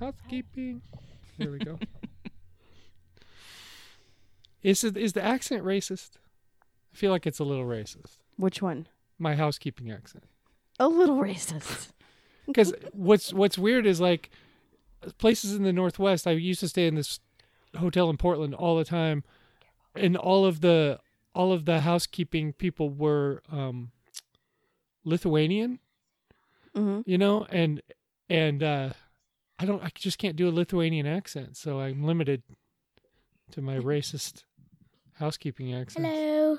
Housekeeping. 0.00 0.82
There 1.38 1.50
we 1.50 1.58
go. 1.58 1.78
is 4.62 4.84
it 4.84 4.96
is 4.96 5.12
the 5.12 5.24
accent 5.24 5.64
racist? 5.64 6.10
I 6.92 6.96
feel 6.96 7.10
like 7.10 7.26
it's 7.26 7.38
a 7.38 7.44
little 7.44 7.64
racist. 7.64 8.18
Which 8.36 8.62
one? 8.62 8.88
My 9.18 9.34
housekeeping 9.34 9.90
accent. 9.90 10.24
A 10.78 10.88
little 10.88 11.18
racist. 11.18 11.88
Because 12.46 12.72
what's 12.92 13.32
what's 13.32 13.58
weird 13.58 13.86
is 13.86 14.00
like 14.00 14.30
places 15.18 15.56
in 15.56 15.64
the 15.64 15.72
Northwest. 15.72 16.28
I 16.28 16.30
used 16.30 16.60
to 16.60 16.68
stay 16.68 16.86
in 16.86 16.94
this 16.94 17.18
hotel 17.76 18.08
in 18.08 18.18
Portland 18.18 18.54
all 18.54 18.78
the 18.78 18.84
time, 18.84 19.24
and 19.96 20.16
all 20.16 20.46
of 20.46 20.60
the 20.60 21.00
all 21.34 21.52
of 21.52 21.64
the 21.64 21.80
housekeeping 21.80 22.52
people 22.52 22.88
were 22.88 23.42
um, 23.50 23.90
Lithuanian. 25.04 25.80
hmm 26.72 27.00
You 27.04 27.18
know, 27.18 27.46
and 27.50 27.82
and 28.30 28.62
uh, 28.62 28.90
I 29.58 29.64
don't. 29.64 29.82
I 29.82 29.90
just 29.94 30.18
can't 30.18 30.36
do 30.36 30.48
a 30.48 30.50
Lithuanian 30.50 31.06
accent, 31.06 31.56
so 31.56 31.80
I'm 31.80 32.04
limited 32.04 32.42
to 33.52 33.62
my 33.62 33.78
racist 33.78 34.44
housekeeping 35.14 35.74
accent. 35.74 36.06
Hello. 36.06 36.58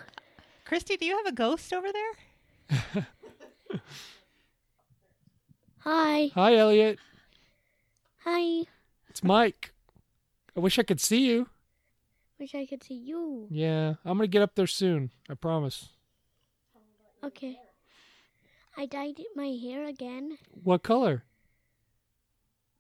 Christy, 0.66 0.98
do 0.98 1.06
you 1.06 1.16
have 1.18 1.28
a 1.28 1.32
ghost 1.32 1.72
over 1.72 1.88
there? 1.92 3.08
Hi. 5.80 6.32
Hi, 6.34 6.56
Elliot. 6.56 7.00
Hi. 8.26 8.66
It's 9.10 9.24
Mike. 9.24 9.74
I 10.56 10.60
wish 10.60 10.78
I 10.80 10.84
could 10.84 11.00
see 11.00 11.28
you. 11.28 11.48
Wish 12.40 12.54
I 12.56 12.66
could 12.66 12.84
see 12.84 12.96
you. 12.96 13.48
Yeah, 13.50 13.96
I'm 14.04 14.18
gonna 14.18 14.28
get 14.28 14.42
up 14.42 14.56
there 14.56 14.68
soon. 14.68 15.12
I 15.30 15.36
promise. 15.36 15.90
Okay. 17.24 17.60
I 18.76 18.86
dyed 18.86 19.20
my 19.36 19.48
hair 19.48 19.86
again. 19.86 20.38
What 20.64 20.84
color? 20.84 21.24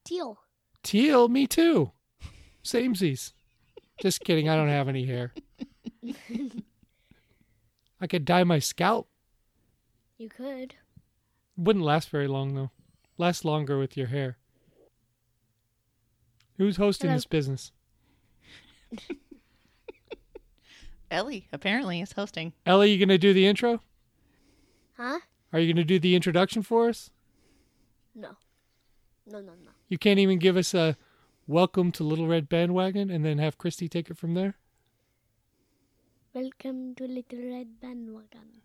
Teal. 0.08 0.40
Teal. 0.84 1.28
Me 1.28 1.46
too. 1.48 1.92
Samesies. 2.64 3.34
Just 4.02 4.22
kidding. 4.22 4.48
I 4.48 4.55
don't 4.55 4.70
have 4.70 4.88
any 4.88 5.05
hair. 5.05 5.34
I 7.99 8.08
could 8.08 8.26
dye 8.26 8.44
my 8.44 8.60
scalp. 8.60 9.10
You 10.18 10.30
could. 10.30 10.76
Wouldn't 11.58 11.84
last 11.84 12.10
very 12.10 12.27
long 12.27 12.54
though. 12.55 12.72
Last 13.18 13.44
longer 13.44 13.77
with 13.80 13.98
your 13.98 14.08
hair. 14.08 14.38
Who's 16.58 16.77
hosting 16.77 17.10
Hello. 17.10 17.18
this 17.18 17.26
business? 17.26 17.71
Ellie 21.12 21.48
apparently 21.52 22.02
is 22.02 22.12
hosting. 22.14 22.54
Ellie, 22.66 22.92
you 22.92 22.99
gonna 23.04 23.18
do 23.18 23.34
the 23.34 23.46
intro? 23.48 23.82
Huh? 24.98 25.20
Are 25.54 25.60
you 25.60 25.74
gonna 25.74 25.84
do 25.86 25.99
the 25.99 26.16
introduction 26.16 26.62
for 26.62 26.90
us? 26.90 27.10
No. 28.16 28.30
No, 29.26 29.40
no, 29.40 29.54
no. 29.64 29.71
You 29.90 29.98
can't 29.98 30.20
even 30.20 30.38
give 30.38 30.57
us 30.57 30.74
a 30.74 30.98
welcome 31.48 31.93
to 31.93 32.04
Little 32.04 32.27
Red 32.27 32.49
Bandwagon 32.49 33.10
and 33.10 33.24
then 33.24 33.38
have 33.38 33.57
Christy 33.57 33.88
take 33.88 34.10
it 34.10 34.18
from 34.18 34.34
there? 34.34 34.55
Welcome 36.34 36.93
to 36.96 37.07
Little 37.07 37.40
Red 37.40 37.80
Bandwagon. 37.80 38.62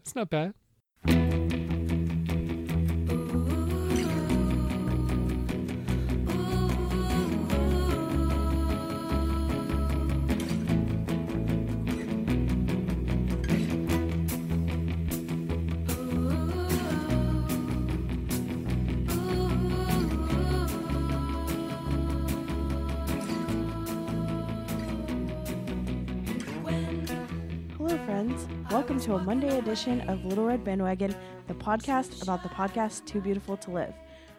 It's 0.00 0.14
not 0.14 0.30
bad. 0.30 0.54
Hello, 27.88 28.04
friends. 28.04 28.46
Welcome 28.70 29.00
to 29.00 29.14
a 29.14 29.18
Monday 29.18 29.56
edition 29.56 30.02
of 30.10 30.22
Little 30.22 30.44
Red 30.44 30.62
Bandwagon, 30.62 31.16
the 31.46 31.54
podcast 31.54 32.22
about 32.22 32.42
the 32.42 32.50
podcast 32.50 33.06
Too 33.06 33.18
Beautiful 33.18 33.56
to 33.56 33.70
Live. 33.70 33.94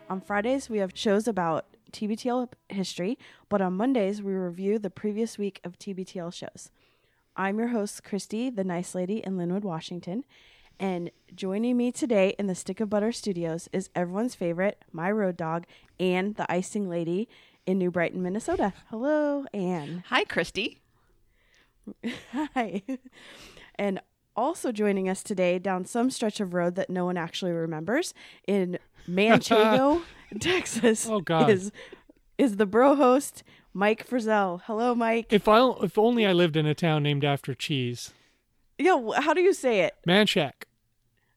On 0.07 0.21
Fridays, 0.21 0.69
we 0.69 0.77
have 0.77 0.91
shows 0.93 1.27
about 1.27 1.65
TBTL 1.91 2.49
history, 2.67 3.17
but 3.49 3.59
on 3.59 3.73
Mondays, 3.73 4.21
we 4.21 4.33
review 4.33 4.77
the 4.77 4.91
previous 4.91 5.39
week 5.39 5.61
of 5.63 5.79
TBTL 5.79 6.31
shows. 6.31 6.69
I'm 7.35 7.57
your 7.57 7.69
host, 7.69 8.03
Christy, 8.03 8.51
the 8.51 8.63
nice 8.63 8.93
lady 8.93 9.23
in 9.25 9.35
Lynnwood, 9.35 9.63
Washington. 9.63 10.25
And 10.79 11.09
joining 11.33 11.75
me 11.75 11.91
today 11.91 12.35
in 12.37 12.45
the 12.45 12.53
Stick 12.53 12.79
of 12.79 12.91
Butter 12.91 13.11
studios 13.11 13.67
is 13.73 13.89
everyone's 13.95 14.35
favorite, 14.35 14.85
my 14.91 15.09
road 15.09 15.37
dog, 15.37 15.65
Anne, 15.99 16.33
the 16.33 16.45
icing 16.51 16.87
lady 16.87 17.27
in 17.65 17.79
New 17.79 17.89
Brighton, 17.89 18.21
Minnesota. 18.21 18.73
Hello, 18.91 19.45
Anne. 19.55 20.03
Hi, 20.09 20.23
Christy. 20.23 20.81
Hi. 22.31 22.81
And 23.75 23.99
also 24.35 24.71
joining 24.71 25.09
us 25.09 25.23
today 25.23 25.59
down 25.59 25.85
some 25.85 26.09
stretch 26.09 26.39
of 26.39 26.53
road 26.53 26.75
that 26.75 26.89
no 26.89 27.05
one 27.05 27.17
actually 27.17 27.51
remembers 27.51 28.13
in 28.47 28.77
Manchego, 29.07 30.01
Texas, 30.39 31.07
Oh, 31.09 31.19
God. 31.21 31.49
is 31.49 31.71
is 32.37 32.55
the 32.57 32.65
bro 32.65 32.95
host 32.95 33.43
Mike 33.73 34.07
Frizzell. 34.07 34.61
Hello, 34.65 34.95
Mike. 34.95 35.27
If 35.31 35.47
I 35.47 35.59
if 35.83 35.97
only 35.97 36.25
I 36.25 36.33
lived 36.33 36.55
in 36.55 36.65
a 36.65 36.75
town 36.75 37.03
named 37.03 37.25
after 37.25 37.53
cheese. 37.53 38.13
Yeah, 38.77 38.97
how 39.17 39.33
do 39.33 39.41
you 39.41 39.53
say 39.53 39.81
it? 39.81 39.95
Manchac. 40.07 40.63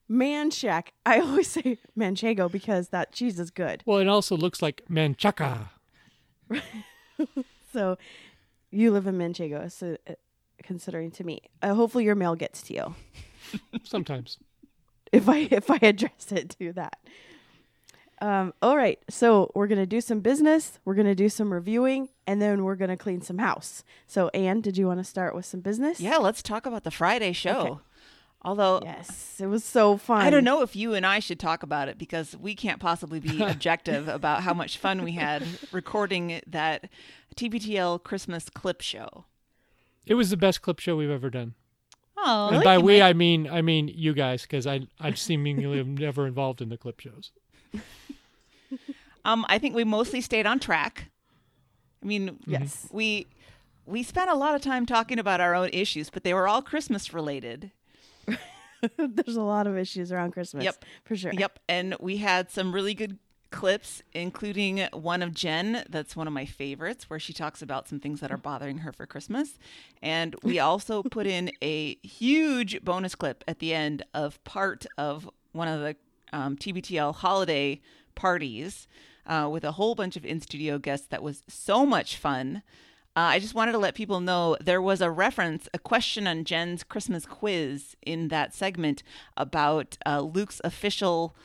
Manchac. 0.09 0.87
I 1.05 1.19
always 1.19 1.49
say 1.49 1.79
Manchego 1.97 2.49
because 2.51 2.89
that 2.89 3.11
cheese 3.11 3.39
is 3.39 3.51
good. 3.51 3.83
Well, 3.85 3.99
it 3.99 4.07
also 4.07 4.37
looks 4.37 4.61
like 4.61 4.83
Manchaca. 4.89 5.71
So 7.71 7.97
you 8.69 8.91
live 8.91 9.07
in 9.07 9.17
Manchego, 9.17 9.71
so 9.71 9.97
uh, 10.07 10.13
considering 10.63 11.11
to 11.11 11.23
me, 11.23 11.41
uh, 11.61 11.73
hopefully 11.73 12.03
your 12.05 12.15
mail 12.15 12.35
gets 12.35 12.61
to 12.63 12.73
you. 12.73 12.95
Sometimes. 13.83 14.37
if 15.11 15.29
I 15.29 15.47
if 15.51 15.69
I 15.69 15.79
address 15.81 16.31
it 16.31 16.55
to 16.59 16.73
that. 16.73 16.99
Um, 18.21 18.53
all 18.61 18.77
right, 18.77 18.99
so 19.09 19.51
we're 19.53 19.67
gonna 19.67 19.85
do 19.85 19.99
some 19.99 20.21
business, 20.21 20.79
we're 20.85 20.95
gonna 20.95 21.13
do 21.13 21.27
some 21.27 21.51
reviewing, 21.51 22.07
and 22.25 22.41
then 22.41 22.63
we're 22.63 22.77
gonna 22.77 22.95
clean 22.95 23.21
some 23.21 23.37
house. 23.37 23.83
So, 24.07 24.29
Anne, 24.29 24.61
did 24.61 24.77
you 24.77 24.87
want 24.87 24.99
to 24.99 25.03
start 25.03 25.35
with 25.35 25.45
some 25.45 25.59
business? 25.59 25.99
Yeah, 25.99 26.17
let's 26.17 26.41
talk 26.41 26.65
about 26.65 26.85
the 26.85 26.91
Friday 26.91 27.33
show. 27.33 27.81
Although 28.45 28.81
Yes, 28.83 29.39
it 29.39 29.47
was 29.47 29.63
so 29.63 29.97
fun. 29.97 30.21
I 30.21 30.29
don't 30.29 30.43
know 30.43 30.61
if 30.61 30.75
you 30.75 30.93
and 30.93 31.05
I 31.05 31.19
should 31.19 31.39
talk 31.39 31.63
about 31.63 31.87
it 31.87 31.97
because 31.97 32.35
we 32.35 32.55
can't 32.55 32.79
possibly 32.79 33.19
be 33.19 33.41
objective 33.43 34.07
about 34.09 34.43
how 34.43 34.53
much 34.53 34.77
fun 34.77 35.03
we 35.03 35.13
had 35.13 35.43
recording 35.71 36.41
that 36.47 36.89
TBTL 37.35 38.03
Christmas 38.03 38.49
clip 38.49 38.81
show. 38.81 39.25
It 40.05 40.15
was 40.15 40.29
the 40.29 40.37
best 40.37 40.61
clip 40.61 40.79
show 40.79 40.95
we've 40.95 41.09
ever 41.09 41.29
done. 41.29 41.53
Oh, 42.17 42.49
and 42.53 42.63
by 42.63 42.77
we, 42.77 43.01
I 43.01 43.13
mean 43.13 43.49
I 43.49 43.61
mean 43.61 43.89
you 43.89 44.13
guys, 44.13 44.43
because 44.43 44.65
I 44.67 44.87
I 44.99 45.13
seemingly 45.13 45.79
am 45.79 45.95
never 45.97 46.25
involved 46.27 46.61
in 46.61 46.69
the 46.69 46.77
clip 46.77 46.99
shows. 46.99 47.31
um, 49.25 49.45
I 49.49 49.57
think 49.59 49.75
we 49.75 49.83
mostly 49.83 50.21
stayed 50.21 50.45
on 50.45 50.59
track. 50.59 51.09
I 52.01 52.05
mean, 52.05 52.39
Yes. 52.45 52.87
we 52.91 53.27
we 53.85 54.03
spent 54.03 54.29
a 54.29 54.35
lot 54.35 54.55
of 54.55 54.61
time 54.61 54.85
talking 54.85 55.19
about 55.19 55.41
our 55.41 55.55
own 55.55 55.69
issues, 55.73 56.09
but 56.09 56.23
they 56.23 56.33
were 56.33 56.47
all 56.47 56.61
Christmas 56.61 57.13
related. 57.13 57.71
There's 58.97 59.37
a 59.37 59.41
lot 59.41 59.67
of 59.67 59.77
issues 59.77 60.11
around 60.11 60.31
Christmas. 60.31 60.63
Yep. 60.65 60.85
for 61.05 61.15
sure. 61.15 61.31
Yep, 61.33 61.59
and 61.69 61.95
we 61.99 62.17
had 62.17 62.51
some 62.51 62.73
really 62.73 62.93
good 62.93 63.17
clips, 63.53 64.01
including 64.13 64.79
one 64.91 65.21
of 65.21 65.33
Jen, 65.33 65.85
that's 65.87 66.15
one 66.15 66.27
of 66.27 66.33
my 66.33 66.45
favorites, 66.45 67.09
where 67.09 67.19
she 67.19 67.31
talks 67.31 67.61
about 67.61 67.87
some 67.87 67.99
things 67.99 68.19
that 68.19 68.31
are 68.31 68.37
bothering 68.37 68.79
her 68.79 68.91
for 68.91 69.05
Christmas. 69.05 69.59
And 70.01 70.35
we 70.43 70.59
also 70.69 71.03
put 71.03 71.27
in 71.27 71.51
a 71.61 71.95
huge 72.01 72.83
bonus 72.83 73.15
clip 73.15 73.43
at 73.47 73.59
the 73.59 73.73
end 73.73 74.03
of 74.13 74.43
part 74.43 74.85
of 74.97 75.29
one 75.53 75.67
of 75.67 75.79
the 75.79 75.95
um, 76.33 76.57
TBTL 76.57 77.15
holiday 77.15 77.79
parties 78.15 78.87
uh, 79.27 79.47
with 79.49 79.63
a 79.63 79.73
whole 79.73 79.95
bunch 79.95 80.17
of 80.17 80.25
in 80.25 80.41
studio 80.41 80.77
guests 80.79 81.07
that 81.07 81.23
was 81.23 81.43
so 81.47 81.85
much 81.85 82.17
fun. 82.17 82.63
Uh, 83.15 83.37
I 83.37 83.39
just 83.39 83.53
wanted 83.53 83.73
to 83.73 83.77
let 83.77 83.93
people 83.93 84.19
know 84.19 84.57
there 84.59 84.81
was 84.81 84.99
a 84.99 85.11
reference, 85.11 85.69
a 85.75 85.79
question 85.79 86.25
on 86.25 86.43
Jen's 86.43 86.83
Christmas 86.83 87.27
quiz 87.27 87.95
in 88.01 88.29
that 88.29 88.55
segment 88.55 89.03
about 89.37 89.99
uh, 90.07 90.21
Luke's 90.21 90.59
official 90.63 91.35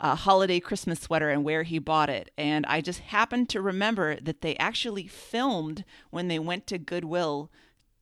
uh, 0.00 0.14
holiday 0.14 0.60
Christmas 0.60 1.00
sweater 1.00 1.28
and 1.30 1.44
where 1.44 1.64
he 1.64 1.78
bought 1.78 2.08
it. 2.10 2.30
And 2.38 2.64
I 2.66 2.80
just 2.80 3.00
happened 3.00 3.48
to 3.50 3.60
remember 3.60 4.16
that 4.20 4.40
they 4.40 4.56
actually 4.56 5.06
filmed 5.06 5.84
when 6.10 6.28
they 6.28 6.38
went 6.38 6.66
to 6.68 6.78
Goodwill 6.78 7.50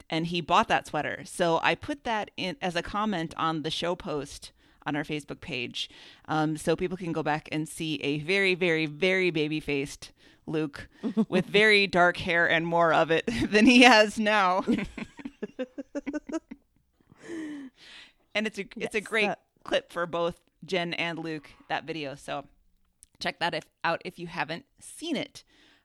and 0.08 0.26
he 0.26 0.40
bought 0.40 0.68
that 0.68 0.86
sweater. 0.86 1.22
So 1.24 1.58
I 1.62 1.74
put 1.74 2.04
that 2.04 2.30
in 2.36 2.56
as 2.62 2.76
a 2.76 2.82
comment 2.82 3.34
on 3.36 3.62
the 3.62 3.70
show 3.70 3.96
post 3.96 4.52
on 4.84 4.94
our 4.94 5.02
Facebook 5.02 5.40
page, 5.40 5.90
um, 6.28 6.56
so 6.56 6.76
people 6.76 6.96
can 6.96 7.10
go 7.10 7.22
back 7.22 7.48
and 7.50 7.68
see 7.68 7.96
a 8.04 8.20
very, 8.20 8.54
very, 8.54 8.86
very 8.86 9.30
baby 9.32 9.58
faced 9.58 10.12
Luke 10.46 10.88
with 11.28 11.46
very 11.46 11.88
dark 11.88 12.18
hair 12.18 12.48
and 12.48 12.64
more 12.64 12.92
of 12.92 13.10
it 13.10 13.28
than 13.50 13.66
he 13.66 13.82
has 13.82 14.16
now. 14.16 14.62
and 18.32 18.46
it's 18.46 18.60
a 18.60 18.66
it's 18.76 18.94
a 18.94 19.00
great 19.00 19.26
that- 19.26 19.40
clip 19.64 19.92
for 19.92 20.06
both 20.06 20.40
Jen 20.66 20.92
and 20.94 21.18
Luke 21.18 21.50
that 21.68 21.84
video. 21.84 22.14
So 22.14 22.44
Check 23.18 23.38
that 23.40 23.54
if, 23.54 23.64
out 23.84 24.02
if 24.04 24.18
you 24.18 24.26
haven't 24.26 24.66
seen 24.80 25.16
it. 25.16 25.44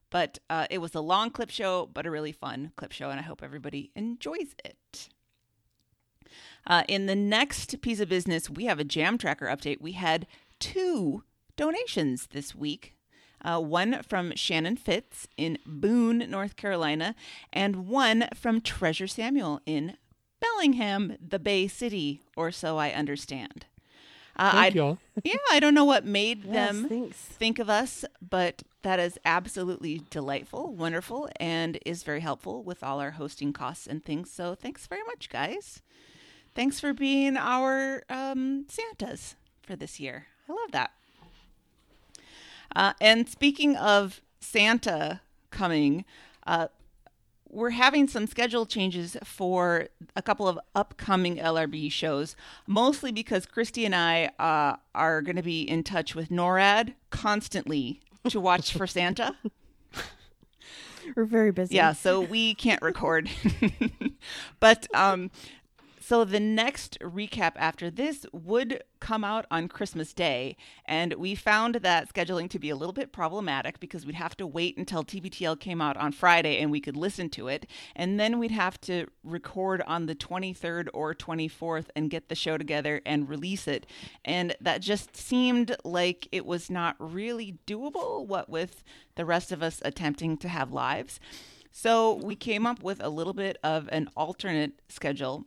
But 0.10 0.40
uh, 0.50 0.68
it 0.70 0.80
was 0.80 0.94
a 0.94 1.02
long 1.02 1.30
clip 1.30 1.50
show, 1.50 1.90
but 1.92 2.06
a 2.06 2.12
really 2.12 2.34
fun 2.34 2.72
clip 2.76 2.92
show, 2.92 3.10
and 3.10 3.20
I 3.20 3.24
hope 3.24 3.42
everybody 3.42 3.92
enjoys 3.96 4.56
it. 4.66 5.10
Uh, 6.68 6.84
in 6.88 7.06
the 7.06 7.16
next 7.16 7.82
piece 7.82 8.00
of 8.00 8.10
business, 8.10 8.50
we 8.50 8.66
have 8.66 8.80
a 8.80 8.84
Jam 8.84 9.18
Tracker 9.18 9.48
update. 9.48 9.82
We 9.82 9.94
had 9.94 10.28
two 10.60 11.24
donations 11.56 12.28
this 12.28 12.54
week. 12.54 12.96
Uh, 13.44 13.60
one 13.60 14.04
from 14.04 14.36
Shannon 14.36 14.78
Fitz 14.78 15.28
in 15.36 15.58
Boone, 15.66 16.30
North 16.30 16.56
Carolina, 16.56 17.16
and 17.52 17.88
one 17.88 18.28
from 18.36 18.62
Treasure 18.62 19.08
Samuel 19.08 19.62
in 19.66 19.98
Bellingham, 20.40 21.18
the 21.26 21.40
Bay 21.40 21.68
City, 21.68 22.22
or 22.36 22.52
so 22.52 22.78
I 22.78 22.92
understand. 22.92 23.66
Uh, 24.38 24.52
Thank 24.52 24.76
I, 24.76 24.78
y'all. 24.78 24.98
yeah, 25.24 25.36
I 25.52 25.60
don't 25.60 25.74
know 25.74 25.86
what 25.86 26.06
made 26.06 26.46
Yes, 26.46 26.54
them 26.54 26.88
thanks. 26.90 27.18
think 27.18 27.60
of 27.60 27.70
us, 27.70 28.06
but 28.28 28.64
that 28.84 29.00
is 29.00 29.18
absolutely 29.26 30.02
delightful, 30.10 30.74
wonderful, 30.74 31.30
and 31.40 31.78
is 31.86 32.04
very 32.04 32.22
helpful 32.22 32.64
with 32.64 32.84
all 32.84 33.00
our 33.00 33.12
hosting 33.12 33.54
costs 33.54 33.86
and 33.88 34.04
things. 34.04 34.32
So 34.32 34.56
thanks 34.56 34.88
very 34.88 35.04
much, 35.06 35.30
guys. 35.30 35.82
Thanks 36.56 36.80
for 36.80 36.94
being 36.94 37.38
our 37.38 38.04
um, 38.10 38.66
Santas 38.68 39.36
for 39.62 39.76
this 39.76 40.00
year. 40.00 40.28
I 40.50 40.54
love 40.54 40.72
that. 40.72 40.92
Uh, 42.76 42.94
and 43.02 43.28
speaking 43.30 43.76
of 43.76 44.22
Santa 44.40 45.22
coming, 45.50 46.06
uh, 46.48 46.68
we're 47.52 47.72
having 47.72 48.08
some 48.08 48.28
schedule 48.28 48.66
changes 48.66 49.18
for 49.24 49.90
a 50.16 50.22
couple 50.22 50.48
of 50.48 50.60
upcoming 50.74 51.38
LRB 51.38 51.92
shows, 51.92 52.36
mostly 52.66 53.12
because 53.12 53.46
Christy 53.46 53.86
and 53.86 53.94
I 53.94 54.32
uh, 54.40 54.78
are 54.96 55.22
going 55.22 55.36
to 55.36 55.44
be 55.44 55.62
in 55.62 55.84
touch 55.84 56.16
with 56.16 56.30
NORAD 56.30 56.94
constantly 57.10 58.00
to 58.30 58.40
watch 58.40 58.74
for 58.74 58.88
Santa. 58.88 59.36
We're 61.16 61.26
very 61.26 61.52
busy. 61.52 61.76
Yeah, 61.76 61.94
so 61.94 62.22
we 62.22 62.54
can't 62.56 62.82
record. 62.82 63.30
but 64.60 64.88
um 64.94 65.32
so 66.12 66.26
the 66.26 66.42
next 66.42 67.00
recap 67.00 67.54
after 67.56 67.90
this 67.90 68.26
would 68.34 68.84
come 69.00 69.24
out 69.24 69.46
on 69.50 69.70
Christmas 69.70 70.14
Day, 70.14 70.58
and 70.84 71.14
we 71.14 71.36
found 71.36 71.76
that 71.76 72.14
scheduling 72.14 72.50
to 72.50 72.60
be 72.60 72.70
a 72.70 72.76
little 72.76 72.92
bit 72.92 73.14
problematic 73.14 73.80
because 73.80 74.06
we'd 74.06 74.16
have 74.16 74.36
to 74.36 74.46
wait 74.46 74.76
until 74.76 75.06
TBTL 75.06 75.62
came 75.62 75.80
out 75.80 75.96
on 75.96 76.12
Friday 76.12 76.60
and 76.60 76.70
we 76.70 76.82
could 76.82 76.98
listen 76.98 77.30
to 77.30 77.48
it, 77.48 77.66
and 77.96 78.20
then 78.20 78.40
we'd 78.40 78.52
have 78.52 78.78
to 78.82 79.08
record 79.24 79.82
on 79.88 80.06
the 80.06 80.14
23rd 80.14 80.90
or 80.94 81.16
24th 81.16 81.86
and 81.96 82.10
get 82.10 82.28
the 82.28 82.36
show 82.36 82.58
together 82.58 83.00
and 83.06 83.30
release 83.30 83.66
it. 83.66 83.88
And 84.26 84.54
that 84.60 84.82
just 84.82 85.16
seemed 85.16 85.78
like 85.86 86.28
it 86.34 86.46
was 86.46 86.70
not 86.70 86.98
really 87.00 87.58
doable, 87.66 88.28
what 88.28 88.50
with 88.50 88.84
the 89.16 89.24
rest 89.24 89.54
of 89.54 89.64
us 89.64 89.82
attempting 89.86 90.36
to 90.40 90.50
have 90.50 90.74
lives. 90.74 91.22
So 91.72 92.16
we 92.16 92.36
came 92.36 92.68
up 92.68 92.84
with 92.84 93.02
a 93.02 93.08
little 93.08 93.32
bit 93.34 93.58
of 93.64 93.88
an 93.94 94.10
alternate 94.18 94.74
schedule 94.90 95.46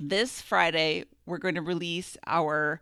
this 0.00 0.40
Friday, 0.40 1.04
we're 1.26 1.38
going 1.38 1.54
to 1.54 1.62
release 1.62 2.16
our 2.26 2.80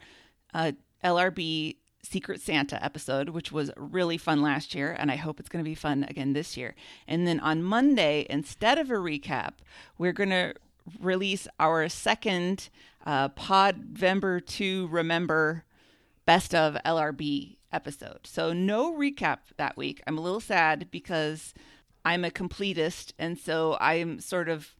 uh, 0.54 0.72
LRB 1.04 1.76
Secret 2.02 2.40
Santa 2.40 2.82
episode, 2.84 3.30
which 3.30 3.50
was 3.50 3.70
really 3.76 4.16
fun 4.16 4.40
last 4.40 4.74
year, 4.74 4.94
and 4.98 5.10
I 5.10 5.16
hope 5.16 5.40
it's 5.40 5.48
going 5.48 5.64
to 5.64 5.68
be 5.68 5.74
fun 5.74 6.04
again 6.08 6.32
this 6.32 6.56
year. 6.56 6.74
And 7.08 7.26
then 7.26 7.40
on 7.40 7.62
Monday, 7.62 8.26
instead 8.30 8.78
of 8.78 8.90
a 8.90 8.94
recap, 8.94 9.54
we're 9.98 10.12
going 10.12 10.30
to 10.30 10.54
release 11.00 11.48
our 11.58 11.88
second 11.88 12.68
uh, 13.04 13.28
Podvember 13.30 14.44
to 14.46 14.86
Remember 14.88 15.64
Best 16.26 16.54
of 16.54 16.76
LRB 16.84 17.56
episode. 17.72 18.20
So 18.24 18.52
no 18.52 18.92
recap 18.92 19.38
that 19.56 19.76
week. 19.76 20.02
I'm 20.06 20.18
a 20.18 20.20
little 20.20 20.40
sad 20.40 20.88
because 20.90 21.54
I'm 22.04 22.24
a 22.24 22.30
completist, 22.30 23.12
and 23.18 23.36
so 23.36 23.76
I'm 23.80 24.20
sort 24.20 24.48
of 24.48 24.75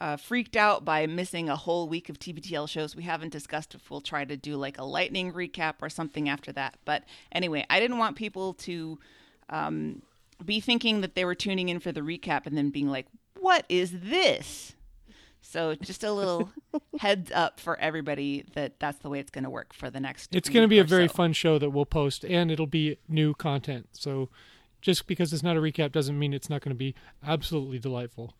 uh, 0.00 0.16
freaked 0.16 0.56
out 0.56 0.84
by 0.84 1.06
missing 1.06 1.48
a 1.48 1.56
whole 1.56 1.88
week 1.88 2.08
of 2.08 2.18
TBTL 2.18 2.68
shows. 2.68 2.96
We 2.96 3.02
haven't 3.02 3.32
discussed 3.32 3.74
if 3.74 3.90
we'll 3.90 4.00
try 4.00 4.24
to 4.24 4.36
do 4.36 4.56
like 4.56 4.78
a 4.78 4.84
lightning 4.84 5.32
recap 5.32 5.74
or 5.82 5.90
something 5.90 6.28
after 6.28 6.52
that. 6.52 6.78
But 6.84 7.04
anyway, 7.32 7.66
I 7.68 7.80
didn't 7.80 7.98
want 7.98 8.16
people 8.16 8.54
to 8.54 8.98
um, 9.50 10.02
be 10.44 10.60
thinking 10.60 11.02
that 11.02 11.14
they 11.14 11.24
were 11.24 11.34
tuning 11.34 11.68
in 11.68 11.80
for 11.80 11.92
the 11.92 12.00
recap 12.00 12.46
and 12.46 12.56
then 12.56 12.70
being 12.70 12.88
like, 12.88 13.06
what 13.38 13.64
is 13.68 13.92
this? 14.00 14.74
So 15.42 15.74
just 15.74 16.04
a 16.04 16.12
little 16.12 16.50
heads 16.98 17.30
up 17.32 17.60
for 17.60 17.78
everybody 17.78 18.44
that 18.54 18.78
that's 18.78 18.98
the 18.98 19.08
way 19.08 19.20
it's 19.20 19.30
going 19.30 19.44
to 19.44 19.50
work 19.50 19.72
for 19.72 19.90
the 19.90 20.00
next. 20.00 20.34
It's 20.34 20.48
going 20.48 20.64
to 20.64 20.68
be 20.68 20.78
a 20.78 20.84
very 20.84 21.08
so. 21.08 21.14
fun 21.14 21.32
show 21.32 21.58
that 21.58 21.70
we'll 21.70 21.86
post, 21.86 22.24
and 22.24 22.50
it'll 22.50 22.66
be 22.66 22.98
new 23.08 23.34
content. 23.34 23.88
So 23.92 24.28
just 24.80 25.06
because 25.06 25.32
it's 25.32 25.42
not 25.42 25.56
a 25.56 25.60
recap 25.60 25.92
doesn't 25.92 26.18
mean 26.18 26.32
it's 26.32 26.48
not 26.48 26.62
going 26.62 26.74
to 26.74 26.78
be 26.78 26.94
absolutely 27.26 27.78
delightful. 27.78 28.34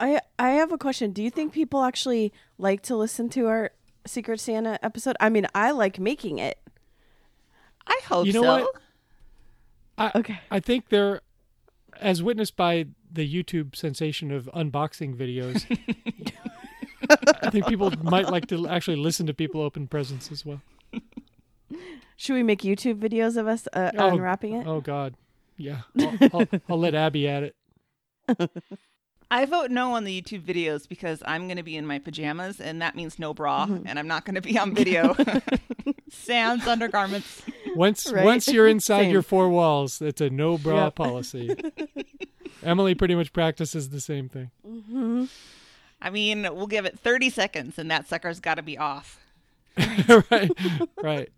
I 0.00 0.20
I 0.38 0.50
have 0.50 0.72
a 0.72 0.78
question. 0.78 1.12
Do 1.12 1.22
you 1.22 1.30
think 1.30 1.52
people 1.52 1.82
actually 1.82 2.32
like 2.58 2.82
to 2.82 2.96
listen 2.96 3.28
to 3.30 3.46
our 3.46 3.70
Secret 4.06 4.40
Santa 4.40 4.78
episode? 4.82 5.16
I 5.20 5.28
mean, 5.28 5.46
I 5.54 5.70
like 5.72 5.98
making 5.98 6.38
it. 6.38 6.58
I 7.86 8.00
hope 8.06 8.26
You 8.26 8.32
know 8.34 8.42
so. 8.42 8.60
what? 8.62 8.74
I, 10.14 10.18
Okay. 10.18 10.38
I 10.50 10.60
think 10.60 10.88
they're, 10.90 11.20
as 12.00 12.22
witnessed 12.22 12.56
by 12.56 12.86
the 13.10 13.26
YouTube 13.26 13.74
sensation 13.74 14.30
of 14.30 14.50
unboxing 14.54 15.14
videos, 15.16 15.64
I 17.42 17.50
think 17.50 17.66
people 17.66 17.90
might 18.02 18.28
like 18.28 18.46
to 18.48 18.68
actually 18.68 18.96
listen 18.96 19.26
to 19.26 19.34
people 19.34 19.62
open 19.62 19.86
presents 19.86 20.30
as 20.30 20.44
well. 20.44 20.60
Should 22.16 22.34
we 22.34 22.42
make 22.42 22.60
YouTube 22.62 22.98
videos 22.98 23.36
of 23.36 23.46
us 23.46 23.68
uh, 23.72 23.92
Oh, 23.96 24.08
unwrapping 24.08 24.54
it? 24.54 24.66
Oh 24.66 24.80
God, 24.80 25.14
yeah. 25.56 25.82
I'll, 25.98 26.18
I'll, 26.32 26.48
I'll 26.70 26.78
let 26.78 26.94
Abby 26.94 27.28
at 27.28 27.42
it. 27.44 27.56
I 29.30 29.44
vote 29.44 29.70
no 29.72 29.94
on 29.94 30.04
the 30.04 30.22
YouTube 30.22 30.42
videos 30.42 30.88
because 30.88 31.22
I'm 31.26 31.48
going 31.48 31.56
to 31.56 31.62
be 31.64 31.76
in 31.76 31.84
my 31.86 31.98
pajamas, 31.98 32.60
and 32.60 32.80
that 32.80 32.94
means 32.94 33.18
no 33.18 33.34
bra, 33.34 33.66
Mm-hmm. 33.66 33.86
and 33.86 33.98
I'm 33.98 34.06
not 34.06 34.24
going 34.24 34.36
to 34.36 34.40
be 34.40 34.56
on 34.58 34.72
video. 34.74 35.16
Sans 36.10 36.64
undergarments. 36.66 37.42
Once 37.74 38.10
Right. 38.12 38.24
once 38.24 38.46
you're 38.48 38.68
inside 38.68 39.02
Same. 39.02 39.10
your 39.12 39.22
four 39.22 39.48
walls, 39.48 40.00
it's 40.00 40.20
a 40.20 40.30
no 40.30 40.56
bra 40.58 40.84
Yep. 40.84 40.94
policy. 40.94 41.56
Emily 42.62 42.94
pretty 42.94 43.14
much 43.14 43.32
practices 43.32 43.90
the 43.90 44.00
same 44.00 44.28
thing. 44.28 44.50
I 46.00 46.10
mean, 46.10 46.42
we'll 46.54 46.66
give 46.68 46.84
it 46.84 46.98
30 46.98 47.30
seconds, 47.30 47.78
and 47.78 47.90
that 47.90 48.06
sucker's 48.08 48.38
got 48.40 48.54
to 48.54 48.62
be 48.62 48.78
off. 48.78 49.20
right, 50.30 50.50
right. 51.02 51.28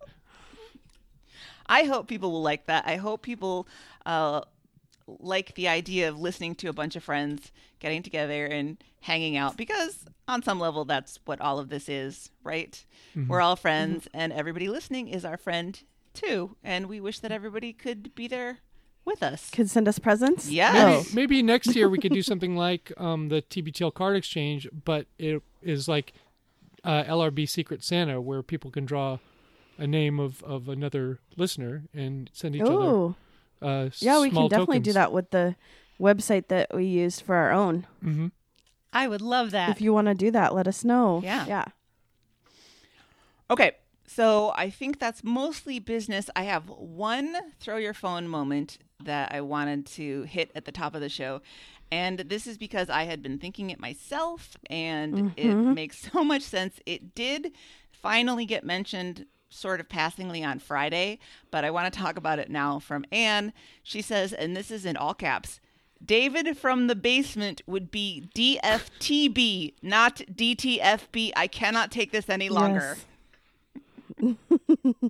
I 1.65 1.83
hope 1.83 2.07
people 2.07 2.31
will 2.31 2.41
like 2.41 2.65
that. 2.67 2.85
I 2.87 2.95
hope 2.95 3.21
people 3.21 3.67
uh, 4.05 4.41
like 5.19 5.55
the 5.55 5.67
idea 5.67 6.09
of 6.09 6.19
listening 6.19 6.55
to 6.55 6.67
a 6.67 6.73
bunch 6.73 6.95
of 6.95 7.03
friends 7.03 7.51
getting 7.79 8.03
together 8.03 8.45
and 8.45 8.77
hanging 9.01 9.37
out 9.37 9.55
because, 9.57 10.05
on 10.27 10.43
some 10.43 10.59
level, 10.59 10.85
that's 10.85 11.19
what 11.25 11.39
all 11.41 11.59
of 11.59 11.69
this 11.69 11.87
is, 11.89 12.29
right? 12.43 12.83
We're 13.27 13.41
all 13.41 13.55
friends, 13.55 14.07
and 14.13 14.31
everybody 14.33 14.67
listening 14.69 15.07
is 15.09 15.25
our 15.25 15.37
friend 15.37 15.81
too. 16.13 16.55
And 16.63 16.87
we 16.87 16.99
wish 16.99 17.19
that 17.19 17.31
everybody 17.31 17.73
could 17.73 18.13
be 18.15 18.27
there 18.27 18.59
with 19.05 19.23
us. 19.23 19.49
Could 19.49 19.69
send 19.69 19.87
us 19.87 19.97
presents? 19.99 20.49
Yes. 20.49 21.13
Maybe, 21.13 21.15
maybe 21.15 21.43
next 21.43 21.75
year 21.75 21.89
we 21.89 21.97
could 21.97 22.11
do 22.13 22.21
something 22.31 22.55
like 22.55 22.91
um, 22.97 23.29
the 23.29 23.41
TBTL 23.41 23.93
card 23.93 24.15
exchange, 24.17 24.67
but 24.85 25.07
it 25.17 25.41
is 25.61 25.87
like 25.87 26.13
uh, 26.83 27.03
LRB 27.03 27.47
Secret 27.49 27.83
Santa, 27.83 28.21
where 28.21 28.41
people 28.43 28.71
can 28.71 28.85
draw 28.85 29.17
a 29.77 29.87
name 29.87 30.19
of, 30.19 30.43
of 30.43 30.67
another 30.69 31.19
listener 31.37 31.83
and 31.93 32.29
send 32.33 32.55
each 32.55 32.61
Oh, 32.63 33.05
other. 33.07 33.15
Uh, 33.61 33.89
yeah, 33.99 34.19
we 34.21 34.29
small 34.29 34.43
can 34.43 34.49
definitely 34.49 34.79
do 34.79 34.93
that 34.93 35.11
with 35.11 35.31
the 35.31 35.55
website 35.99 36.47
that 36.47 36.73
we 36.73 36.85
used 36.85 37.21
for 37.21 37.35
our 37.35 37.51
own. 37.51 37.85
hmm 38.01 38.27
I 38.91 39.07
would 39.07 39.21
love 39.21 39.51
that. 39.51 39.69
If 39.69 39.81
you 39.81 39.93
want 39.93 40.07
to 40.07 40.15
do 40.15 40.31
that, 40.31 40.55
let 40.55 40.67
us 40.67 40.83
know. 40.83 41.21
Yeah. 41.23 41.45
Yeah. 41.47 41.65
Okay, 43.51 43.71
so 44.07 44.51
I 44.55 44.69
think 44.69 44.99
that's 44.99 45.23
mostly 45.23 45.79
business. 45.79 46.29
I 46.35 46.43
have 46.43 46.69
one 46.69 47.35
throw 47.59 47.77
your 47.77 47.93
phone 47.93 48.27
moment 48.27 48.77
that 49.03 49.31
I 49.33 49.41
wanted 49.41 49.85
to 49.87 50.23
hit 50.23 50.51
at 50.55 50.65
the 50.65 50.71
top 50.71 50.93
of 50.95 51.01
the 51.01 51.09
show. 51.09 51.41
And 51.91 52.19
this 52.19 52.45
is 52.45 52.57
because 52.57 52.89
I 52.89 53.03
had 53.03 53.23
been 53.23 53.39
thinking 53.39 53.71
it 53.71 53.79
myself, 53.79 54.57
and 54.69 55.33
it 55.37 55.55
makes 55.55 55.97
so 56.13 56.23
much 56.23 56.43
sense. 56.43 56.79
It 56.85 57.15
did 57.15 57.51
finally 57.91 58.45
get 58.45 58.63
mentioned 58.63 59.25
sort 59.49 59.79
of 59.79 59.89
passingly 59.89 60.43
on 60.43 60.59
Friday, 60.59 61.19
but 61.51 61.65
I 61.65 61.71
want 61.71 61.91
to 61.91 61.99
talk 61.99 62.17
about 62.17 62.39
it 62.39 62.49
now 62.49 62.79
from 62.79 63.05
Anne. 63.11 63.51
She 63.83 64.01
says, 64.01 64.31
and 64.33 64.55
this 64.55 64.69
is 64.71 64.85
in 64.85 64.95
all 64.97 65.13
caps 65.13 65.59
David 66.05 66.57
from 66.57 66.87
the 66.87 66.95
basement 66.95 67.61
would 67.67 67.91
be 67.91 68.29
DFTB, 68.33 69.73
not 69.81 70.17
DTFB. 70.33 71.31
I 71.35 71.47
cannot 71.47 71.91
take 71.91 72.11
this 72.13 72.29
any 72.29 72.47
longer. 72.49 72.95
Yes. 74.21 74.35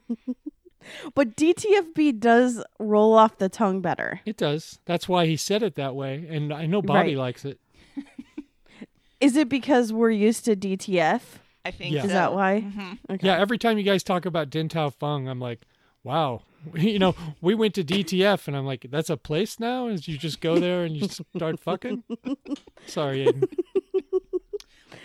But 1.13 1.35
DTFB 1.35 2.19
does 2.19 2.63
roll 2.79 3.13
off 3.13 3.37
the 3.37 3.49
tongue 3.49 3.79
better. 3.81 4.21
It 4.25 4.37
does. 4.37 4.79
That's 4.85 5.07
why 5.07 5.27
he 5.27 5.37
said 5.37 5.61
it 5.61 5.75
that 5.75 5.93
way, 5.93 6.25
and 6.27 6.51
I 6.51 6.65
know 6.65 6.81
Bobby 6.81 7.09
Right. 7.09 7.17
likes 7.17 7.45
it. 7.45 7.59
Is 9.19 9.35
it 9.35 9.49
because 9.49 9.93
we're 9.93 10.09
used 10.09 10.45
to 10.45 10.55
DTF? 10.55 11.21
I 11.65 11.71
think 11.71 11.93
Yeah. 11.93 12.03
Is 12.05 12.11
that 12.11 12.33
why? 12.33 12.61
Mhm. 12.65 12.97
Okay. 13.09 13.27
Yeah, 13.27 13.37
every 13.37 13.57
time 13.57 13.77
you 13.77 13.83
guys 13.83 14.03
talk 14.03 14.25
about 14.25 14.49
Din 14.49 14.69
Tai 14.69 14.89
Fung, 14.91 15.27
I'm 15.27 15.39
like, 15.39 15.61
wow, 16.03 16.41
you 16.73 16.99
know, 16.99 17.15
we 17.41 17.53
went 17.55 17.73
to 17.75 17.83
DTF, 17.83 18.47
and 18.47 18.55
I'm 18.57 18.65
like, 18.65 18.87
that's 18.89 19.09
a 19.09 19.17
place 19.17 19.59
now. 19.59 19.87
Is 19.87 20.07
you 20.07 20.17
just 20.17 20.41
go 20.41 20.57
there 20.59 20.83
and 20.83 20.95
you 20.95 21.07
start 21.35 21.59
fucking? 21.59 22.03
Sorry, 22.87 23.25
Aiden. 23.25 23.47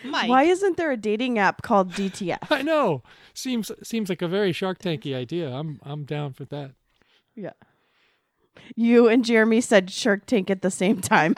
Mike. 0.04 0.28
Why 0.28 0.42
isn't 0.44 0.76
there 0.76 0.90
a 0.90 0.96
dating 0.98 1.38
app 1.38 1.62
called 1.62 1.92
DTF? 1.92 2.50
I 2.50 2.60
know. 2.62 3.02
Seems 3.32 3.70
seems 3.82 4.08
like 4.10 4.20
a 4.22 4.28
very 4.28 4.52
Shark 4.52 4.78
Tanky 4.78 5.14
idea. 5.14 5.50
I'm 5.50 5.80
I'm 5.82 6.04
down 6.04 6.34
for 6.34 6.44
that. 6.46 6.72
Yeah. 7.34 7.52
You 8.76 9.08
and 9.08 9.24
Jeremy 9.24 9.60
said 9.62 9.90
Shark 9.90 10.26
Tank 10.26 10.50
at 10.50 10.60
the 10.62 10.70
same 10.70 11.00
time. 11.00 11.34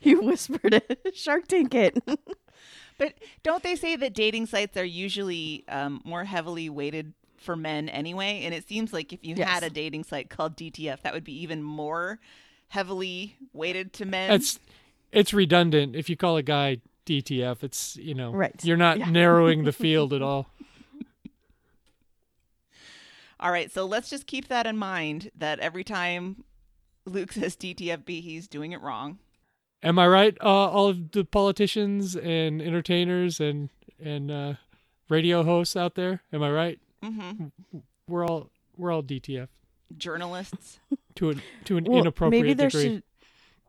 you 0.00 0.20
whispered 0.22 0.74
it. 0.74 1.12
Shark 1.14 1.46
Tank 1.48 1.74
it. 1.74 1.96
But 2.98 3.14
don't 3.42 3.62
they 3.62 3.76
say 3.76 3.96
that 3.96 4.14
dating 4.14 4.46
sites 4.46 4.76
are 4.76 4.84
usually 4.84 5.64
um, 5.68 6.00
more 6.04 6.24
heavily 6.24 6.68
weighted 6.70 7.12
for 7.36 7.54
men 7.56 7.88
anyway? 7.88 8.42
And 8.44 8.54
it 8.54 8.66
seems 8.68 8.92
like 8.92 9.12
if 9.12 9.24
you 9.24 9.34
Yes. 9.36 9.48
had 9.48 9.62
a 9.62 9.70
dating 9.70 10.04
site 10.04 10.30
called 10.30 10.56
DTF, 10.56 11.02
that 11.02 11.12
would 11.12 11.24
be 11.24 11.38
even 11.42 11.62
more 11.62 12.18
heavily 12.68 13.36
weighted 13.52 13.92
to 13.94 14.04
men. 14.06 14.30
It's 14.32 14.58
it's 15.12 15.32
redundant 15.32 15.94
if 15.94 16.08
you 16.10 16.16
call 16.16 16.36
a 16.36 16.42
guy 16.42 16.78
DTF. 17.06 17.62
It's 17.62 17.96
you 17.96 18.14
know, 18.14 18.32
Right. 18.32 18.64
You're 18.64 18.76
not 18.76 18.98
Yeah. 18.98 19.10
narrowing 19.10 19.64
the 19.64 19.72
field 19.84 20.12
at 20.12 20.22
all. 20.22 20.46
All 23.38 23.50
right, 23.52 23.70
so 23.70 23.84
let's 23.84 24.08
just 24.08 24.26
keep 24.26 24.48
that 24.48 24.66
in 24.66 24.78
mind 24.78 25.30
that 25.36 25.58
every 25.60 25.84
time 25.84 26.44
Luke 27.04 27.32
says 27.32 27.54
DTFB, 27.54 28.22
he's 28.22 28.48
doing 28.48 28.72
it 28.72 28.80
wrong. 28.80 29.18
Am 29.86 29.98
I 29.98 30.06
right? 30.08 30.36
Uh, 30.42 30.46
all 30.46 30.88
of 30.88 31.12
the 31.12 31.24
politicians 31.24 32.16
and 32.16 32.60
entertainers 32.60 33.40
and 33.40 33.70
and 34.02 34.30
uh, 34.30 34.54
radio 35.08 35.42
hosts 35.42 35.76
out 35.76 35.94
there. 35.94 36.22
Am 36.32 36.42
I 36.42 36.50
right? 36.50 36.78
hmm 37.02 37.46
We're 38.08 38.26
all 38.26 38.50
we're 38.76 38.90
all 38.92 39.02
DTF 39.02 39.48
Journalists. 39.96 40.80
to 41.14 41.30
an 41.30 41.42
to 41.64 41.76
an 41.76 41.84
Well, 41.84 42.00
inappropriate 42.00 42.42
maybe 42.42 42.54
there 42.54 42.68
degree. 42.68 42.82
should 42.82 43.02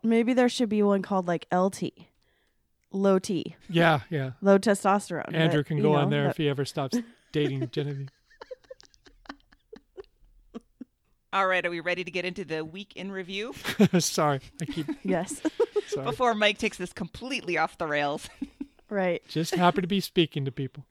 maybe 0.03 0.33
there 0.33 0.49
should 0.49 0.69
be 0.69 0.81
one 0.83 1.01
called 1.01 1.27
like 1.27 1.45
LT. 1.53 1.91
Low 2.91 3.19
T. 3.19 3.55
Yeah, 3.69 3.99
yeah. 4.09 4.31
Low 4.41 4.57
testosterone. 4.57 5.33
Andrew 5.35 5.59
but, 5.59 5.67
can 5.67 5.77
you 5.77 5.83
go 5.83 5.91
know, 5.93 5.99
on 5.99 6.09
there 6.09 6.23
that- 6.23 6.29
if 6.31 6.37
he 6.37 6.49
ever 6.49 6.65
stops 6.65 6.97
dating 7.31 7.69
Genevieve. 7.71 8.09
All 11.33 11.45
right, 11.47 11.65
are 11.65 11.69
we 11.69 11.81
ready 11.81 12.03
to 12.03 12.11
get 12.11 12.23
into 12.25 12.45
the 12.45 12.63
week 12.63 12.93
in 12.95 13.11
review? 13.11 13.53
Sorry, 13.99 14.39
I 14.61 14.65
keep 14.65 14.87
Yes. 15.03 15.41
sorry. 15.87 16.05
Before 16.05 16.33
Mike 16.33 16.57
takes 16.57 16.77
this 16.77 16.93
completely 16.93 17.57
off 17.57 17.77
the 17.77 17.87
rails. 17.87 18.29
right. 18.89 19.21
Just 19.27 19.53
happy 19.55 19.81
to 19.81 19.87
be 19.87 19.99
speaking 19.99 20.45
to 20.45 20.51
people. 20.51 20.85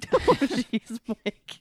Jeez, 0.00 1.00
Mike. 1.06 1.58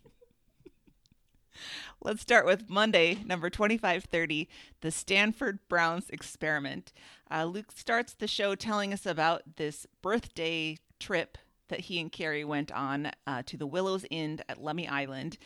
Let's 2.03 2.21
start 2.21 2.45
with 2.45 2.67
Monday, 2.69 3.19
number 3.25 3.49
2530, 3.51 4.49
the 4.81 4.89
Stanford 4.89 5.59
Browns 5.69 6.09
experiment. 6.09 6.93
Uh, 7.29 7.45
Luke 7.45 7.71
starts 7.75 8.13
the 8.13 8.27
show 8.27 8.55
telling 8.55 8.91
us 8.93 9.05
about 9.05 9.57
this 9.57 9.85
birthday 10.01 10.77
trip 10.99 11.37
that 11.67 11.81
he 11.81 11.99
and 11.99 12.11
Carrie 12.11 12.43
went 12.43 12.71
on 12.71 13.11
uh, 13.27 13.43
to 13.45 13.55
the 13.57 13.67
Willows 13.67 14.05
Inn 14.09 14.41
at 14.49 14.59
Lummi 14.59 14.89
Island. 14.89 15.37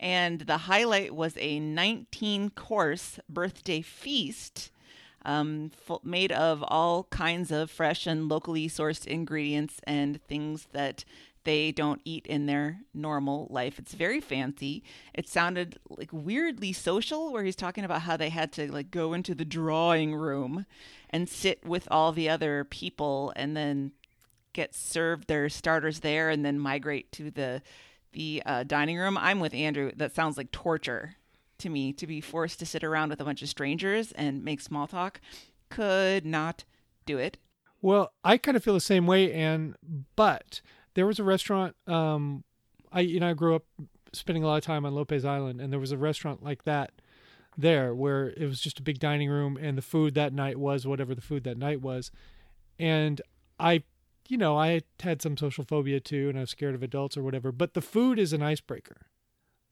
And 0.00 0.42
the 0.42 0.58
highlight 0.58 1.14
was 1.14 1.36
a 1.38 1.58
19 1.58 2.50
course 2.50 3.18
birthday 3.28 3.82
feast 3.82 4.70
um, 5.24 5.70
fu- 5.70 6.00
made 6.04 6.32
of 6.32 6.64
all 6.66 7.04
kinds 7.04 7.50
of 7.50 7.70
fresh 7.70 8.06
and 8.06 8.28
locally 8.28 8.68
sourced 8.68 9.06
ingredients 9.06 9.80
and 9.84 10.22
things 10.22 10.68
that 10.72 11.04
they 11.44 11.72
don't 11.72 12.00
eat 12.04 12.26
in 12.26 12.46
their 12.46 12.80
normal 12.92 13.46
life. 13.50 13.78
It's 13.78 13.94
very 13.94 14.20
fancy. 14.20 14.82
It 15.14 15.28
sounded 15.28 15.78
like 15.88 16.10
weirdly 16.12 16.72
social, 16.72 17.32
where 17.32 17.44
he's 17.44 17.56
talking 17.56 17.84
about 17.84 18.02
how 18.02 18.16
they 18.16 18.28
had 18.28 18.52
to 18.52 18.70
like 18.70 18.90
go 18.90 19.12
into 19.12 19.34
the 19.34 19.44
drawing 19.44 20.14
room 20.14 20.66
and 21.10 21.28
sit 21.28 21.64
with 21.64 21.88
all 21.90 22.12
the 22.12 22.28
other 22.28 22.64
people 22.64 23.32
and 23.34 23.56
then 23.56 23.92
get 24.52 24.74
served 24.74 25.28
their 25.28 25.48
starters 25.48 26.00
there 26.00 26.30
and 26.30 26.44
then 26.44 26.58
migrate 26.58 27.12
to 27.12 27.30
the 27.30 27.62
the 28.18 28.42
uh, 28.44 28.64
dining 28.64 28.98
room. 28.98 29.16
I'm 29.16 29.38
with 29.38 29.54
Andrew. 29.54 29.92
That 29.96 30.14
sounds 30.14 30.36
like 30.36 30.50
torture 30.50 31.14
to 31.58 31.70
me 31.70 31.92
to 31.92 32.06
be 32.06 32.20
forced 32.20 32.58
to 32.58 32.66
sit 32.66 32.82
around 32.82 33.10
with 33.10 33.20
a 33.20 33.24
bunch 33.24 33.42
of 33.42 33.48
strangers 33.48 34.10
and 34.12 34.44
make 34.44 34.60
small 34.60 34.88
talk. 34.88 35.20
Could 35.70 36.26
not 36.26 36.64
do 37.06 37.16
it. 37.18 37.38
Well, 37.80 38.12
I 38.24 38.36
kind 38.36 38.56
of 38.56 38.64
feel 38.64 38.74
the 38.74 38.80
same 38.80 39.06
way, 39.06 39.32
and 39.32 39.76
but 40.16 40.60
there 40.94 41.06
was 41.06 41.20
a 41.20 41.24
restaurant. 41.24 41.76
Um, 41.86 42.42
I 42.92 43.00
you 43.00 43.20
know 43.20 43.30
I 43.30 43.34
grew 43.34 43.54
up 43.54 43.64
spending 44.12 44.42
a 44.42 44.48
lot 44.48 44.56
of 44.56 44.64
time 44.64 44.84
on 44.84 44.94
Lopez 44.94 45.24
Island, 45.24 45.60
and 45.60 45.72
there 45.72 45.78
was 45.78 45.92
a 45.92 45.98
restaurant 45.98 46.42
like 46.42 46.64
that 46.64 46.90
there 47.56 47.94
where 47.94 48.30
it 48.36 48.46
was 48.46 48.60
just 48.60 48.80
a 48.80 48.82
big 48.82 48.98
dining 48.98 49.30
room, 49.30 49.56
and 49.60 49.78
the 49.78 49.82
food 49.82 50.14
that 50.14 50.32
night 50.32 50.58
was 50.58 50.88
whatever 50.88 51.14
the 51.14 51.20
food 51.20 51.44
that 51.44 51.56
night 51.56 51.80
was, 51.80 52.10
and 52.80 53.22
I, 53.60 53.84
you 54.28 54.36
know, 54.38 54.56
I 54.56 54.82
had 55.00 55.22
some 55.22 55.36
social 55.36 55.64
phobia 55.64 56.00
too, 56.00 56.28
and 56.28 56.38
I 56.38 56.42
was 56.42 56.50
scared 56.50 56.74
of 56.74 56.82
adults 56.82 57.16
or 57.16 57.22
whatever. 57.22 57.50
But 57.52 57.74
the 57.74 57.80
food 57.80 58.18
is 58.18 58.32
an 58.32 58.42
icebreaker, 58.42 59.06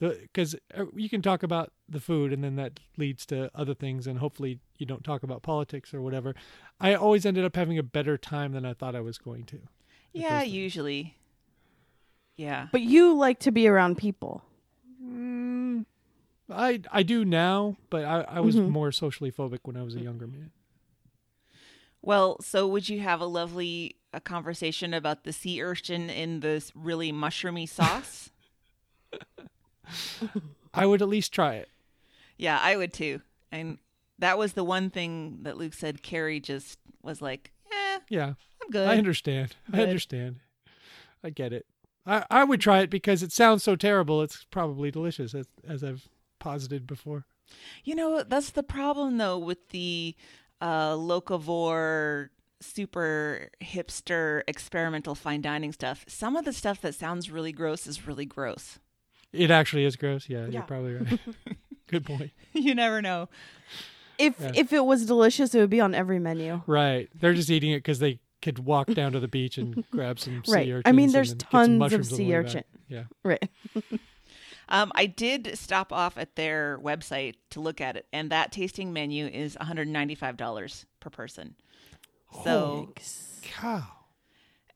because 0.01 0.57
you 0.95 1.09
can 1.09 1.23
talk 1.23 1.43
about 1.43 1.73
the 1.89 2.01
food, 2.01 2.33
and 2.33 2.43
then 2.43 2.57
that 2.57 2.81
leads 2.97 3.25
to 3.27 3.51
other 3.55 3.75
things, 3.75 4.07
and 4.07 4.19
hopefully 4.19 4.61
you 4.79 4.87
don't 4.87 5.05
talk 5.05 5.23
about 5.23 5.43
politics 5.43 5.93
or 5.95 6.01
whatever. 6.03 6.35
I 6.81 6.95
always 6.95 7.25
ended 7.27 7.45
up 7.45 7.55
having 7.57 7.79
a 7.79 7.83
better 7.83 8.17
time 8.19 8.53
than 8.53 8.65
I 8.65 8.73
thought 8.75 8.95
I 8.97 9.01
was 9.01 9.19
going 9.19 9.45
to. 9.45 9.59
Yeah, 10.13 10.43
usually. 10.43 11.17
Yeah. 12.37 12.69
But 12.73 12.83
you 12.83 13.15
like 13.15 13.39
to 13.41 13.51
be 13.53 13.67
around 13.69 13.97
people. 13.97 14.43
Mm, 15.03 15.85
I 16.51 16.81
I 16.91 17.03
do 17.03 17.25
now, 17.25 17.77
but 17.91 18.05
I, 18.05 18.23
I 18.23 18.41
was 18.41 18.57
Mhm. 18.57 18.69
more 18.69 18.93
socially 18.93 19.31
phobic 19.33 19.61
when 19.65 19.77
I 19.77 19.83
was 19.83 19.95
a 19.95 20.01
younger 20.01 20.27
man. 20.27 20.51
Well, 22.03 22.41
so 22.41 22.67
would 22.69 22.89
you 22.89 23.01
have 23.01 23.21
a 23.21 23.27
lovely 23.27 23.97
a 24.17 24.21
conversation 24.21 24.95
about 24.95 25.25
the 25.25 25.33
sea 25.33 25.63
urchin 25.63 26.09
in 26.11 26.41
this 26.41 26.73
really 26.75 27.13
mushroomy 27.13 27.69
sauce? 27.69 28.31
I 30.75 30.87
would 30.87 31.03
at 31.03 31.09
least 31.09 31.33
try 31.33 31.55
it. 31.55 31.69
yeah, 32.37 32.59
I 32.61 32.77
would 32.77 32.93
too. 32.93 33.21
And 33.53 33.79
that 34.19 34.39
was 34.39 34.55
the 34.55 34.65
one 34.65 34.91
thing 34.91 35.39
that 35.43 35.57
Luke 35.57 35.75
said 35.75 36.03
Carrie 36.03 36.41
just 36.41 36.79
was 37.03 37.23
like, 37.23 37.53
eh, 37.71 37.99
Yeah, 38.09 38.35
I'm 38.63 38.71
good. 38.71 38.89
I 38.89 38.97
understand. 38.99 39.55
I 39.73 39.83
understand. 39.83 40.37
I 41.23 41.31
get 41.31 41.53
it. 41.53 41.67
I, 42.07 42.25
I 42.31 42.45
would 42.45 42.61
try 42.61 42.81
it 42.81 42.91
because 42.91 43.23
it 43.23 43.33
sounds 43.33 43.63
so 43.63 43.77
terrible. 43.77 44.23
It's 44.23 44.45
probably 44.51 44.91
delicious, 44.91 45.35
as, 45.35 45.47
as 45.67 45.83
I've 45.85 46.09
posited 46.39 46.87
before. 46.87 47.25
You 47.85 47.95
know, 47.95 48.23
that's 48.23 48.51
the 48.51 48.63
problem 48.63 49.19
though 49.19 49.39
with 49.39 49.69
the 49.71 50.15
uh, 50.61 50.93
locavore, 50.95 52.31
super 52.61 53.51
hipster, 53.63 54.43
experimental 54.49 55.15
fine 55.15 55.43
dining 55.43 55.73
stuff. 55.73 56.05
Some 56.09 56.37
of 56.37 56.45
the 56.45 56.53
stuff 56.53 56.81
that 56.81 56.95
sounds 56.95 57.31
really 57.31 57.53
gross 57.53 57.87
is 57.87 58.07
really 58.07 58.25
gross. 58.27 58.79
It 59.33 59.51
actually 59.51 59.85
is 59.85 59.97
gross. 59.97 60.29
Yeah, 60.29 60.45
Yeah. 60.47 60.49
you're 60.49 60.63
probably 60.63 60.95
right. 60.95 61.21
Good 61.89 62.05
point. 62.05 62.31
you 62.53 62.75
never 62.75 63.01
know. 63.03 63.29
If 64.19 64.41
Yeah. 64.41 64.53
if 64.55 64.73
it 64.73 64.85
was 64.85 65.05
delicious, 65.07 65.55
it 65.55 65.61
would 65.61 65.71
be 65.71 65.81
on 65.81 65.95
every 65.95 66.19
menu. 66.19 66.63
Right. 66.67 67.09
They're 67.21 67.35
just 67.35 67.51
eating 67.51 67.71
it 67.73 67.79
because 67.79 67.99
they 67.99 68.21
could 68.43 68.59
walk 68.61 68.89
down 68.89 69.13
to 69.13 69.21
the 69.21 69.29
beach 69.29 69.59
and 69.59 69.85
grab 69.91 70.19
some 70.19 70.43
sea 70.45 70.53
Right. 70.53 70.69
urchins. 70.69 70.83
I 70.87 70.93
mean, 70.93 71.13
there's 71.13 71.31
then 71.31 71.39
get 71.39 71.51
some 71.51 71.51
tons 71.51 71.69
of 71.73 71.79
mushrooms 71.79 72.13
on 72.13 72.19
the 72.19 72.25
sea 72.25 72.29
way 72.31 72.35
urchin. 72.37 72.65
back. 72.73 72.81
Yeah. 72.89 73.05
Right. 73.25 73.51
Um, 74.69 74.91
I 74.97 75.07
did 75.07 75.57
stop 75.57 75.93
off 75.93 76.19
at 76.19 76.35
their 76.35 76.79
website 76.83 77.35
to 77.51 77.61
look 77.61 77.81
at 77.81 77.97
it, 77.97 78.07
and 78.13 78.31
that 78.31 78.51
tasting 78.51 78.93
menu 78.93 79.27
is 79.27 79.57
$195 79.61 80.85
per 80.99 81.11
person. 81.11 81.55
So, 82.45 82.85
Thanks. 82.95 83.41
Cow. 83.43 83.83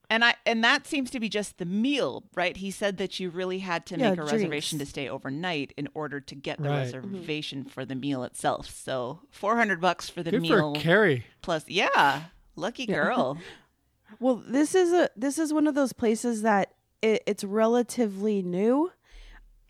and 0.08 0.24
I 0.24 0.34
and 0.46 0.62
that 0.64 0.86
seems 0.86 1.10
to 1.10 1.20
be 1.20 1.28
just 1.28 1.58
the 1.58 1.64
meal, 1.66 2.24
right? 2.34 2.56
He 2.56 2.70
said 2.70 2.96
that 2.98 3.20
you 3.20 3.30
really 3.30 3.58
had 3.58 3.86
to 3.86 3.96
Yeah, 3.98 4.10
make 4.10 4.18
a 4.18 4.24
reservation 4.24 4.78
to 4.78 4.86
stay 4.86 5.08
overnight 5.08 5.72
in 5.76 5.88
order 5.94 6.20
to 6.20 6.34
get 6.34 6.62
the 6.62 6.68
Right. 6.70 6.78
reservation 6.78 7.64
for 7.64 7.84
the 7.84 7.94
meal 7.94 8.24
itself. 8.24 8.70
So, 8.70 9.20
400 9.30 9.80
bucks 9.80 10.08
for 10.08 10.22
the 10.22 10.30
Good 10.30 10.42
meal 10.42 10.74
for 10.74 10.80
Carrie. 10.80 11.24
plus 11.42 11.64
yeah, 11.68 12.24
lucky 12.56 12.86
Yeah. 12.88 12.94
girl. 12.96 13.38
Well, 14.18 14.42
this 14.44 14.74
is 14.74 14.92
a 14.92 15.08
this 15.14 15.38
is 15.38 15.52
one 15.52 15.68
of 15.68 15.76
those 15.76 15.92
places 15.92 16.42
that 16.42 16.74
it, 17.00 17.22
it's 17.28 17.44
relatively 17.44 18.42
new, 18.42 18.90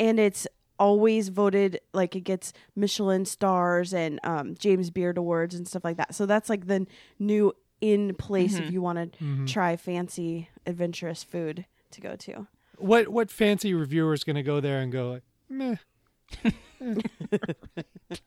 and 0.01 0.19
it's 0.19 0.47
always 0.79 1.29
voted 1.29 1.79
like 1.93 2.17
it 2.17 2.23
gets 2.23 2.55
Michelin 2.75 3.27
stars 3.27 3.93
and 3.93 4.19
um, 4.25 4.55
James 4.59 4.89
Beard 4.91 5.19
awards 5.19 5.55
and 5.55 5.69
stuff 5.69 5.85
like 5.85 5.99
that. 5.99 6.15
So 6.15 6.25
that's 6.25 6.49
like 6.49 6.69
the 6.69 6.87
new 7.19 7.53
in 7.81 8.15
place 8.15 8.59
if 8.59 8.71
you 8.71 8.83
want 8.83 9.13
to 9.13 9.19
Mhm. 9.25 9.47
try 9.49 9.77
fancy 9.77 10.49
adventurous 10.67 11.23
food 11.23 11.65
to 11.93 12.01
go 12.01 12.17
to. 12.17 12.47
What 12.77 13.09
what 13.09 13.31
fancy 13.31 13.75
reviewer 13.75 14.13
is 14.15 14.25
going 14.25 14.37
to 14.37 14.43
go 14.43 14.61
there 14.61 14.81
and 14.81 14.91
go 14.93 15.11
like, 15.13 15.23
meh. 15.49 15.77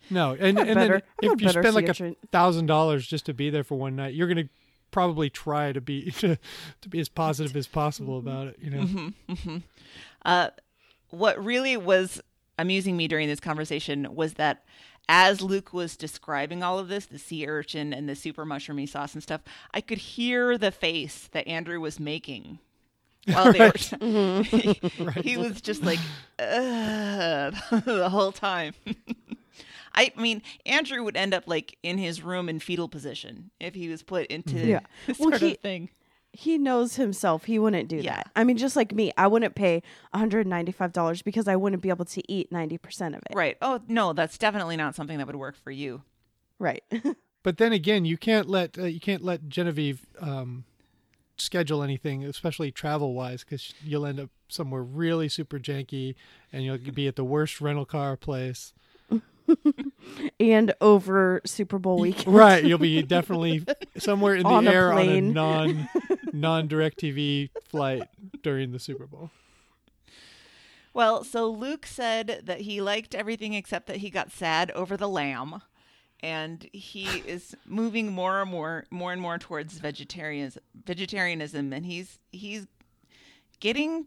no, 0.09 0.31
and, 0.33 0.57
and 0.59 0.75
better- 0.75 0.75
then 0.75 1.01
if 1.21 1.41
you 1.41 1.49
spend 1.49 1.75
like 1.75 1.89
a 1.89 2.15
thousand 2.31 2.65
dollars 2.67 3.07
just 3.07 3.25
to 3.27 3.33
be 3.33 3.49
there 3.49 3.63
for 3.63 3.75
one 3.75 3.95
night, 3.95 4.13
you're 4.13 4.27
going 4.27 4.47
to 4.47 4.49
probably 4.91 5.29
try 5.29 5.71
to 5.71 5.81
be 5.81 6.11
to, 6.19 6.37
be 6.89 6.99
as 6.99 7.09
positive 7.09 7.55
as 7.55 7.67
possible 7.67 8.17
about 8.19 8.47
it. 8.47 8.57
You 8.59 8.69
know, 8.69 8.81
hmm 8.83 9.07
hmm 9.33 9.57
Uh, 10.25 10.49
what 11.09 11.43
really 11.43 11.77
was 11.77 12.21
amusing 12.59 12.95
me 12.95 13.07
during 13.07 13.27
this 13.27 13.39
conversation 13.39 14.13
was 14.13 14.33
that 14.35 14.63
as 15.09 15.41
Luke 15.41 15.73
was 15.73 15.95
describing 15.97 16.63
all 16.63 16.79
of 16.79 16.87
this, 16.87 17.05
the 17.05 17.19
sea 17.19 17.47
urchin 17.47 17.93
and 17.93 18.07
the 18.07 18.15
super 18.15 18.45
mushroomy 18.45 18.87
sauce 18.87 19.13
and 19.13 19.21
stuff, 19.23 19.41
I 19.73 19.81
could 19.81 19.97
hear 19.97 20.57
the 20.57 20.71
face 20.71 21.27
that 21.33 21.47
Andrew 21.47 21.79
was 21.81 21.99
making 21.99 22.59
while 23.25 23.51
they 23.51 23.59
were. 23.59 23.71
Mm-hmm. 23.99 25.09
he, 25.21 25.31
he 25.31 25.37
was 25.37 25.61
just 25.61 25.83
like 25.83 25.99
the 26.37 28.07
whole 28.09 28.31
time. 28.31 28.73
I 29.95 30.11
mean, 30.17 30.41
Andrew 30.65 31.03
would 31.03 31.15
end 31.17 31.33
up 31.33 31.43
like 31.47 31.77
in 31.83 31.97
his 31.97 32.21
room 32.23 32.49
in 32.49 32.59
fetal 32.59 32.87
position 32.87 33.51
if 33.59 33.75
he 33.75 33.89
was 33.89 34.01
put 34.03 34.25
into 34.27 34.55
Yeah. 34.57 34.79
this 35.05 35.19
Well, 35.19 35.29
sort 35.29 35.41
he- 35.41 35.51
of 35.53 35.59
thing. 35.59 35.89
He 36.33 36.57
knows 36.57 36.95
himself. 36.95 37.45
He 37.45 37.57
wouldn't 37.59 37.87
do 37.87 37.97
Yeah. 37.97 38.15
that. 38.15 38.31
I 38.35 38.43
mean, 38.43 38.57
just 38.57 38.75
like 38.75 38.91
me, 38.93 39.11
I 39.17 39.27
wouldn't 39.27 39.55
pay 39.55 39.81
$195 40.13 41.23
because 41.23 41.47
I 41.47 41.55
wouldn't 41.55 41.81
be 41.81 41.89
able 41.89 42.05
to 42.05 42.31
eat 42.31 42.51
90% 42.51 43.09
of 43.15 43.21
it. 43.29 43.35
Right. 43.35 43.57
Oh 43.61 43.79
no, 43.87 44.13
that's 44.13 44.37
definitely 44.37 44.75
not 44.77 44.95
something 44.95 45.17
that 45.17 45.27
would 45.27 45.35
work 45.35 45.55
for 45.55 45.71
you. 45.71 46.01
Right. 46.59 46.83
But 47.43 47.57
then 47.57 47.73
again, 47.73 48.05
you 48.05 48.15
can't 48.17 48.47
let 48.47 48.77
uh, 48.79 48.83
you 48.85 49.01
can't 49.01 49.21
let 49.21 49.49
Genevieve 49.49 50.05
um, 50.21 50.63
schedule 51.35 51.83
anything, 51.83 52.23
especially 52.23 52.71
travel 52.71 53.13
wise, 53.13 53.43
because 53.43 53.73
you'll 53.83 54.05
end 54.05 54.17
up 54.21 54.29
somewhere 54.47 54.81
really 54.81 55.27
super 55.27 55.59
janky, 55.59 56.15
and 56.53 56.63
you'll 56.63 56.77
be 56.77 57.05
at 57.05 57.17
the 57.17 57.23
worst 57.25 57.59
rental 57.59 57.83
car 57.83 58.15
place. 58.15 58.71
and 60.39 60.73
over 60.81 61.41
Super 61.45 61.79
Bowl 61.79 61.99
weekend. 61.99 62.35
Right, 62.35 62.63
you'll 62.63 62.77
be 62.77 63.01
definitely 63.03 63.63
somewhere 63.97 64.35
in 64.35 64.43
the 64.43 64.49
On 64.49 64.67
a 64.67 64.71
air 64.71 64.93
on 64.93 64.99
a 64.99 65.21
non 65.21 65.89
non 66.33 66.67
direct 66.67 66.99
TV 66.99 67.49
flight 67.69 68.03
during 68.41 68.71
the 68.71 68.79
Super 68.79 69.07
Bowl. 69.07 69.31
Well, 70.93 71.23
so 71.23 71.49
Luke 71.49 71.85
said 71.85 72.41
that 72.43 72.61
he 72.61 72.81
liked 72.81 73.15
everything 73.15 73.53
except 73.53 73.87
that 73.87 73.97
he 73.97 74.09
got 74.09 74.31
sad 74.31 74.69
over 74.71 74.95
the 74.95 75.09
lamb. 75.09 75.61
And 76.21 76.69
he 76.71 77.05
is 77.25 77.53
moving 77.65 78.13
more 78.13 78.41
and 78.41 78.49
more 78.49 78.85
more 78.89 79.11
and 79.11 79.21
more 79.21 79.37
towards 79.37 79.77
vegetarianism 79.79 80.63
vegetarianism 80.85 81.73
and 81.73 81.85
he's 81.85 82.17
he's 82.31 82.65
getting 83.59 84.05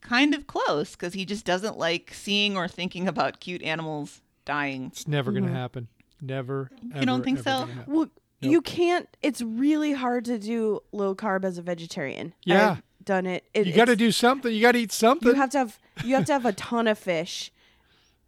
kind 0.00 0.32
of 0.32 0.46
close 0.46 0.92
because 0.92 1.14
he 1.14 1.24
just 1.24 1.44
doesn't 1.44 1.76
like 1.76 2.12
seeing 2.14 2.56
or 2.56 2.68
thinking 2.68 3.08
about 3.08 3.40
cute 3.40 3.62
animals 3.62 4.22
dying. 4.46 4.86
It's 4.86 5.06
never 5.06 5.30
going 5.30 5.44
to 5.44 5.52
happen. 5.52 5.88
Never. 6.22 6.70
You 6.94 7.04
don't 7.04 7.22
think 7.22 7.40
ever 7.40 7.50
so? 7.50 7.58
gonna 7.60 7.72
happen. 7.72 7.94
Well, 7.94 8.10
you 8.40 8.62
can't. 8.62 9.06
It's 9.22 9.42
really 9.42 9.92
hard 9.92 10.24
to 10.26 10.38
do 10.38 10.80
low 10.92 11.14
carb 11.14 11.44
as 11.44 11.58
a 11.58 11.62
vegetarian. 11.62 12.32
Yeah. 12.44 12.70
I've 12.72 13.04
done 13.04 13.26
it. 13.26 13.44
it 13.52 13.66
You 13.66 13.74
got 13.74 13.86
to 13.86 13.96
do 13.96 14.10
something. 14.10 14.52
You 14.52 14.62
got 14.62 14.72
to 14.72 14.78
eat 14.78 14.92
something. 14.92 15.28
You 15.28 15.34
have 15.34 15.50
to 15.50 15.58
have. 15.58 15.78
You 16.04 16.14
have 16.14 16.24
to 16.26 16.32
have 16.32 16.46
a 16.46 16.52
ton 16.52 16.86
of 16.86 16.98
fish. 16.98 17.52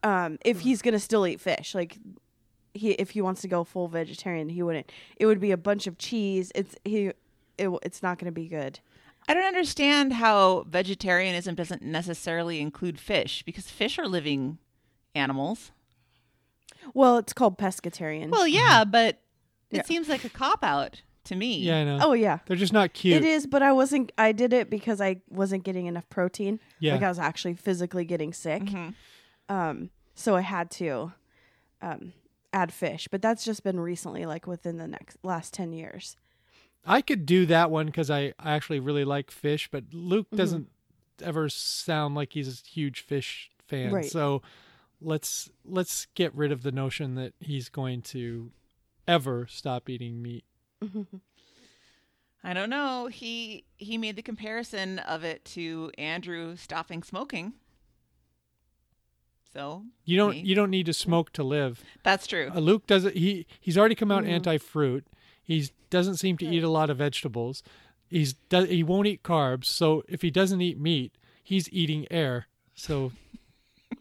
Um, 0.03 0.39
if 0.45 0.61
he's 0.61 0.81
gonna 0.81 1.01
still 1.01 1.27
eat 1.27 1.41
fish, 1.41 1.75
like 1.75 1.99
he, 2.73 2.93
if 2.93 3.11
he 3.11 3.21
wants 3.21 3.41
to 3.41 3.49
go 3.49 3.65
full 3.65 3.89
vegetarian, 3.89 4.49
he 4.49 4.63
wouldn't. 4.63 4.91
It 5.17 5.27
would 5.27 5.41
be 5.41 5.51
a 5.51 5.57
bunch 5.57 5.87
of 5.87 5.99
cheese. 5.99 6.53
It's 6.55 6.77
he. 6.85 7.13
It, 7.59 7.69
it's 7.83 8.03
not 8.03 8.19
gonna 8.19 8.33
be 8.33 8.47
good. 8.47 8.79
I 9.27 9.35
don't 9.35 9.45
understand 9.45 10.15
how 10.15 10.65
vegetarianism 10.69 11.55
doesn't 11.55 11.83
necessarily 11.83 12.61
include 12.61 12.99
fish 12.99 13.43
because 13.43 13.69
fish 13.69 13.99
are 13.99 14.07
living 14.07 14.59
animals. 15.15 15.73
Well, 16.95 17.19
it's 17.19 17.33
called 17.33 17.59
pescatarian. 17.59 18.31
Well, 18.31 18.47
yeah, 18.49 18.85
but 18.85 19.17
it 19.17 19.19
Mm-hmm. 19.71 19.77
Yeah. 19.77 19.83
seems 19.85 20.09
like 20.09 20.25
a 20.25 20.31
cop 20.31 20.65
out 20.65 21.03
to 21.25 21.35
me. 21.37 21.59
yeah, 21.59 21.79
I 21.81 21.85
know. 21.85 21.99
oh 22.01 22.13
yeah. 22.15 22.39
They're 22.47 22.57
just 22.57 22.73
not 22.73 22.95
cute. 22.95 23.17
It 23.17 23.25
is, 23.25 23.47
but 23.47 23.63
I 23.63 23.73
wasn't. 23.73 24.13
I 24.17 24.33
did 24.33 24.53
it 24.55 24.71
because 24.71 25.01
I 25.01 25.21
wasn't 25.29 25.63
getting 25.65 25.87
enough 25.87 26.09
protein. 26.09 26.59
Yeah. 26.81 26.95
like 26.95 27.03
I 27.03 27.09
was 27.09 27.19
actually 27.19 27.55
physically 27.55 28.05
getting 28.07 28.33
sick. 28.33 28.63
Mhm. 28.63 28.95
Um, 29.51 29.91
so 30.15 30.35
I 30.37 30.41
had 30.41 30.71
to 30.73 31.13
um, 31.83 32.13
add 32.53 32.73
fish, 32.73 33.09
but 33.11 33.21
that's 33.23 33.45
just 33.45 33.63
been 33.63 33.79
recently, 33.79 34.25
like 34.27 34.47
within 34.47 34.79
the 34.79 34.89
next 34.89 35.19
last 35.23 35.53
ten 35.53 35.73
years. 35.73 36.17
I 36.87 37.03
could 37.03 37.27
do 37.27 37.45
that 37.47 37.71
one 37.71 37.87
because 37.87 38.09
I, 38.11 38.33
I 38.39 38.53
actually 38.55 38.81
really 38.81 39.05
like 39.05 39.31
fish, 39.31 39.69
but 39.71 39.85
Luke 39.93 40.29
Mm-hmm. 40.29 40.37
doesn't 40.37 40.69
ever 41.23 41.49
sound 41.51 42.15
like 42.15 42.33
he's 42.33 42.49
a 42.49 42.67
huge 42.67 43.01
fish 43.01 43.51
fan. 43.67 43.93
Right. 43.93 44.05
So 44.07 44.41
let's 45.01 45.51
let's 45.65 46.07
get 46.15 46.35
rid 46.35 46.53
of 46.53 46.63
the 46.63 46.73
notion 46.73 47.15
that 47.17 47.33
he's 47.41 47.69
going 47.69 48.03
to 48.03 48.51
ever 49.07 49.47
stop 49.49 49.89
eating 49.89 50.21
meat. 50.23 50.45
I 52.45 52.53
don't 52.55 52.71
know. 52.71 53.07
He 53.09 53.65
he 53.77 53.99
made 53.99 54.17
the 54.17 54.23
comparison 54.23 54.99
of 55.01 55.25
it 55.25 55.45
to 55.47 55.91
Andrew 55.99 56.57
stopping 56.57 57.03
smoking. 57.03 57.53
So 59.53 59.83
You 60.05 60.17
don't 60.17 60.31
Me. 60.33 60.41
you 60.41 60.55
don't 60.55 60.71
need 60.71 60.87
to 60.87 60.93
smoke 60.93 61.33
to 61.33 61.43
live. 61.43 61.83
that's 62.03 62.27
true. 62.27 62.51
Uh, 62.55 62.61
Luke 62.61 62.87
doesn't. 62.87 63.17
He 63.17 63.47
he's 63.61 63.77
already 63.79 63.95
come 63.95 64.11
out 64.11 64.25
Mm. 64.25 64.29
anti 64.31 64.59
fruit. 64.59 65.07
He 65.43 65.69
doesn't 65.91 66.17
seem 66.17 66.37
to 66.39 66.47
eat 66.47 66.63
a 66.63 66.69
lot 66.69 66.91
of 66.91 66.99
vegetables. 66.99 67.63
He's 68.09 68.35
does 68.35 68.69
he 68.69 68.83
won't 68.83 69.07
eat 69.07 69.23
carbs. 69.23 69.65
So 69.67 70.03
if 70.09 70.23
he 70.23 70.31
doesn't 70.31 70.61
eat 70.61 70.79
meat, 70.79 71.13
he's 71.43 71.69
eating 71.73 72.07
air. 72.11 72.47
So 72.75 73.13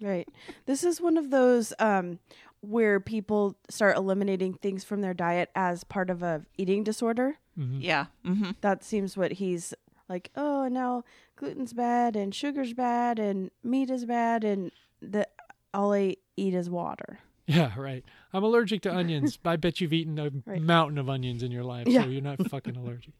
Right. 0.01 0.27
This 0.65 0.83
is 0.83 1.01
one 1.01 1.17
of 1.17 1.29
those 1.31 1.73
um, 1.79 2.19
where 2.61 2.99
people 2.99 3.55
start 3.69 3.97
eliminating 3.97 4.53
things 4.55 4.83
from 4.83 5.01
their 5.01 5.13
diet 5.13 5.49
as 5.55 5.83
part 5.83 6.09
of 6.09 6.21
a 6.23 6.43
eating 6.57 6.83
disorder. 6.83 7.37
Yeah. 7.55 8.05
hmm 8.23 8.51
That 8.61 8.83
seems 8.83 9.17
what 9.17 9.33
he's 9.33 9.73
like. 10.07 10.29
Oh, 10.35 10.67
now 10.67 11.03
gluten's 11.35 11.73
bad 11.73 12.15
and 12.15 12.33
sugar's 12.33 12.73
bad 12.73 13.17
and 13.19 13.49
meat 13.63 13.89
is 13.89 14.05
bad 14.05 14.43
and 14.43 14.71
the 15.01 15.27
all 15.73 15.93
I 15.93 16.17
eat 16.35 16.53
is 16.53 16.69
water. 16.69 17.19
yeah, 17.47 17.71
right. 17.79 18.03
I'm 18.33 18.43
allergic 18.43 18.81
to 18.83 18.95
onions. 18.95 19.39
I 19.45 19.55
bet 19.55 19.79
you've 19.81 19.93
eaten 19.93 20.19
a 20.19 20.29
Right. 20.45 20.61
mountain 20.61 20.97
of 20.99 21.09
onions 21.09 21.41
in 21.43 21.51
your 21.51 21.63
life, 21.63 21.87
Yeah. 21.87 22.03
so 22.03 22.09
you're 22.09 22.21
not 22.21 22.45
fucking 22.49 22.75
allergic. 22.75 23.13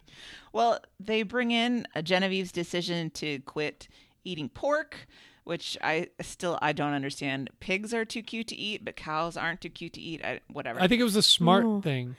Well, 0.54 0.80
they 1.00 1.24
bring 1.24 1.50
in 1.52 1.88
a 1.96 2.02
Genevieve's 2.04 2.52
decision 2.52 3.10
to 3.12 3.40
quit 3.40 3.88
eating 4.28 4.50
pork, 4.50 5.08
which 5.44 5.78
I 5.82 6.10
still 6.22 6.60
I 6.62 6.74
don't 6.74 6.94
understand. 6.94 7.50
Pigs 7.60 7.94
are 7.94 8.06
too 8.06 8.22
cute 8.22 8.48
to 8.48 8.56
eat, 8.56 8.84
but 8.84 8.96
cows 8.96 9.38
aren't 9.38 9.62
too 9.62 9.70
cute 9.70 9.94
to 9.94 10.02
eat. 10.02 10.24
I, 10.24 10.40
whatever. 10.52 10.82
I 10.82 10.88
think 10.88 11.00
it 11.02 11.06
was 11.06 11.16
a 11.16 11.22
smart 11.22 11.66
Oh. 11.66 11.82
thing. 11.82 12.16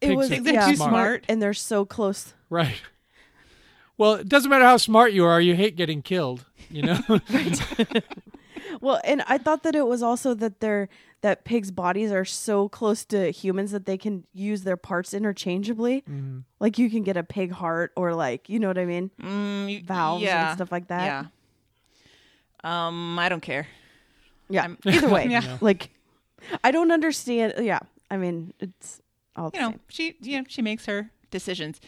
It 0.00 0.16
was 0.16 0.32
are 0.32 0.40
They're 0.40 0.54
yeah, 0.54 0.70
too 0.70 0.76
smart, 0.76 0.90
smart. 0.92 1.24
and 1.28 1.40
they're 1.42 1.54
so 1.54 1.84
close. 1.84 2.34
Right. 2.50 2.80
Well, 3.98 4.14
it 4.14 4.28
doesn't 4.28 4.50
matter 4.50 4.64
how 4.64 4.78
smart 4.78 5.12
you 5.12 5.24
are. 5.24 5.40
You 5.40 5.54
hate 5.54 5.76
getting 5.76 6.02
killed. 6.02 6.44
You 6.70 6.82
know. 6.82 6.98
Well, 8.80 9.00
and 9.04 9.22
I 9.26 9.38
thought 9.38 9.62
that 9.64 9.74
it 9.74 9.86
was 9.86 10.02
also 10.02 10.34
that 10.34 10.60
they're 10.60 10.88
that 11.20 11.44
pigs' 11.44 11.70
bodies 11.70 12.10
are 12.10 12.24
so 12.24 12.68
close 12.68 13.04
to 13.06 13.30
humans 13.30 13.70
that 13.70 13.86
they 13.86 13.96
can 13.98 14.24
use 14.32 14.62
their 14.64 14.76
parts 14.76 15.14
interchangeably. 15.14 16.00
Mm-hmm. 16.02 16.38
Like 16.60 16.78
you 16.78 16.90
can 16.90 17.02
get 17.02 17.16
a 17.16 17.22
pig 17.22 17.52
heart 17.52 17.92
or 17.96 18.14
like 18.14 18.48
you 18.48 18.58
know 18.58 18.68
what 18.68 18.78
I 18.78 18.84
mean, 18.86 19.10
Mm, 19.20 19.70
you- 19.72 19.84
valves 19.84 20.22
yeah, 20.24 20.48
and 20.48 20.56
stuff 20.58 20.72
like 20.72 20.88
that. 20.88 21.04
Yeah. 22.64 22.88
Um, 22.88 23.18
I 23.18 23.28
don't 23.28 23.40
care. 23.42 23.66
Yeah. 24.48 24.62
I'm- 24.62 24.78
Either 24.86 25.08
way, 25.08 25.26
Yeah. 25.30 25.40
No. 25.40 25.58
like 25.60 25.90
I 26.64 26.70
don't 26.70 26.90
understand. 26.92 27.54
Yeah, 27.58 27.80
I 28.10 28.16
mean 28.16 28.52
it's 28.60 29.00
all 29.36 29.50
you 29.54 29.60
know, 29.60 29.70
same. 29.70 29.80
she 29.88 30.16
yeah, 30.20 30.42
she 30.48 30.62
makes 30.62 30.86
her 30.86 31.10
decisions. 31.30 31.80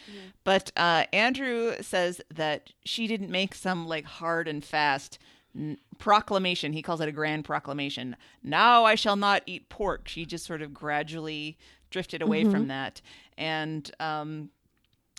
But 0.44 0.72
uh, 0.76 1.04
Andrew 1.12 1.74
says 1.82 2.20
that 2.34 2.70
she 2.84 3.06
didn't 3.06 3.30
make 3.30 3.54
some 3.54 3.86
like 3.86 4.04
hard 4.06 4.48
and 4.48 4.64
fast 4.64 5.18
n- 5.54 5.78
proclamation. 5.98 6.72
He 6.72 6.82
calls 6.82 7.00
it 7.00 7.08
a 7.08 7.12
grand 7.12 7.44
proclamation. 7.44 8.16
Now 8.42 8.84
I 8.84 8.94
shall 8.94 9.16
not 9.16 9.42
eat 9.46 9.68
pork. 9.68 10.08
She 10.08 10.24
just 10.26 10.44
sort 10.46 10.62
of 10.62 10.72
gradually 10.74 11.56
drifted 11.90 12.22
away 12.22 12.44
from 12.44 12.68
that, 12.68 13.00
and 13.38 13.90
um, 14.00 14.50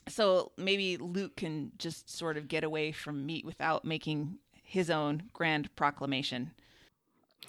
so 0.08 0.52
maybe 0.58 0.98
Luke 0.98 1.36
can 1.38 1.72
just 1.78 2.10
sort 2.10 2.38
of 2.38 2.48
get 2.48 2.64
away 2.64 2.92
from 2.92 3.26
meat 3.26 3.46
without 3.46 3.86
making 3.86 4.38
his 4.64 4.90
own 4.90 5.24
grand 5.34 5.74
proclamation. 5.76 6.52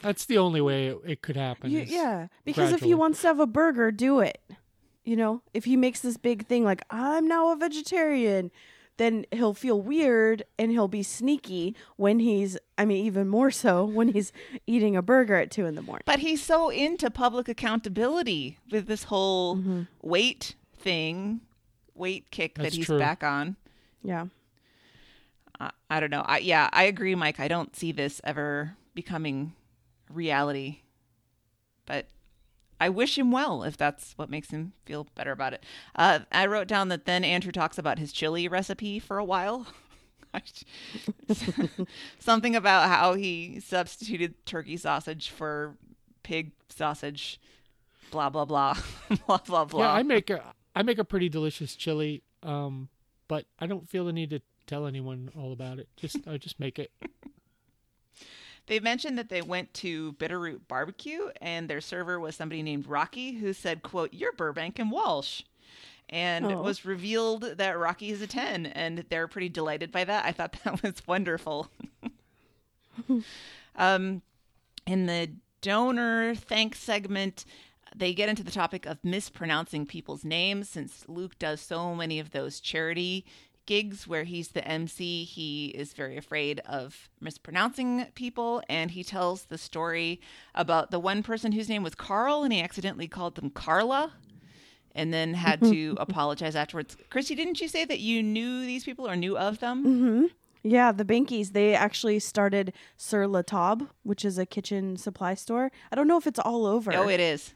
That's 0.03 0.27
the 0.27 0.39
only 0.39 0.61
way 0.61 0.89
it, 0.89 0.99
it 1.05 1.23
could 1.23 1.37
happen. 1.37 1.71
You- 1.71 1.81
yeah, 1.81 2.29
because 2.45 2.71
if 2.73 2.81
he 2.83 2.95
wants 2.95 3.21
to 3.23 3.29
have 3.29 3.41
a 3.41 3.47
burger, 3.47 3.91
do 3.91 4.21
it. 4.21 4.41
You 5.05 5.17
know, 5.17 5.43
if 5.55 5.65
he 5.65 5.77
makes 5.77 6.01
this 6.01 6.17
big 6.17 6.47
thing 6.47 6.65
like 6.65 6.83
I'm 6.91 7.27
now 7.29 7.53
a 7.53 7.57
vegetarian, 7.57 8.51
then 8.99 9.27
he'll 9.33 9.55
feel 9.55 9.81
weird 9.81 10.43
and 10.59 10.71
he'll 10.71 10.89
be 10.89 11.03
sneaky 11.03 11.75
when 11.97 12.19
he's. 12.19 12.57
I 12.79 12.85
mean, 12.85 13.05
even 13.07 13.29
more 13.29 13.51
so 13.51 13.85
when 13.85 14.09
he's 14.09 14.33
eating 14.67 14.97
a 14.97 15.03
burger 15.03 15.35
at 15.37 15.51
two 15.51 15.67
in 15.67 15.75
the 15.75 15.83
morning. 15.83 16.03
But 16.07 16.19
he's 16.21 16.43
so 16.43 16.69
into 16.71 17.11
public 17.11 17.49
accountability 17.49 18.59
with 18.71 18.87
this 18.87 19.05
whole 19.05 19.57
Mm-hmm. 19.57 19.83
weight 20.03 20.55
thing, 20.77 21.41
weight 21.95 22.31
kick 22.31 22.55
That's 22.57 22.71
that 22.71 22.77
he's 22.77 22.87
true. 22.87 22.99
back 22.99 23.23
on. 23.25 23.57
Yeah. 24.03 24.27
I, 25.59 25.71
I 25.91 26.01
don't 26.01 26.11
know. 26.11 26.23
I, 26.27 26.39
yeah, 26.39 26.69
I 26.73 26.85
agree, 26.85 27.15
Mike. 27.15 27.41
I 27.41 27.49
don't 27.49 27.75
see 27.75 27.93
this 27.93 28.21
ever 28.25 28.77
becoming 28.95 29.55
reality, 30.11 30.81
but 31.87 32.07
I 32.81 32.89
wish 32.89 33.17
him 33.17 33.31
well 33.31 33.63
if 33.63 33.77
that's 33.77 34.13
what 34.17 34.31
makes 34.31 34.51
him 34.51 34.73
feel 34.85 35.07
better 35.15 35.33
about 35.33 35.53
it. 35.53 35.65
Uh, 35.95 36.21
I 36.31 36.47
wrote 36.47 36.69
down 36.69 36.89
that 36.89 37.05
then 37.07 37.25
Andrew 37.25 37.53
talks 37.53 37.79
about 37.79 37.99
his 37.99 38.13
chili 38.13 38.49
recipe 38.49 38.99
for 38.99 39.19
a 39.19 39.25
while. 39.25 39.67
Something 42.19 42.55
about 42.55 42.89
how 42.89 43.15
he 43.15 43.61
substituted 43.61 44.45
turkey 44.45 44.77
sausage 44.77 45.31
for 45.31 45.77
pig 46.23 46.53
sausage. 46.69 47.41
Blah 48.11 48.31
blah 48.31 48.45
blah. 48.45 48.77
blah 49.27 49.39
blah 49.39 49.65
blah. 49.65 49.81
Yeah, 49.81 49.93
I 49.93 50.03
make 50.03 50.31
a 50.31 50.43
I 50.75 50.83
make 50.83 50.99
a 50.99 51.05
pretty 51.05 51.29
delicious 51.29 51.75
chili, 51.75 52.23
um, 52.43 52.89
but 53.29 53.47
I 53.59 53.67
don't 53.67 53.89
feel 53.89 54.05
the 54.05 54.13
need 54.13 54.31
to 54.31 54.41
tell 54.67 54.87
anyone 54.87 55.31
all 55.37 55.53
about 55.53 55.79
it. 55.79 55.89
Just 55.97 56.19
I 56.29 56.37
just 56.37 56.61
make 56.61 56.79
it. 56.79 56.91
They 58.67 58.81
mentioned 58.81 59.17
that 59.19 59.29
they 59.29 59.43
went 59.43 59.73
to 59.75 60.13
Bitterroot 60.15 60.61
Barbecue 60.69 61.29
and 61.41 61.69
their 61.69 61.81
server 61.81 62.19
was 62.19 62.35
somebody 62.37 62.63
named 62.63 62.87
Rocky 62.87 63.33
who 63.35 63.53
said, 63.53 63.83
quote, 63.83 64.13
You're 64.13 64.33
Burbank 64.33 64.79
and 64.79 64.91
Walsh. 64.91 65.43
And 66.09 66.47
it 66.47 66.55
Oh. 66.57 66.63
was 66.63 66.85
revealed 66.85 67.43
that 67.43 67.79
Rocky 67.79 68.11
is 68.11 68.23
a 68.23 68.27
10, 68.29 68.67
and 68.67 69.05
they're 69.09 69.27
pretty 69.27 69.49
delighted 69.49 69.91
by 69.91 70.05
that. 70.05 70.25
I 70.25 70.31
thought 70.33 70.57
that 70.65 70.83
was 70.83 71.03
wonderful. 71.07 71.69
um, 73.77 74.23
in 74.87 75.07
the 75.07 75.31
donor 75.61 76.35
thanks 76.35 76.79
segment, 76.79 77.45
they 77.95 78.13
get 78.15 78.29
into 78.29 78.43
the 78.45 78.51
topic 78.51 78.87
of 78.87 79.03
mispronouncing 79.03 79.87
people's 79.87 80.25
names 80.25 80.69
since 80.69 81.05
Luke 81.09 81.39
does 81.39 81.61
so 81.61 81.95
many 81.95 82.19
of 82.21 82.31
those 82.31 82.61
charity 82.61 83.25
gigs 83.67 84.07
where 84.07 84.25
he's 84.25 84.49
the 84.49 84.67
MC. 84.67 85.25
He 85.25 85.67
is 85.67 85.93
very 85.93 86.17
afraid 86.17 86.61
of 86.61 87.11
mispronouncing 87.21 88.07
people, 88.15 88.63
and 88.69 88.91
he 88.91 89.05
tells 89.05 89.45
the 89.45 89.59
story 89.59 90.21
about 90.55 90.91
the 90.91 90.99
one 90.99 91.23
person 91.23 91.53
whose 91.53 91.69
name 91.69 91.83
was 91.83 91.95
Carl, 91.95 92.43
and 92.43 92.53
he 92.53 92.61
accidentally 92.61 93.09
called 93.09 93.35
them 93.35 93.51
Carla. 93.51 94.13
And 94.95 95.13
then 95.13 95.35
had 95.35 95.61
to 95.61 95.95
apologize 96.01 96.57
afterwards. 96.57 96.97
Christy, 97.11 97.35
didn't 97.35 97.61
you 97.61 97.69
say 97.69 97.85
that 97.85 97.99
you 98.01 98.23
knew 98.23 98.61
these 98.65 98.83
people 98.83 99.07
or 99.07 99.15
knew 99.15 99.37
of 99.37 99.59
them? 99.59 99.85
Mm-hmm. 99.85 100.25
Yeah, 100.63 100.91
the 100.91 101.05
Behnkes, 101.05 101.53
they 101.53 101.75
actually 101.75 102.19
started 102.19 102.73
Sur 102.97 103.27
La 103.27 103.43
Table, 103.43 103.89
which 104.05 104.25
is 104.25 104.39
a 104.39 104.47
kitchen 104.47 104.97
supply 104.97 105.35
store. 105.35 105.71
I 105.93 105.97
don't 105.97 106.09
know 106.09 106.17
if 106.17 106.27
it's 106.27 106.39
all 106.39 106.65
over. 106.65 106.95
Oh, 106.95 107.09
it 107.09 107.21
is. 107.21 107.53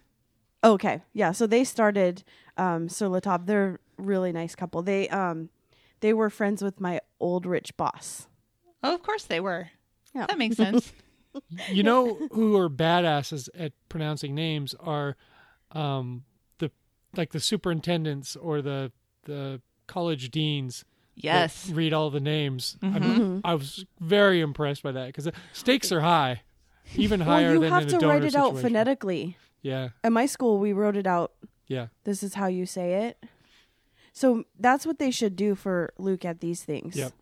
Okay, 0.62 1.00
yeah. 1.14 1.32
So 1.32 1.46
they 1.46 1.64
started 1.64 2.22
um, 2.56 2.88
Sur 2.88 3.08
La 3.08 3.20
Table. 3.20 3.44
They're 3.46 3.80
a 3.98 4.02
really 4.02 4.32
nice 4.32 4.54
couple. 4.54 4.82
They 4.82 5.08
um, 5.08 5.48
they 6.00 6.12
were 6.12 6.30
friends 6.30 6.62
with 6.62 6.80
my 6.80 7.00
old 7.18 7.46
rich 7.46 7.76
boss. 7.76 8.26
Oh, 8.82 8.94
of 8.94 9.02
course 9.02 9.24
they 9.24 9.40
were. 9.40 9.70
Yeah. 10.14 10.26
That 10.26 10.38
makes 10.38 10.56
sense. 10.64 10.92
You 11.68 11.82
know 11.82 12.18
who 12.32 12.56
are 12.56 12.68
badasses 12.68 13.48
at 13.56 13.72
pronouncing 13.88 14.34
names 14.34 14.74
are 14.80 15.16
um, 15.72 16.24
the 16.58 16.70
like 17.16 17.30
the 17.30 17.40
superintendents 17.40 18.34
or 18.36 18.60
the 18.62 18.90
the 19.24 19.60
college 19.86 20.30
deans. 20.30 20.84
yes. 21.14 21.68
read 21.70 21.92
all 21.92 22.10
the 22.10 22.20
names. 22.20 22.76
I, 22.82 22.86
Mm-hmm. 22.86 23.40
I 23.44 23.54
was 23.54 23.84
very 24.00 24.40
impressed 24.40 24.82
by 24.82 24.92
that 24.92 25.06
because 25.06 25.24
the 25.24 25.32
stakes 25.52 25.92
are 25.92 26.00
high, 26.00 26.42
even 26.96 27.20
higher 27.20 27.46
well, 27.46 27.54
you 27.54 27.60
than 27.60 27.72
have 27.72 27.82
in 27.82 27.88
to 27.90 27.96
a 27.96 28.00
donor 28.00 28.12
write 28.14 28.24
it 28.24 28.34
out 28.34 28.58
phonetically. 28.58 29.36
Yeah, 29.62 29.90
At 30.02 30.12
my 30.12 30.24
school, 30.26 30.58
we 30.58 30.72
wrote 30.72 30.96
it 30.96 31.06
out. 31.06 31.32
yeah. 31.66 31.88
This 32.04 32.22
is 32.22 32.34
how 32.34 32.46
you 32.46 32.64
say 32.66 33.04
it. 33.08 33.22
So 34.12 34.44
that's 34.58 34.84
what 34.86 34.98
they 34.98 35.10
should 35.10 35.36
do 35.36 35.54
for 35.54 35.92
Luke 35.98 36.24
at 36.24 36.40
these 36.40 36.62
things. 36.64 36.96
Yep. 36.96 37.12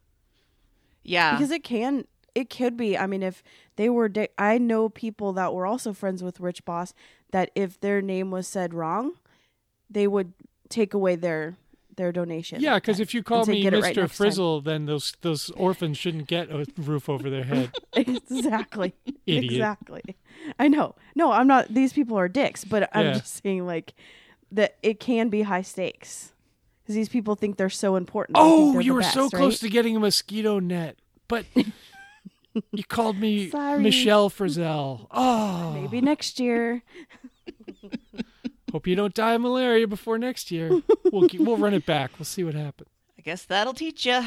Yeah. 1.02 1.32
because 1.36 1.50
it 1.50 1.64
can 1.64 2.06
it 2.34 2.50
could 2.50 2.76
be 2.76 2.96
i 2.98 3.06
mean 3.06 3.22
if 3.22 3.42
they 3.76 3.88
were 3.88 4.08
di- 4.10 4.28
i 4.36 4.58
know 4.58 4.90
people 4.90 5.32
that 5.32 5.54
were 5.54 5.64
also 5.64 5.94
friends 5.94 6.22
with 6.22 6.38
rich 6.38 6.64
boss 6.66 6.92
that 7.30 7.50
if 7.54 7.80
their 7.80 8.02
name 8.02 8.30
was 8.30 8.46
said 8.46 8.74
wrong 8.74 9.12
they 9.88 10.06
would 10.06 10.34
take 10.68 10.92
away 10.92 11.16
their 11.16 11.56
their 11.96 12.12
donation 12.12 12.60
Yeah, 12.60 12.74
because 12.76 13.00
if 13.00 13.12
you 13.14 13.22
call 13.24 13.44
me 13.46 13.62
"Get 13.62 13.72
it 13.74 13.82
right 13.82 13.96
Mr. 13.96 14.00
time." 14.00 14.08
Frizzell, 14.08 14.62
then 14.62 14.84
those 14.86 15.16
those 15.22 15.48
orphans 15.50 15.96
shouldn't 15.98 16.28
get 16.28 16.50
a 16.50 16.64
roof 16.76 17.08
over 17.08 17.28
their 17.30 17.42
head. 17.44 17.72
exactly 17.94 18.92
Idiot. 19.26 19.52
exactly 19.52 20.16
i 20.58 20.68
know 20.68 20.94
no 21.14 21.32
i'm 21.32 21.46
not 21.48 21.68
these 21.72 21.92
people 21.94 22.18
are 22.18 22.28
dicks 22.28 22.64
but 22.64 22.88
i'm 22.94 23.06
Yeah. 23.06 23.12
just 23.14 23.42
saying 23.42 23.64
like 23.66 23.94
that 24.52 24.76
it 24.82 25.00
can 25.00 25.28
be 25.30 25.42
high 25.42 25.62
stakes 25.62 26.32
because 26.88 26.96
these 26.96 27.08
people 27.10 27.34
think 27.34 27.58
they're 27.58 27.68
so 27.68 27.96
important 27.96 28.36
They 28.36 28.42
think 28.42 28.52
Oh, 28.52 28.72
they're 28.72 28.80
you 28.80 28.92
the 28.92 28.96
were 28.96 29.02
so 29.02 29.24
best, 29.24 29.34
close 29.34 29.52
right? 29.62 29.68
to 29.68 29.72
getting 29.72 29.94
a 29.96 30.00
mosquito 30.00 30.58
net, 30.58 30.96
but 31.28 31.44
you 32.72 32.84
called 32.88 33.18
me 33.18 33.50
Sorry. 33.50 33.78
Michelle 33.82 34.30
Frizzell. 34.30 35.06
Oh, 35.10 35.72
maybe 35.74 36.00
next 36.00 36.40
year 36.40 36.82
hope 38.72 38.86
you 38.86 38.94
don't 38.94 39.14
die 39.14 39.32
of 39.34 39.40
malaria 39.40 39.86
before 39.86 40.18
next 40.18 40.50
year. 40.50 40.82
We'll 41.10 41.26
ge- 41.28 41.38
we'll 41.38 41.56
run 41.56 41.72
it 41.74 41.86
back. 41.86 42.12
We'll 42.18 42.26
see 42.26 42.44
what 42.44 42.54
happens. 42.54 42.88
I 43.18 43.22
guess 43.22 43.44
that'll 43.44 43.74
teach 43.74 44.04
you. 44.06 44.22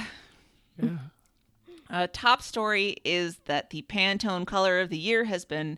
Yeah. 0.82 0.98
Uh, 1.90 2.08
top 2.12 2.42
story 2.42 2.96
is 3.04 3.38
that 3.46 3.70
the 3.70 3.84
Pantone 3.84 4.48
color 4.48 4.80
of 4.80 4.90
the 4.90 4.98
year 4.98 5.26
has 5.26 5.46
been 5.46 5.78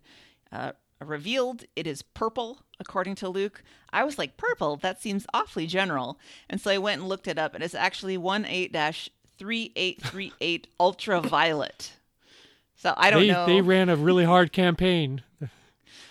uh, 0.51 0.71
revealed. 1.09 1.65
It 1.75 1.87
is 1.87 2.01
purple, 2.01 2.59
according 2.79 3.15
to 3.15 3.29
Luke. 3.29 3.63
I 3.91 4.03
was 4.03 4.17
like, 4.17 4.37
purple? 4.37 4.77
That 4.77 5.01
seems 5.01 5.25
awfully 5.33 5.67
general. 5.67 6.19
And 6.49 6.59
so 6.59 6.71
I 6.71 6.77
went 6.77 7.01
and 7.01 7.09
looked 7.09 7.27
it 7.27 7.37
up, 7.37 7.53
and 7.53 7.63
it's 7.63 7.75
actually 7.75 8.15
18 8.15 8.69
3838 9.37 10.67
ultraviolet. 10.79 11.93
So 12.75 12.93
I 12.97 13.09
don't 13.11 13.21
they 13.21 13.27
know. 13.27 13.45
they 13.45 13.61
ran 13.61 13.89
a 13.89 13.95
really 13.95 14.25
hard 14.25 14.51
campaign. 14.51 15.23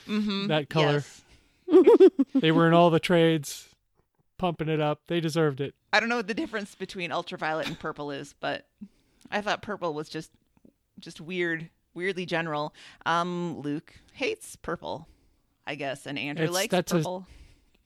Mm-hmm. 0.09 0.47
That 0.49 0.69
color. 0.69 1.05
Yes. 1.05 1.19
They 2.35 2.51
were 2.51 2.67
in 2.67 2.75
all 2.75 2.91
the 2.91 3.01
trades, 3.01 3.69
pumping 4.37 4.69
it 4.69 4.81
up. 4.81 5.01
They 5.07 5.21
deserved 5.21 5.61
it. 5.61 5.75
I 5.93 6.01
don't 6.01 6.09
know 6.09 6.17
what 6.17 6.27
the 6.27 6.35
difference 6.35 6.75
between 6.75 7.13
ultraviolet 7.13 7.67
and 7.67 7.79
purple 7.79 8.11
is, 8.11 8.35
but 8.41 8.67
I 9.31 9.41
thought 9.41 9.63
purple 9.63 9.95
was 9.95 10.09
just 10.09 10.31
just 10.99 11.21
weird, 11.21 11.71
weirdly 11.95 12.27
general. 12.27 12.75
Um, 13.07 13.61
Luke 13.61 13.95
hates 14.13 14.57
purple, 14.57 15.07
I 15.67 15.75
guess, 15.75 16.07
and 16.07 16.19
Andrew 16.19 16.45
It's- 16.45 16.55
likes 16.55 16.71
that's 16.71 16.93
a- 16.93 16.97
purple. 16.97 17.27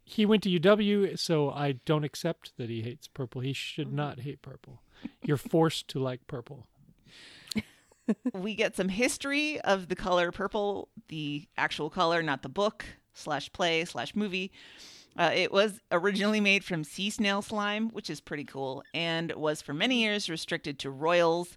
He 0.08 0.24
went 0.24 0.44
to 0.44 0.48
UW, 0.60 1.18
so 1.18 1.50
I 1.50 1.72
don't 1.84 2.04
accept 2.04 2.56
that 2.58 2.70
he 2.70 2.82
hates 2.82 3.08
purple. 3.08 3.40
He 3.40 3.52
should 3.52 3.88
Mm-hmm. 3.88 3.96
not 3.96 4.20
hate 4.20 4.40
purple. 4.40 4.80
You're 5.22 5.36
forced 5.36 5.88
to 5.88 5.98
like 5.98 6.26
purple. 6.28 6.68
we 8.32 8.54
get 8.54 8.76
some 8.76 8.88
history 8.88 9.60
of 9.62 9.88
the 9.88 9.96
color 9.96 10.30
purple, 10.30 10.88
the 11.08 11.48
actual 11.56 11.90
color, 11.90 12.22
not 12.22 12.42
the 12.42 12.48
book 12.48 12.84
slash 13.14 13.50
play 13.52 13.84
slash 13.84 14.14
movie. 14.14 14.52
Uh, 15.18 15.32
it 15.34 15.50
was 15.50 15.80
originally 15.90 16.40
made 16.40 16.62
from 16.62 16.84
sea 16.84 17.10
snail 17.10 17.40
slime, 17.42 17.88
which 17.90 18.08
is 18.10 18.20
pretty 18.20 18.44
cool, 18.44 18.84
and 18.94 19.32
was 19.32 19.60
for 19.62 19.72
many 19.74 20.02
years 20.02 20.28
restricted 20.30 20.78
to 20.78 20.90
royals. 20.90 21.56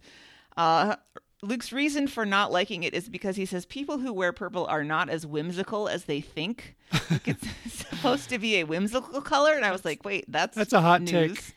Uh, 0.57 0.95
Luke's 1.41 1.71
reason 1.71 2.07
for 2.07 2.25
not 2.25 2.51
liking 2.51 2.83
it 2.83 2.93
is 2.93 3.07
because 3.07 3.37
he 3.37 3.45
says 3.45 3.65
people 3.65 3.99
who 3.99 4.11
wear 4.11 4.33
purple 4.33 4.65
are 4.65 4.83
not 4.83 5.09
as 5.09 5.25
whimsical 5.25 5.87
as 5.87 6.03
they 6.05 6.19
think. 6.19 6.75
Like 7.09 7.27
it's 7.27 7.47
supposed 7.73 8.29
to 8.29 8.39
be 8.39 8.57
a 8.57 8.65
whimsical 8.65 9.21
color, 9.21 9.53
and 9.53 9.63
I 9.63 9.71
was 9.71 9.85
like, 9.85 10.03
wait, 10.03 10.25
that's 10.27 10.55
That's 10.55 10.73
a 10.73 10.81
hot 10.81 11.05
take. 11.05 11.53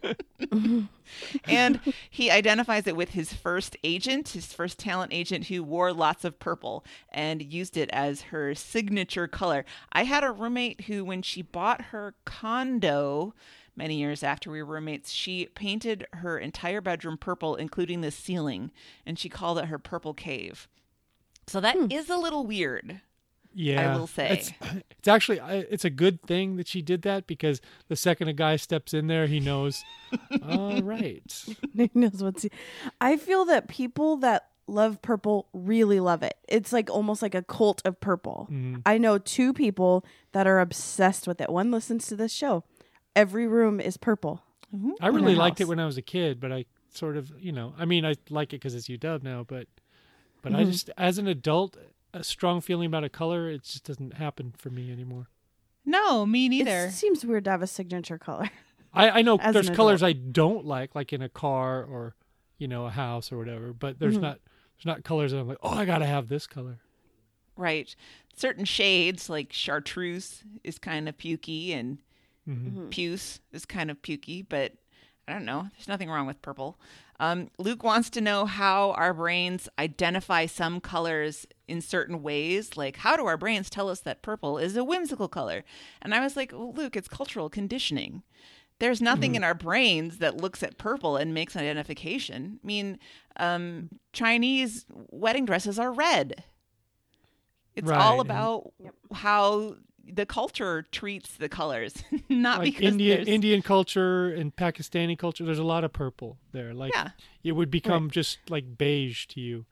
and 1.44 1.80
he 2.10 2.30
identifies 2.30 2.86
it 2.86 2.96
with 2.96 3.10
his 3.10 3.32
first 3.32 3.76
agent, 3.84 4.30
his 4.30 4.52
first 4.52 4.78
talent 4.78 5.12
agent 5.12 5.46
who 5.46 5.62
wore 5.62 5.92
lots 5.92 6.24
of 6.24 6.38
purple 6.38 6.84
and 7.10 7.42
used 7.42 7.76
it 7.76 7.90
as 7.92 8.22
her 8.22 8.54
signature 8.54 9.28
color. 9.28 9.64
I 9.92 10.04
had 10.04 10.24
a 10.24 10.30
roommate 10.30 10.82
who, 10.82 11.04
when 11.04 11.22
she 11.22 11.42
bought 11.42 11.82
her 11.86 12.14
condo 12.24 13.34
many 13.76 13.96
years 13.96 14.22
after 14.22 14.50
we 14.50 14.62
were 14.62 14.74
roommates, 14.74 15.10
she 15.10 15.46
painted 15.46 16.06
her 16.14 16.38
entire 16.38 16.80
bedroom 16.80 17.16
purple, 17.16 17.56
including 17.56 18.00
the 18.00 18.10
ceiling, 18.10 18.70
and 19.06 19.18
she 19.18 19.28
called 19.28 19.58
it 19.58 19.66
her 19.66 19.78
purple 19.78 20.14
cave. 20.14 20.68
So 21.46 21.60
that 21.60 21.76
hmm. 21.76 21.86
is 21.90 22.08
a 22.08 22.16
little 22.16 22.46
weird. 22.46 23.00
Yeah, 23.54 23.94
I 23.94 23.96
will 23.96 24.06
say. 24.06 24.30
it's, 24.30 24.52
it's 24.98 25.08
actually 25.08 25.38
it's 25.70 25.84
a 25.84 25.90
good 25.90 26.22
thing 26.22 26.56
that 26.56 26.68
she 26.68 26.82
did 26.82 27.02
that 27.02 27.26
because 27.26 27.60
the 27.88 27.96
second 27.96 28.28
a 28.28 28.32
guy 28.32 28.56
steps 28.56 28.94
in 28.94 29.06
there, 29.06 29.26
he 29.26 29.40
knows. 29.40 29.84
All 30.48 30.80
right, 30.82 31.44
He 31.74 31.90
knows 31.94 32.22
what's. 32.22 32.46
I 33.00 33.16
feel 33.16 33.44
that 33.46 33.68
people 33.68 34.16
that 34.18 34.48
love 34.66 35.02
purple 35.02 35.48
really 35.52 36.00
love 36.00 36.22
it. 36.22 36.34
It's 36.48 36.72
like 36.72 36.88
almost 36.88 37.20
like 37.20 37.34
a 37.34 37.42
cult 37.42 37.82
of 37.84 38.00
purple. 38.00 38.48
I 38.86 38.96
know 38.98 39.18
two 39.18 39.52
people 39.52 40.04
that 40.32 40.46
are 40.46 40.60
obsessed 40.60 41.26
with 41.26 41.40
it. 41.40 41.50
One 41.50 41.70
listens 41.70 42.06
to 42.06 42.16
this 42.16 42.32
show. 42.32 42.64
Every 43.16 43.46
room 43.46 43.80
is 43.80 43.96
purple. 43.96 44.42
I 45.00 45.08
really 45.08 45.32
our 45.32 45.38
liked 45.38 45.60
it 45.60 45.68
when 45.68 45.78
I 45.80 45.84
was 45.84 45.98
a 45.98 46.02
kid, 46.02 46.40
but 46.40 46.50
I 46.52 46.64
sort 46.90 47.16
of 47.16 47.32
you 47.38 47.52
know 47.52 47.74
I 47.78 47.84
mean 47.86 48.04
I 48.06 48.14
like 48.30 48.52
it 48.52 48.56
because 48.56 48.74
it's 48.74 48.88
UW 48.88 49.22
now, 49.22 49.44
but 49.46 49.66
but 50.42 50.52
Mm-hmm. 50.52 50.60
I 50.60 50.64
just 50.64 50.90
as 50.96 51.18
an 51.18 51.26
adult, 51.28 51.76
a 52.14 52.22
strong 52.24 52.60
feeling 52.60 52.86
about 52.86 53.04
a 53.04 53.08
color, 53.08 53.48
it 53.48 53.62
just 53.62 53.84
doesn't 53.84 54.14
happen 54.14 54.52
for 54.56 54.70
me 54.70 54.90
anymore. 54.92 55.28
No, 55.84 56.24
me 56.26 56.48
neither. 56.48 56.86
It 56.86 56.92
seems 56.92 57.24
weird 57.24 57.44
to 57.44 57.50
have 57.50 57.62
a 57.62 57.66
signature 57.66 58.18
color. 58.18 58.50
I, 58.94 59.10
I 59.10 59.22
know 59.22 59.38
As 59.38 59.54
there's 59.54 59.70
colors 59.70 60.02
I 60.02 60.12
don't 60.12 60.64
like, 60.66 60.94
like 60.94 61.12
in 61.12 61.22
a 61.22 61.28
car 61.28 61.82
or 61.82 62.14
you 62.58 62.68
know 62.68 62.86
a 62.86 62.90
house 62.90 63.32
or 63.32 63.38
whatever. 63.38 63.72
But 63.72 63.98
there's 63.98 64.14
Mm-hmm. 64.14 64.22
not 64.22 64.38
there's 64.76 64.86
not 64.96 65.02
colors 65.04 65.32
that 65.32 65.38
I'm 65.38 65.48
like, 65.48 65.58
oh, 65.62 65.70
I 65.70 65.84
gotta 65.84 66.06
have 66.06 66.28
this 66.28 66.46
color. 66.46 66.78
Right. 67.56 67.94
Certain 68.36 68.64
shades 68.64 69.28
like 69.28 69.52
chartreuse 69.52 70.42
is 70.64 70.78
kind 70.78 71.08
of 71.08 71.16
pukey 71.18 71.74
and 71.74 71.98
Mm-hmm. 72.48 72.88
puce 72.88 73.40
is 73.52 73.64
kind 73.64 73.88
of 73.88 74.02
pukey, 74.02 74.44
but 74.48 74.72
I 75.28 75.32
don't 75.32 75.44
know. 75.44 75.68
There's 75.76 75.86
nothing 75.86 76.10
wrong 76.10 76.26
with 76.26 76.42
purple. 76.42 76.76
Um, 77.20 77.50
Luke 77.56 77.84
wants 77.84 78.10
to 78.10 78.20
know 78.20 78.46
how 78.46 78.90
our 78.92 79.14
brains 79.14 79.68
identify 79.78 80.46
some 80.46 80.80
colors 80.80 81.46
in 81.72 81.80
certain 81.80 82.22
ways. 82.22 82.76
Like, 82.76 82.98
how 82.98 83.16
do 83.16 83.24
our 83.26 83.36
brains 83.38 83.70
tell 83.70 83.88
us 83.88 84.00
that 84.00 84.22
purple 84.22 84.58
is 84.58 84.76
a 84.76 84.84
whimsical 84.84 85.26
color? 85.28 85.64
And 86.02 86.14
I 86.14 86.20
was 86.20 86.36
like, 86.36 86.52
well, 86.52 86.72
Luke, 86.72 86.94
it's 86.96 87.08
cultural 87.08 87.48
conditioning. 87.48 88.22
There's 88.78 89.00
nothing 89.00 89.34
in 89.36 89.44
our 89.44 89.54
brains 89.54 90.18
that 90.18 90.36
looks 90.36 90.62
at 90.62 90.76
purple 90.76 91.16
and 91.16 91.32
makes 91.32 91.54
an 91.54 91.62
identification. 91.62 92.58
I 92.62 92.66
mean, 92.66 92.98
um, 93.36 93.88
Chinese 94.12 94.84
wedding 95.10 95.44
dresses 95.46 95.78
are 95.78 95.92
red. 95.92 96.44
It's 97.74 97.88
Right, 97.88 98.00
all 98.00 98.20
and- 98.20 98.28
about 98.30 98.72
how 99.14 99.76
the 100.04 100.26
culture 100.26 100.84
treats 100.90 101.36
the 101.36 101.48
colors, 101.48 101.94
not 102.28 102.58
like 102.58 102.74
because 102.74 102.92
Indian 102.92 103.16
there's- 103.18 103.28
Indian 103.28 103.62
culture 103.62 104.34
and 104.34 104.54
Pakistani 104.54 105.16
culture. 105.16 105.44
There's 105.44 105.60
a 105.60 105.64
lot 105.64 105.84
of 105.84 105.92
purple 105.92 106.38
there. 106.50 106.74
Like 106.74 106.92
Yeah. 106.92 107.10
it 107.44 107.52
would 107.52 107.70
become 107.70 108.10
just 108.10 108.38
like 108.50 108.76
beige 108.76 109.26
to 109.26 109.40
you 109.40 109.64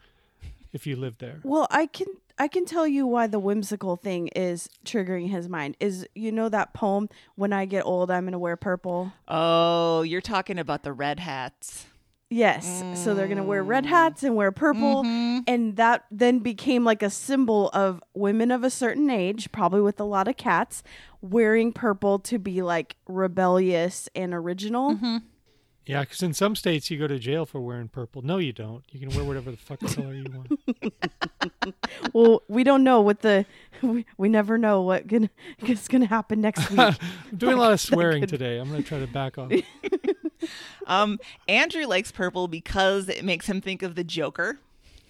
if 0.73 0.87
you 0.87 0.97
lived 0.97 1.21
there. 1.21 1.41
Well, 1.43 1.67
I 1.71 1.87
can 1.87 2.07
I 2.39 2.49
can 2.49 2.65
tell 2.65 2.87
you 2.87 3.07
why 3.07 3.27
the 3.27 3.39
whimsical 3.39 3.97
thing 3.97 4.29
is 4.29 4.69
triggering 4.85 5.29
his 5.29 5.49
mind. 5.49 5.77
Is 5.81 6.07
you 6.15 6.33
know 6.33 6.49
that 6.49 6.73
poem 6.73 7.09
when 7.35 7.53
I 7.53 7.65
get 7.67 7.85
old 7.85 8.11
I'm 8.11 8.25
going 8.25 8.33
to 8.33 8.39
wear 8.39 8.57
purple? 8.57 9.13
Oh, 9.29 10.03
you're 10.03 10.21
talking 10.21 10.59
about 10.59 10.83
the 10.83 10.93
red 10.93 11.21
hats. 11.21 11.87
Yes. 12.33 12.85
So 12.95 13.13
they're 13.13 13.27
going 13.27 13.39
to 13.39 13.43
wear 13.43 13.63
red 13.65 13.85
mm. 13.85 13.89
hats 13.89 14.23
and 14.23 14.37
wear 14.37 14.53
purple 14.53 15.03
mm-hmm. 15.03 15.41
and 15.49 15.77
that 15.77 16.05
then 16.13 16.39
became 16.39 16.85
like 16.85 17.03
a 17.03 17.11
symbol 17.11 17.71
of 17.71 18.01
women 18.15 18.53
of 18.53 18.63
a 18.63 18.71
certain 18.71 19.11
age, 19.11 19.51
probably 19.51 19.81
with 19.81 19.99
a 19.99 20.05
lot 20.05 20.29
of 20.29 20.37
cats, 20.37 20.85
wearing 21.21 21.73
purple 21.73 22.21
to 22.21 22.39
be 22.39 22.63
like 22.63 22.95
rebellious 23.09 24.09
and 24.15 24.33
original. 24.33 24.95
Mm-hmm. 24.95 25.17
Yeah, 25.87 26.01
because 26.03 26.23
in 26.23 26.35
some 26.35 26.55
states 26.55 26.91
you 26.91 26.99
go 26.99 27.07
to 27.07 27.19
jail 27.19 27.47
for 27.47 27.61
wearing 27.61 27.89
purple. 27.89 28.23
No, 28.23 28.39
you 28.39 28.53
don't. 28.53 28.85
You 28.93 29.01
can 29.01 29.17
wear 29.17 29.25
whatever 29.25 29.51
the 29.51 29.57
fuck 29.57 29.81
color 29.81 30.15
you 30.15 30.25
want. 30.33 30.61
Well, 32.13 32.43
we 32.49 32.65
don't 32.65 32.83
know 32.85 33.01
what 33.01 33.21
the 33.21 33.47
we, 33.83 34.07
we 34.17 34.29
never 34.29 34.59
know 34.59 34.83
what 34.83 35.07
gonna 35.07 35.31
is 35.67 35.89
going 35.89 36.01
to 36.01 36.07
happen 36.07 36.41
next 36.41 36.71
week. 36.71 36.79
I'm 36.79 36.97
doing 37.37 37.55
a 37.57 37.61
lot 37.61 37.73
of 37.73 37.81
swearing 37.81 38.27
today. 38.27 38.59
I'm 38.59 38.69
going 38.69 38.83
to 38.83 38.89
try 38.89 38.99
to 38.99 39.07
back 39.07 39.39
off. 39.39 39.53
Um, 40.87 41.21
Andrew 41.49 41.87
likes 41.87 42.11
purple 42.11 42.49
because 42.49 43.09
it 43.09 43.25
makes 43.25 43.47
him 43.47 43.61
think 43.61 43.83
of 43.83 43.95
the 43.95 44.05
Joker. 44.05 44.59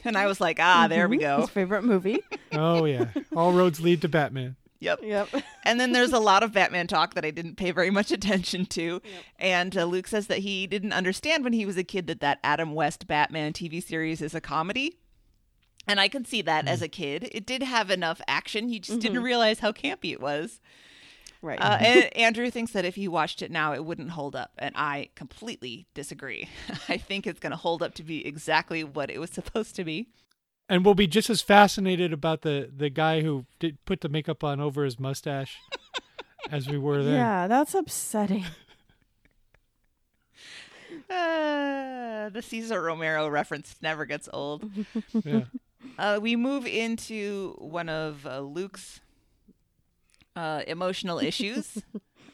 And 0.04 0.16
I 0.16 0.26
was 0.26 0.40
like, 0.40 0.58
ah, 0.60 0.88
there 0.88 1.08
we 1.08 1.18
go. 1.18 1.42
His 1.42 1.50
favorite 1.50 1.84
movie. 1.84 2.20
Oh 2.52 2.84
yeah, 2.84 3.06
all 3.36 3.52
roads 3.52 3.80
lead 3.80 4.02
to 4.02 4.08
Batman. 4.08 4.56
Yep. 4.80 5.00
Yep. 5.02 5.28
And 5.62 5.78
then 5.78 5.92
there's 5.92 6.14
a 6.14 6.18
lot 6.18 6.42
of 6.42 6.52
Batman 6.52 6.86
talk 6.86 7.14
that 7.14 7.24
I 7.24 7.30
didn't 7.30 7.56
pay 7.56 7.70
very 7.70 7.90
much 7.90 8.10
attention 8.10 8.64
to. 8.66 9.02
And 9.38 9.76
uh, 9.76 9.84
Luke 9.84 10.08
says 10.08 10.26
that 10.28 10.38
he 10.38 10.66
didn't 10.66 10.94
understand 10.94 11.44
when 11.44 11.52
he 11.52 11.66
was 11.66 11.76
a 11.76 11.84
kid 11.84 12.06
that 12.06 12.20
that 12.20 12.40
Adam 12.42 12.74
West 12.74 13.06
Batman 13.06 13.52
TV 13.52 13.82
series 13.82 14.22
is 14.22 14.34
a 14.34 14.40
comedy. 14.40 14.96
And 15.86 16.00
I 16.00 16.08
can 16.08 16.24
see 16.24 16.40
that 16.42 16.66
as 16.66 16.80
a 16.82 16.88
kid. 16.88 17.28
It 17.32 17.44
did 17.46 17.62
have 17.62 17.90
enough 17.90 18.20
action. 18.26 18.70
You 18.70 18.80
just 18.80 19.00
didn't 19.00 19.22
realize 19.22 19.58
how 19.58 19.70
campy 19.72 20.12
it 20.12 20.20
was. 20.20 20.60
Right. 21.42 21.60
Uh, 21.60 21.78
and 21.80 22.16
Andrew 22.16 22.50
thinks 22.50 22.72
that 22.72 22.84
if 22.84 22.98
you 22.98 23.10
watched 23.10 23.42
it 23.42 23.50
now, 23.50 23.72
it 23.72 23.84
wouldn't 23.84 24.10
hold 24.10 24.36
up. 24.36 24.52
And 24.58 24.74
I 24.76 25.10
completely 25.14 25.86
disagree. 25.94 26.48
I 26.88 26.96
think 26.96 27.26
it's 27.26 27.40
going 27.40 27.52
to 27.52 27.56
hold 27.56 27.82
up 27.82 27.94
to 27.94 28.02
be 28.02 28.26
exactly 28.26 28.84
what 28.84 29.10
it 29.10 29.18
was 29.18 29.30
supposed 29.30 29.76
to 29.76 29.84
be. 29.84 30.08
And 30.70 30.84
we'll 30.84 30.94
be 30.94 31.08
just 31.08 31.28
as 31.28 31.42
fascinated 31.42 32.12
about 32.12 32.42
the 32.42 32.70
the 32.74 32.88
guy 32.88 33.22
who 33.22 33.44
did 33.58 33.84
put 33.84 34.00
the 34.02 34.08
makeup 34.08 34.44
on 34.44 34.60
over 34.60 34.84
his 34.84 35.00
mustache 35.00 35.58
as 36.50 36.68
we 36.68 36.78
were 36.78 37.02
there. 37.02 37.16
yeah, 37.16 37.46
that's 37.48 37.74
upsetting. 37.74 38.44
Uh, 41.08 42.28
the 42.28 42.40
Cesar 42.42 42.80
Romero 42.80 43.28
reference 43.28 43.74
never 43.82 44.04
gets 44.04 44.28
old. 44.32 44.70
Yeah. 45.24 45.42
Uh, 45.98 46.18
we 46.22 46.36
move 46.36 46.66
into 46.66 47.54
one 47.58 47.88
of 47.88 48.24
uh, 48.26 48.40
Luke's 48.40 49.00
uh, 50.36 50.62
emotional 50.66 51.18
issues. 51.18 51.82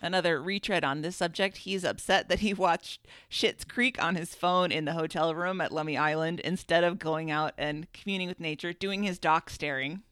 Another 0.02 0.40
retread 0.40 0.84
on 0.84 1.02
this 1.02 1.16
subject. 1.16 1.58
He's 1.58 1.84
upset 1.84 2.28
that 2.28 2.40
he 2.40 2.54
watched 2.54 3.06
Schitt's 3.30 3.64
Creek 3.64 4.02
on 4.02 4.14
his 4.14 4.34
phone 4.34 4.70
in 4.70 4.84
the 4.84 4.92
hotel 4.92 5.34
room 5.34 5.60
at 5.60 5.70
Lummi 5.70 5.98
Island 5.98 6.40
instead 6.40 6.84
of 6.84 6.98
going 6.98 7.30
out 7.30 7.54
and 7.56 7.90
communing 7.92 8.28
with 8.28 8.40
nature, 8.40 8.72
doing 8.72 9.02
his 9.02 9.18
dock 9.18 9.50
staring. 9.50 10.02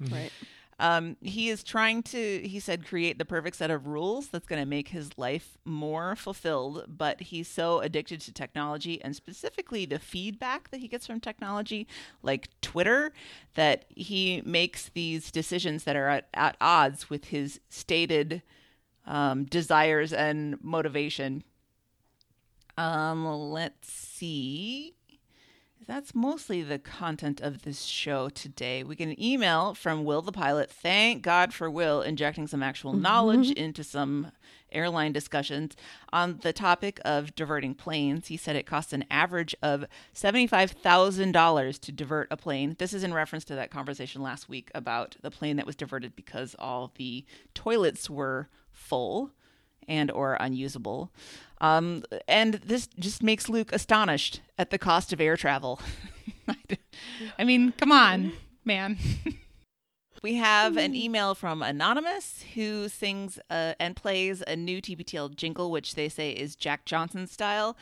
Right. 0.00 0.30
Um, 0.78 1.16
he 1.22 1.48
is 1.48 1.64
trying 1.64 2.02
to, 2.02 2.40
he 2.46 2.60
said, 2.60 2.86
create 2.86 3.16
the 3.16 3.24
perfect 3.24 3.56
set 3.56 3.70
of 3.70 3.86
rules 3.86 4.28
that's 4.28 4.46
going 4.46 4.60
to 4.60 4.68
make 4.68 4.88
his 4.88 5.16
life 5.16 5.56
more 5.64 6.14
fulfilled. 6.14 6.84
But 6.86 7.22
he's 7.22 7.48
so 7.48 7.80
addicted 7.80 8.20
to 8.22 8.32
technology 8.32 9.00
and 9.02 9.16
specifically 9.16 9.86
the 9.86 9.98
feedback 9.98 10.70
that 10.70 10.80
he 10.80 10.88
gets 10.88 11.06
from 11.06 11.20
technology, 11.20 11.86
like 12.22 12.48
Twitter, 12.60 13.12
that 13.54 13.86
he 13.88 14.42
makes 14.44 14.90
these 14.90 15.30
decisions 15.30 15.84
that 15.84 15.96
are 15.96 16.08
at, 16.08 16.28
at 16.34 16.58
odds 16.60 17.08
with 17.08 17.26
his 17.26 17.58
stated 17.70 18.42
um, 19.06 19.44
desires 19.44 20.12
and 20.12 20.62
motivation. 20.62 21.44
Um, 22.76 23.26
let's 23.26 23.90
see. 23.90 24.94
That's 25.86 26.16
mostly 26.16 26.62
the 26.62 26.80
content 26.80 27.40
of 27.40 27.62
this 27.62 27.84
show 27.84 28.28
today. 28.28 28.82
We 28.82 28.96
get 28.96 29.08
an 29.08 29.22
email 29.22 29.72
from 29.74 30.04
Will 30.04 30.20
the 30.20 30.32
pilot. 30.32 30.68
Thank 30.68 31.22
God 31.22 31.54
for 31.54 31.70
Will 31.70 32.02
injecting 32.02 32.48
some 32.48 32.62
actual 32.62 32.92
knowledge 32.92 33.52
into 33.52 33.84
some 33.84 34.32
airline 34.72 35.12
discussions 35.12 35.76
on 36.12 36.38
the 36.42 36.52
topic 36.52 37.00
of 37.04 37.36
diverting 37.36 37.74
planes. 37.74 38.26
He 38.26 38.36
said 38.36 38.56
it 38.56 38.66
costs 38.66 38.92
an 38.92 39.04
average 39.10 39.54
of 39.62 39.84
$75,000 40.12 41.80
to 41.80 41.92
divert 41.92 42.28
a 42.32 42.36
plane. 42.36 42.74
This 42.78 42.92
is 42.92 43.04
in 43.04 43.14
reference 43.14 43.44
to 43.44 43.54
that 43.54 43.70
conversation 43.70 44.22
last 44.22 44.48
week 44.48 44.72
about 44.74 45.16
the 45.22 45.30
plane 45.30 45.56
that 45.56 45.66
was 45.66 45.76
diverted 45.76 46.16
because 46.16 46.56
all 46.58 46.92
the 46.96 47.24
toilets 47.54 48.10
were 48.10 48.48
full 48.76 49.32
and 49.88 50.10
or 50.10 50.36
unusable. 50.38 51.10
Um, 51.60 52.04
and 52.28 52.54
this 52.54 52.86
just 52.98 53.22
makes 53.22 53.48
Luke 53.48 53.72
astonished 53.72 54.40
at 54.58 54.70
the 54.70 54.78
cost 54.78 55.12
of 55.12 55.20
air 55.20 55.36
travel. 55.36 55.80
I 57.38 57.44
mean, 57.44 57.72
come 57.72 57.92
on, 57.92 58.32
man. 58.64 58.98
we 60.22 60.34
have 60.34 60.76
an 60.76 60.94
email 60.94 61.34
from 61.34 61.62
Anonymous 61.62 62.44
who 62.54 62.88
sings 62.88 63.38
uh, 63.48 63.74
and 63.80 63.96
plays 63.96 64.42
a 64.46 64.54
new 64.56 64.82
TBTL 64.82 65.34
jingle, 65.34 65.70
which 65.70 65.94
they 65.94 66.08
say 66.08 66.30
is 66.30 66.56
Jack 66.56 66.84
Johnson 66.84 67.26
style. 67.26 67.76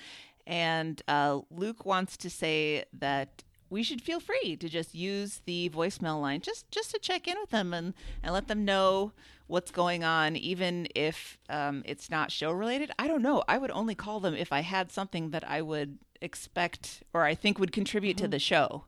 And 0.47 1.03
uh, 1.09 1.41
Luke 1.51 1.85
wants 1.85 2.17
to 2.19 2.31
say 2.31 2.85
that 2.93 3.43
we 3.75 3.83
should 3.83 4.01
feel 4.01 4.21
free 4.21 4.57
to 4.57 4.69
just 4.69 4.95
use 4.95 5.41
the 5.47 5.69
voicemail 5.71 6.21
line 6.21 6.41
just 6.41 6.71
just 6.71 6.93
to 6.93 6.99
check 6.99 7.27
in 7.27 7.37
with 7.41 7.51
them 7.51 7.75
and 7.75 7.93
and 8.23 8.33
let 8.33 8.47
them 8.47 8.65
know 8.65 9.11
what's 9.49 9.73
going 9.73 10.05
on 10.05 10.37
even 10.37 10.87
if 10.95 11.37
um, 11.51 11.83
it's 11.85 12.09
not 12.09 12.31
show 12.31 12.53
related 12.53 12.91
i 12.99 13.09
don't 13.09 13.21
know 13.23 13.43
i 13.49 13.59
would 13.59 13.73
only 13.73 13.95
call 13.95 14.21
them 14.21 14.35
if 14.35 14.53
i 14.53 14.61
had 14.61 14.91
something 14.93 15.31
that 15.31 15.43
i 15.51 15.61
would 15.61 15.99
expect 16.23 17.03
or 17.13 17.25
i 17.25 17.35
think 17.35 17.59
would 17.59 17.73
contribute 17.73 18.17
to 18.17 18.29
the 18.29 18.39
show 18.39 18.85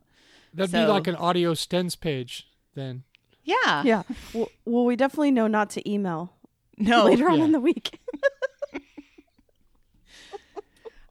That'd 0.53 0.71
So- 0.71 0.85
be 0.85 0.91
like 0.91 1.07
an 1.07 1.15
audio 1.17 1.53
stens 1.53 1.99
page 1.99 2.47
then. 2.73 3.03
yeah 3.43 3.83
Yeah. 3.83 4.03
Well, 4.33 4.49
well, 4.65 4.85
we 4.85 4.95
definitely 4.95 5.31
know 5.31 5.47
not 5.47 5.69
to 5.71 5.89
email 5.89 6.33
no 6.77 7.05
later 7.05 7.27
on 7.29 7.39
yeah. 7.39 7.45
in 7.45 7.51
the 7.51 7.59
week. 7.59 7.99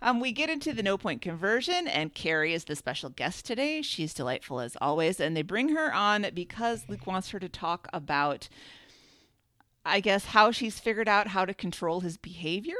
Um, 0.07 0.21
we 0.21 0.31
get 0.31 0.49
into 0.49 0.73
the 0.73 0.85
no 0.85 0.97
point 0.97 1.21
conversion, 1.21 1.88
and 1.88 2.14
Carrie 2.14 2.55
is 2.55 2.66
the 2.66 2.77
special 2.77 3.11
guest 3.11 3.45
today. 3.45 3.83
She's 3.83 4.14
delightful 4.14 4.61
as 4.61 4.77
always, 4.81 5.19
and 5.19 5.37
they 5.37 5.42
bring 5.42 5.71
her 5.71 5.92
on 5.92 6.29
because 6.33 6.85
Luke 6.88 7.09
wants 7.09 7.31
her 7.31 7.40
to 7.40 7.49
talk 7.49 7.88
about, 7.92 8.49
I 9.85 9.99
guess, 9.99 10.27
how 10.27 10.53
she's 10.53 10.79
figured 10.79 11.09
out 11.09 11.27
how 11.27 11.45
to 11.45 11.53
control 11.53 12.03
his 12.03 12.19
behavior, 12.19 12.77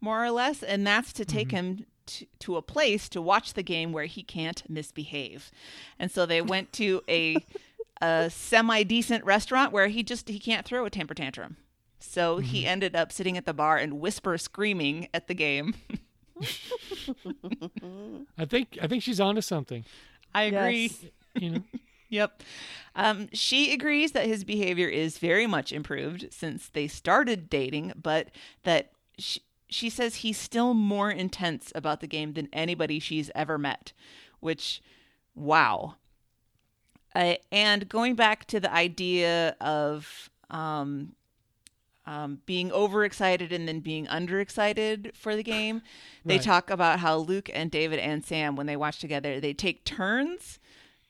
more 0.00 0.24
or 0.24 0.32
less, 0.32 0.64
and 0.64 0.84
that's 0.84 1.12
to 1.12 1.24
take 1.24 1.52
him 1.52 1.86
to, 2.06 2.26
to 2.40 2.56
a 2.56 2.62
place 2.62 3.08
to 3.10 3.22
watch 3.22 3.54
the 3.54 3.62
game 3.62 3.92
where 3.92 4.06
he 4.06 4.24
can't 4.24 4.68
misbehave. 4.68 5.52
And 5.96 6.10
so 6.10 6.26
they 6.26 6.42
went 6.42 6.72
to 6.72 7.02
a 7.08 7.36
a 8.02 8.28
semi 8.30 8.82
decent 8.82 9.24
restaurant 9.24 9.70
where 9.70 9.86
he 9.86 10.02
just 10.02 10.28
he 10.28 10.40
can't 10.40 10.66
throw 10.66 10.84
a 10.84 10.90
temper 10.90 11.14
tantrum. 11.14 11.56
So 12.00 12.38
he 12.38 12.66
ended 12.66 12.96
up 12.96 13.12
sitting 13.12 13.38
at 13.38 13.46
the 13.46 13.54
bar 13.54 13.76
and 13.76 14.00
whisper 14.00 14.36
screaming 14.38 15.06
at 15.14 15.28
the 15.28 15.34
game. 15.34 15.76
I 18.38 18.44
think 18.44 18.78
I 18.80 18.86
think 18.86 19.02
she's 19.02 19.20
onto 19.20 19.40
something. 19.40 19.84
I 20.34 20.44
agree. 20.44 20.82
Yes. 20.82 21.04
You 21.34 21.50
know. 21.50 21.62
Yep. 22.10 22.42
Um, 22.94 23.28
she 23.32 23.72
agrees 23.72 24.12
that 24.12 24.26
his 24.26 24.44
behavior 24.44 24.86
is 24.86 25.18
very 25.18 25.48
much 25.48 25.72
improved 25.72 26.28
since 26.30 26.68
they 26.68 26.86
started 26.86 27.50
dating, 27.50 27.92
but 28.00 28.28
that 28.62 28.92
she, 29.18 29.40
she 29.68 29.90
says 29.90 30.16
he's 30.16 30.38
still 30.38 30.74
more 30.74 31.10
intense 31.10 31.72
about 31.74 32.00
the 32.00 32.06
game 32.06 32.34
than 32.34 32.48
anybody 32.52 33.00
she's 33.00 33.32
ever 33.34 33.58
met, 33.58 33.92
which, 34.38 34.80
wow. 35.34 35.96
Uh, 37.16 37.34
and 37.50 37.88
going 37.88 38.14
back 38.14 38.44
to 38.44 38.60
the 38.60 38.72
idea 38.72 39.56
of 39.60 40.30
um, 40.50 41.14
um, 42.06 42.40
being 42.46 42.70
overexcited 42.72 43.52
and 43.52 43.66
then 43.66 43.80
being 43.80 44.06
underexcited 44.06 45.14
for 45.16 45.34
the 45.36 45.42
game. 45.42 45.82
They 46.24 46.36
Right. 46.36 46.42
talk 46.44 46.70
about 46.70 47.00
how 47.00 47.16
Luke 47.18 47.50
and 47.52 47.70
David 47.70 47.98
and 47.98 48.24
Sam, 48.24 48.56
when 48.56 48.66
they 48.66 48.76
watch 48.76 48.98
together, 48.98 49.40
they 49.40 49.52
take 49.52 49.84
turns 49.84 50.58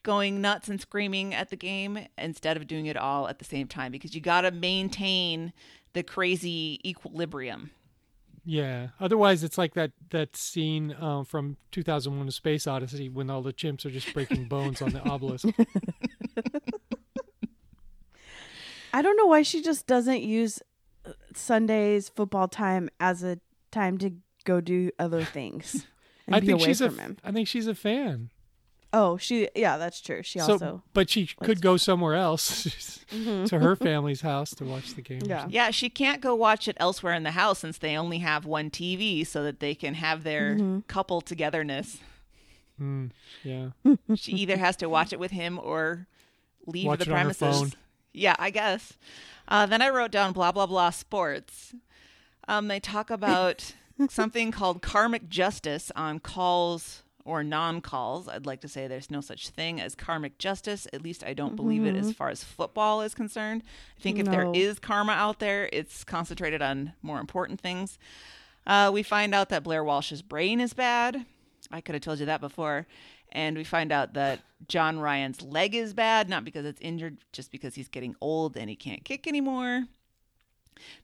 going 0.03 0.41
nuts 0.41 0.69
and 0.69 0.81
screaming 0.81 1.33
at 1.33 1.49
the 1.51 1.57
game 1.57 1.99
instead 2.19 2.57
of 2.57 2.67
doing 2.67 2.87
it 2.87 2.97
all 2.97 3.27
at 3.29 3.39
the 3.39 3.45
same 3.45 3.67
time 3.67 3.91
because 3.93 4.15
you 4.15 4.21
got 4.21 4.41
to 4.43 4.51
maintain 4.51 5.53
the 5.95 6.03
crazy 6.03 6.79
equilibrium. 6.85 7.71
Yeah. 8.45 8.89
Otherwise, 9.01 9.43
it's 9.43 9.57
like 9.57 9.73
that 9.75 9.93
that 10.11 10.37
scene 10.37 10.95
um, 11.01 11.25
from 11.25 11.57
2001: 11.73 12.29
A 12.29 12.31
Space 12.33 12.67
Odyssey 12.67 13.09
when 13.09 13.31
all 13.31 13.41
the 13.41 13.53
chimps 13.55 13.87
are 13.87 13.91
just 13.91 14.13
breaking 14.13 14.45
bones 14.49 14.83
on 14.83 14.91
the 14.91 15.01
obelisk. 15.09 15.47
I 18.93 19.03
don't 19.03 19.17
know 19.17 19.27
why 19.27 19.43
she 19.43 19.63
just 19.63 19.87
doesn't 19.87 20.23
use 20.23 20.61
Sunday's 21.35 22.09
football 22.09 22.49
time 22.49 22.89
as 23.01 23.23
a 23.23 23.39
time 23.71 23.99
to 23.99 24.13
go 24.45 24.61
do 24.61 24.91
other 24.99 25.25
things 25.39 25.87
and 26.27 26.37
I 26.37 26.41
be 26.41 26.47
think 26.49 26.61
away 26.61 26.67
she's 26.69 26.81
a. 26.81 26.91
from 26.91 27.01
f- 27.01 27.07
him. 27.07 27.17
I 27.25 27.33
think 27.33 27.49
she's 27.49 27.67
a 27.67 27.75
fan. 27.75 28.31
Oh, 28.93 29.17
she 29.17 29.49
yeah, 29.57 29.77
that's 29.77 30.01
true. 30.01 30.23
She 30.23 30.39
so, 30.39 30.53
also 30.53 30.83
but 30.93 31.11
she 31.11 31.27
could 31.27 31.49
likes- 31.49 31.61
go 31.61 31.77
somewhere 31.77 32.15
else 32.15 33.05
to 33.11 33.59
her 33.59 33.75
family's 33.91 34.21
house 34.21 34.51
to 34.55 34.65
watch 34.65 34.95
the 34.95 35.03
game. 35.03 35.23
Yeah. 35.25 35.47
Yeah, 35.51 35.71
she 35.73 35.91
can't 35.91 36.21
go 36.21 36.35
watch 36.35 36.69
it 36.69 36.77
elsewhere 36.79 37.13
in 37.15 37.25
the 37.25 37.33
house 37.33 37.59
since 37.59 37.79
they 37.79 37.97
only 37.97 38.19
have 38.19 38.47
one 38.47 38.71
TV 38.71 39.27
so 39.27 39.43
that 39.43 39.59
they 39.61 39.75
can 39.75 39.95
have 39.95 40.23
their 40.23 40.59
couple 40.87 41.21
togetherness. 41.21 41.99
Mm, 42.81 43.11
yeah. 43.43 43.71
She 44.15 44.33
either 44.33 44.57
has 44.57 44.77
to 44.77 44.89
watch 44.89 45.13
it 45.13 45.19
with 45.19 45.31
him 45.33 45.59
or 45.63 46.07
leave 46.67 46.87
Watch 46.87 47.01
the 47.01 47.07
it 47.07 47.13
on 47.13 47.27
her 47.29 47.35
premises. 47.35 47.77
Yeah, 48.15 48.37
I 48.39 48.51
guess. 48.51 48.95
Uh, 49.47 49.67
then 49.67 49.83
I 49.83 49.91
wrote 49.91 50.11
down 50.11 50.33
blah 50.33 50.53
blah 50.53 50.67
blah 50.67 50.91
sports. 50.91 51.75
Um, 52.49 52.69
they 52.69 52.81
talk 52.81 53.11
about 53.11 53.75
something 54.09 54.51
called 54.51 54.81
karmic 54.81 55.29
justice 55.29 55.91
on 55.95 56.21
calls 56.21 57.03
or 57.27 57.43
non-calls. 57.43 58.29
I'd 58.29 58.45
like 58.45 58.61
to 58.61 58.69
say 58.69 58.87
there's 58.87 59.11
no 59.11 59.23
such 59.23 59.49
thing 59.49 59.81
as 59.81 59.95
karmic 59.95 60.37
justice. 60.37 60.87
At 60.93 61.03
least 61.03 61.25
I 61.25 61.33
don't 61.33 61.57
believe 61.57 61.87
it 61.87 61.97
as 61.97 62.13
far 62.13 62.29
as 62.29 62.45
football 62.45 63.01
is 63.01 63.15
concerned. 63.15 63.63
I 63.99 64.01
think 64.03 64.19
if 64.19 64.27
there 64.27 64.53
is 64.55 64.79
karma 64.79 65.13
out 65.13 65.39
there, 65.39 65.71
it's 65.73 66.05
concentrated 66.05 66.61
on 66.61 66.93
more 67.01 67.21
important 67.21 67.61
things. 67.63 67.99
Uh, 68.67 68.91
we 68.93 69.03
find 69.03 69.35
out 69.35 69.49
that 69.49 69.63
Blair 69.63 69.83
Walsh's 69.83 70.21
brain 70.21 70.61
is 70.61 70.75
bad. 70.75 71.25
I 71.71 71.81
could 71.81 71.95
have 71.95 72.03
told 72.03 72.21
you 72.21 72.27
that 72.27 72.43
before. 72.43 72.87
And 73.35 73.57
we 73.57 73.65
find 73.65 73.91
out 73.91 74.15
that 74.15 74.41
Jon 74.69 74.99
Ryan's 74.99 75.43
leg 75.43 75.75
is 75.75 75.93
bad, 75.93 76.29
not 76.29 76.45
because 76.45 76.65
it's 76.65 76.81
injured, 76.81 77.19
just 77.33 77.51
because 77.51 77.75
he's 77.75 77.89
getting 77.89 78.15
old 78.21 78.57
and 78.57 78.71
he 78.71 78.77
can't 78.77 79.05
kick 79.05 79.27
anymore. 79.27 79.85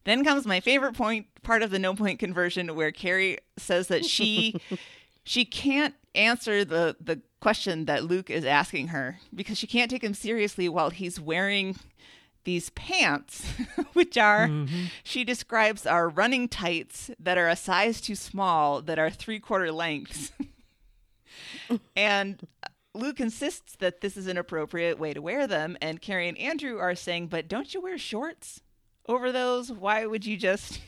Then 0.05 0.25
comes 0.25 0.47
my 0.47 0.61
favorite 0.61 0.95
point 0.95 1.27
part 1.43 1.63
of 1.63 1.71
the 1.71 1.79
no 1.79 1.95
point 1.95 2.19
conversion 2.19 2.75
where 2.75 2.93
Carrie 2.93 3.39
says 3.57 3.89
that 3.89 4.05
she 4.05 4.61
she 5.25 5.45
can't 5.45 5.95
answer 6.15 6.65
the 6.65 6.97
the 7.01 7.21
question 7.41 7.87
that 7.87 8.05
Luke 8.05 8.31
is 8.31 8.45
asking 8.45 8.89
her 8.89 9.19
because 9.35 9.59
she 9.59 9.67
can't 9.67 9.91
take 9.91 10.05
him 10.05 10.15
seriously 10.15 10.69
while 10.69 10.91
he's 10.91 11.21
wearing 11.21 11.77
these 12.45 12.71
pants, 12.71 13.45
which 13.93 14.17
are 14.17 14.49
mm-hmm. 14.49 14.85
she 15.03 15.25
describes 15.25 15.87
are 15.87 16.09
running 16.09 16.49
tights 16.49 17.11
that 17.19 17.39
are 17.39 17.49
a 17.49 17.57
size 17.57 18.01
too 18.01 18.15
small 18.15 18.83
that 18.83 18.99
are 18.99 19.11
three 19.11 19.39
quarter 19.39 19.73
lengths. 19.73 20.33
and 21.97 22.47
Luke 22.95 23.21
insists 23.21 23.77
that 23.77 24.01
this 24.01 24.17
is 24.17 24.27
an 24.27 24.37
appropriate 24.37 24.99
way 24.99 25.13
to 25.13 25.23
wear 25.23 25.47
them, 25.47 25.77
and 25.81 26.01
Carrie 26.01 26.29
and 26.29 26.39
Andrew 26.39 26.79
are 26.79 26.95
saying, 26.95 27.29
"But 27.29 27.49
don't 27.49 27.73
you 27.73 27.81
wear 27.81 27.99
shorts 27.99 28.61
over 29.07 29.31
those? 29.33 29.71
Why 29.71 30.07
would 30.07 30.27
you 30.27 30.37
just 30.37 30.81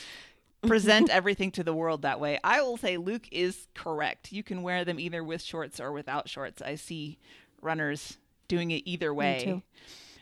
present 0.66 1.10
everything 1.10 1.50
to 1.52 1.62
the 1.64 1.74
world 1.74 2.02
that 2.02 2.20
way?" 2.20 2.38
I 2.42 2.60
will 2.62 2.76
say 2.76 2.96
Luke 2.96 3.28
is 3.30 3.68
correct. 3.74 4.32
You 4.32 4.42
can 4.42 4.62
wear 4.62 4.84
them 4.84 4.98
either 4.98 5.22
with 5.22 5.42
shorts 5.42 5.78
or 5.80 5.92
without 5.92 6.28
shorts. 6.28 6.60
I 6.62 6.74
see 6.74 7.18
runners 7.62 8.18
doing 8.48 8.70
it 8.70 8.82
either 8.84 9.12
way. 9.14 9.62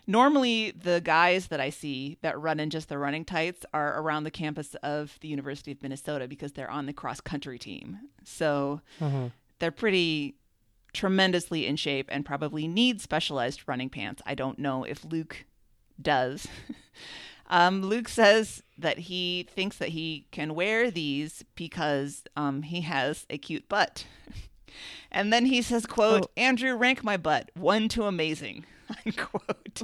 Normally, 0.06 0.70
the 0.72 1.00
guys 1.00 1.46
that 1.46 1.60
I 1.60 1.70
see 1.70 2.18
that 2.20 2.38
run 2.38 2.60
in 2.60 2.68
just 2.68 2.90
the 2.90 2.98
running 2.98 3.24
tights 3.24 3.64
are 3.72 3.98
around 3.98 4.24
the 4.24 4.30
campus 4.30 4.74
of 4.82 5.18
the 5.22 5.28
University 5.28 5.72
of 5.72 5.82
Minnesota 5.82 6.28
because 6.28 6.52
they're 6.52 6.70
on 6.70 6.84
the 6.84 6.92
cross 6.92 7.22
country 7.22 7.58
team. 7.58 7.98
So 8.22 8.82
Uh-huh. 9.00 9.30
They're 9.58 9.70
pretty 9.70 10.36
tremendously 10.92 11.66
in 11.66 11.76
shape 11.76 12.08
and 12.10 12.24
probably 12.24 12.66
need 12.66 13.00
specialized 13.00 13.66
running 13.66 13.90
pants. 13.90 14.22
I 14.24 14.34
don't 14.34 14.58
know 14.58 14.84
if 14.84 15.04
Luke 15.04 15.44
does. 16.00 16.46
um, 17.48 17.82
Luke 17.82 18.08
says 18.08 18.62
that 18.78 19.00
he 19.00 19.48
thinks 19.54 19.76
that 19.78 19.90
he 19.90 20.26
can 20.30 20.54
wear 20.54 20.90
these 20.90 21.44
because 21.54 22.22
um, 22.36 22.62
he 22.62 22.82
has 22.82 23.26
a 23.28 23.36
cute 23.38 23.68
butt. 23.68 24.06
And 25.12 25.32
then 25.32 25.46
he 25.46 25.62
says, 25.62 25.86
quote, 25.86 26.24
Oh. 26.24 26.30
Andrew, 26.36 26.74
rank 26.74 27.04
my 27.04 27.16
butt, 27.16 27.48
one 27.54 27.88
to 27.90 28.06
amazing, 28.06 28.64
unquote. 29.06 29.82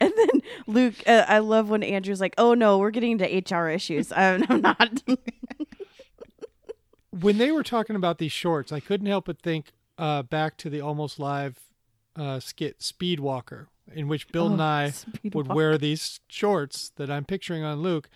And 0.00 0.12
then 0.16 0.42
Luke, 0.66 0.94
uh, 1.06 1.24
I 1.28 1.38
love 1.38 1.70
when 1.70 1.82
Andrew's 1.82 2.20
like, 2.20 2.34
"Oh 2.36 2.54
no, 2.54 2.78
we're 2.78 2.90
getting 2.90 3.18
into 3.18 3.24
HR 3.56 3.68
issues." 3.68 4.12
I'm, 4.12 4.44
I'm 4.48 4.60
not. 4.60 5.02
When 7.10 7.38
they 7.38 7.50
were 7.50 7.62
talking 7.62 7.96
about 7.96 8.18
these 8.18 8.32
shorts, 8.32 8.72
I 8.72 8.80
couldn't 8.80 9.06
help 9.06 9.26
but 9.26 9.40
think 9.40 9.72
uh, 9.98 10.22
back 10.22 10.56
to 10.58 10.70
the 10.70 10.80
almost 10.80 11.18
live 11.18 11.58
uh, 12.16 12.40
skit 12.40 12.80
Speedwalker, 12.80 13.66
in 13.92 14.08
which 14.08 14.28
Bill 14.28 14.52
Oh, 14.52 14.56
Nye 14.56 14.92
would 15.32 15.48
wear 15.48 15.76
these 15.76 16.20
shorts 16.28 16.92
that 16.96 17.10
I'm 17.10 17.24
picturing 17.24 17.62
on 17.64 17.82
Luke, 17.82 18.08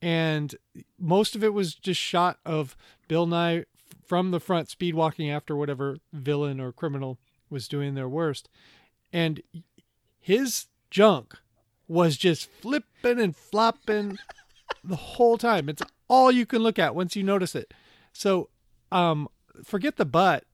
and 0.00 0.54
most 0.98 1.34
of 1.34 1.42
it 1.42 1.54
was 1.54 1.74
just 1.74 2.00
shot 2.00 2.38
of 2.44 2.76
Bill 3.08 3.26
Nye 3.26 3.64
from 4.06 4.30
the 4.30 4.40
front 4.40 4.68
speedwalking 4.68 5.30
after 5.30 5.56
whatever 5.56 5.96
villain 6.12 6.60
or 6.60 6.72
criminal 6.72 7.18
was 7.48 7.68
doing 7.68 7.94
their 7.94 8.08
worst, 8.08 8.48
and 9.12 9.42
his 10.20 10.66
junk 10.90 11.34
was 11.88 12.16
just 12.16 12.48
flipping 12.60 13.20
and 13.20 13.34
flopping 13.36 14.18
the 14.84 14.96
whole 14.96 15.38
time. 15.38 15.68
It's 15.68 15.82
all 16.08 16.30
you 16.30 16.46
can 16.46 16.62
look 16.62 16.78
at 16.78 16.94
once 16.94 17.16
you 17.16 17.22
notice 17.22 17.54
it. 17.54 17.72
So, 18.12 18.48
um, 18.90 19.28
forget 19.64 19.96
the 19.96 20.04
butt. 20.04 20.44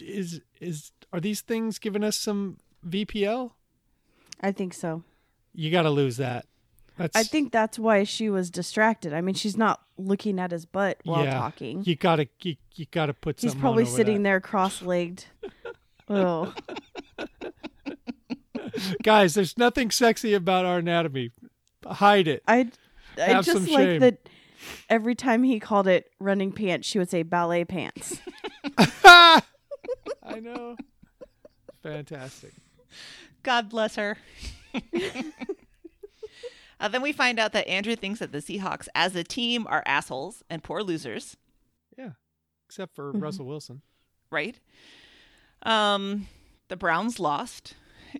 Is 0.00 0.40
is 0.60 0.92
are 1.12 1.20
these 1.20 1.40
things 1.40 1.78
giving 1.78 2.04
us 2.04 2.16
some 2.16 2.58
VPL? 2.86 3.52
I 4.40 4.52
think 4.52 4.74
so. 4.74 5.02
You 5.54 5.70
got 5.70 5.82
to 5.82 5.90
lose 5.90 6.18
that. 6.18 6.46
That's 6.98 7.16
I 7.16 7.24
think 7.24 7.52
that's 7.52 7.78
why 7.78 8.04
she 8.04 8.30
was 8.30 8.50
distracted. 8.50 9.12
I 9.12 9.20
mean, 9.20 9.34
she's 9.34 9.56
not 9.56 9.82
looking 9.98 10.38
at 10.38 10.50
his 10.50 10.64
butt 10.64 10.98
while 11.04 11.24
yeah, 11.24 11.34
talking. 11.38 11.84
You 11.84 11.94
gotta 11.94 12.26
you, 12.40 12.56
you 12.74 12.86
gotta 12.90 13.12
put 13.12 13.40
He's 13.40 13.50
something. 13.50 13.60
probably 13.60 13.82
on 13.84 13.88
over 13.88 13.96
sitting 13.96 14.22
that. 14.22 14.28
there 14.28 14.40
cross-legged. 14.40 15.24
oh, 16.08 16.54
Guys, 19.02 19.34
there's 19.34 19.56
nothing 19.58 19.90
sexy 19.90 20.34
about 20.34 20.64
our 20.64 20.78
anatomy. 20.78 21.32
Hide 21.84 22.28
it. 22.28 22.42
I 22.46 22.70
I 23.18 23.22
Have 23.22 23.44
just 23.44 23.64
some 23.64 23.72
like 23.72 23.84
shame. 23.84 24.00
that. 24.00 24.25
Every 24.88 25.14
time 25.14 25.42
he 25.42 25.58
called 25.60 25.86
it 25.88 26.10
running 26.20 26.52
pants, 26.52 26.86
she 26.88 26.98
would 26.98 27.10
say 27.10 27.22
ballet 27.22 27.64
pants. 27.64 28.20
I 29.04 29.42
know. 30.40 30.76
Fantastic. 31.82 32.52
God 33.42 33.68
bless 33.68 33.96
her. 33.96 34.16
uh, 36.80 36.88
then 36.88 37.02
we 37.02 37.12
find 37.12 37.38
out 37.38 37.52
that 37.52 37.66
Andrew 37.68 37.96
thinks 37.96 38.20
that 38.20 38.32
the 38.32 38.38
Seahawks 38.38 38.88
as 38.94 39.14
a 39.16 39.24
team 39.24 39.66
are 39.68 39.82
assholes 39.86 40.42
and 40.50 40.62
poor 40.62 40.82
losers, 40.82 41.36
Yeah. 41.96 42.10
Except 42.68 42.94
for 42.94 43.12
Mm-hmm. 43.12 43.20
Russell 43.20 43.46
Wilson. 43.46 43.82
right? 44.30 44.58
Um, 45.62 46.26
the 46.68 46.76
Browns 46.76 47.18
lost. 47.20 47.74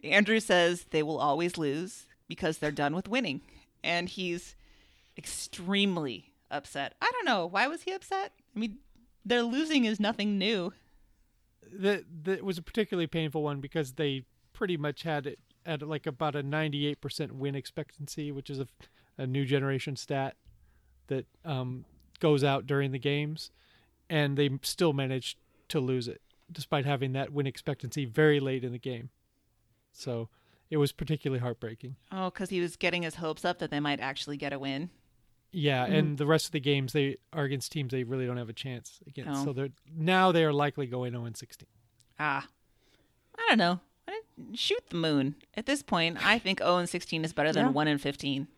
Andrew 0.04 0.40
says 0.40 0.86
they 0.90 1.02
will 1.02 1.18
always 1.18 1.58
lose 1.58 2.06
because 2.28 2.58
they're 2.58 2.70
done 2.70 2.94
with 2.94 3.08
winning. 3.08 3.40
And 3.84 4.08
he's 4.08 4.54
extremely 5.18 6.32
upset. 6.50 6.94
I 7.00 7.10
don't 7.12 7.24
know. 7.24 7.46
Why 7.46 7.66
was 7.66 7.82
he 7.82 7.92
upset? 7.92 8.32
I 8.54 8.58
mean, 8.58 8.78
their 9.24 9.42
losing 9.42 9.84
is 9.84 10.00
nothing 10.00 10.38
new. 10.38 10.72
That 11.72 12.04
that 12.24 12.44
was 12.44 12.58
a 12.58 12.62
particularly 12.62 13.06
painful 13.06 13.42
one 13.42 13.60
because 13.60 13.94
they 13.94 14.22
pretty 14.52 14.76
much 14.76 15.02
had 15.02 15.26
it 15.26 15.38
at 15.66 15.82
like 15.82 16.06
about 16.06 16.36
a 16.36 16.42
98% 16.42 17.32
win 17.32 17.54
expectancy, 17.54 18.30
which 18.30 18.48
is 18.48 18.60
a, 18.60 18.68
a 19.18 19.26
new 19.26 19.44
generation 19.44 19.96
stat 19.96 20.36
that 21.08 21.26
um, 21.44 21.84
goes 22.20 22.44
out 22.44 22.66
during 22.66 22.92
the 22.92 22.98
games, 22.98 23.50
and 24.08 24.36
they 24.36 24.48
still 24.62 24.92
managed 24.92 25.38
to 25.68 25.80
lose 25.80 26.08
it 26.08 26.20
despite 26.50 26.86
having 26.86 27.12
that 27.12 27.32
win 27.32 27.46
expectancy 27.46 28.04
very 28.04 28.38
late 28.38 28.62
in 28.62 28.70
the 28.70 28.78
game. 28.78 29.10
So 29.92 30.28
it 30.70 30.76
was 30.76 30.92
particularly 30.92 31.40
heartbreaking. 31.40 31.96
Oh, 32.12 32.30
because 32.30 32.50
he 32.50 32.60
was 32.60 32.76
getting 32.76 33.02
his 33.02 33.16
hopes 33.16 33.44
up 33.44 33.58
that 33.58 33.70
they 33.70 33.80
might 33.80 34.00
actually 34.00 34.36
get 34.36 34.52
a 34.52 34.58
win. 34.58 34.90
Yeah, 35.58 35.86
Mm-hmm. 35.86 35.94
and 35.94 36.18
the 36.18 36.26
rest 36.26 36.44
of 36.46 36.52
the 36.52 36.60
games 36.60 36.92
they 36.92 37.16
are 37.32 37.44
against 37.44 37.72
teams 37.72 37.90
they 37.90 38.04
really 38.04 38.26
don't 38.26 38.36
have 38.36 38.50
a 38.50 38.52
chance 38.52 39.00
against. 39.06 39.30
Oh. 39.40 39.44
So 39.46 39.52
they're 39.54 39.70
now 39.96 40.30
they 40.30 40.44
are 40.44 40.52
likely 40.52 40.86
going 40.86 41.12
0 41.12 41.26
16. 41.34 41.66
Ah, 42.18 42.46
I 43.38 43.44
don't 43.48 43.58
know. 43.58 43.80
I- 44.06 44.20
Shoot 44.52 44.90
the 44.90 44.96
moon. 44.96 45.34
At 45.54 45.64
this 45.64 45.82
point, 45.82 46.18
I 46.24 46.38
think 46.38 46.58
0 46.58 46.76
and 46.76 46.88
16 46.88 47.24
is 47.24 47.32
better 47.32 47.52
than 47.52 47.66
Yeah. 47.66 47.72
1 47.72 47.88
and 47.88 47.98
15. 48.00 48.48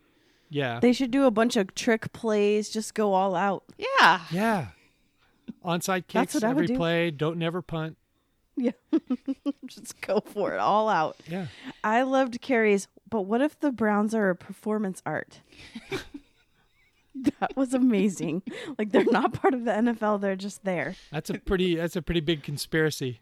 Yeah. 0.51 0.81
They 0.81 0.93
should 0.93 1.13
do 1.13 1.25
a 1.27 1.31
bunch 1.31 1.57
of 1.57 1.73
trick 1.77 2.13
plays, 2.13 2.69
just 2.69 2.95
go 2.95 3.13
all 3.13 3.37
out. 3.37 3.63
Yeah. 3.79 4.23
yeah. 4.33 4.67
Onside 5.65 6.05
That's 6.13 6.33
kicks 6.33 6.35
what 6.35 6.45
I 6.45 6.49
would 6.49 6.65
every 6.65 6.67
do. 6.67 6.77
play. 6.77 7.11
Don't 7.13 7.39
never 7.39 7.63
punt. 7.63 7.97
Yeah. 8.57 8.73
just 9.67 10.01
go 10.01 10.19
for 10.21 10.53
it 10.53 10.59
all 10.59 10.89
out. 10.89 11.17
Yeah. 11.29 11.47
I 11.85 12.03
loved 12.03 12.41
Carrie's, 12.41 12.89
but 13.09 13.23
what 13.23 13.41
if 13.41 13.61
the 13.61 13.71
Browns 13.71 14.15
are 14.17 14.31
a 14.31 14.35
performance 14.35 15.01
art? 15.07 15.41
that 17.41 17.57
was 17.57 17.75
amazing. 17.75 18.43
Like 18.79 18.91
they're 18.93 19.05
not 19.05 19.33
part 19.33 19.55
of 19.55 19.65
the 19.65 19.71
NFL, 19.73 20.21
they're 20.21 20.37
just 20.37 20.65
there. 20.65 20.95
That's 21.13 21.31
a 21.31 21.35
pretty 21.39 21.75
that's 21.77 21.97
a 21.97 22.03
pretty 22.03 22.21
big 22.21 22.43
conspiracy. 22.43 23.21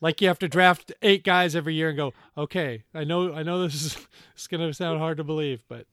like 0.00 0.20
you 0.20 0.28
have 0.28 0.38
to 0.38 0.48
draft 0.48 0.92
eight 1.02 1.24
guys 1.24 1.56
every 1.56 1.74
year 1.74 1.88
and 1.88 1.96
go, 1.96 2.12
okay, 2.36 2.84
I 2.94 3.04
know 3.04 3.32
I 3.34 3.42
know 3.42 3.62
this 3.62 3.74
is 3.74 4.06
it's 4.34 4.46
gonna 4.46 4.72
sound 4.72 4.98
hard 4.98 5.16
to 5.18 5.24
believe, 5.24 5.62
but 5.68 5.86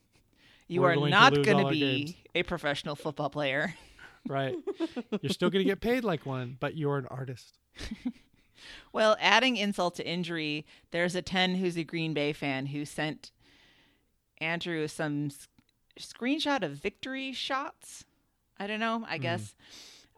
You 0.67 0.81
We're 0.81 0.91
are 0.91 0.95
going 0.95 1.11
to 1.11 1.17
not 1.17 1.33
going 1.43 1.65
to 1.65 1.69
be 1.71 1.79
games. 2.05 2.13
a 2.36 2.43
professional 2.43 2.95
football 2.95 3.29
player. 3.29 3.73
right. 4.27 4.55
You're 5.21 5.29
still 5.31 5.49
gonna 5.49 5.63
get 5.63 5.81
paid 5.81 6.03
like 6.03 6.25
one, 6.25 6.57
but 6.59 6.75
you're 6.75 6.97
an 6.97 7.07
artist. 7.07 7.57
Well, 8.93 9.15
adding 9.19 9.57
insult 9.57 9.95
to 9.95 10.07
injury, 10.07 10.65
there's 10.91 11.13
a 11.15 11.21
10 11.21 11.55
who's 11.55 11.77
a 11.77 11.83
Green 11.83 12.13
Bay 12.15 12.31
fan 12.33 12.67
who 12.67 12.83
sent 12.86 13.31
Andrew 14.39 14.88
some 14.88 15.27
s- 15.27 15.47
screenshot 16.00 16.64
of 16.64 16.72
victory 16.74 17.32
shots. 17.34 18.06
I 18.60 18.68
don't 18.68 18.80
know, 18.80 19.06
I 19.08 19.18
guess. 19.18 19.56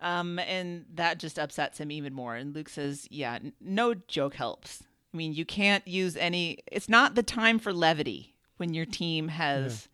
Um, 0.02 0.38
and 0.40 0.86
that 0.94 1.18
just 1.18 1.40
upsets 1.40 1.80
him 1.80 1.92
even 1.92 2.14
more. 2.14 2.36
And 2.36 2.54
Luke 2.54 2.70
says, 2.70 3.08
yeah, 3.10 3.36
n- 3.36 3.54
no 3.60 3.96
joke 3.96 4.36
helps. 4.36 4.84
I 5.14 5.18
mean, 5.18 5.34
you 5.34 5.44
can't 5.46 5.88
use 5.88 6.16
any, 6.16 6.60
it's 6.72 6.88
not 6.90 7.16
the 7.16 7.24
time 7.24 7.58
for 7.58 7.74
levity 7.74 8.36
when 8.58 8.74
your 8.76 8.86
team 8.86 9.30
has 9.30 9.88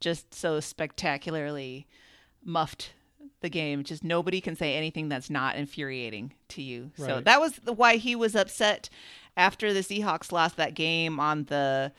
just 0.00 0.34
so 0.34 0.58
spectacularly 0.58 1.86
muffed 2.44 2.94
the 3.42 3.48
game. 3.48 3.84
Just 3.84 4.02
nobody 4.02 4.40
can 4.40 4.56
say 4.56 4.74
anything 4.76 5.08
that's 5.08 5.30
not 5.30 5.54
infuriating 5.56 6.32
to 6.48 6.62
you. 6.62 6.90
So 6.96 7.20
that 7.20 7.40
was 7.40 7.52
the, 7.56 7.72
why 7.72 7.96
he 7.96 8.16
was 8.16 8.34
upset 8.34 8.88
after 9.36 9.72
the 9.72 9.80
Seahawks 9.80 10.32
lost 10.32 10.56
that 10.56 10.74
game 10.74 11.20
on 11.20 11.44
the 11.44 11.92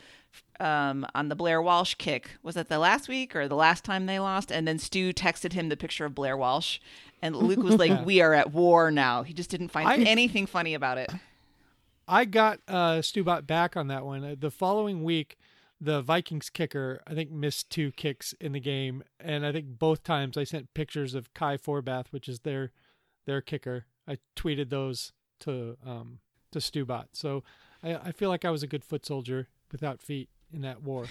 um, 0.60 1.06
on 1.14 1.28
the 1.28 1.36
Blair 1.36 1.60
Walsh 1.60 1.94
kick. 1.94 2.30
Was 2.42 2.54
that 2.54 2.68
the 2.68 2.78
last 2.78 3.08
week 3.08 3.34
or 3.36 3.48
the 3.48 3.56
last 3.56 3.84
time 3.84 4.06
they 4.06 4.18
lost? 4.18 4.50
And 4.50 4.66
then 4.66 4.78
Stu 4.78 5.12
texted 5.12 5.52
him 5.52 5.68
the 5.68 5.76
picture 5.76 6.04
of 6.04 6.14
Blair 6.14 6.36
Walsh, 6.36 6.78
and 7.22 7.36
Luke 7.36 7.62
was 7.62 7.76
like. 7.76 7.86
"We 8.06 8.20
are 8.20 8.34
at 8.34 8.52
war 8.52 8.90
now." 8.90 9.22
He 9.22 9.32
just 9.34 9.50
didn't 9.50 9.68
find 9.68 9.88
I- 9.88 9.96
anything 9.98 10.46
funny 10.46 10.74
about 10.74 10.98
it. 10.98 11.10
I 12.08 12.24
got 12.24 12.60
uh 12.68 12.98
Stubot 13.00 13.46
back 13.46 13.76
on 13.76 13.88
that 13.88 14.04
one. 14.04 14.36
The 14.38 14.50
following 14.50 15.02
week, 15.02 15.36
the 15.80 16.00
Vikings 16.02 16.50
kicker, 16.50 17.00
I 17.06 17.14
think, 17.14 17.30
missed 17.30 17.68
two 17.70 17.90
kicks 17.92 18.32
in 18.40 18.52
the 18.52 18.60
game, 18.60 19.02
and 19.18 19.44
I 19.44 19.52
think 19.52 19.78
both 19.78 20.02
times 20.04 20.36
I 20.36 20.44
sent 20.44 20.72
pictures 20.72 21.14
of 21.14 21.34
Kai 21.34 21.56
Forbath, 21.56 22.06
which 22.10 22.28
is 22.28 22.40
their 22.40 22.70
their 23.26 23.40
kicker. 23.40 23.86
I 24.06 24.18
tweeted 24.36 24.70
those 24.70 25.12
to 25.40 25.76
um 25.84 26.20
to 26.52 26.60
Stubot. 26.60 27.06
So 27.12 27.42
I, 27.82 27.94
I 27.96 28.12
feel 28.12 28.28
like 28.28 28.44
I 28.44 28.50
was 28.50 28.62
a 28.62 28.68
good 28.68 28.84
foot 28.84 29.04
soldier 29.04 29.48
without 29.72 30.00
feet 30.00 30.28
in 30.52 30.62
that 30.62 30.82
war 30.82 31.06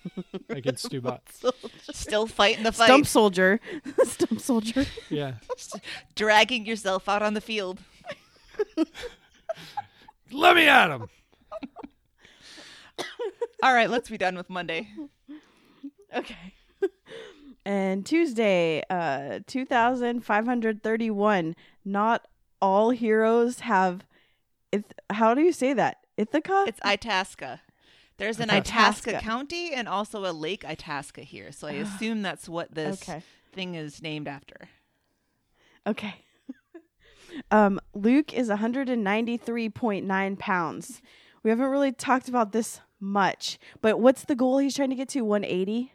against 0.48 0.90
Stubot. 0.90 1.20
Still 1.92 2.26
fighting 2.26 2.64
the 2.64 2.72
fight, 2.72 2.86
Stump 2.86 3.06
soldier. 3.06 3.60
Stump 4.04 4.40
soldier. 4.40 4.84
Yeah. 5.10 5.34
dragging 6.14 6.64
yourself 6.66 7.08
out 7.08 7.22
on 7.22 7.34
the 7.34 7.40
field. 7.40 7.80
Let 10.32 10.56
me 10.56 10.66
at 10.66 10.90
him. 10.90 11.08
All 13.62 13.72
right, 13.74 13.88
let's 13.90 14.08
be 14.08 14.18
done 14.18 14.36
with 14.36 14.48
Monday. 14.50 14.88
Okay. 16.14 16.54
and 17.64 18.04
Tuesday, 18.06 18.82
uh 18.90 19.40
2531. 19.46 21.56
Not 21.84 22.26
all 22.60 22.90
heroes 22.90 23.60
have 23.60 24.04
Ith- 24.72 24.92
how 25.10 25.32
do 25.34 25.42
you 25.42 25.52
say 25.52 25.72
that? 25.74 25.98
Ithaca? 26.16 26.64
It's 26.66 26.80
Itasca. 26.82 27.60
There's 28.18 28.40
an 28.40 28.50
Itasca. 28.50 29.10
Itasca 29.10 29.20
County 29.24 29.72
and 29.74 29.88
also 29.88 30.24
a 30.24 30.32
Lake 30.32 30.64
Itasca 30.64 31.20
here, 31.22 31.52
so 31.52 31.68
I 31.68 31.72
assume 31.84 32.22
that's 32.22 32.48
what 32.48 32.74
this 32.74 33.02
Okay. 33.02 33.22
thing 33.52 33.74
is 33.74 34.00
named 34.02 34.26
after. 34.28 34.68
Okay. 35.86 36.14
um, 37.50 37.78
Luke 37.94 38.32
is 38.32 38.48
193.9 38.48 40.38
pounds. 40.38 41.02
We 41.42 41.50
haven't 41.50 41.68
really 41.68 41.92
talked 41.92 42.28
about 42.28 42.52
this 42.52 42.80
much, 42.98 43.58
but 43.82 44.00
what's 44.00 44.24
the 44.24 44.34
goal 44.34 44.58
he's 44.58 44.74
trying 44.74 44.90
to 44.90 44.96
get 44.96 45.08
to? 45.10 45.20
180? 45.22 45.92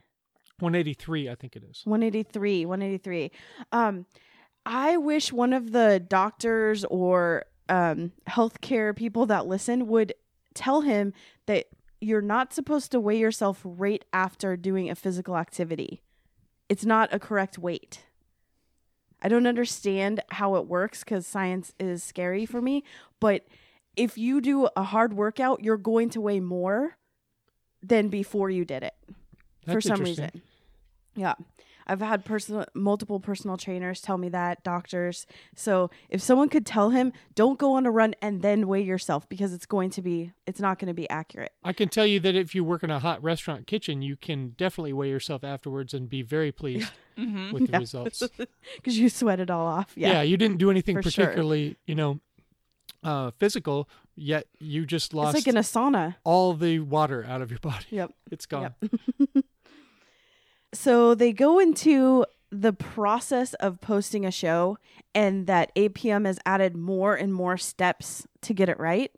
183, 0.59 1.29
I 1.29 1.35
think 1.35 1.55
it 1.55 1.63
is. 1.69 1.81
183, 1.85 2.65
183. 2.65 3.31
Um, 3.71 4.05
I 4.65 4.95
wish 4.97 5.33
one 5.33 5.53
of 5.53 5.71
the 5.71 5.99
doctors 5.99 6.85
or 6.85 7.45
um, 7.67 8.11
healthcare 8.29 8.95
people 8.95 9.25
that 9.25 9.47
listen 9.47 9.87
would 9.87 10.13
tell 10.53 10.81
him 10.81 11.13
that 11.47 11.65
you're 12.01 12.21
not 12.21 12.51
supposed 12.51 12.91
to 12.91 12.99
weigh 12.99 13.19
yourself 13.19 13.61
right 13.63 14.03
after 14.11 14.57
doing 14.57 14.89
a 14.89 14.95
physical 14.95 15.37
activity. 15.37 16.01
It's 16.67 16.83
not 16.83 17.13
a 17.13 17.19
correct 17.19 17.57
weight. 17.57 18.01
I 19.21 19.29
don't 19.29 19.45
understand 19.45 20.21
how 20.31 20.55
it 20.55 20.67
works 20.67 21.03
because 21.03 21.27
science 21.27 21.73
is 21.79 22.03
scary 22.03 22.45
for 22.45 22.59
me. 22.59 22.83
But 23.19 23.45
if 23.95 24.17
you 24.17 24.41
do 24.41 24.67
a 24.75 24.83
hard 24.83 25.13
workout, 25.13 25.63
you're 25.63 25.77
going 25.77 26.09
to 26.11 26.21
weigh 26.21 26.39
more 26.39 26.97
than 27.83 28.07
before 28.07 28.49
you 28.49 28.65
did 28.65 28.83
it 28.83 28.95
for 29.67 29.79
some 29.79 30.01
reason. 30.01 30.41
Yeah. 31.15 31.35
I've 31.87 32.01
had 32.01 32.25
personal 32.25 32.65
multiple 32.73 33.19
personal 33.19 33.57
trainers 33.57 34.01
tell 34.01 34.17
me 34.17 34.29
that, 34.29 34.63
doctors. 34.63 35.25
So 35.55 35.89
if 36.09 36.21
someone 36.21 36.49
could 36.49 36.65
tell 36.65 36.89
him, 36.91 37.13
don't 37.35 37.57
go 37.59 37.73
on 37.73 37.85
a 37.85 37.91
run 37.91 38.15
and 38.21 38.41
then 38.41 38.67
weigh 38.67 38.81
yourself 38.83 39.27
because 39.29 39.53
it's 39.53 39.65
going 39.65 39.89
to 39.91 40.01
be 40.01 40.31
it's 40.47 40.59
not 40.59 40.79
going 40.79 40.87
to 40.87 40.93
be 40.93 41.09
accurate. 41.09 41.51
I 41.63 41.73
can 41.73 41.89
tell 41.89 42.05
you 42.05 42.19
that 42.21 42.35
if 42.35 42.53
you 42.55 42.63
work 42.63 42.83
in 42.83 42.89
a 42.91 42.99
hot 42.99 43.23
restaurant 43.23 43.67
kitchen, 43.67 44.01
you 44.01 44.15
can 44.15 44.49
definitely 44.57 44.93
weigh 44.93 45.09
yourself 45.09 45.43
afterwards 45.43 45.93
and 45.93 46.09
be 46.09 46.21
very 46.21 46.51
pleased 46.51 46.91
Mm-hmm. 47.17 47.51
with 47.51 47.69
the 47.69 47.77
results. 47.77 48.23
Because 48.77 48.97
you 48.97 49.09
sweat 49.09 49.39
it 49.41 49.51
all 49.51 49.67
off. 49.67 49.91
Yeah. 49.95 50.13
Yeah. 50.13 50.21
you 50.23 50.37
didn't 50.37 50.57
do 50.57 50.71
anything 50.71 50.95
For 51.01 51.11
sure. 51.11 51.25
particularly, 51.25 51.75
you 51.85 51.93
know, 51.93 52.19
uh, 53.03 53.31
physical, 53.37 53.89
yet 54.15 54.45
you 54.59 54.85
just 54.85 55.07
It's 55.07 55.13
lost 55.13 55.35
like 55.35 55.47
in 55.47 55.57
a 55.57 55.61
sauna. 55.61 56.15
all 56.23 56.53
the 56.53 56.79
water 56.79 57.25
out 57.27 57.41
of 57.41 57.51
your 57.51 57.59
body. 57.59 57.85
Yep. 57.89 58.13
It's 58.31 58.45
gone. 58.45 58.73
So 60.73 61.15
they 61.15 61.33
go 61.33 61.59
into 61.59 62.25
the 62.51 62.73
process 62.73 63.53
of 63.55 63.79
posting 63.79 64.25
a 64.25 64.31
show, 64.31 64.77
and 65.15 65.47
that 65.47 65.73
APM 65.75 66.25
has 66.25 66.39
added 66.45 66.75
more 66.75 67.15
and 67.15 67.33
more 67.33 67.57
steps 67.57 68.27
to 68.41 68.53
get 68.53 68.69
it 68.69 68.79
right. 68.79 69.11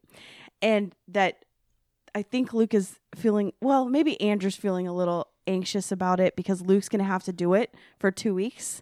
And 0.61 0.93
that 1.07 1.45
I 2.15 2.21
think 2.21 2.53
Luke 2.53 2.73
is 2.73 2.99
feeling, 3.15 3.53
well, 3.59 3.85
maybe 3.85 4.21
Andrew's 4.21 4.55
feeling 4.55 4.87
a 4.87 4.93
little 4.93 5.27
anxious 5.47 5.91
about 5.91 6.19
it 6.19 6.35
because 6.35 6.61
Luke's 6.61 6.89
going 6.89 6.99
to 6.99 7.05
have 7.05 7.23
to 7.23 7.33
do 7.33 7.53
it 7.53 7.73
for 7.99 8.11
two 8.11 8.35
weeks. 8.35 8.81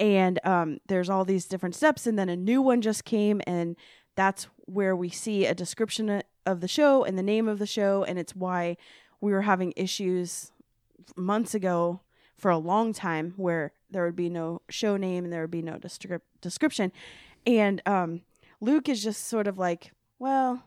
And 0.00 0.44
um, 0.44 0.78
there's 0.86 1.08
all 1.08 1.24
these 1.24 1.46
different 1.46 1.74
steps, 1.74 2.06
and 2.06 2.18
then 2.18 2.28
a 2.28 2.36
new 2.36 2.62
one 2.62 2.80
just 2.80 3.04
came, 3.04 3.40
and 3.46 3.76
that's 4.16 4.46
where 4.66 4.94
we 4.94 5.08
see 5.08 5.46
a 5.46 5.54
description 5.54 6.22
of 6.46 6.60
the 6.60 6.68
show 6.68 7.04
and 7.04 7.18
the 7.18 7.22
name 7.22 7.48
of 7.48 7.58
the 7.58 7.66
show, 7.66 8.04
and 8.04 8.18
it's 8.18 8.36
why 8.36 8.76
we 9.20 9.32
were 9.32 9.42
having 9.42 9.72
issues 9.76 10.52
months 11.16 11.54
ago 11.54 12.00
for 12.36 12.50
a 12.50 12.58
long 12.58 12.92
time 12.92 13.34
where 13.36 13.72
there 13.90 14.04
would 14.04 14.16
be 14.16 14.28
no 14.28 14.62
show 14.68 14.96
name 14.96 15.24
and 15.24 15.32
there 15.32 15.40
would 15.42 15.50
be 15.50 15.62
no 15.62 15.74
descrip- 15.74 16.20
description. 16.40 16.92
And 17.46 17.82
um 17.86 18.22
luke 18.60 18.88
is 18.88 19.02
just 19.02 19.28
sort 19.28 19.46
of 19.46 19.58
like 19.58 19.92
well 20.18 20.64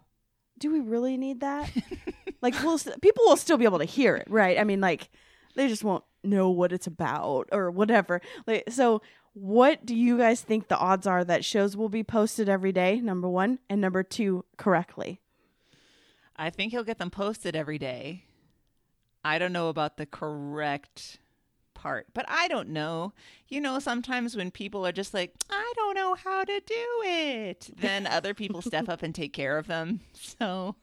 do 0.58 0.72
we 0.72 0.80
really 0.80 1.18
need 1.18 1.40
that? 1.42 1.70
Like 2.42 2.56
we'll 2.64 2.80
st- 2.80 3.02
people 3.04 3.24
will 3.28 3.38
still 3.38 3.58
be 3.58 3.66
able 3.66 3.78
to 3.78 3.86
hear 3.86 4.16
it 4.16 4.28
right? 4.30 4.58
I 4.60 4.64
mean 4.64 4.82
like 4.82 5.10
they 5.56 5.68
just 5.68 5.84
won't 5.84 6.04
know 6.24 6.50
what 6.50 6.72
it's 6.72 6.88
about 6.88 7.48
or 7.52 7.70
whatever. 7.70 8.20
Like 8.48 8.64
so 8.70 9.02
what 9.34 9.86
do 9.86 9.96
you 9.96 10.18
guys 10.18 10.42
think 10.42 10.68
the 10.68 10.78
odds 10.78 11.08
are 11.08 11.24
that 11.24 11.46
shows 11.46 11.78
will 11.78 11.88
be 11.88 12.04
posted 12.04 12.50
every 12.50 12.72
day 12.72 13.00
number 13.00 13.30
one? 13.30 13.60
And 13.70 13.80
number 13.80 14.04
two 14.04 14.44
correctly? 14.58 15.22
I 16.36 16.50
think 16.50 16.72
he'll 16.72 16.84
get 16.84 16.98
them 16.98 17.12
posted 17.12 17.56
every 17.56 17.78
day. 17.78 18.26
I 19.24 19.38
don't 19.40 19.54
know 19.54 19.70
about 19.70 19.98
the 19.98 20.06
correct 20.06 21.20
part, 21.74 22.08
but 22.14 22.26
I 22.28 22.48
don't 22.48 22.70
know. 22.70 23.14
You 23.48 23.62
know, 23.62 23.80
sometimes 23.80 24.36
when 24.36 24.52
people 24.52 24.86
are 24.86 24.92
just 24.92 25.14
like, 25.14 25.34
I 25.50 25.74
don't 25.76 25.96
know 25.96 26.16
how 26.16 26.44
to 26.44 26.60
do 26.66 26.86
it, 27.04 27.70
then 27.78 28.08
other 28.08 28.34
people 28.34 28.62
step 28.62 28.90
up 28.90 29.04
and 29.04 29.14
take 29.14 29.34
care 29.34 29.58
of 29.58 29.68
them. 29.68 30.02
So, 30.16 30.76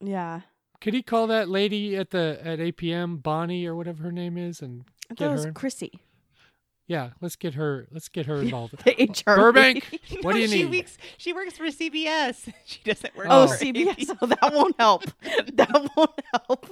yeah 0.00 0.40
Could 0.80 0.94
he 0.94 1.02
call 1.02 1.26
that 1.28 1.48
lady 1.48 1.96
at 1.96 2.10
the 2.10 2.38
at 2.44 2.58
APM, 2.58 3.22
Bonnie 3.22 3.66
or 3.66 3.74
whatever 3.74 4.02
her 4.04 4.12
name 4.12 4.36
is, 4.36 4.60
and 4.60 4.84
i 5.10 5.14
get 5.14 5.18
thought 5.18 5.30
it 5.30 5.32
was 5.32 5.44
her? 5.46 5.52
chrissy 5.52 5.92
Yeah, 6.88 7.10
let's 7.20 7.34
get 7.36 7.54
her. 7.54 7.86
Let's 7.90 8.08
get 8.08 8.26
her 8.26 8.36
involved. 8.36 8.76
the 8.84 8.92
hr 9.26 9.34
Burbank, 9.36 9.98
what 10.22 10.32
do 10.34 10.38
No, 10.38 10.44
you 10.44 10.48
she 10.48 10.62
need? 10.64 10.76
Works, 10.82 10.98
she 11.18 11.32
works 11.32 11.56
for 11.56 11.64
CBS. 11.66 12.52
She 12.64 12.78
doesn't 12.84 13.16
work 13.16 13.26
Oh, 13.28 13.44
Oh. 13.44 13.46
for 13.48 13.56
CBS. 13.64 13.94
ABC. 13.96 14.18
Oh, 14.22 14.26
that 14.26 14.52
won't 14.52 14.76
help. 14.78 15.02
That 15.54 15.90
won't 15.96 16.20
help. 16.32 16.66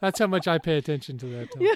That's 0.00 0.18
how 0.18 0.26
much 0.26 0.48
I 0.48 0.58
pay 0.58 0.76
attention 0.76 1.18
to 1.18 1.26
that. 1.26 1.50
Tom. 1.52 1.62
Yeah. 1.66 1.74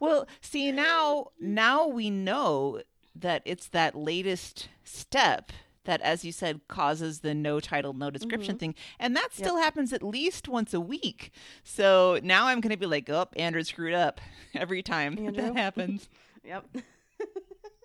Well, 0.00 0.28
see 0.40 0.70
now 0.70 1.28
now 1.40 1.86
we 1.88 2.08
know 2.10 2.80
that 3.16 3.42
it's 3.44 3.66
that 3.70 3.96
latest 3.96 4.68
step 4.84 5.50
that 5.84 6.00
as 6.02 6.24
you 6.24 6.30
said 6.30 6.60
causes 6.68 7.20
the 7.20 7.34
no 7.34 7.58
title 7.58 7.94
no 7.94 8.10
description 8.10 8.54
Mm-hmm. 8.54 8.58
thing 8.60 8.74
and 9.00 9.16
that 9.16 9.30
still 9.32 9.56
happens 9.56 9.92
at 9.92 10.02
least 10.04 10.46
once 10.48 10.72
a 10.72 10.80
week. 10.80 11.32
So 11.64 12.20
now 12.22 12.46
I'm 12.46 12.60
going 12.60 12.70
to 12.70 12.76
be 12.78 12.86
like, 12.86 13.10
"Oh, 13.10 13.26
Andrew 13.36 13.64
screwed 13.64 13.94
up 13.94 14.20
every 14.54 14.82
time 14.82 15.16
that 15.16 15.22
Andrew? 15.24 15.42
that 15.42 15.56
happens." 15.64 16.08
Yep. 16.44 16.64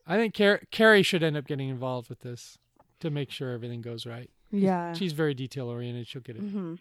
I 0.05 0.17
think 0.17 0.35
Car- 0.35 0.61
Carrie 0.69 1.01
should 1.03 1.23
end 1.23 1.35
up 1.37 1.47
getting 1.47 1.69
involved 1.69 2.09
with 2.09 2.19
this 2.19 2.57
to 2.99 3.09
make 3.09 3.31
sure 3.31 3.51
everything 3.51 3.81
goes 3.81 4.05
right. 4.05 4.29
Yeah. 4.51 4.93
She's 4.93 5.13
very 5.13 5.33
detail 5.33 5.67
oriented. 5.67 6.07
She'll 6.07 6.21
get 6.21 6.35
it. 6.35 6.41
hmm 6.41 6.75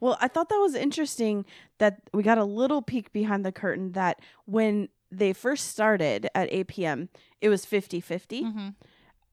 Well, 0.00 0.16
I 0.20 0.28
thought 0.28 0.48
that 0.48 0.56
was 0.58 0.74
interesting 0.74 1.44
that 1.78 2.00
we 2.12 2.22
got 2.22 2.38
a 2.38 2.44
little 2.44 2.82
peek 2.82 3.12
behind 3.12 3.44
the 3.44 3.52
curtain 3.52 3.92
that 3.92 4.20
when 4.44 4.88
they 5.10 5.32
first 5.32 5.68
started 5.68 6.28
at 6.34 6.50
APM, 6.50 7.08
it 7.40 7.48
was 7.48 7.64
50 7.64 8.00
50. 8.00 8.46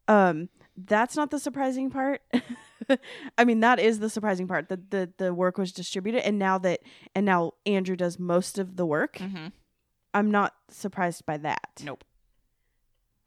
Um, 0.08 0.50
that's 0.76 1.16
not 1.16 1.30
the 1.30 1.40
surprising 1.40 1.90
part. 1.90 2.22
I 3.38 3.44
mean, 3.46 3.60
that 3.60 3.80
is 3.80 4.00
the 4.00 4.10
surprising 4.10 4.48
part 4.48 4.70
that 4.70 4.90
the, 4.92 5.12
the 5.18 5.34
work 5.34 5.58
was 5.58 5.72
distributed. 5.72 6.26
And 6.26 6.40
now 6.40 6.58
that, 6.60 6.80
and 7.14 7.26
now 7.26 7.54
Andrew 7.66 7.96
does 7.96 8.18
most 8.18 8.58
of 8.58 8.76
the 8.78 8.86
work, 8.86 9.18
Mhm. 9.18 9.52
I'm 10.14 10.32
not 10.32 10.56
surprised 10.70 11.26
by 11.28 11.38
that. 11.38 11.82
Nope. 11.84 12.04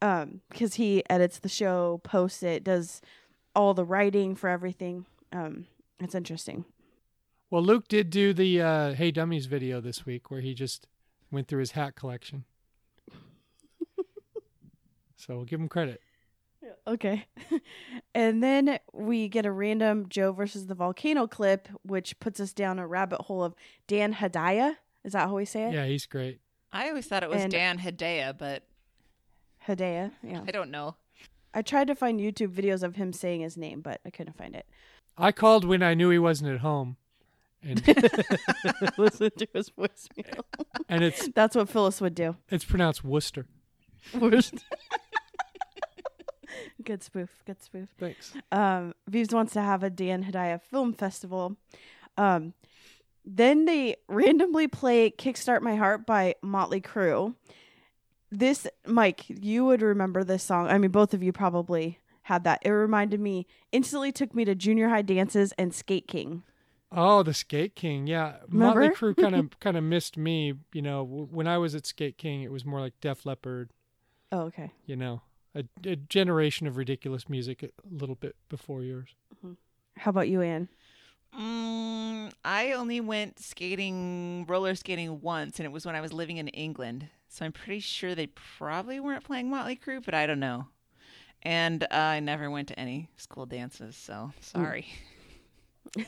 Um, 0.01 0.41
because 0.51 0.75
he 0.75 1.05
edits 1.09 1.39
the 1.39 1.49
show, 1.49 2.01
posts 2.03 2.43
it, 2.43 2.65
does 2.65 3.01
all 3.55 3.73
the 3.73 3.85
writing 3.85 4.35
for 4.35 4.49
everything. 4.49 5.07
Um, 5.33 5.67
it's 6.01 6.17
interesting. 6.17 6.65
Well, 7.53 7.63
Luke 7.63 7.87
did 7.87 8.09
do 8.09 8.33
the 8.33 8.63
uh, 8.63 8.95
Hey 8.95 9.11
Dummies 9.11 9.45
video 9.45 9.83
this 9.83 10.07
week 10.07 10.31
where 10.31 10.41
he 10.41 10.55
just 10.55 10.87
went 11.31 11.49
through 11.49 11.61
his 11.61 11.73
hat 11.73 11.95
collection. 11.95 12.45
so 15.19 15.37
we'll 15.37 15.45
give 15.45 15.61
him 15.61 15.69
credit. 15.69 16.01
Okay. 16.87 17.27
and 18.15 18.43
then 18.43 18.79
we 18.95 19.29
get 19.29 19.45
a 19.45 19.53
random 19.53 20.07
Joe 20.09 20.33
versus 20.33 20.67
the 20.67 20.75
volcano 20.75 21.27
clip, 21.27 21.69
which 21.83 22.19
puts 22.21 22.41
us 22.41 22.55
down 22.55 22.79
a 22.79 22.87
rabbit 22.87 23.21
hole 23.21 23.45
of 23.45 23.55
Dan 23.87 24.15
Hedaya. 24.15 24.77
Is 25.05 25.13
that 25.13 25.29
how 25.29 25.35
we 25.35 25.45
say 25.45 25.65
it? 25.65 25.75
Yeah, 25.75 25.85
he's 25.85 26.07
great. 26.07 26.41
I 26.73 26.89
always 26.89 27.07
thought 27.07 27.23
it 27.23 27.29
was 27.29 27.43
And- 27.43 27.53
Dan 27.53 27.81
Hedaya, 27.81 28.33
but 28.33 28.63
Hedaya. 29.69 30.13
Yeah. 30.23 30.41
I 30.49 30.53
don't 30.53 30.71
know. 30.71 30.97
I 31.53 31.61
tried 31.61 31.89
to 31.89 31.95
find 31.95 32.19
YouTube 32.19 32.55
videos 32.55 32.83
of 32.83 32.97
him 32.97 33.13
saying 33.13 33.43
his 33.43 33.59
name, 33.59 33.83
but 33.83 34.01
I 34.07 34.11
couldn't 34.11 34.39
find 34.39 34.57
it. 34.57 34.65
I 35.19 35.33
called 35.33 35.67
when 35.67 35.83
I 35.83 35.93
knew 35.93 36.09
he 36.09 36.19
wasn't 36.19 36.51
at 36.51 36.61
home, 36.61 36.97
and 37.63 37.87
Listen 38.99 39.31
to 39.37 39.47
his 39.55 39.71
voicemail. 39.71 40.41
and 40.89 41.05
it's 41.05 41.29
That's 41.29 41.57
what 41.57 41.69
Phyllis 41.69 42.01
would 42.01 42.15
do. 42.15 42.37
it's 42.51 42.65
pronounced 42.65 43.05
Worcester. 43.05 43.47
Worst. 44.19 44.55
good 46.85 47.03
spoof. 47.03 47.31
Good 47.47 47.63
spoof. 47.63 47.89
Thanks. 47.99 48.33
um, 48.51 48.95
Vives 49.09 49.33
wants 49.33 49.53
to 49.55 49.61
have 49.61 49.83
a 49.83 49.91
Dan 49.91 50.25
Hedaya 50.25 50.61
film 50.61 50.93
festival. 50.93 51.57
Um, 52.17 52.55
then 53.25 53.65
they 53.67 53.97
randomly 54.09 54.67
play 54.69 55.11
"Kickstart 55.11 55.63
My 55.63 55.77
Heart" 55.77 56.07
by 56.07 56.35
Motley 56.43 56.81
Crue. 56.81 57.35
This, 58.31 58.67
Mike, 58.87 59.25
you 59.29 59.65
would 59.67 59.83
remember 59.83 60.25
this 60.25 60.43
song. 60.43 60.67
I 60.67 60.79
mean, 60.79 60.91
both 60.91 61.13
of 61.15 61.23
you 61.23 61.33
probably 61.33 61.99
had 62.23 62.45
that. 62.45 62.61
It 62.63 62.71
reminded 62.71 63.21
me 63.21 63.47
instantly. 63.71 64.11
Took 64.11 64.35
me 64.35 64.45
to 64.45 64.55
junior 64.55 64.89
high 64.89 65.03
dances 65.03 65.53
and 65.59 65.73
Skate 65.73 66.09
King. 66.09 66.43
Oh, 66.95 67.23
the 67.23 67.35
Skate 67.35 67.75
King. 67.75 68.07
Yeah, 68.07 68.37
Motley 68.49 68.89
Remember? 68.89 68.97
Crue 68.97 69.17
kind 69.17 69.35
of 69.35 69.59
kind 69.61 69.77
of 69.77 69.85
missed 69.85 70.17
me. 70.17 70.55
You 70.73 70.83
know, 70.83 71.03
when 71.05 71.47
I 71.47 71.59
was 71.59 71.75
at 71.75 71.87
Skate 71.87 72.19
King, 72.19 72.43
it 72.43 72.53
was 72.53 72.65
more 72.65 72.81
like 72.81 72.95
Def 73.01 73.25
Leppard. 73.25 73.71
Oh, 74.31 74.43
okay. 74.43 74.73
You 74.87 74.97
know, 74.97 75.23
a, 75.55 75.65
a 75.85 75.97
generation 75.97 76.67
of 76.67 76.77
ridiculous 76.77 77.29
music, 77.29 77.63
a 77.63 77.71
little 77.91 78.15
bit 78.15 78.37
before 78.49 78.83
yours. 78.83 79.15
How 79.97 80.11
about 80.11 80.29
you, 80.29 80.41
Anne? 80.41 80.69
Mm, 81.39 82.33
I 82.45 82.73
only 82.73 83.01
went 83.01 83.39
skating, 83.39 84.45
roller 84.47 84.75
skating 84.75 85.21
once, 85.21 85.59
and 85.59 85.67
it 85.67 85.73
was 85.73 85.87
when 85.87 85.95
I 85.95 86.01
was 86.01 86.13
living 86.13 86.37
in 86.37 86.49
England. 86.49 87.09
So 87.29 87.45
I'm 87.47 87.53
pretty 87.53 87.81
sure 87.81 88.15
they 88.15 88.27
probably 88.27 89.01
weren't 89.01 89.25
playing 89.25 89.49
Motley 89.49 89.77
Crue, 89.77 90.05
but 90.05 90.13
I 90.15 90.27
don't 90.27 90.41
know. 90.41 90.67
And 91.43 91.85
uh, 91.85 91.87
I 91.91 92.21
never 92.21 92.51
went 92.51 92.69
to 92.69 92.79
any 92.79 93.09
school 93.17 93.47
dances, 93.47 93.97
so 93.97 94.33
sorry. 94.41 94.87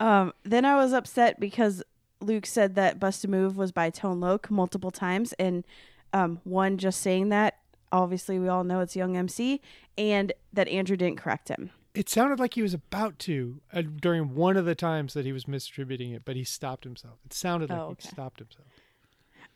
Um, 0.00 0.32
then 0.44 0.64
I 0.64 0.76
was 0.76 0.92
upset 0.92 1.38
because 1.40 1.82
Luke 2.20 2.46
said 2.46 2.74
that 2.74 2.98
"Bust 2.98 3.24
a 3.24 3.28
Move" 3.28 3.56
was 3.56 3.72
by 3.72 3.90
Tone 3.90 4.20
Loc 4.20 4.50
multiple 4.50 4.90
times, 4.90 5.32
and 5.34 5.64
um, 6.12 6.40
one 6.44 6.78
just 6.78 7.00
saying 7.00 7.28
that. 7.30 7.58
Obviously, 7.90 8.38
we 8.38 8.48
all 8.48 8.64
know 8.64 8.80
it's 8.80 8.96
Young 8.96 9.16
MC, 9.16 9.60
and 9.96 10.32
that 10.52 10.68
Andrew 10.68 10.96
didn't 10.96 11.18
correct 11.18 11.48
him. 11.48 11.70
It 11.94 12.08
sounded 12.10 12.38
like 12.38 12.54
he 12.54 12.62
was 12.62 12.74
about 12.74 13.18
to 13.20 13.60
uh, 13.72 13.80
during 13.82 14.34
one 14.34 14.56
of 14.58 14.66
the 14.66 14.74
times 14.74 15.14
that 15.14 15.24
he 15.24 15.32
was 15.32 15.44
misattributing 15.46 16.14
it, 16.14 16.22
but 16.24 16.36
he 16.36 16.44
stopped 16.44 16.84
himself. 16.84 17.14
It 17.24 17.32
sounded 17.32 17.70
like 17.70 17.78
Oh, 17.78 17.82
okay. 17.86 17.96
he 18.02 18.08
stopped 18.08 18.40
himself. 18.40 18.66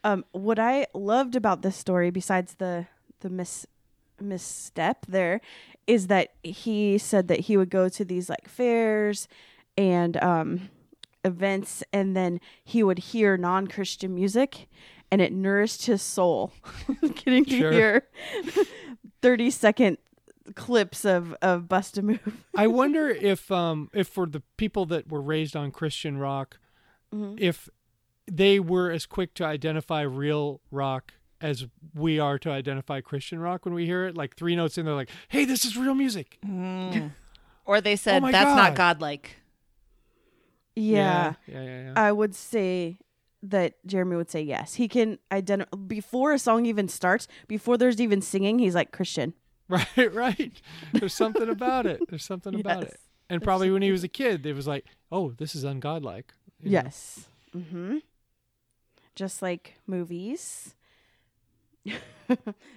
Um, 0.02 0.24
what 0.32 0.58
I 0.58 0.86
loved 0.94 1.36
about 1.36 1.62
this 1.62 1.76
story, 1.76 2.10
besides 2.10 2.54
the 2.54 2.86
the 3.20 3.28
mis 3.30 3.66
misstep 4.20 5.04
there, 5.06 5.40
is 5.86 6.06
that 6.06 6.32
he 6.42 6.96
said 6.98 7.28
that 7.28 7.40
he 7.40 7.56
would 7.56 7.70
go 7.70 7.88
to 7.88 8.04
these 8.04 8.28
like 8.28 8.48
fairs 8.48 9.28
and 9.90 10.16
um, 10.22 10.70
events, 11.24 11.82
and 11.92 12.16
then 12.16 12.40
he 12.64 12.82
would 12.82 12.98
hear 12.98 13.36
non 13.36 13.66
Christian 13.66 14.14
music, 14.14 14.68
and 15.10 15.20
it 15.20 15.32
nourished 15.32 15.86
his 15.86 16.02
soul. 16.02 16.52
Getting 17.24 17.44
to 17.46 17.58
Sure. 17.58 17.72
hear 17.72 18.08
thirty 19.20 19.50
second 19.50 19.98
clips 20.54 21.04
of 21.04 21.34
of 21.42 21.68
Bust 21.68 21.98
a 21.98 22.02
Move. 22.02 22.20
I 22.56 22.66
wonder 22.66 23.08
if 23.08 23.50
um 23.50 23.90
if 23.92 24.08
for 24.08 24.26
the 24.26 24.42
people 24.56 24.86
that 24.86 25.08
were 25.10 25.22
raised 25.22 25.56
on 25.56 25.70
Christian 25.70 26.18
rock, 26.18 26.58
Mhm. 27.14 27.38
if 27.40 27.68
they 28.30 28.58
were 28.60 28.90
as 28.90 29.04
quick 29.06 29.34
to 29.34 29.44
identify 29.44 30.02
real 30.02 30.60
rock 30.70 31.14
as 31.40 31.66
we 31.94 32.18
are 32.20 32.38
to 32.38 32.50
identify 32.50 33.00
Christian 33.00 33.40
rock 33.40 33.64
when 33.64 33.74
we 33.74 33.84
hear 33.84 34.06
it, 34.06 34.16
like 34.16 34.36
three 34.36 34.54
notes 34.56 34.78
in, 34.78 34.86
they're 34.86 34.94
like, 34.94 35.10
"Hey, 35.28 35.44
this 35.44 35.64
is 35.64 35.76
real 35.76 35.94
music." 35.94 36.38
Mm. 36.46 37.12
or 37.64 37.80
they 37.80 37.96
said, 37.96 38.22
my 38.22 38.32
that's 38.32 38.44
God. 38.50 38.56
not 38.56 38.74
godlike. 38.74 39.36
Yeah. 40.74 41.34
yeah, 41.46 41.62
yeah, 41.62 41.82
yeah. 41.84 41.92
I 41.96 42.12
would 42.12 42.34
say 42.34 42.98
that 43.42 43.74
Jeremy 43.86 44.16
would 44.16 44.30
say 44.30 44.42
yes. 44.42 44.74
He 44.74 44.88
can 44.88 45.18
identify 45.30 45.76
before 45.76 46.32
a 46.32 46.38
song 46.38 46.66
even 46.66 46.88
starts, 46.88 47.28
before 47.48 47.76
there's 47.76 48.00
even 48.00 48.22
singing. 48.22 48.58
He's 48.58 48.74
like 48.74 48.92
Christian. 48.92 49.34
right, 49.68 50.12
right. 50.12 50.62
There's 50.92 51.14
something 51.14 51.48
about 51.48 51.86
it. 51.86 52.02
There's 52.08 52.24
something 52.24 52.58
about 52.58 52.84
it. 52.84 53.00
And 53.30 53.42
probably 53.42 53.70
when 53.70 53.80
he 53.82 53.90
was 53.90 54.04
a 54.04 54.08
kid, 54.08 54.44
it 54.44 54.52
was 54.52 54.66
like, 54.66 54.84
"Oh, 55.10 55.32
this 55.32 55.54
is 55.54 55.64
ungodlike." 55.64 56.24
you? 56.60 56.72
Yes. 56.72 57.28
Mm-hmm. 57.56 57.98
Just 59.14 59.40
like 59.40 59.78
movies, 59.86 60.74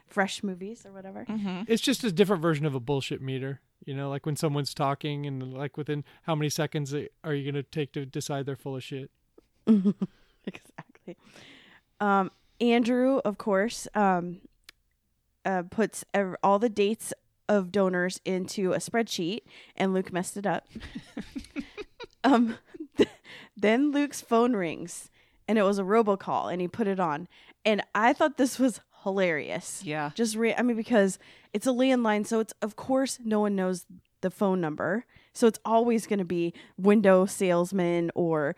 fresh 0.07 0.43
movies 0.43 0.85
or 0.85 0.91
whatever. 0.91 1.25
Mm-hmm. 1.27 1.63
It's 1.67 1.81
just 1.81 2.03
a 2.03 2.11
different 2.11 2.41
version 2.41 2.65
of 2.65 2.75
a 2.75 2.79
bullshit 2.79 3.21
meter. 3.21 3.61
You 3.83 3.93
know, 3.93 4.09
like 4.09 4.25
when 4.25 4.35
someone's 4.35 4.73
talking 4.73 5.25
and 5.25 5.53
like 5.53 5.77
within 5.77 6.03
how 6.23 6.35
many 6.35 6.49
seconds 6.49 6.93
are 6.93 7.33
you 7.33 7.51
going 7.51 7.61
to 7.61 7.63
take 7.63 7.91
to 7.93 8.05
decide 8.05 8.45
they're 8.45 8.55
full 8.55 8.75
of 8.75 8.83
shit? 8.83 9.11
exactly. 9.67 11.17
Um, 11.99 12.31
Andrew, 12.59 13.19
of 13.25 13.37
course, 13.37 13.87
um, 13.93 14.41
uh, 15.43 15.63
puts 15.69 16.03
ev- 16.13 16.35
all 16.41 16.59
the 16.59 16.69
dates 16.69 17.13
of 17.47 17.71
donors 17.71 18.19
into 18.25 18.73
a 18.73 18.77
spreadsheet, 18.77 19.41
and 19.75 19.93
Luke 19.93 20.11
messed 20.11 20.37
it 20.37 20.45
up. 20.45 20.67
um, 22.23 22.57
then 23.57 23.91
Luke's 23.91 24.21
phone 24.21 24.55
rings, 24.55 25.09
and 25.47 25.57
it 25.57 25.63
was 25.63 25.77
a 25.77 25.83
robocall, 25.83 26.51
and 26.51 26.61
he 26.61 26.67
put 26.67 26.87
it 26.87 26.99
on, 26.99 27.27
and 27.63 27.83
I 27.93 28.13
thought 28.13 28.37
this 28.37 28.57
was 28.57 28.81
hilarious. 29.05 29.83
Yeah. 29.85 30.09
Just 30.15 30.35
re- 30.35 30.55
I 30.55 30.63
mean, 30.63 30.75
because 30.75 31.19
it's 31.53 31.67
a 31.67 31.69
landline, 31.69 32.25
so 32.25 32.39
it's 32.39 32.53
of 32.61 32.75
course 32.75 33.19
no 33.23 33.39
one 33.39 33.55
knows 33.55 33.85
the 34.21 34.31
phone 34.31 34.59
number, 34.59 35.05
so 35.31 35.45
it's 35.45 35.59
always 35.63 36.07
going 36.07 36.19
to 36.19 36.25
be 36.25 36.53
window 36.77 37.27
salesman 37.27 38.11
or 38.15 38.55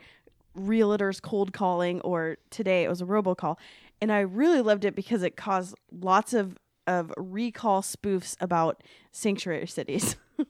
realtors 0.57 1.21
cold 1.21 1.51
calling, 1.51 1.99
or 2.01 2.37
today 2.49 2.85
it 2.85 2.89
was 2.89 3.01
a 3.01 3.05
robocall, 3.05 3.57
and 4.01 4.09
I 4.09 4.21
really 4.21 4.61
loved 4.61 4.85
it 4.85 4.95
because 4.95 5.21
it 5.21 5.35
caused 5.35 5.75
lots 5.91 6.33
of 6.33 6.57
of 6.87 7.11
recall 7.17 7.81
spoofs 7.81 8.37
about 8.39 8.81
sanctuary 9.11 9.67
cities. 9.67 10.15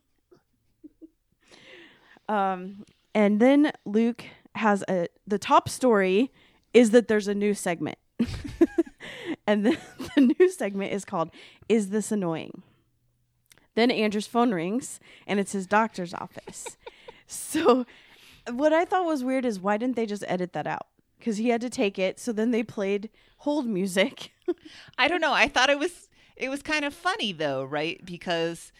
um, 2.29 2.85
and 3.15 3.39
then 3.39 3.71
Luke 3.83 4.25
has 4.53 4.83
a 4.87 5.07
the 5.25 5.39
top 5.39 5.67
story 5.67 6.31
is 6.71 6.91
that 6.91 7.07
there's 7.07 7.27
a 7.27 7.33
new 7.33 7.55
segment. 7.55 7.97
and 9.47 9.65
then 9.65 9.77
the 10.15 10.21
new 10.21 10.49
segment 10.51 10.93
is 10.93 11.05
called 11.05 11.31
Is 11.67 11.89
This 11.89 12.11
Annoying? 12.11 12.61
Then 13.75 13.89
Andrew's 13.89 14.27
phone 14.27 14.53
rings 14.53 14.99
and 15.25 15.39
it's 15.39 15.53
his 15.53 15.65
doctor's 15.65 16.13
office. 16.13 16.77
so 17.27 17.85
what 18.51 18.73
I 18.73 18.85
thought 18.85 19.05
was 19.05 19.23
weird 19.23 19.45
is 19.45 19.59
why 19.59 19.77
didn't 19.77 19.95
they 19.95 20.05
just 20.05 20.23
edit 20.27 20.53
that 20.53 20.67
out? 20.67 20.87
because 21.19 21.37
he 21.37 21.49
had 21.49 21.61
to 21.61 21.69
take 21.69 21.99
it. 21.99 22.19
So 22.19 22.31
then 22.31 22.51
they 22.51 22.63
played 22.63 23.09
hold 23.37 23.67
music. 23.67 24.31
I 24.97 25.07
don't 25.07 25.21
know. 25.21 25.33
I 25.33 25.47
thought 25.47 25.69
it 25.69 25.79
was 25.79 26.09
it 26.35 26.49
was 26.49 26.61
kind 26.61 26.85
of 26.85 26.93
funny 26.93 27.31
though, 27.31 27.63
right? 27.63 28.03
Because 28.05 28.71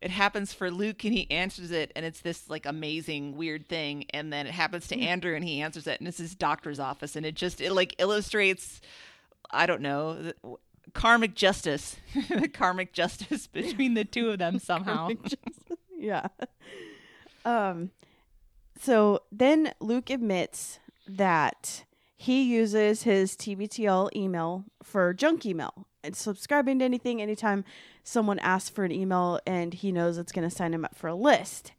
it 0.00 0.10
happens 0.10 0.52
for 0.52 0.70
Luke 0.70 1.04
and 1.04 1.12
he 1.12 1.28
answers 1.30 1.70
it 1.70 1.92
and 1.96 2.04
it's 2.04 2.20
this 2.20 2.48
like 2.48 2.66
amazing 2.66 3.36
weird 3.36 3.68
thing 3.68 4.04
and 4.10 4.32
then 4.32 4.46
it 4.46 4.52
happens 4.52 4.86
to 4.88 4.96
mm. 4.96 5.02
Andrew 5.02 5.34
and 5.34 5.44
he 5.44 5.60
answers 5.60 5.86
it 5.86 5.98
and 5.98 6.06
it's 6.06 6.18
his 6.18 6.36
doctor's 6.36 6.78
office 6.78 7.16
and 7.16 7.26
it 7.26 7.34
just 7.34 7.60
it 7.60 7.72
like 7.72 7.94
illustrates 7.98 8.80
I 9.50 9.66
don't 9.66 9.82
know 9.82 10.22
the- 10.22 10.34
karmic 10.94 11.34
justice 11.34 11.96
karmic 12.54 12.92
justice 12.92 13.46
between 13.52 13.94
the 13.94 14.04
two 14.04 14.30
of 14.30 14.38
them 14.38 14.58
somehow. 14.58 15.10
yeah. 15.96 16.28
Um 17.44 17.90
so 18.80 19.22
then 19.32 19.72
Luke 19.80 20.10
admits 20.10 20.78
that 21.08 21.84
he 22.16 22.42
uses 22.42 23.02
his 23.04 23.36
TBTL 23.36 24.14
email 24.14 24.64
for 24.82 25.12
junk 25.14 25.44
email 25.46 25.86
and 26.02 26.14
subscribing 26.16 26.78
to 26.78 26.84
anything 26.84 27.20
anytime 27.20 27.64
someone 28.02 28.38
asks 28.38 28.70
for 28.70 28.84
an 28.84 28.92
email 28.92 29.40
and 29.46 29.74
he 29.74 29.92
knows 29.92 30.16
it's 30.18 30.32
going 30.32 30.48
to 30.48 30.54
sign 30.54 30.72
him 30.74 30.84
up 30.84 30.94
for 30.96 31.08
a 31.08 31.14
list. 31.14 31.72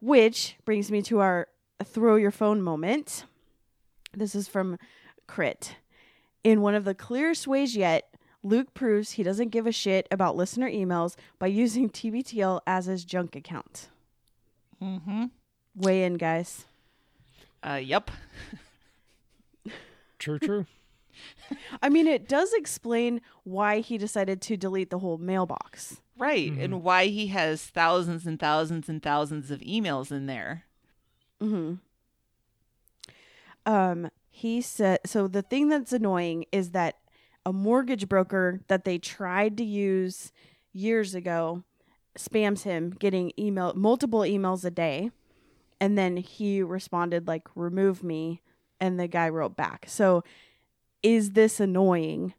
Which 0.00 0.56
brings 0.64 0.90
me 0.90 1.02
to 1.02 1.18
our 1.20 1.48
throw 1.84 2.16
your 2.16 2.30
phone 2.30 2.62
moment. 2.62 3.24
This 4.14 4.34
is 4.34 4.48
from 4.48 4.78
Crit. 5.26 5.76
In 6.48 6.62
one 6.62 6.74
of 6.74 6.84
the 6.84 6.94
clearest 6.94 7.46
ways 7.46 7.76
yet, 7.76 8.14
Luke 8.42 8.72
proves 8.72 9.12
he 9.12 9.22
doesn't 9.22 9.50
give 9.50 9.66
a 9.66 9.72
shit 9.72 10.08
about 10.10 10.34
listener 10.34 10.70
emails 10.70 11.14
by 11.38 11.46
using 11.48 11.90
TBTL 11.90 12.60
as 12.66 12.86
his 12.86 13.04
junk 13.04 13.36
account. 13.36 13.88
mm-hmm. 14.82 15.24
Weigh 15.74 16.04
in, 16.04 16.14
guys. 16.14 16.64
Uh 17.62 17.74
yep. 17.74 18.10
True, 20.18 20.38
true. 20.38 20.66
I 21.82 21.90
mean, 21.90 22.06
it 22.06 22.26
does 22.28 22.52
explain 22.54 23.20
why 23.44 23.80
he 23.80 23.98
decided 23.98 24.40
to 24.42 24.56
delete 24.56 24.88
the 24.90 24.98
whole 25.00 25.18
mailbox. 25.18 26.00
Right. 26.16 26.50
And 26.50 26.82
why 26.82 27.06
he 27.08 27.26
has 27.28 27.62
thousands 27.62 28.26
and 28.26 28.40
thousands 28.40 28.88
and 28.88 29.02
thousands 29.02 29.50
of 29.50 29.60
emails 29.60 30.10
in 30.10 30.24
there. 30.26 30.64
hmm 31.40 31.74
Um, 33.66 34.10
he 34.38 34.60
said 34.60 35.00
so. 35.04 35.26
The 35.26 35.42
thing 35.42 35.68
that's 35.68 35.92
annoying 35.92 36.44
is 36.52 36.70
that 36.70 36.96
a 37.44 37.52
mortgage 37.52 38.08
broker 38.08 38.60
that 38.68 38.84
they 38.84 38.98
tried 38.98 39.56
to 39.58 39.64
use 39.64 40.32
years 40.72 41.14
ago 41.14 41.64
spams 42.16 42.62
him, 42.62 42.90
getting 42.90 43.32
email 43.38 43.72
multiple 43.74 44.20
emails 44.20 44.64
a 44.64 44.70
day, 44.70 45.10
and 45.80 45.96
then 45.98 46.16
he 46.16 46.62
responded 46.62 47.26
like 47.26 47.48
"remove 47.54 48.02
me," 48.04 48.40
and 48.80 48.98
the 48.98 49.08
guy 49.08 49.28
wrote 49.28 49.56
back. 49.56 49.86
So, 49.88 50.22
is 51.02 51.32
this 51.32 51.58
annoying 51.60 52.34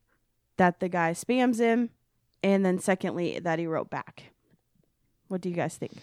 that 0.57 0.79
the 0.79 0.89
guy 0.89 1.11
spams 1.11 1.59
him, 1.59 1.89
and 2.43 2.65
then 2.65 2.79
secondly 2.79 3.39
that 3.39 3.59
he 3.59 3.67
wrote 3.67 3.89
back? 3.89 4.31
What 5.27 5.41
do 5.41 5.49
you 5.49 5.55
guys 5.55 5.75
think? 5.75 5.93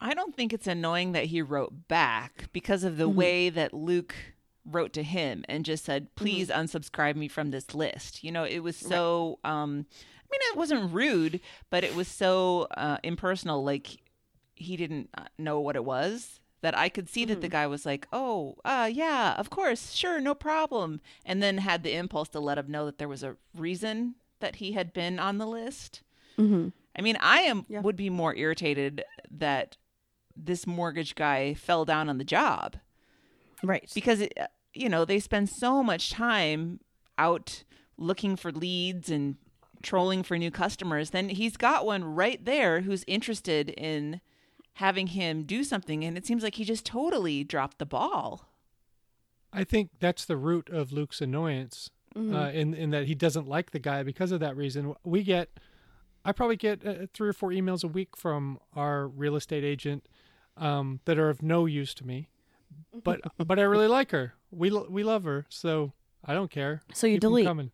I 0.00 0.14
don't 0.14 0.34
think 0.36 0.52
it's 0.52 0.68
annoying 0.68 1.12
that 1.12 1.24
he 1.26 1.42
wrote 1.42 1.88
back 1.88 2.48
because 2.52 2.84
of 2.84 2.96
the 2.96 3.08
Mhm. 3.10 3.14
way 3.14 3.48
that 3.50 3.74
Luke 3.74 4.14
wrote 4.70 4.92
to 4.94 5.02
him 5.02 5.44
and 5.48 5.64
just 5.64 5.84
said, 5.84 6.14
"Please 6.14 6.48
unsubscribe 6.48 7.16
me 7.16 7.28
from 7.28 7.50
this 7.50 7.74
list." 7.74 8.22
You 8.24 8.32
know, 8.32 8.44
it 8.44 8.60
was 8.60 8.76
so 8.76 9.38
um 9.44 9.86
I 9.90 10.26
mean, 10.30 10.40
it 10.52 10.56
wasn't 10.56 10.92
rude, 10.92 11.40
but 11.70 11.84
it 11.84 11.94
was 11.94 12.06
so 12.06 12.66
uh, 12.76 12.98
impersonal 13.02 13.64
like 13.64 13.96
he 14.54 14.76
didn't 14.76 15.08
uh, 15.16 15.24
know 15.38 15.58
what 15.60 15.76
it 15.76 15.84
was 15.84 16.40
that 16.60 16.76
I 16.76 16.88
could 16.88 17.08
see 17.08 17.24
that 17.26 17.40
the 17.40 17.48
guy 17.48 17.66
was 17.66 17.86
like, 17.86 18.06
"Oh, 18.12 18.56
uh 18.64 18.90
yeah, 18.92 19.34
of 19.38 19.48
course. 19.50 19.92
Sure, 19.92 20.20
no 20.20 20.34
problem." 20.34 21.00
And 21.24 21.42
then 21.42 21.58
had 21.58 21.82
the 21.82 21.94
impulse 21.94 22.28
to 22.30 22.40
let 22.40 22.58
him 22.58 22.70
know 22.70 22.84
that 22.86 22.98
there 22.98 23.08
was 23.08 23.22
a 23.22 23.36
reason 23.56 24.16
that 24.40 24.56
he 24.56 24.72
had 24.72 24.92
been 24.92 25.18
on 25.18 25.38
the 25.38 25.46
list. 25.46 26.02
Mm-hmm. 26.38 26.68
I 26.96 27.00
mean, 27.00 27.16
I 27.20 27.40
am 27.42 27.64
Yeah. 27.68 27.80
would 27.80 27.96
be 27.96 28.10
more 28.10 28.34
irritated 28.34 29.04
that 29.30 29.76
this 30.36 30.66
mortgage 30.66 31.14
guy 31.14 31.54
fell 31.54 31.84
down 31.84 32.08
on 32.08 32.18
the 32.18 32.24
job 32.24 32.76
Right. 33.62 33.90
because 33.94 34.20
it, 34.20 34.32
you 34.78 34.88
know 34.88 35.04
they 35.04 35.18
spend 35.20 35.48
so 35.48 35.82
much 35.82 36.10
time 36.10 36.80
out 37.16 37.64
looking 37.96 38.36
for 38.36 38.52
leads 38.52 39.10
and 39.10 39.36
trolling 39.82 40.22
for 40.22 40.36
new 40.38 40.50
customers. 40.50 41.10
Then 41.10 41.28
he's 41.28 41.56
got 41.56 41.84
one 41.86 42.04
right 42.04 42.44
there 42.44 42.80
who's 42.82 43.04
interested 43.06 43.70
in 43.70 44.20
having 44.74 45.08
him 45.08 45.42
do 45.42 45.64
something, 45.64 46.04
and 46.04 46.16
it 46.16 46.24
seems 46.26 46.42
like 46.42 46.54
he 46.54 46.64
just 46.64 46.86
totally 46.86 47.42
dropped 47.44 47.78
the 47.78 47.86
ball. 47.86 48.48
I 49.52 49.64
think 49.64 49.90
that's 49.98 50.24
the 50.24 50.36
root 50.36 50.68
of 50.68 50.92
Luke's 50.92 51.20
annoyance, 51.20 51.90
Mm-hmm. 52.16 52.34
uh, 52.34 52.48
in 52.50 52.72
in 52.74 52.90
that 52.90 53.06
he 53.06 53.14
doesn't 53.14 53.46
like 53.46 53.70
the 53.70 53.78
guy 53.78 54.02
because 54.02 54.32
of 54.32 54.40
that 54.40 54.56
reason. 54.56 54.94
We 55.04 55.22
get, 55.22 55.60
I 56.24 56.32
probably 56.32 56.56
get 56.56 56.84
uh, 56.84 57.06
three 57.12 57.28
or 57.28 57.32
four 57.34 57.50
emails 57.50 57.84
a 57.84 57.86
week 57.86 58.16
from 58.16 58.58
our 58.74 59.06
real 59.06 59.36
estate 59.36 59.62
agent 59.62 60.08
um, 60.56 61.00
that 61.04 61.18
are 61.18 61.28
of 61.28 61.42
no 61.42 61.66
use 61.66 61.92
to 61.94 62.06
me, 62.06 62.28
but 63.04 63.20
but 63.46 63.58
I 63.58 63.62
really 63.62 63.88
like 63.88 64.10
her. 64.12 64.34
We 64.50 64.70
lo- 64.70 64.86
we 64.88 65.02
love 65.04 65.24
her, 65.24 65.46
so 65.48 65.92
I 66.24 66.34
don't 66.34 66.50
care. 66.50 66.82
So 66.92 67.06
you 67.06 67.16
Keep 67.16 67.24
'em 67.24 67.30
delete. 67.30 67.46
coming. 67.46 67.70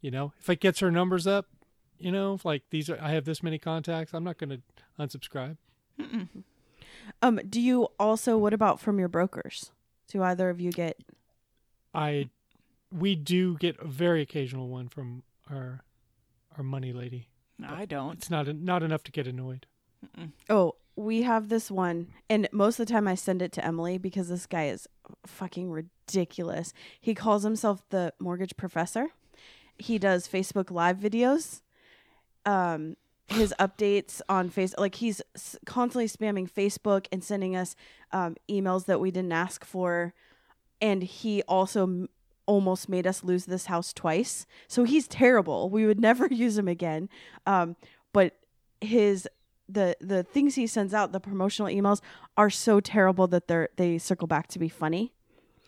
You 0.00 0.10
know, 0.10 0.32
if 0.38 0.48
it 0.48 0.60
gets 0.60 0.78
her 0.80 0.90
numbers 0.90 1.26
up, 1.26 1.46
you 1.98 2.12
know, 2.12 2.34
if 2.34 2.44
like 2.44 2.62
these 2.70 2.88
are 2.90 2.98
I 3.00 3.10
have 3.10 3.24
this 3.24 3.42
many 3.42 3.58
contacts, 3.58 4.12
I'm 4.14 4.24
not 4.24 4.38
going 4.38 4.50
to 4.50 4.60
unsubscribe. 4.98 5.56
Um, 7.22 7.40
do 7.48 7.60
you 7.60 7.88
also 7.98 8.36
what 8.38 8.52
about 8.54 8.80
from 8.80 8.98
your 8.98 9.08
brokers? 9.08 9.72
Do 10.08 10.22
either 10.22 10.50
of 10.50 10.60
you 10.60 10.70
get 10.70 11.00
I 11.94 12.28
we 12.92 13.14
do 13.16 13.56
get 13.58 13.76
a 13.80 13.86
very 13.88 14.22
occasional 14.22 14.68
one 14.68 14.88
from 14.88 15.22
our 15.50 15.82
our 16.56 16.62
money 16.62 16.92
lady. 16.92 17.28
I 17.66 17.86
don't. 17.86 18.14
It's 18.18 18.30
not 18.30 18.46
not 18.54 18.82
enough 18.82 19.02
to 19.04 19.12
get 19.12 19.26
annoyed. 19.26 19.66
Oh, 20.48 20.76
we 20.98 21.22
have 21.22 21.48
this 21.48 21.70
one 21.70 22.08
and 22.28 22.48
most 22.50 22.80
of 22.80 22.86
the 22.86 22.92
time 22.92 23.06
I 23.06 23.14
send 23.14 23.40
it 23.40 23.52
to 23.52 23.64
Emily 23.64 23.98
because 23.98 24.28
this 24.28 24.46
guy 24.46 24.66
is 24.66 24.88
fucking 25.24 25.70
ridiculous. 25.70 26.72
He 27.00 27.14
calls 27.14 27.44
himself 27.44 27.84
the 27.90 28.12
mortgage 28.18 28.56
professor. 28.56 29.06
He 29.76 29.96
does 29.98 30.26
Facebook 30.26 30.72
live 30.72 30.98
videos. 30.98 31.60
Um 32.44 32.96
his 33.28 33.54
updates 33.60 34.20
on 34.28 34.50
face 34.50 34.74
like 34.76 34.96
he's 34.96 35.22
s- 35.36 35.56
constantly 35.64 36.08
spamming 36.08 36.50
Facebook 36.50 37.06
and 37.12 37.22
sending 37.22 37.54
us 37.54 37.76
um, 38.12 38.34
emails 38.50 38.86
that 38.86 38.98
we 38.98 39.12
didn't 39.12 39.32
ask 39.32 39.64
for 39.64 40.14
and 40.80 41.04
he 41.04 41.42
also 41.42 41.84
m- 41.84 42.08
almost 42.46 42.88
made 42.88 43.06
us 43.06 43.22
lose 43.22 43.44
this 43.44 43.66
house 43.66 43.92
twice. 43.92 44.46
So 44.66 44.82
he's 44.82 45.06
terrible. 45.06 45.70
We 45.70 45.86
would 45.86 46.00
never 46.08 46.26
use 46.26 46.58
him 46.58 46.66
again. 46.66 47.08
Um, 47.46 47.76
but 48.12 48.34
his 48.80 49.28
the 49.68 49.96
the 50.00 50.22
things 50.22 50.54
he 50.54 50.66
sends 50.66 50.94
out, 50.94 51.12
the 51.12 51.20
promotional 51.20 51.70
emails, 51.70 52.00
are 52.36 52.50
so 52.50 52.80
terrible 52.80 53.26
that 53.28 53.48
they're 53.48 53.68
they 53.76 53.98
circle 53.98 54.26
back 54.26 54.46
to 54.48 54.58
be 54.58 54.68
funny. 54.68 55.12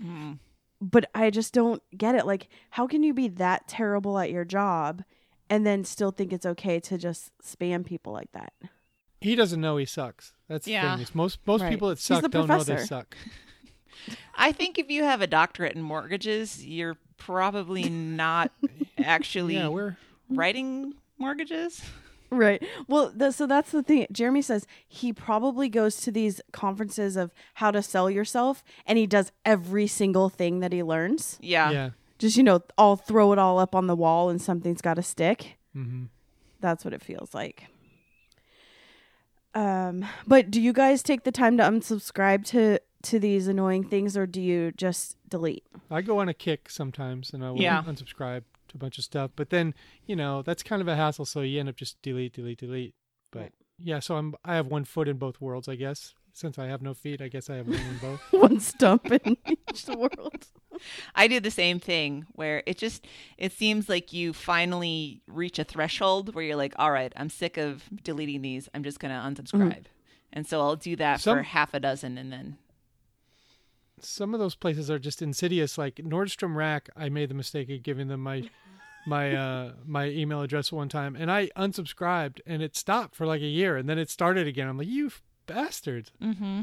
Mm. 0.03 0.39
But 0.81 1.11
I 1.15 1.29
just 1.31 1.53
don't 1.53 1.83
get 1.97 2.15
it. 2.15 2.25
Like, 2.27 2.49
how 2.71 2.87
can 2.87 3.03
you 3.03 3.13
be 3.13 3.29
that 3.29 3.69
terrible 3.69 4.19
at 4.19 4.31
your 4.31 4.45
job 4.47 5.03
and 5.51 5.67
then 5.67 5.85
still 5.85 6.11
think 6.11 6.33
it's 6.33 6.47
okay 6.47 6.81
to 6.81 6.97
just 6.97 7.33
spam 7.43 7.85
people 7.85 8.13
like 8.13 8.33
that? 8.33 8.53
He 9.21 9.35
doesn't 9.35 9.61
know 9.61 9.77
he 9.77 9.85
sucks. 9.85 10.33
That's 10.49 10.65
the 10.65 10.71
Yeah. 10.73 10.97
thing. 10.97 11.07
Most 11.13 11.41
most 11.47 11.61
Right. 11.61 11.71
people 11.71 11.89
that 11.91 11.99
suck 11.99 12.31
don't 12.31 12.49
know 12.49 12.65
they 12.65 12.79
suck. 12.79 13.15
I 14.35 14.53
think 14.53 14.79
if 14.79 14.91
you 14.91 15.05
have 15.05 15.21
a 15.21 15.27
doctorate 15.27 15.75
in 15.77 15.83
mortgages, 15.83 16.65
you're 16.65 16.97
probably 17.19 17.91
not 17.91 18.51
actually 18.99 19.57
Yeah, 19.57 19.69
we're 19.69 19.99
writing 20.31 20.95
mortgages. 21.19 21.83
Right. 22.31 22.63
Well, 22.87 23.13
the, 23.15 23.33
so 23.33 23.47
that's 23.47 23.73
the 23.73 23.83
thing. 23.83 24.07
Jeremy 24.13 24.43
says 24.43 24.67
he 24.87 25.13
probably 25.13 25.69
goes 25.69 25.97
to 26.03 26.13
these 26.13 26.41
conferences 26.53 27.17
of 27.17 27.33
how 27.55 27.71
to 27.73 27.83
sell 27.83 28.09
yourself 28.11 28.63
and 28.87 28.99
he 28.99 29.07
does 29.07 29.33
every 29.45 29.87
single 29.87 30.29
thing 30.29 30.61
that 30.61 30.73
he 30.73 30.83
learns. 30.83 31.39
Yeah. 31.41 31.71
yeah. 31.71 31.91
Just, 32.19 32.37
you 32.37 32.43
know, 32.43 32.61
I'll 32.79 32.97
throw 32.97 33.33
it 33.33 33.39
all 33.39 33.59
up 33.59 33.75
on 33.75 33.87
the 33.89 33.97
wall 33.97 34.29
and 34.29 34.41
something's 34.41 34.81
got 34.81 34.95
to 34.95 35.03
stick. 35.03 35.57
hmm 35.73 36.05
That's 36.61 36.85
what 36.85 36.95
it 36.95 37.03
feels 37.03 37.35
like. 37.35 37.67
Um, 39.55 40.05
but 40.27 40.51
do 40.51 40.61
you 40.61 40.73
guys 40.73 41.03
take 41.03 41.25
the 41.25 41.33
time 41.33 41.57
to 41.57 41.63
unsubscribe 41.65 42.45
to 42.47 42.79
to 43.03 43.19
these 43.19 43.49
annoying 43.49 43.83
things 43.83 44.15
or 44.17 44.27
do 44.27 44.41
you 44.41 44.73
just 44.73 45.17
delete? 45.29 45.65
I 45.91 46.03
go 46.03 46.19
on 46.21 46.29
a 46.29 46.35
kick 46.35 46.69
sometimes, 46.69 47.33
and 47.33 47.43
I 47.45 47.51
will 47.51 47.61
Yeah. 47.63 47.83
unsubscribe 47.83 48.43
to 48.71 48.77
a 48.77 48.79
bunch 48.79 48.99
of 48.99 49.05
stuff. 49.05 49.31
But 49.37 49.51
then 49.51 49.75
you 50.07 50.17
know 50.17 50.43
that's 50.43 50.63
kind 50.63 50.83
of 50.83 50.89
a 50.89 50.97
hassle, 50.97 51.25
so 51.25 51.43
you 51.43 51.61
end 51.61 51.69
up 51.69 51.77
just 51.77 52.01
delete, 52.03 52.33
delete, 52.35 52.59
delete. 52.59 52.95
But 53.31 53.41
Right. 53.43 53.53
yeah, 53.79 54.01
so 54.01 54.17
I'm 54.17 54.35
I 54.45 54.55
have 54.57 54.67
one 54.67 54.85
foot 54.85 55.09
in 55.09 55.17
both 55.19 55.41
worlds, 55.41 55.69
I 55.69 55.77
guess. 55.77 56.15
Since 56.33 56.59
I 56.59 56.67
have 56.67 56.81
no 56.81 56.95
feet, 56.95 57.21
I 57.21 57.29
guess 57.29 57.51
I 57.51 57.57
have 57.57 57.67
one 57.67 57.77
in 57.77 57.99
both. 57.99 58.21
One 58.33 58.61
stump 58.61 59.11
in 59.11 59.37
each 59.47 59.87
world. 59.89 60.47
I 61.15 61.27
do 61.27 61.41
the 61.41 61.51
same 61.51 61.81
thing 61.81 62.25
where 62.33 62.63
it 62.67 62.79
just 62.79 63.05
it 63.37 63.53
seems 63.53 63.89
like 63.89 64.13
you 64.13 64.33
finally 64.33 65.23
reach 65.27 65.59
a 65.59 65.65
threshold 65.65 66.35
where 66.35 66.45
you're 66.45 66.57
like, 66.57 66.75
all 66.79 66.93
right, 66.93 67.13
I'm 67.17 67.31
sick 67.31 67.57
of 67.57 67.83
deleting 68.05 68.43
these. 68.43 68.69
I'm 68.73 68.85
just 68.85 69.01
gonna 69.01 69.15
mm-hmm. 69.15 69.43
unsubscribe. 69.43 69.85
And 70.33 70.47
so 70.47 70.61
I'll 70.61 70.77
do 70.77 70.95
that 70.97 71.21
Some- 71.21 71.39
for 71.39 71.43
half 71.43 71.75
a 71.75 71.81
dozen 71.81 72.17
and 72.17 72.33
then 72.33 72.59
some 74.01 74.35
of 74.35 74.41
those 74.41 74.55
places 74.55 74.91
are 74.91 74.99
just 74.99 75.23
insidious. 75.23 75.79
Like 75.79 75.97
Nordstrom 75.97 76.55
Rack, 76.57 76.91
I 76.97 77.09
made 77.09 77.31
the 77.31 77.35
mistake 77.35 77.71
of 77.71 77.83
giving 77.83 78.09
them 78.09 78.21
my 78.23 78.49
my 79.07 79.35
uh 79.45 79.73
my 79.87 80.07
email 80.07 80.43
address 80.43 80.73
one 80.73 80.89
time, 80.89 81.17
and 81.17 81.31
I 81.31 81.49
unsubscribed, 81.57 82.41
and 82.47 82.63
it 82.63 82.77
stopped 82.77 83.15
for 83.15 83.27
like 83.27 83.41
a 83.43 83.47
year, 83.47 83.77
and 83.77 83.89
then 83.89 83.99
it 83.99 84.11
started 84.11 84.47
again. 84.47 84.69
I'm 84.69 84.79
like, 84.79 84.89
you 84.89 85.11
bastards! 85.47 86.13
Mm-hmm. 86.23 86.63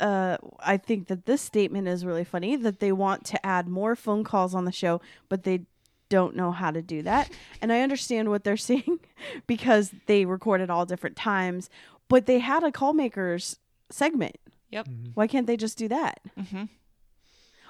uh, 0.00 0.36
I 0.60 0.76
think 0.76 1.08
that 1.08 1.26
this 1.26 1.42
statement 1.42 1.88
is 1.88 2.04
really 2.04 2.24
funny 2.24 2.56
that 2.56 2.80
they 2.80 2.92
want 2.92 3.24
to 3.26 3.46
add 3.46 3.68
more 3.68 3.94
phone 3.96 4.24
calls 4.24 4.54
on 4.54 4.64
the 4.64 4.72
show, 4.72 5.00
but 5.28 5.44
they 5.44 5.62
don't 6.08 6.36
know 6.36 6.52
how 6.52 6.70
to 6.70 6.82
do 6.82 7.02
that. 7.02 7.30
And 7.62 7.72
I 7.72 7.80
understand 7.80 8.28
what 8.28 8.44
they're 8.44 8.56
saying 8.70 9.00
because 9.46 9.92
they 10.06 10.24
record 10.24 10.60
at 10.60 10.70
all 10.70 10.86
different 10.86 11.16
times, 11.16 11.68
but 12.08 12.26
they 12.26 12.38
had 12.38 12.62
a 12.62 12.70
call 12.70 12.92
makers 12.92 13.58
segment. 13.90 14.36
Yep. 14.70 14.88
Why 15.14 15.26
can't 15.26 15.46
they 15.46 15.56
just 15.56 15.78
do 15.78 15.88
that? 15.88 16.20
Mm-hmm. 16.38 16.64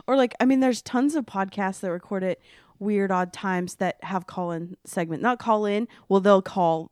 Or 0.07 0.17
like, 0.17 0.35
I 0.41 0.45
mean, 0.45 0.61
there's 0.61 0.83
tons 0.83 1.15
of 1.15 1.27
podcasts 1.27 1.81
that 1.81 1.91
record 1.91 2.23
at 2.25 2.39
weird 2.79 3.11
odd 3.11 3.33
times 3.33 3.77
that 3.77 3.97
have 4.05 4.27
call 4.27 4.53
in 4.53 4.77
segment. 4.85 5.23
Not 5.23 5.39
call 5.39 5.65
in, 5.67 5.89
well, 6.09 6.21
they'll 6.21 6.43
call 6.43 6.91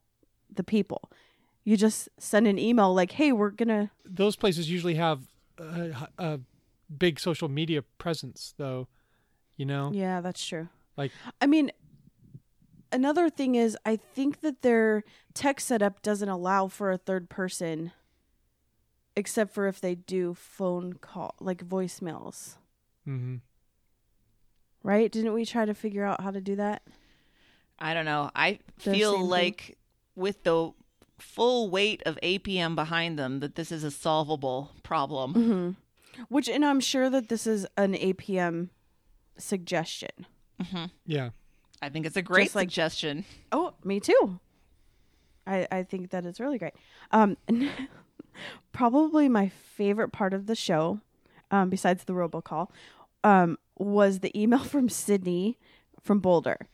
the 0.52 0.64
people. 0.64 1.11
You 1.64 1.76
just 1.76 2.09
send 2.18 2.46
an 2.46 2.59
email 2.59 2.92
like, 2.94 3.12
"Hey, 3.12 3.32
we're 3.32 3.50
gonna." 3.50 3.90
Those 4.05 4.36
places 4.36 4.70
usually 4.70 4.94
have 4.96 5.22
a, 5.59 6.09
a 6.18 6.40
big 6.96 7.18
social 7.18 7.48
media 7.48 7.82
presence, 7.98 8.52
though. 8.59 8.88
You 9.57 9.64
know, 9.66 9.90
Yeah, 9.94 10.20
that's 10.20 10.44
true. 10.44 10.68
like 10.96 11.12
I 11.40 11.46
mean, 11.46 11.70
another 12.92 13.30
thing 13.30 13.55
is, 13.55 13.76
I 13.86 13.96
think 13.96 14.40
that 14.40 14.62
their 14.62 15.05
tech 15.32 15.61
setup 15.61 16.02
doesn't 16.02 16.28
allow 16.28 16.68
for 16.68 16.90
a 16.90 16.98
third 16.98 17.28
person, 17.30 17.92
except 19.16 19.52
for 19.54 19.66
if 19.66 19.80
they 19.80 19.94
do 19.94 20.34
phone 20.34 20.94
call, 20.94 21.34
like 21.40 21.66
voicemails, 21.66 22.56
Mm-hmm. 23.08 23.36
right? 24.82 25.10
Didn't 25.10 25.32
we 25.34 25.44
try 25.44 25.64
to 25.64 25.74
figure 25.74 26.04
out 26.04 26.20
how 26.22 26.30
to 26.30 26.40
do 26.40 26.56
that? 26.56 26.82
I 27.78 27.92
don't 27.94 28.04
know. 28.04 28.30
I 28.34 28.60
The 28.78 28.82
same 28.84 28.94
feel 28.94 29.12
thing? 29.18 29.28
like 29.28 29.78
with 30.16 30.42
the 30.44 30.72
full 31.18 31.70
weight 31.70 32.02
of 32.06 32.18
APM 32.22 32.74
behind 32.74 33.18
them, 33.18 33.40
that 33.40 33.54
this 33.56 33.70
is 33.72 33.84
a 33.84 33.90
solvable 33.90 34.70
problem. 34.82 35.34
Mm-hmm. 35.34 36.22
Which, 36.28 36.48
and 36.48 36.64
I'm 36.64 36.80
sure 36.80 37.10
that 37.10 37.28
this 37.28 37.46
is 37.46 37.66
an 37.76 37.94
APM 37.94 38.68
suggestion. 39.36 40.26
Mm-hmm. 40.62 40.84
yeah, 41.04 41.30
I 41.82 41.88
think 41.88 42.06
it's 42.06 42.16
a 42.16 42.22
great 42.22 42.44
Just 42.44 42.54
like- 42.54 42.68
suggestion. 42.70 43.24
Oh, 43.50 43.74
me 43.84 43.98
too. 44.00 44.38
I 45.46 45.66
I 45.70 45.82
think 45.82 46.10
that 46.10 46.24
it's 46.24 46.38
really 46.40 46.58
great. 46.58 46.74
Um, 47.10 47.36
probably 48.72 49.28
my 49.28 49.49
favorite 49.49 50.11
part 50.11 50.35
of 50.35 50.47
the 50.47 50.55
show, 50.55 51.01
um, 51.51 51.70
besides 51.70 52.05
the 52.05 52.12
robocall, 52.12 52.68
um, 53.22 53.59
was 53.78 54.20
the 54.20 54.39
email 54.41 54.59
from 54.64 54.89
Sydney 54.89 55.59
from 56.01 56.20
Boulder, 56.20 56.68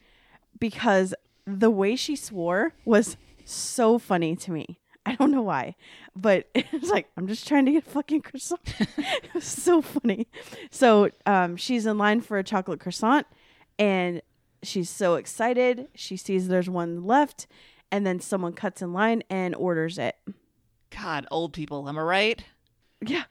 because 0.59 1.15
the 1.47 1.71
way 1.71 1.97
she 1.97 2.17
swore 2.17 2.75
was 2.85 3.17
so 3.45 3.99
funny 3.99 4.37
to 4.37 4.51
me. 4.51 4.79
I 5.07 5.15
don't 5.15 5.31
know 5.31 5.43
why, 5.43 5.77
but 6.15 6.49
it's 6.55 6.91
like 6.91 7.09
I'm 7.17 7.27
just 7.27 7.49
trying 7.49 7.67
to 7.67 7.73
get 7.73 7.87
a 7.87 7.91
fucking 7.91 8.23
croissant. 8.23 8.61
it 8.79 9.35
was 9.35 9.45
so 9.45 9.81
funny. 9.81 10.29
So 10.71 11.11
um, 11.27 11.57
she's 11.57 11.87
in 11.87 11.99
line 11.99 12.21
for 12.21 12.39
a 12.39 12.45
chocolate 12.45 12.81
croissant, 12.81 13.27
and 13.79 14.21
she's 14.63 14.91
so 14.91 15.15
excited. 15.15 15.89
She 15.95 16.17
sees 16.17 16.49
there's 16.49 16.69
one 16.69 17.05
left, 17.05 17.47
and 17.91 18.07
then 18.07 18.21
someone 18.21 18.53
cuts 18.53 18.83
in 18.83 18.93
line 18.93 19.23
and 19.31 19.55
orders 19.55 19.99
it. 19.99 20.17
God, 20.97 21.27
old 21.31 21.53
people, 21.53 21.89
am 21.89 21.99
I 21.99 22.03
right? 22.03 22.45
Yeah. 23.05 23.25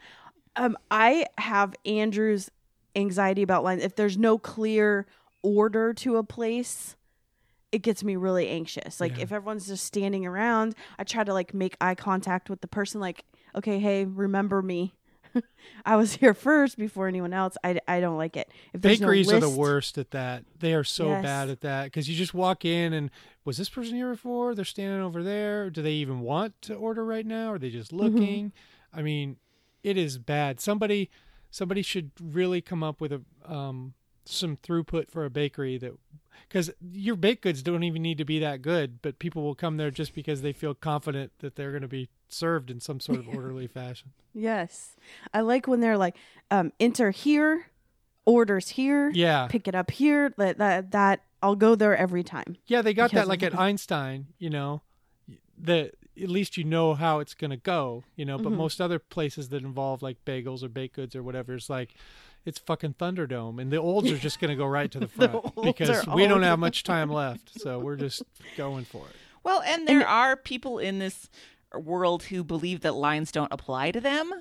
Um, 0.55 0.77
I 0.89 1.25
have 1.37 1.75
Andrew's 1.85 2.49
anxiety 2.95 3.41
about 3.43 3.63
lines. 3.63 3.83
If 3.83 3.95
there's 3.95 4.17
no 4.17 4.37
clear 4.37 5.05
order 5.41 5.93
to 5.93 6.17
a 6.17 6.23
place, 6.23 6.95
it 7.71 7.81
gets 7.81 8.03
me 8.03 8.15
really 8.15 8.47
anxious. 8.49 8.99
Like 8.99 9.17
Yeah. 9.17 9.23
if 9.23 9.31
everyone's 9.31 9.67
just 9.67 9.85
standing 9.85 10.25
around, 10.25 10.75
I 10.97 11.03
try 11.03 11.23
to 11.23 11.33
like 11.33 11.53
make 11.53 11.77
eye 11.79 11.95
contact 11.95 12.49
with 12.49 12.61
the 12.61 12.67
person 12.67 12.99
like, 12.99 13.23
okay, 13.55 13.79
hey, 13.79 14.05
remember 14.05 14.61
me. 14.61 14.95
I 15.85 15.95
was 15.95 16.13
here 16.13 16.33
first 16.33 16.77
before 16.77 17.07
anyone 17.07 17.33
else. 17.33 17.57
I, 17.63 17.79
I 17.87 17.99
don't 17.99 18.17
like 18.17 18.35
it. 18.37 18.49
If 18.73 18.81
there's 18.81 18.99
no 18.99 19.07
bakeries 19.07 19.31
are 19.31 19.39
the 19.39 19.49
worst 19.49 19.97
at 19.97 20.11
that. 20.11 20.43
They 20.59 20.73
are 20.73 20.83
so 20.83 21.09
Yes. 21.09 21.23
bad 21.23 21.49
at 21.49 21.61
that 21.61 21.85
because 21.85 22.09
you 22.09 22.15
just 22.15 22.33
walk 22.33 22.65
in 22.65 22.93
and 22.93 23.09
was 23.45 23.57
this 23.57 23.69
person 23.69 23.95
here 23.95 24.11
before? 24.11 24.55
They're 24.55 24.65
standing 24.65 25.01
over 25.01 25.23
there. 25.23 25.69
Do 25.69 25.81
they 25.81 25.93
even 25.93 26.19
want 26.21 26.61
to 26.63 26.75
order 26.75 27.05
right 27.05 27.25
now? 27.25 27.53
Are 27.53 27.59
they 27.59 27.69
just 27.69 27.91
Mm-hmm. 27.91 28.03
looking? 28.15 28.53
I 28.93 29.01
mean, 29.01 29.37
it 29.83 29.97
is 29.97 30.17
bad. 30.17 30.59
Somebody, 30.59 31.09
somebody 31.51 31.81
should 31.81 32.11
really 32.21 32.61
come 32.61 32.83
up 32.83 32.99
with 33.01 33.11
a 33.11 33.21
um, 33.45 33.93
some 34.25 34.57
throughput 34.57 35.09
for 35.09 35.25
a 35.25 35.29
bakery 35.29 35.77
that 35.79 35.93
because 36.47 36.69
your 36.93 37.15
baked 37.15 37.41
goods 37.41 37.63
don't 37.63 37.83
even 37.83 38.01
need 38.01 38.17
to 38.19 38.25
be 38.25 38.39
that 38.39 38.61
good, 38.61 39.01
but 39.01 39.17
people 39.19 39.43
will 39.43 39.55
come 39.55 39.77
there 39.77 39.91
just 39.91 40.13
because 40.13 40.41
they 40.41 40.53
feel 40.53 40.73
confident 40.75 41.31
that 41.39 41.55
they're 41.55 41.71
going 41.71 41.81
to 41.81 41.87
be 41.87 42.09
served 42.29 42.69
in 42.69 42.79
some 42.79 42.99
sort 42.99 43.19
of 43.19 43.27
orderly 43.33 43.67
fashion. 43.67 44.11
Yes. 44.33 44.95
I 45.33 45.41
like 45.41 45.67
when 45.67 45.79
they're 45.79 45.97
like, 45.97 46.15
um, 46.51 46.71
enter 46.79 47.11
here, 47.11 47.67
orders 48.25 48.69
here, 48.69 49.09
Yeah, 49.11 49.47
pick 49.49 49.67
it 49.67 49.75
up 49.75 49.91
here. 49.91 50.33
That, 50.37 50.57
that, 50.59 50.91
that 50.91 51.23
I'll 51.41 51.55
go 51.55 51.75
there 51.75 51.95
every 51.97 52.23
time. 52.23 52.57
Yeah, 52.67 52.81
they 52.81 52.93
got 52.93 53.11
that 53.13 53.27
like 53.27 53.43
at 53.43 53.57
Einstein, 53.57 54.27
you 54.37 54.49
know, 54.49 54.81
that 55.57 55.95
at 56.21 56.29
least 56.29 56.57
you 56.57 56.63
know 56.63 56.93
how 56.95 57.19
it's 57.19 57.33
going 57.33 57.51
to 57.51 57.57
go, 57.57 58.03
you 58.15 58.25
know, 58.25 58.37
but 58.37 58.51
Mhm. 58.51 58.57
most 58.57 58.81
other 58.81 58.99
places 58.99 59.49
that 59.49 59.63
involve 59.63 60.01
like 60.01 60.23
bagels 60.25 60.63
or 60.63 60.69
baked 60.69 60.95
goods 60.95 61.15
or 61.15 61.23
whatever 61.23 61.55
is 61.55 61.69
like 61.69 61.93
it's 62.45 62.59
fucking 62.59 62.93
Thunderdome 62.95 63.61
and 63.61 63.71
the 63.71 63.77
olds 63.77 64.09
are 64.11 64.17
just 64.17 64.39
going 64.39 64.49
to 64.49 64.55
go 64.55 64.65
right 64.65 64.91
to 64.91 64.99
the 64.99 65.07
The 65.17 65.27
front 65.29 65.35
olds 65.57 65.61
because 65.63 66.05
we 66.07 66.23
all 66.23 66.29
don't 66.29 66.43
have 66.43 66.59
much 66.59 66.83
time 66.83 67.09
left, 67.09 67.59
so 67.59 67.79
we're 67.79 67.95
just 67.95 68.23
going 68.57 68.85
for 68.85 69.07
it. 69.07 69.15
Well, 69.43 69.61
and 69.61 69.87
there 69.87 70.05
are 70.07 70.35
people 70.35 70.77
in 70.79 70.99
this 70.99 71.29
world 71.75 72.23
who 72.23 72.43
believe 72.43 72.81
that 72.81 72.95
lines 72.95 73.31
don't 73.31 73.51
apply 73.51 73.91
to 73.91 74.01
them. 74.01 74.31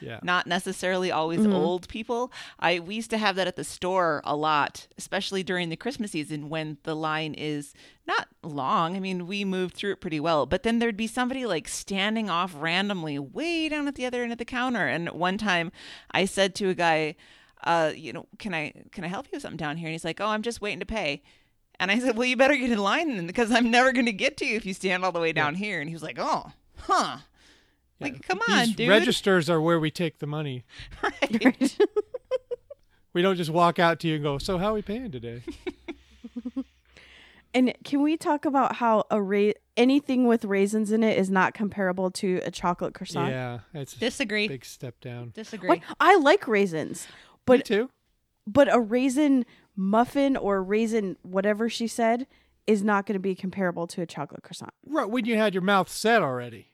Yeah. 0.00 0.20
Not 0.22 0.46
necessarily 0.46 1.10
always 1.10 1.40
Mm-hmm. 1.40 1.52
old 1.52 1.88
people. 1.88 2.32
I 2.60 2.78
we 2.78 2.94
used 2.94 3.10
to 3.10 3.18
have 3.18 3.34
that 3.34 3.48
at 3.48 3.56
the 3.56 3.64
store 3.64 4.22
a 4.24 4.36
lot, 4.36 4.86
especially 4.96 5.42
during 5.42 5.70
the 5.70 5.76
Christmas 5.76 6.12
season 6.12 6.48
when 6.48 6.78
the 6.84 6.94
line 6.94 7.34
is 7.34 7.74
not 8.06 8.28
long. 8.44 8.94
I 8.96 9.00
mean, 9.00 9.26
we 9.26 9.44
moved 9.44 9.74
through 9.74 9.92
it 9.92 10.00
pretty 10.00 10.20
well, 10.20 10.46
but 10.46 10.62
then 10.62 10.78
there'd 10.78 10.96
be 10.96 11.08
somebody 11.08 11.46
like 11.46 11.66
standing 11.66 12.30
off 12.30 12.54
randomly 12.56 13.18
way 13.18 13.68
down 13.68 13.88
at 13.88 13.96
the 13.96 14.06
other 14.06 14.22
end 14.22 14.30
of 14.30 14.38
the 14.38 14.44
counter. 14.44 14.86
And 14.86 15.08
one 15.10 15.36
time, 15.36 15.72
I 16.12 16.26
said 16.26 16.54
to 16.56 16.68
a 16.68 16.74
guy, 16.74 17.16
uh, 17.64 17.90
you 17.92 18.12
know, 18.12 18.26
can 18.38 18.54
I 18.54 18.72
can 18.92 19.02
I 19.02 19.08
help 19.08 19.26
you 19.26 19.30
with 19.32 19.42
something 19.42 19.56
down 19.56 19.78
here? 19.78 19.88
And 19.88 19.94
he's 19.94 20.04
like, 20.04 20.20
oh, 20.20 20.28
I'm 20.28 20.42
just 20.42 20.60
waiting 20.60 20.78
to 20.80 20.86
pay. 20.86 21.24
And 21.80 21.90
I 21.90 21.98
said, 21.98 22.16
well, 22.16 22.26
you 22.26 22.36
better 22.36 22.56
get 22.56 22.70
in 22.70 22.78
line 22.78 23.16
then, 23.16 23.26
because 23.26 23.50
I'm 23.50 23.68
never 23.70 23.92
going 23.92 24.06
to 24.06 24.12
get 24.12 24.36
to 24.38 24.46
you 24.46 24.56
if 24.56 24.64
you 24.64 24.74
stand 24.74 25.04
all 25.04 25.12
the 25.12 25.20
way 25.20 25.32
down 25.32 25.56
here. 25.56 25.80
And 25.80 25.88
he 25.88 25.94
was 25.94 26.04
like, 26.04 26.18
oh, 26.20 26.52
huh. 26.80 27.18
Like, 28.00 28.22
come 28.22 28.40
on, 28.48 28.66
These 28.66 28.76
dude. 28.76 28.88
registers 28.88 29.50
are 29.50 29.60
where 29.60 29.80
we 29.80 29.90
take 29.90 30.18
the 30.18 30.26
money. 30.26 30.64
Right. 31.02 31.76
We 33.14 33.22
don't 33.22 33.36
just 33.36 33.50
walk 33.50 33.78
out 33.80 33.98
to 34.00 34.08
you 34.08 34.14
and 34.16 34.22
go, 34.22 34.38
"So 34.38 34.58
how 34.58 34.66
are 34.66 34.74
we 34.74 34.82
paying 34.82 35.10
today?" 35.10 35.42
And 37.54 37.72
can 37.82 38.02
we 38.02 38.18
talk 38.18 38.44
about 38.44 38.76
how 38.76 39.04
a 39.10 39.20
ra- 39.22 39.52
anything 39.76 40.26
with 40.26 40.44
raisins 40.44 40.92
in 40.92 41.02
it 41.02 41.18
is 41.18 41.30
not 41.30 41.54
comparable 41.54 42.10
to 42.12 42.40
a 42.44 42.50
chocolate 42.50 42.92
croissant? 42.94 43.30
yeah, 43.30 43.60
it's 43.72 43.94
a 43.96 43.98
Disagree. 43.98 44.46
big 44.46 44.66
step 44.66 45.00
down. 45.00 45.32
Disagree. 45.34 45.68
What? 45.70 45.80
I 45.98 46.16
like 46.16 46.46
raisins, 46.46 47.06
Me 47.08 47.12
but 47.46 47.64
too. 47.64 47.88
but 48.46 48.72
a 48.72 48.78
raisin 48.78 49.46
muffin 49.74 50.36
or 50.36 50.62
raisin 50.62 51.16
whatever 51.22 51.70
she 51.70 51.86
said 51.88 52.26
is 52.68 52.84
not 52.84 53.06
going 53.06 53.14
to 53.14 53.18
be 53.20 53.34
comparable 53.34 53.86
to 53.88 54.02
a 54.02 54.06
chocolate 54.06 54.42
croissant. 54.44 54.72
Right 54.86 55.08
when 55.10 55.24
you 55.24 55.36
had 55.36 55.54
your 55.54 55.62
mouth 55.62 55.88
set 55.88 56.22
already. 56.22 56.68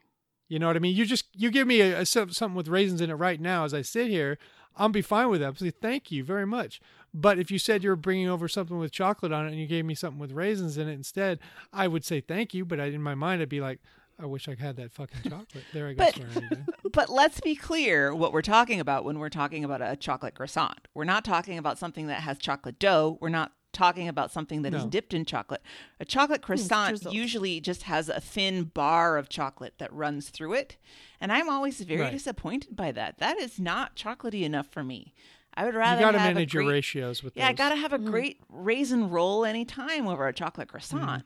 You 0.49 0.59
know 0.59 0.67
what 0.67 0.77
I 0.77 0.81
mean? 0.81 0.95
You 0.95 1.07
just 1.07 1.27
you 1.35 1.51
give 1.51 1.67
me 1.67 1.81
a, 1.81 2.01
a 2.01 2.05
something 2.07 2.55
with 2.55 2.69
raisins 2.69 3.01
in 3.01 3.09
it 3.09 3.15
right 3.15 3.41
now 3.41 3.65
as 3.65 3.73
I 3.73 3.81
sit 3.81 4.09
here, 4.09 4.37
I'll 4.77 4.89
be 4.91 5.01
fine 5.03 5.31
with 5.31 5.41
that. 5.41 5.59
Say 5.59 5.71
thank 5.71 6.11
you 6.11 6.23
very 6.25 6.45
much. 6.47 6.81
But 7.15 7.39
if 7.39 7.51
you 7.51 7.59
said 7.59 7.83
you 7.85 7.91
were 7.91 7.97
bringing 7.97 8.29
over 8.29 8.49
something 8.49 8.77
with 8.79 8.91
chocolate 8.91 9.33
on 9.33 9.47
it 9.47 9.51
and 9.53 9.59
you 9.59 9.67
gave 9.67 9.85
me 9.85 9.95
something 9.95 10.19
with 10.19 10.33
raisins 10.33 10.77
in 10.77 10.89
it 10.89 10.93
instead, 10.93 11.39
I 11.73 11.87
would 11.89 12.05
say 12.05 12.21
thank 12.21 12.53
you. 12.53 12.65
But 12.65 12.81
I, 12.81 12.87
in 12.87 13.01
my 13.01 13.15
mind, 13.15 13.41
I'd 13.41 13.49
be 13.49 13.61
like, 13.61 13.79
I 14.19 14.27
wish 14.27 14.49
I 14.49 14.57
had 14.59 14.77
that 14.77 14.93
fucking 14.93 15.31
chocolate. 15.31 15.65
There 15.73 15.89
I 15.89 15.93
go 15.95 16.05
But- 16.05 16.93
But 16.93 17.09
let's 17.09 17.41
be 17.41 17.57
clear 17.57 18.15
what 18.15 18.33
we're 18.33 18.43
talking 18.43 18.79
about 18.81 19.05
when 19.05 19.19
we're 19.19 19.29
talking 19.29 19.65
about 19.65 19.81
a 19.83 19.97
chocolate 19.97 20.35
croissant. 20.35 20.87
We're 20.93 21.05
not 21.05 21.25
talking 21.25 21.57
about 21.59 21.79
something 21.79 22.07
that 22.09 22.21
has 22.21 22.39
chocolate 22.39 22.79
dough. 22.79 23.19
We're 23.21 23.31
not 23.31 23.53
talking 23.75 24.09
about 24.09 24.31
something 24.31 24.63
that 24.63 24.73
is 24.73 24.85
No. 24.85 24.91
dipped 24.91 25.13
in 25.13 25.25
chocolate. 25.25 25.61
A 26.01 26.05
chocolate 26.05 26.41
hmm, 26.41 26.47
croissant 26.47 26.89
drizzled. 26.91 27.15
usually 27.15 27.61
just 27.61 27.83
has 27.83 28.09
a 28.09 28.21
thin 28.21 28.65
bar 28.65 29.19
of 29.19 29.29
chocolate 29.29 29.75
that 29.79 29.93
runs 29.93 30.31
through 30.31 30.55
it. 30.55 30.77
And 31.21 31.31
I'm 31.33 31.51
always 31.51 31.81
very 31.81 32.01
Right. 32.01 32.13
disappointed 32.13 32.75
by 32.77 32.93
that. 32.93 33.19
That 33.19 33.39
is 33.39 33.59
not 33.61 33.97
chocolatey 33.97 34.43
enough 34.43 34.69
for 34.69 34.83
me. 34.83 35.13
I 35.57 35.65
would 35.65 35.75
rather 35.75 36.01
You 36.01 36.07
got 36.07 36.13
to 36.13 36.19
have 36.19 36.35
manage 36.35 36.53
a 36.55 36.57
great, 36.57 36.65
your 36.65 36.73
ratios 36.73 37.23
with 37.23 37.37
Yeah, 37.37 37.49
I 37.49 37.53
got 37.53 37.69
to 37.69 37.77
have 37.77 37.93
a 37.93 37.99
hmm. 37.99 38.07
great 38.07 38.41
raisin 38.49 39.11
roll 39.11 39.45
anytime 39.45 40.09
over 40.09 40.27
a 40.27 40.33
chocolate 40.33 40.69
croissant. 40.69 41.25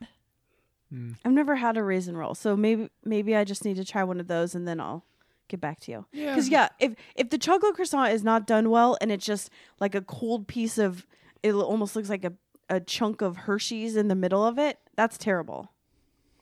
Hmm. 0.90 1.12
I've 1.24 1.32
never 1.32 1.56
had 1.56 1.76
a 1.76 1.82
raisin 1.82 2.16
roll, 2.16 2.34
so 2.34 2.56
maybe 2.56 2.88
maybe 3.04 3.36
I 3.36 3.44
just 3.44 3.64
need 3.64 3.76
to 3.76 3.84
try 3.84 4.02
one 4.04 4.20
of 4.20 4.26
those 4.26 4.54
and 4.54 4.66
then 4.66 4.80
I'll 4.80 5.04
get 5.48 5.60
back 5.60 5.80
to 5.80 5.90
you. 5.90 6.06
Yeah. 6.12 6.30
Because 6.34 6.48
yeah, 6.48 6.68
if 6.78 6.94
if 7.14 7.30
the 7.30 7.38
chocolate 7.38 7.74
croissant 7.74 8.12
is 8.12 8.22
not 8.24 8.46
done 8.46 8.70
well 8.70 8.96
and 9.00 9.10
it's 9.12 9.24
just 9.26 9.50
like 9.80 9.94
a 9.94 10.00
cold 10.00 10.46
piece 10.46 10.78
of, 10.78 11.06
it 11.42 11.52
almost 11.52 11.96
looks 11.96 12.08
like 12.08 12.24
a 12.24 12.32
a 12.70 12.80
chunk 12.80 13.22
of 13.22 13.36
Hershey's 13.36 13.96
in 13.96 14.08
the 14.08 14.14
middle 14.14 14.44
of 14.44 14.58
it. 14.58 14.78
That's 14.94 15.16
terrible. 15.16 15.72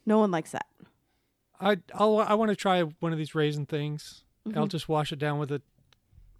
No 0.04 0.18
one 0.18 0.30
likes 0.30 0.50
that. 0.52 0.66
I 1.60 1.78
I'll, 1.94 2.18
I 2.18 2.34
want 2.34 2.50
to 2.50 2.56
try 2.56 2.82
one 2.82 3.12
of 3.12 3.18
these 3.18 3.34
raisin 3.34 3.66
things. 3.66 4.24
Mm-hmm. 4.46 4.58
I'll 4.58 4.66
just 4.66 4.88
wash 4.88 5.12
it 5.12 5.18
down 5.18 5.38
with 5.38 5.50
a, 5.50 5.62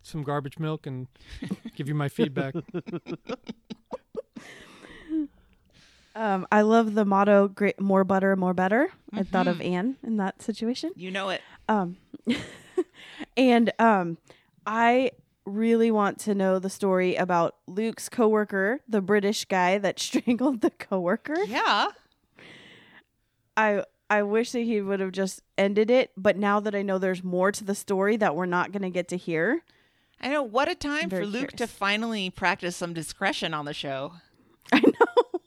some 0.03 0.23
garbage 0.23 0.59
milk 0.59 0.87
and 0.87 1.07
give 1.77 1.89
you 1.89 1.95
my 1.95 2.09
feedback. 2.09 2.55
Um, 6.17 6.47
I 6.51 6.63
love 6.63 6.95
the 6.95 7.05
motto 7.05 7.47
"Great, 7.47 7.79
more 7.79 8.03
butter, 8.03 8.35
more 8.37 8.55
better." 8.55 8.89
I 9.13 9.23
thought 9.23 9.47
of 9.47 9.61
Anne 9.61 9.97
in 10.03 10.17
that 10.17 10.41
situation. 10.41 10.93
You 10.97 11.11
know 11.11 11.29
it. 11.29 11.43
Um, 11.69 11.99
and 13.37 13.71
um, 13.79 14.17
I 14.67 15.11
really 15.47 15.90
want 15.90 16.18
to 16.20 16.34
know 16.34 16.59
the 16.59 16.68
story 16.68 17.14
about 17.14 17.57
Luke's 17.66 18.09
coworker, 18.09 18.80
the 18.88 19.01
British 19.01 19.44
guy 19.47 19.78
that 19.78 19.99
strangled 20.01 20.61
the 20.61 20.70
coworker. 20.70 21.42
Yeah. 21.47 21.88
I 23.57 23.84
I 24.09 24.22
wish 24.22 24.53
that 24.53 24.61
he 24.61 24.80
would 24.80 25.01
have 25.01 25.12
just 25.12 25.42
ended 25.57 25.90
it, 25.90 26.12
but 26.16 26.36
now 26.36 26.61
that 26.61 26.74
I 26.74 26.82
know 26.82 26.99
there's 26.99 27.24
more 27.24 27.51
to 27.51 27.64
the 27.64 27.74
story 27.74 28.16
that 28.18 28.36
we're 28.36 28.47
not 28.47 28.70
going 28.70 28.82
to 28.82 28.90
get 28.90 29.09
to 29.09 29.16
hear, 29.16 29.62
I 30.20 30.28
know. 30.28 30.42
What 30.42 30.70
a 30.70 30.74
time 30.74 31.11
for 31.11 31.26
Luke 31.26 31.53
to 31.53 31.66
finally 31.66 32.30
practice 32.30 32.76
some 32.76 32.94
discretion 32.94 33.53
on 33.53 33.64
the 33.64 33.74
show. 33.74 34.14
I 34.72 34.80
know. 34.80 35.40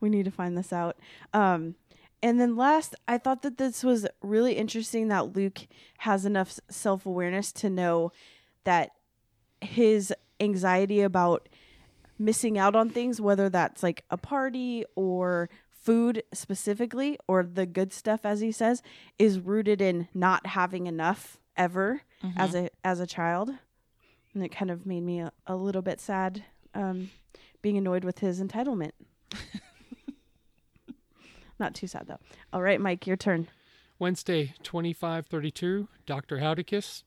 we 0.00 0.08
need 0.08 0.24
to 0.24 0.30
find 0.30 0.56
this 0.56 0.72
out. 0.72 0.96
Um, 1.32 1.74
and 2.22 2.40
then 2.40 2.56
last, 2.56 2.94
I 3.06 3.18
thought 3.18 3.42
that 3.42 3.58
this 3.58 3.84
was 3.84 4.06
really 4.22 4.54
interesting 4.54 5.08
that 5.08 5.36
Luke 5.36 5.66
has 5.98 6.24
enough 6.24 6.58
self 6.70 7.04
awareness 7.04 7.52
to 7.52 7.68
know 7.68 8.12
that 8.64 8.90
his 9.60 10.12
anxiety 10.40 11.00
about 11.00 11.48
missing 12.18 12.58
out 12.58 12.76
on 12.76 12.90
things, 12.90 13.20
whether 13.20 13.48
that's 13.48 13.82
like 13.82 14.04
a 14.10 14.16
party 14.16 14.84
or 14.94 15.48
food 15.70 16.22
specifically, 16.32 17.18
or 17.28 17.42
the 17.42 17.66
good 17.66 17.92
stuff, 17.92 18.24
as 18.24 18.40
he 18.40 18.50
says, 18.50 18.82
is 19.18 19.38
rooted 19.38 19.80
in 19.80 20.08
not 20.14 20.46
having 20.46 20.86
enough 20.86 21.38
ever 21.56 22.02
as 22.36 22.54
a 22.54 22.70
as 22.82 23.00
a 23.00 23.06
child. 23.06 23.50
And 24.32 24.44
it 24.44 24.48
kind 24.48 24.70
of 24.70 24.86
made 24.86 25.02
me 25.02 25.20
a, 25.20 25.32
a 25.46 25.54
little 25.54 25.82
bit 25.82 26.00
sad, 26.00 26.44
um, 26.74 27.10
being 27.62 27.76
annoyed 27.76 28.04
with 28.04 28.18
his 28.18 28.42
entitlement. 28.42 28.92
Not 31.58 31.74
too 31.74 31.86
sad 31.86 32.08
though. 32.08 32.18
All 32.52 32.62
right, 32.62 32.80
Mike, 32.80 33.06
your 33.06 33.16
turn. 33.16 33.48
Wednesday, 33.98 34.54
2532, 34.64 35.86
Dr. 36.04 36.38
Howdicus. 36.38 37.04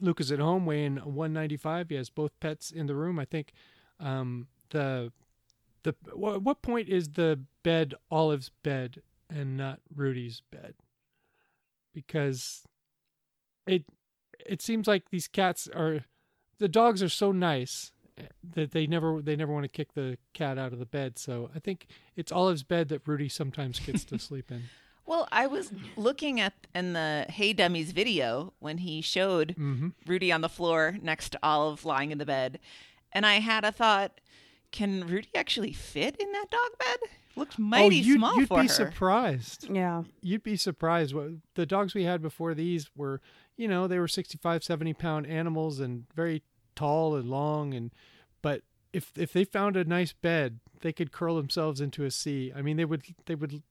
Luke 0.00 0.20
is 0.20 0.32
at 0.32 0.38
home 0.38 0.66
weighing 0.66 0.96
195. 0.96 1.88
He 1.88 1.94
has 1.96 2.10
both 2.10 2.32
pets 2.40 2.70
in 2.70 2.86
the 2.86 2.94
room. 2.94 3.18
I 3.18 3.24
think 3.24 3.52
um, 3.98 4.46
the 4.70 5.12
the 5.82 5.94
wha- 6.14 6.38
what 6.38 6.62
point 6.62 6.88
is 6.88 7.10
the 7.10 7.40
bed 7.62 7.94
Olive's 8.10 8.50
bed 8.62 9.02
and 9.28 9.56
not 9.56 9.80
Rudy's 9.94 10.42
bed? 10.50 10.74
Because 11.94 12.62
it 13.66 13.84
it 14.46 14.62
seems 14.62 14.86
like 14.86 15.10
these 15.10 15.28
cats 15.28 15.68
are 15.74 16.04
the 16.58 16.68
dogs 16.68 17.02
are 17.02 17.08
so 17.08 17.32
nice 17.32 17.92
eh, 18.18 18.22
that 18.54 18.72
they 18.72 18.86
never 18.86 19.20
they 19.20 19.36
never 19.36 19.52
want 19.52 19.64
to 19.64 19.68
kick 19.68 19.94
the 19.94 20.18
cat 20.34 20.58
out 20.58 20.72
of 20.72 20.78
the 20.78 20.86
bed. 20.86 21.18
So 21.18 21.50
I 21.54 21.58
think 21.58 21.86
it's 22.16 22.32
Olive's 22.32 22.62
bed 22.62 22.88
that 22.88 23.06
Rudy 23.06 23.28
sometimes 23.28 23.80
gets 23.80 24.04
to 24.06 24.18
sleep 24.20 24.50
in. 24.50 24.64
Well, 25.10 25.26
I 25.32 25.48
was 25.48 25.72
looking 25.96 26.38
at 26.38 26.52
in 26.72 26.92
the 26.92 27.26
Hey 27.28 27.52
Dummies 27.52 27.90
video 27.90 28.52
when 28.60 28.78
he 28.78 29.00
showed 29.00 29.56
Mm-hmm. 29.58 29.88
Rudy 30.06 30.30
on 30.30 30.40
the 30.40 30.48
floor 30.48 30.98
next 31.02 31.30
to 31.30 31.40
Olive 31.42 31.84
lying 31.84 32.12
in 32.12 32.18
the 32.18 32.24
bed, 32.24 32.60
and 33.10 33.26
I 33.26 33.40
had 33.40 33.64
a 33.64 33.72
thought: 33.72 34.20
Can 34.70 35.04
Rudy 35.08 35.30
actually 35.34 35.72
fit 35.72 36.14
in 36.20 36.30
that 36.30 36.46
dog 36.48 36.78
bed? 36.78 37.10
Looked 37.34 37.58
mighty 37.58 37.98
oh, 37.98 38.02
you'd, 38.02 38.18
small 38.18 38.36
you'd 38.36 38.46
for 38.46 38.62
be 38.62 38.68
surprised. 38.68 39.68
Yeah. 39.68 40.04
You'd 40.22 40.44
be 40.44 40.56
surprised. 40.56 41.12
What 41.12 41.30
the 41.56 41.66
dogs 41.66 41.92
we 41.92 42.04
had 42.04 42.22
before 42.22 42.54
these 42.54 42.88
were, 42.96 43.20
you 43.56 43.66
know, 43.66 43.88
they 43.88 43.98
were 43.98 44.06
65, 44.06 44.62
70 44.62 44.94
pound 44.94 45.26
animals 45.26 45.80
and 45.80 46.04
very 46.14 46.44
tall 46.76 47.16
and 47.16 47.28
long. 47.28 47.74
And 47.74 47.90
but 48.42 48.62
if 48.92 49.10
if 49.16 49.32
they 49.32 49.42
found 49.42 49.76
a 49.76 49.82
nice 49.82 50.12
bed, 50.12 50.60
they 50.82 50.92
could 50.92 51.10
curl 51.10 51.34
themselves 51.34 51.80
into 51.80 52.04
a 52.04 52.12
C. 52.12 52.52
I 52.54 52.62
mean, 52.62 52.76
they 52.76 52.84
would 52.84 53.02
they 53.26 53.34
would 53.34 53.64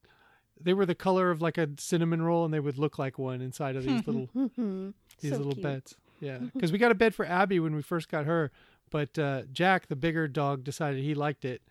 they 0.61 0.73
were 0.73 0.85
the 0.85 0.95
color 0.95 1.31
of 1.31 1.41
like 1.41 1.57
a 1.57 1.69
cinnamon 1.77 2.21
roll, 2.21 2.45
and 2.45 2.53
they 2.53 2.59
would 2.59 2.77
look 2.77 2.97
like 2.99 3.17
one 3.17 3.41
inside 3.41 3.75
of 3.75 3.83
these 3.83 4.01
little 4.07 4.29
Mm-hmm. 4.35 4.89
these 5.21 5.31
So 5.31 5.37
little 5.37 5.53
cute. 5.53 5.63
beds. 5.63 5.95
Yeah, 6.19 6.37
because 6.53 6.71
we 6.71 6.77
got 6.77 6.91
a 6.91 6.95
bed 6.95 7.13
for 7.15 7.25
Abby 7.25 7.59
when 7.59 7.75
we 7.75 7.81
first 7.81 8.09
got 8.09 8.25
her, 8.25 8.51
but 8.89 9.17
uh, 9.17 9.43
Jack, 9.51 9.87
the 9.87 9.95
bigger 9.95 10.27
dog, 10.27 10.63
decided 10.63 11.03
he 11.03 11.13
liked 11.13 11.45
it, 11.45 11.61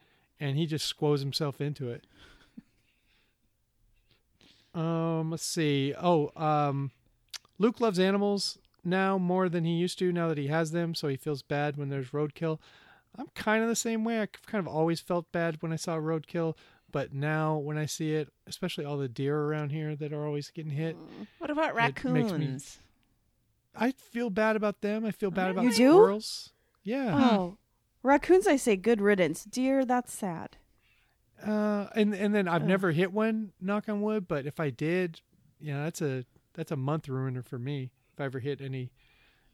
and 0.40 0.56
he 0.56 0.66
just 0.66 0.86
squoze 0.86 1.20
himself 1.20 1.60
into 1.60 1.90
it. 1.90 2.06
Um, 4.74 5.30
let's 5.30 5.44
see. 5.44 5.94
Oh, 6.00 6.30
um, 6.36 6.90
Luke 7.58 7.80
loves 7.80 7.98
animals 7.98 8.58
now 8.84 9.18
more 9.18 9.48
than 9.48 9.64
he 9.64 9.72
used 9.72 9.98
to. 9.98 10.12
Now 10.12 10.28
that 10.28 10.38
he 10.38 10.46
has 10.48 10.70
them, 10.70 10.94
so 10.94 11.08
he 11.08 11.16
feels 11.16 11.42
bad 11.42 11.76
when 11.76 11.88
there's 11.88 12.10
roadkill. 12.10 12.58
I'm 13.18 13.26
kind 13.34 13.62
of 13.62 13.68
the 13.68 13.74
same 13.76 14.04
way. 14.04 14.20
I 14.22 14.26
kind 14.46 14.64
of 14.64 14.72
always 14.72 15.00
felt 15.00 15.32
bad 15.32 15.60
when 15.62 15.72
I 15.72 15.76
saw 15.76 15.96
roadkill, 15.96 16.54
but 16.90 17.12
now 17.12 17.56
when 17.58 17.76
I 17.78 17.86
see 17.86 18.14
it, 18.14 18.28
especially 18.46 18.84
all 18.84 18.96
the 18.96 19.08
deer 19.08 19.36
around 19.38 19.70
here 19.70 19.94
that 19.96 20.12
are 20.12 20.26
always 20.26 20.50
getting 20.50 20.72
hit, 20.72 20.96
What 21.38 21.50
about 21.50 21.74
makes 21.76 22.04
me- 22.04 22.22
raccoons? 22.22 22.78
I 23.74 23.92
feel 23.92 24.30
bad 24.30 24.56
about 24.56 24.80
them. 24.80 25.04
I 25.04 25.10
feel 25.12 25.30
bad 25.30 25.50
about 25.52 25.64
You 25.64 25.70
do? 25.72 25.92
squirrels. 25.92 26.52
Yeah. 26.82 27.14
Oh, 27.14 27.58
raccoons! 28.02 28.46
I 28.46 28.56
say 28.56 28.76
good 28.76 29.00
riddance. 29.00 29.44
Deer, 29.44 29.84
that's 29.84 30.12
sad. 30.12 30.56
Uh, 31.44 31.86
and 31.94 32.14
and 32.14 32.34
then 32.34 32.48
I've 32.48 32.64
never 32.66 32.90
hit 32.92 33.12
one. 33.12 33.52
Knock 33.60 33.88
on 33.88 34.00
wood. 34.00 34.26
But 34.26 34.46
if 34.46 34.58
I 34.58 34.70
did, 34.70 35.20
you 35.60 35.72
know, 35.72 35.84
that's 35.84 36.02
a 36.02 36.24
that's 36.54 36.72
a 36.72 36.76
month 36.76 37.08
ruiner 37.08 37.42
for 37.42 37.58
me. 37.58 37.90
If 38.14 38.20
I 38.20 38.24
ever 38.24 38.40
hit 38.40 38.60
any 38.60 38.90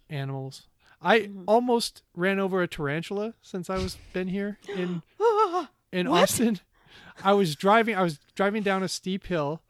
animals, 0.09 0.69
I 1.03 1.29
almost 1.47 2.03
ran 2.15 2.39
over 2.39 2.63
a 2.63 2.69
tarantula 2.69 3.35
since 3.43 3.69
I 3.69 3.77
was 3.77 3.99
been 4.15 4.29
here 4.29 4.59
in 4.75 5.03
in 5.93 6.09
What? 6.09 6.23
Austin. 6.23 6.61
I 7.23 7.33
was 7.33 7.57
driving. 7.57 7.97
I 7.97 8.03
was 8.03 8.19
driving 8.35 8.63
down 8.63 8.83
a 8.83 8.89
steep 8.89 9.27
hill, 9.27 9.63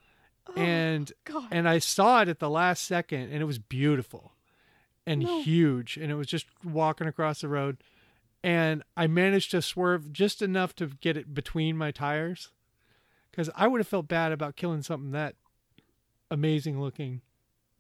and 0.57 1.13
God. 1.25 1.49
and 1.51 1.69
I 1.69 1.79
saw 1.79 2.23
it 2.23 2.29
at 2.29 2.39
the 2.39 2.51
last 2.51 2.85
second, 2.85 3.33
and 3.33 3.41
it 3.43 3.45
was 3.45 3.59
beautiful 3.59 4.33
and 5.07 5.23
No. 5.23 5.41
huge, 5.43 5.97
and 5.97 6.11
it 6.11 6.15
was 6.15 6.27
just 6.27 6.47
walking 6.65 7.07
across 7.07 7.43
the 7.43 7.49
road, 7.49 7.77
and 8.43 8.83
I 8.97 9.07
managed 9.07 9.51
to 9.51 9.61
swerve 9.61 10.13
just 10.13 10.41
enough 10.41 10.75
to 10.77 10.87
get 10.87 11.17
it 11.17 11.35
between 11.35 11.77
my 11.77 11.91
tires, 11.91 12.51
because 13.31 13.51
I 13.55 13.69
would 13.69 13.81
have 13.81 13.89
felt 13.89 14.09
bad 14.09 14.33
about 14.33 14.57
killing 14.57 14.81
something 14.83 15.11
that 15.11 15.35
amazing 16.31 16.81
looking, 16.81 17.21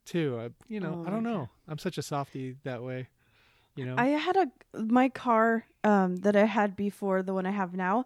too. 0.05 0.38
I, 0.38 0.51
you 0.68 0.80
know, 0.80 1.01
Oh 1.03 1.07
I 1.07 1.11
don't 1.11 1.22
know. 1.22 1.49
I'm 1.66 1.78
such 1.78 1.97
a 1.97 2.03
softie 2.03 2.57
that 2.64 2.82
way, 2.82 3.09
you 3.74 3.86
know. 3.86 3.97
I 3.97 4.09
had 4.09 4.36
a 4.36 4.51
my 4.78 5.09
car 5.09 5.64
um, 5.82 6.16
that 6.16 6.36
I 6.36 6.45
had 6.45 6.76
before 6.76 7.22
the 7.22 7.32
one 7.32 7.47
I 7.47 7.53
have 7.53 7.74
now. 7.74 8.05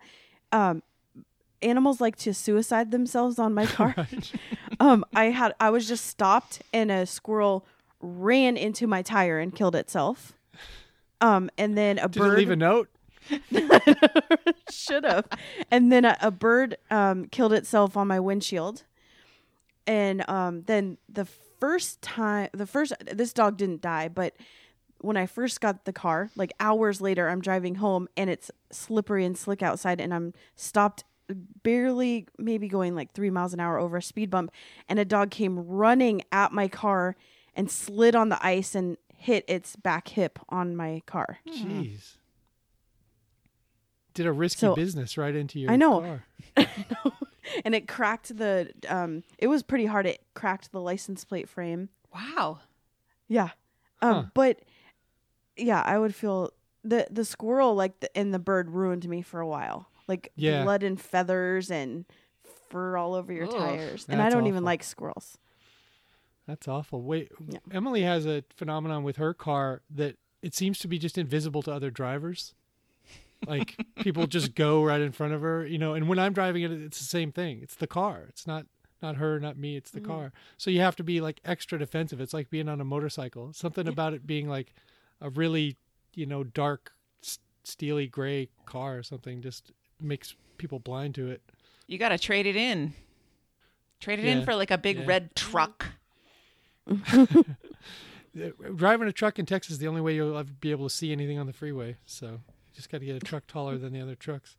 Um, 0.53 0.83
animals 1.63 2.01
like 2.01 2.17
to 2.17 2.35
suicide 2.35 2.91
themselves 2.91 3.39
on 3.39 3.55
my 3.55 3.67
car. 3.79 3.95
Right. 3.97 4.33
um, 4.81 5.05
I 5.15 5.27
had 5.27 5.55
I 5.61 5.71
was 5.71 5.89
just 5.89 6.07
stopped 6.07 6.63
and 6.73 6.91
a 6.91 7.07
squirrel 7.07 7.67
ran 8.01 8.57
into 8.57 8.87
my 8.87 9.03
tire 9.03 9.39
and 9.39 9.55
killed 9.55 9.75
itself. 9.75 10.35
Um, 11.21 11.51
and 11.59 11.77
then 11.77 11.99
a 11.99 12.09
Did 12.09 12.21
bird 12.21 12.39
leave 12.39 12.51
a 12.51 12.57
note? 12.57 12.89
should 14.71 15.05
have. 15.05 15.27
And 15.71 15.91
then 15.91 16.05
a, 16.05 16.17
a 16.21 16.31
bird 16.31 16.77
um, 16.91 17.27
killed 17.27 17.53
itself 17.53 17.97
on 17.97 18.07
my 18.07 18.21
windshield. 18.21 18.85
And 19.87 20.29
um, 20.29 20.63
then 20.63 20.99
the 21.09 21.25
first 21.59 22.01
time, 22.03 22.51
the 22.53 22.67
first, 22.67 22.93
this 23.13 23.33
dog 23.33 23.57
didn't 23.57 23.81
die, 23.81 24.09
but 24.09 24.35
when 25.01 25.17
I 25.17 25.27
first 25.27 25.61
got 25.61 25.85
the 25.85 25.93
car, 25.93 26.31
like 26.37 26.53
hours 26.61 27.01
later, 27.01 27.29
I'm 27.29 27.41
driving 27.41 27.77
home 27.77 28.09
and 28.17 28.29
it's 28.29 28.51
slippery 28.71 29.25
and 29.25 29.37
slick 29.37 29.63
outside, 29.63 30.01
and 30.01 30.13
I'm 30.13 30.35
stopped 30.57 31.05
barely, 31.63 32.27
maybe 32.39 32.69
going 32.69 32.95
like 32.95 33.13
three 33.13 33.31
miles 33.31 33.53
an 33.55 33.61
hour 33.61 33.79
over 33.79 33.97
a 33.97 34.03
speed 34.03 34.31
bump, 34.31 34.51
and 34.89 34.99
a 34.99 35.05
dog 35.05 35.31
came 35.31 35.59
running 35.59 36.23
at 36.33 36.53
my 36.53 36.69
car 36.69 37.17
and 37.55 37.71
slid 37.71 38.15
on 38.15 38.29
the 38.29 38.45
ice 38.45 38.75
and 38.75 38.97
hit 39.17 39.45
its 39.49 39.77
back 39.77 40.09
hip 40.09 40.39
on 40.49 40.77
my 40.77 41.03
car. 41.07 41.39
Jeez. 41.49 42.17
Did 44.15 44.27
a 44.27 44.33
risky 44.33 44.61
So- 44.61 44.75
business 44.75 45.17
right 45.17 45.35
into 45.35 45.61
your 45.61 45.71
I 45.71 45.77
know. 45.77 46.01
car. 46.01 46.25
and 47.65 47.75
it 47.75 47.87
cracked 47.89 48.37
the 48.37 48.73
um 48.89 49.23
it 49.39 49.47
was 49.47 49.63
pretty 49.63 49.87
hard 49.87 50.07
it 50.07 50.21
cracked 50.35 50.71
the 50.73 50.81
license 50.81 51.25
plate 51.25 51.49
frame 51.49 51.89
Wow. 52.15 52.61
yeah 53.27 53.51
um 54.03 54.15
Huh. 54.15 54.25
but 54.35 54.61
yeah 55.57 55.83
i 55.87 55.99
would 55.99 56.15
feel 56.15 56.53
the 56.85 57.07
the 57.11 57.25
squirrel 57.25 57.75
like 57.75 58.01
the, 58.01 58.15
and 58.17 58.35
the 58.35 58.39
bird 58.39 58.71
ruined 58.71 59.09
me 59.09 59.23
for 59.23 59.41
a 59.41 59.47
while 59.47 59.89
like 60.09 60.33
Yeah. 60.37 60.65
blood 60.65 60.83
and 60.83 61.01
feathers 61.01 61.71
and 61.71 62.05
fur 62.69 62.97
all 62.97 63.15
over 63.15 63.33
your 63.33 63.47
Ugh. 63.47 63.53
tires 63.53 64.07
and 64.09 64.21
i 64.21 64.29
don't 64.29 64.47
even 64.47 64.65
like 64.65 64.83
squirrels 64.83 65.39
That's 66.47 66.67
awful. 66.67 67.03
Wait, 67.03 67.31
Yeah. 67.47 67.59
Emily 67.71 68.03
has 68.03 68.25
a 68.27 68.43
phenomenon 68.57 69.05
with 69.05 69.17
her 69.17 69.35
car 69.35 69.83
that 69.91 70.17
it 70.43 70.55
seems 70.55 70.79
to 70.79 70.89
be 70.89 70.99
just 70.99 71.19
invisible 71.19 71.61
to 71.63 71.73
other 71.73 71.91
drivers. 71.91 72.55
Like 73.47 73.77
people 73.97 74.27
just 74.27 74.55
go 74.55 74.83
right 74.83 75.03
in 75.03 75.13
front 75.13 75.35
of 75.35 75.43
her, 75.43 75.67
you 75.67 75.77
know. 75.77 75.93
And 75.93 76.09
when 76.09 76.19
I'm 76.19 76.33
driving 76.33 76.63
it, 76.63 76.73
it's 76.73 76.99
the 76.99 77.05
same 77.05 77.33
thing. 77.33 77.61
It's 77.63 77.75
the 77.75 77.87
car. 77.87 78.25
It's 78.31 78.47
not 78.47 78.65
not 79.03 79.17
her, 79.17 79.39
not 79.39 79.59
me. 79.59 79.77
It's 79.77 79.91
the 79.91 80.01
mm. 80.01 80.07
car. 80.07 80.33
So 80.57 80.71
you 80.71 80.81
have 80.81 80.97
to 80.97 81.05
be 81.05 81.21
like 81.21 81.41
extra 81.45 81.79
defensive. 81.79 82.19
It's 82.19 82.33
like 82.33 82.49
being 82.49 82.69
on 82.69 82.81
a 82.81 82.85
motorcycle. 82.85 83.53
Something 83.53 83.87
about 83.87 84.15
it 84.15 84.27
being 84.27 84.49
like 84.49 84.73
a 85.21 85.29
really, 85.29 85.77
you 86.15 86.25
know, 86.25 86.45
dark, 86.45 86.93
steely 87.63 88.07
gray 88.07 88.49
car 88.65 88.97
or 88.97 89.03
something 89.03 89.43
just 89.43 89.71
makes 90.01 90.35
people 90.59 90.79
blind 90.79 91.15
to 91.17 91.29
it. 91.31 91.43
You 91.87 91.99
got 91.99 92.11
to 92.11 92.19
trade 92.19 92.47
it 92.47 92.57
in. 92.57 92.95
Trade 94.01 94.19
it 94.21 94.25
in 94.27 94.45
for 94.45 94.55
like 94.55 94.71
a 94.71 94.79
big 94.79 94.99
Yeah. 94.99 95.05
red 95.07 95.35
truck. 95.35 95.87
Driving 98.77 99.09
a 99.09 99.13
truck 99.13 99.39
in 99.39 99.47
Texas 99.47 99.73
is 99.73 99.79
the 99.79 99.89
only 99.89 100.01
way 100.01 100.15
you'll 100.15 100.37
ever 100.39 100.51
be 100.61 100.71
able 100.71 100.89
to 100.89 100.95
see 100.95 101.11
anything 101.13 101.39
on 101.39 101.47
the 101.47 101.53
freeway. 101.53 101.97
So 102.07 102.27
you 102.27 102.39
just 102.75 102.91
got 102.91 102.99
to 102.99 103.07
get 103.07 103.17
a 103.17 103.21
truck 103.21 103.47
taller 103.47 103.79
than 103.79 103.93
the 103.93 104.01
other 104.01 104.15
trucks. 104.15 104.55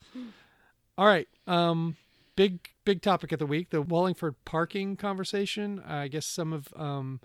All 0.97 1.05
right. 1.05 1.27
Um, 1.47 1.95
big 2.35 2.69
big 2.83 3.01
topic 3.01 3.31
of 3.31 3.39
the 3.39 3.45
week: 3.45 3.69
the 3.69 3.81
Wallingford 3.81 4.35
parking 4.43 4.95
conversation. 4.97 5.81
I 5.87 6.07
guess 6.09 6.25
some 6.25 6.51
of 6.51 6.67
um, 6.75 7.21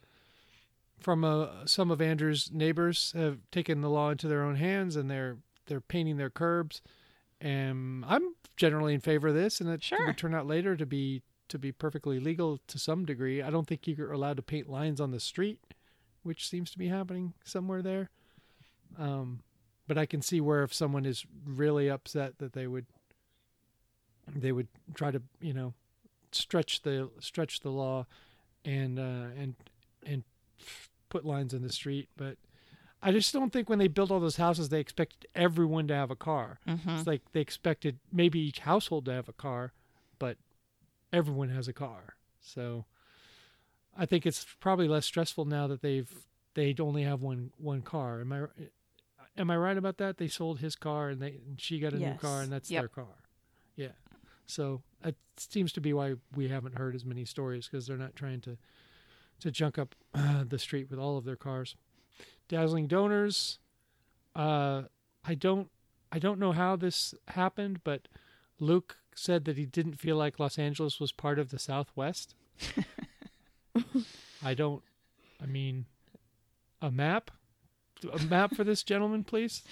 from 1.00 1.24
uh, 1.24 1.66
some 1.66 1.90
of 1.90 2.00
Andrew's 2.00 2.50
neighbors 2.52 3.12
have 3.16 3.38
taken 3.50 3.80
the 3.80 3.90
law 3.90 4.10
into 4.10 4.28
their 4.28 4.42
own 4.44 4.56
hands, 4.56 4.94
and 4.96 5.10
they're 5.10 5.38
they're 5.66 5.80
painting 5.80 6.18
their 6.18 6.30
curbs. 6.30 6.82
And 7.40 8.04
I'm 8.06 8.34
generally 8.56 8.94
in 8.94 9.00
favor 9.00 9.28
of 9.28 9.34
this, 9.34 9.60
and 9.60 9.68
it 9.68 9.82
Sure. 9.82 10.06
would 10.06 10.16
turn 10.16 10.34
out 10.34 10.46
later 10.46 10.76
to 10.76 10.86
be 10.86 11.22
to 11.48 11.58
be 11.58 11.70
perfectly 11.72 12.18
legal 12.18 12.58
to 12.66 12.78
some 12.78 13.04
degree. 13.04 13.42
I 13.42 13.50
don't 13.50 13.66
think 13.66 13.86
you're 13.86 14.12
allowed 14.12 14.36
to 14.38 14.42
paint 14.42 14.68
lines 14.68 14.98
on 14.98 15.10
the 15.10 15.20
street, 15.20 15.58
which 16.22 16.48
seems 16.48 16.70
to 16.70 16.78
be 16.78 16.88
happening 16.88 17.34
somewhere 17.44 17.82
there. 17.82 18.08
Um, 18.98 19.40
but 19.86 19.98
I 19.98 20.06
can 20.06 20.22
see 20.22 20.40
where 20.40 20.62
if 20.62 20.72
someone 20.72 21.04
is 21.04 21.26
really 21.44 21.90
upset 21.90 22.38
that 22.38 22.54
they 22.54 22.66
would 22.66 22.86
they 24.34 24.52
would 24.52 24.68
try 24.94 25.10
to 25.10 25.20
you 25.40 25.52
know 25.52 25.74
stretch 26.32 26.80
the 26.82 27.10
stretch 27.20 27.60
the 27.60 27.70
law 27.70 28.06
and 28.64 28.98
uh, 28.98 29.26
and 29.38 29.54
and 30.06 30.24
put 31.10 31.26
lines 31.26 31.52
in 31.52 31.62
the 31.62 31.70
street. 31.72 32.08
But 32.16 32.38
I 33.04 33.12
just 33.12 33.32
don't 33.34 33.52
think 33.52 33.68
when 33.68 33.78
they 33.78 33.86
built 33.86 34.10
all 34.10 34.18
those 34.18 34.36
houses 34.38 34.70
they 34.70 34.80
expected 34.80 35.26
everyone 35.34 35.86
to 35.88 35.94
have 35.94 36.10
a 36.10 36.16
car. 36.16 36.58
Mm-hmm. 36.66 36.88
It's 36.90 37.06
like 37.06 37.20
they 37.32 37.40
expected 37.40 37.98
maybe 38.10 38.40
each 38.40 38.60
household 38.60 39.04
to 39.04 39.12
have 39.12 39.28
a 39.28 39.32
car, 39.34 39.72
but 40.18 40.38
everyone 41.12 41.50
has 41.50 41.68
a 41.68 41.72
car. 41.74 42.16
So 42.40 42.86
I 43.96 44.06
think 44.06 44.24
it's 44.24 44.46
probably 44.58 44.88
less 44.88 45.04
stressful 45.04 45.44
now 45.44 45.66
that 45.66 45.82
they've 45.82 46.10
they 46.54 46.74
only 46.80 47.02
have 47.02 47.20
one 47.20 47.50
one 47.58 47.82
car. 47.82 48.20
Am 48.20 48.32
I 48.32 48.46
am 49.36 49.50
I 49.50 49.56
right 49.56 49.76
about 49.76 49.98
that? 49.98 50.16
They 50.16 50.28
sold 50.28 50.60
his 50.60 50.74
car 50.74 51.10
and 51.10 51.20
they 51.20 51.40
and 51.46 51.60
she 51.60 51.78
got 51.80 51.92
a 51.92 51.98
new 51.98 52.14
car 52.14 52.40
and 52.40 52.50
that's 52.50 52.70
Yep. 52.70 52.80
their 52.80 52.88
car. 52.88 53.14
Yeah. 53.76 53.92
So 54.46 54.82
it 55.04 55.16
seems 55.36 55.72
to 55.72 55.80
be 55.80 55.92
why 55.92 56.14
we 56.34 56.48
haven't 56.48 56.78
heard 56.78 56.94
as 56.94 57.04
many 57.04 57.24
stories 57.24 57.68
because 57.70 57.86
they're 57.86 57.96
not 57.96 58.16
trying 58.16 58.40
to 58.42 58.56
to 59.40 59.50
junk 59.50 59.78
up 59.78 59.94
uh, 60.14 60.44
the 60.48 60.58
street 60.58 60.88
with 60.90 60.98
all 60.98 61.18
of 61.18 61.24
their 61.24 61.36
cars. 61.36 61.76
Dazzling 62.48 62.86
donors. 62.86 63.58
Uh, 64.34 64.82
I 65.24 65.34
don't 65.34 65.68
I 66.12 66.18
don't 66.18 66.38
know 66.38 66.52
how 66.52 66.76
this 66.76 67.14
happened, 67.28 67.80
but 67.84 68.08
Luke 68.60 68.98
said 69.14 69.44
that 69.46 69.56
he 69.56 69.66
didn't 69.66 69.94
feel 69.98 70.16
like 70.16 70.38
Los 70.38 70.58
Angeles 70.58 71.00
was 71.00 71.12
part 71.12 71.38
of 71.38 71.50
the 71.50 71.58
Southwest. 71.58 72.34
I 74.44 74.54
don't. 74.54 74.82
I 75.42 75.46
mean, 75.46 75.86
a 76.80 76.90
map, 76.90 77.30
a 78.12 78.22
map 78.24 78.54
for 78.54 78.64
this 78.64 78.82
gentleman, 78.82 79.24
please. 79.24 79.62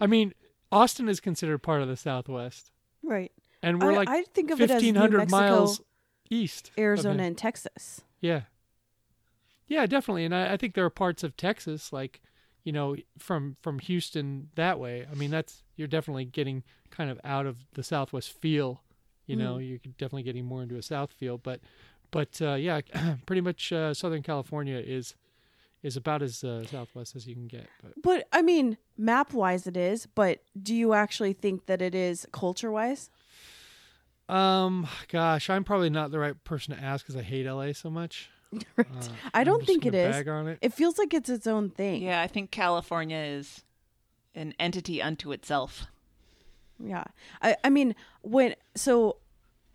I 0.00 0.06
mean, 0.06 0.34
Austin 0.72 1.08
is 1.08 1.20
considered 1.20 1.58
part 1.58 1.82
of 1.82 1.88
the 1.88 1.96
Southwest, 1.96 2.70
Right. 3.02 3.32
and 3.62 3.80
we're 3.82 3.92
I, 3.92 3.96
like 3.96 4.08
I 4.08 4.22
think 4.22 4.50
of 4.50 4.58
New 4.58 4.66
Mexico, 4.66 5.26
miles 5.30 5.80
east. 6.30 6.70
Arizona, 6.78 7.22
and 7.24 7.36
Texas. 7.36 8.00
Yeah. 8.20 8.42
Yeah, 9.70 9.86
definitely. 9.86 10.24
And 10.24 10.34
I, 10.34 10.54
I 10.54 10.56
think 10.56 10.74
there 10.74 10.84
are 10.84 10.90
parts 10.90 11.22
of 11.22 11.36
Texas, 11.36 11.92
like, 11.92 12.20
you 12.64 12.72
know, 12.72 12.96
from 13.18 13.56
from 13.62 13.78
Houston 13.78 14.50
that 14.56 14.80
way. 14.80 15.06
I 15.10 15.14
mean, 15.14 15.30
that's 15.30 15.62
you're 15.76 15.88
definitely 15.88 16.24
getting 16.24 16.64
kind 16.90 17.08
of 17.08 17.20
out 17.24 17.46
of 17.46 17.56
the 17.74 17.84
Southwest 17.84 18.32
feel. 18.32 18.82
You 19.26 19.36
know, 19.36 19.58
you're 19.58 19.78
definitely 19.96 20.24
getting 20.24 20.44
more 20.44 20.60
into 20.60 20.76
a 20.76 20.82
South 20.82 21.12
feel. 21.12 21.38
But, 21.38 21.60
but 22.10 22.42
uh, 22.42 22.54
yeah, 22.54 22.80
pretty 23.26 23.42
much 23.42 23.72
uh, 23.72 23.94
Southern 23.94 24.24
California 24.24 24.76
is 24.76 25.14
is 25.84 25.96
about 25.96 26.20
as 26.20 26.42
uh, 26.42 26.66
Southwest 26.66 27.14
as 27.14 27.28
you 27.28 27.34
can 27.36 27.46
get. 27.46 27.68
But 27.80 27.92
But 28.02 28.28
I 28.32 28.42
mean, 28.42 28.76
map 28.98 29.32
wise, 29.32 29.68
it 29.68 29.76
is. 29.76 30.06
But 30.06 30.42
do 30.60 30.74
you 30.74 30.94
actually 30.94 31.32
think 31.32 31.66
that 31.66 31.80
it 31.80 31.94
is 31.94 32.26
culture 32.32 32.72
wise? 32.72 33.08
um, 34.28 34.88
gosh, 35.08 35.48
I'm 35.48 35.62
probably 35.62 35.90
not 35.90 36.10
the 36.10 36.18
right 36.18 36.42
person 36.42 36.74
to 36.74 36.82
ask 36.82 37.06
because 37.06 37.16
I 37.16 37.22
hate 37.22 37.46
LA 37.46 37.72
so 37.72 37.88
much. 37.88 38.30
right. 38.76 38.86
Uh, 38.88 39.08
I 39.32 39.44
don't 39.44 39.64
think 39.64 39.86
it 39.86 39.92
gonna 39.92 40.04
is. 40.04 40.16
Bag 40.16 40.28
on 40.28 40.48
it. 40.48 40.58
It 40.60 40.72
feels 40.72 40.98
like 40.98 41.14
it's 41.14 41.28
its 41.28 41.46
own 41.46 41.70
thing. 41.70 42.02
Yeah, 42.02 42.20
I 42.20 42.26
think 42.26 42.50
California 42.50 43.18
is 43.18 43.64
an 44.34 44.54
entity 44.58 45.00
unto 45.02 45.32
itself. 45.32 45.86
Yeah. 46.82 47.04
I, 47.42 47.56
I 47.62 47.70
mean, 47.70 47.94
when, 48.22 48.54
so 48.74 49.16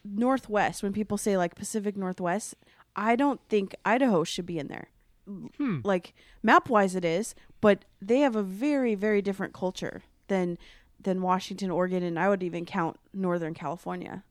Northwest, 0.03 0.83
when 0.83 0.93
people 0.93 1.17
say 1.17 1.37
like 1.37 1.55
Pacific 1.55 1.95
Northwest, 1.95 2.55
I 2.95 3.15
don't 3.15 3.41
think 3.49 3.75
Idaho 3.85 4.23
should 4.23 4.45
be 4.45 4.59
in 4.59 4.67
there. 4.67 4.89
Hmm. 5.27 5.79
Like 5.83 6.13
map 6.43 6.69
wise, 6.69 6.95
it 6.95 7.03
is, 7.03 7.33
but 7.59 7.83
they 8.01 8.19
have 8.19 8.35
a 8.35 8.43
very, 8.43 8.93
very 8.93 9.21
different 9.21 9.53
culture 9.53 10.03
than 10.27 10.57
than 10.99 11.21
Washington, 11.21 11.71
Oregon, 11.71 12.03
and 12.03 12.17
I 12.17 12.29
would 12.29 12.43
even 12.43 12.65
count 12.65 12.99
Northern 13.13 13.53
California. 13.53 14.23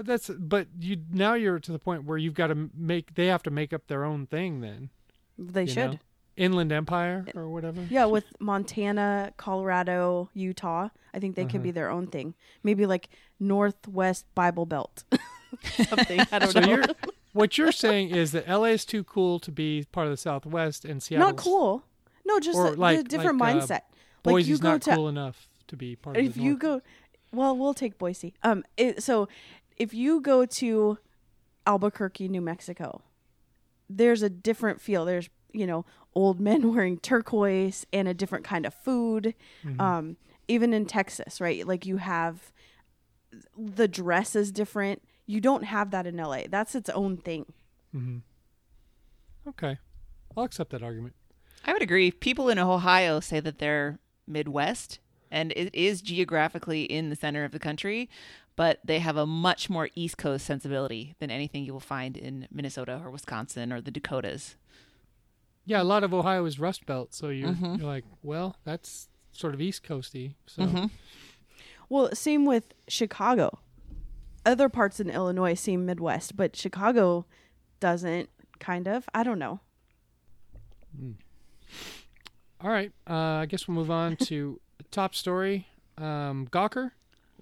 But 0.00 0.06
that's 0.06 0.30
but 0.30 0.66
you 0.80 0.96
now 1.12 1.34
you're 1.34 1.58
to 1.58 1.72
the 1.72 1.78
point 1.78 2.04
where 2.04 2.16
you've 2.16 2.32
got 2.32 2.46
to 2.46 2.70
make 2.74 3.14
they 3.16 3.26
have 3.26 3.42
to 3.42 3.50
make 3.50 3.74
up 3.74 3.86
their 3.86 4.02
own 4.02 4.26
thing 4.26 4.62
then. 4.62 4.88
They 5.38 5.66
should. 5.66 5.90
know? 5.92 5.98
Inland 6.38 6.72
Empire 6.72 7.26
or 7.34 7.50
whatever. 7.50 7.82
Yeah, 7.90 8.06
with 8.06 8.24
Montana, 8.38 9.34
Colorado, 9.36 10.30
Utah, 10.32 10.88
I 11.12 11.18
think 11.18 11.36
they 11.36 11.44
could 11.44 11.56
Uh-huh. 11.56 11.64
be 11.64 11.70
their 11.70 11.90
own 11.90 12.06
thing. 12.06 12.32
Maybe 12.62 12.86
like 12.86 13.10
Northwest 13.38 14.24
Bible 14.34 14.64
Belt. 14.64 15.04
Something. 15.88 16.20
I 16.32 16.38
don't 16.38 16.50
So 16.52 16.60
know. 16.60 16.68
you're 16.68 16.84
what 17.34 17.58
you're 17.58 17.72
saying 17.72 18.10
is 18.10 18.32
that 18.32 18.48
LA 18.48 18.68
is 18.68 18.86
too 18.86 19.04
cool 19.04 19.38
to 19.40 19.52
be 19.52 19.84
part 19.92 20.06
of 20.06 20.12
the 20.12 20.16
Southwest 20.16 20.86
and 20.86 21.02
Seattle 21.02 21.26
Not 21.28 21.36
cool. 21.36 21.84
No, 22.24 22.40
just 22.40 22.58
a, 22.58 22.62
like- 22.70 23.06
different 23.08 23.38
like, 23.38 23.56
uh, 23.56 23.58
mindset. 23.60 23.68
like 23.70 23.82
Boise's 24.22 24.48
you 24.48 24.58
go 24.58 24.70
not 24.72 24.82
to 24.82 24.94
cool 24.94 25.08
enough 25.08 25.46
to 25.68 25.76
be 25.76 25.94
part 25.94 26.16
of 26.16 26.24
if 26.24 26.38
you 26.38 26.56
go 26.56 26.80
well 27.32 27.56
we'll 27.56 27.74
take 27.74 27.96
boise 27.96 28.34
um 28.42 28.64
it, 28.76 29.00
so 29.04 29.28
if 29.80 29.94
you 29.94 30.20
go 30.20 30.44
to 30.44 30.98
albuquerque 31.66 32.28
new 32.28 32.40
mexico 32.40 33.00
there's 33.88 34.22
a 34.22 34.30
different 34.30 34.80
feel 34.80 35.04
there's 35.04 35.28
you 35.52 35.66
know 35.66 35.84
old 36.14 36.38
men 36.40 36.72
wearing 36.74 36.98
turquoise 36.98 37.86
and 37.92 38.06
a 38.08 38.14
different 38.14 38.44
kind 38.44 38.64
of 38.66 38.74
food 38.74 39.34
Mm-hmm. 39.64 39.80
um 39.80 40.16
even 40.48 40.72
in 40.74 40.84
texas 40.86 41.40
right 41.40 41.66
like 41.66 41.86
you 41.86 41.96
have 41.98 42.52
the 43.56 43.86
dress 43.88 44.34
is 44.34 44.50
different 44.52 45.02
you 45.26 45.40
don't 45.40 45.62
have 45.64 45.90
that 45.92 46.06
in 46.06 46.16
la 46.16 46.42
that's 46.48 46.74
its 46.74 46.90
own 46.90 47.16
thing 47.16 47.46
Okay. 49.48 49.78
I'll 50.36 50.44
accept 50.44 50.70
that 50.70 50.82
argument. 50.82 51.14
I 51.64 51.72
would 51.72 51.82
agree. 51.82 52.10
People 52.10 52.48
in 52.48 52.58
Ohio 52.58 53.20
say 53.20 53.40
that 53.40 53.58
they're 53.58 53.98
Midwest, 54.26 55.00
and 55.30 55.52
it 55.56 55.74
is 55.74 56.00
geographically 56.02 56.82
in 56.84 57.10
the 57.10 57.16
center 57.16 57.42
of 57.44 57.50
the 57.52 57.58
country, 57.58 58.08
but 58.60 58.78
they 58.84 58.98
have 58.98 59.16
a 59.16 59.24
much 59.26 59.70
more 59.70 59.88
East 59.94 60.18
Coast 60.18 60.44
sensibility 60.44 61.14
than 61.18 61.30
anything 61.30 61.64
you 61.64 61.72
will 61.72 61.80
find 61.80 62.14
in 62.14 62.46
Minnesota 62.52 63.00
or 63.02 63.10
Wisconsin 63.10 63.72
or 63.72 63.80
the 63.80 63.90
Dakotas. 63.90 64.56
Yeah, 65.64 65.80
a 65.80 65.84
lot 65.94 66.04
of 66.04 66.12
Ohio 66.12 66.44
is 66.44 66.60
Rust 66.60 66.84
Belt, 66.84 67.14
so 67.14 67.30
you're, 67.30 67.50
Mm-hmm. 67.52 67.76
you're 67.76 67.86
like, 67.86 68.04
well, 68.22 68.56
that's 68.64 69.08
sort 69.32 69.54
of 69.54 69.62
East 69.62 69.82
Coasty. 69.82 70.34
So 70.46 70.62
Mm-hmm. 70.62 70.86
well 71.88 72.10
same 72.14 72.44
with 72.44 72.74
chicago 72.86 73.58
other 74.44 74.68
parts 74.68 75.00
in 75.00 75.08
illinois 75.10 75.54
seem 75.54 75.86
midwest 75.86 76.36
but 76.36 76.54
chicago 76.54 77.24
doesn't 77.80 78.28
kind 78.58 78.86
of 78.86 79.08
i 79.14 79.22
don't 79.22 79.38
know 79.38 79.60
All 82.62 82.70
right. 82.70 82.92
Uh, 83.08 83.14
I 83.42 83.46
guess 83.46 83.66
we'll 83.66 83.74
move 83.76 83.90
on 83.90 84.16
to 84.16 84.60
top 84.90 85.14
story. 85.14 85.66
Um, 85.96 86.46
Gawker 86.50 86.90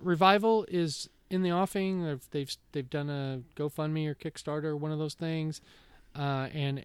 revival 0.00 0.64
is 0.68 1.08
in 1.30 1.42
the 1.42 1.52
offing. 1.52 2.04
They've, 2.04 2.30
they've 2.30 2.56
they've 2.72 2.90
done 2.90 3.10
a 3.10 3.42
GoFundMe 3.56 4.06
or 4.06 4.14
Kickstarter, 4.14 4.78
one 4.78 4.92
of 4.92 4.98
those 4.98 5.14
things. 5.14 5.60
Uh, 6.16 6.48
and 6.52 6.84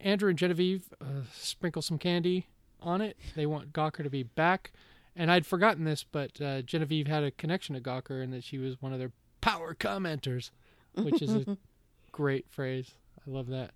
Andrew 0.00 0.30
and 0.30 0.38
Genevieve 0.38 0.84
uh, 1.00 1.22
sprinkle 1.32 1.82
some 1.82 1.98
candy 1.98 2.46
on 2.80 3.00
it. 3.00 3.16
They 3.36 3.46
want 3.46 3.72
Gawker 3.72 4.02
to 4.02 4.10
be 4.10 4.22
back. 4.22 4.72
And 5.14 5.30
I'd 5.30 5.46
forgotten 5.46 5.84
this, 5.84 6.04
but 6.04 6.40
uh, 6.40 6.62
Genevieve 6.62 7.08
had 7.08 7.24
a 7.24 7.32
connection 7.32 7.74
to 7.74 7.80
Gawker 7.80 8.22
and 8.22 8.32
that 8.32 8.44
she 8.44 8.58
was 8.58 8.80
one 8.80 8.92
of 8.92 9.00
their 9.00 9.10
power 9.40 9.74
commenters, 9.74 10.50
which 10.94 11.20
is 11.20 11.34
a 11.34 11.58
great 12.12 12.48
phrase. 12.48 12.92
I 13.26 13.30
love 13.30 13.48
that. 13.48 13.72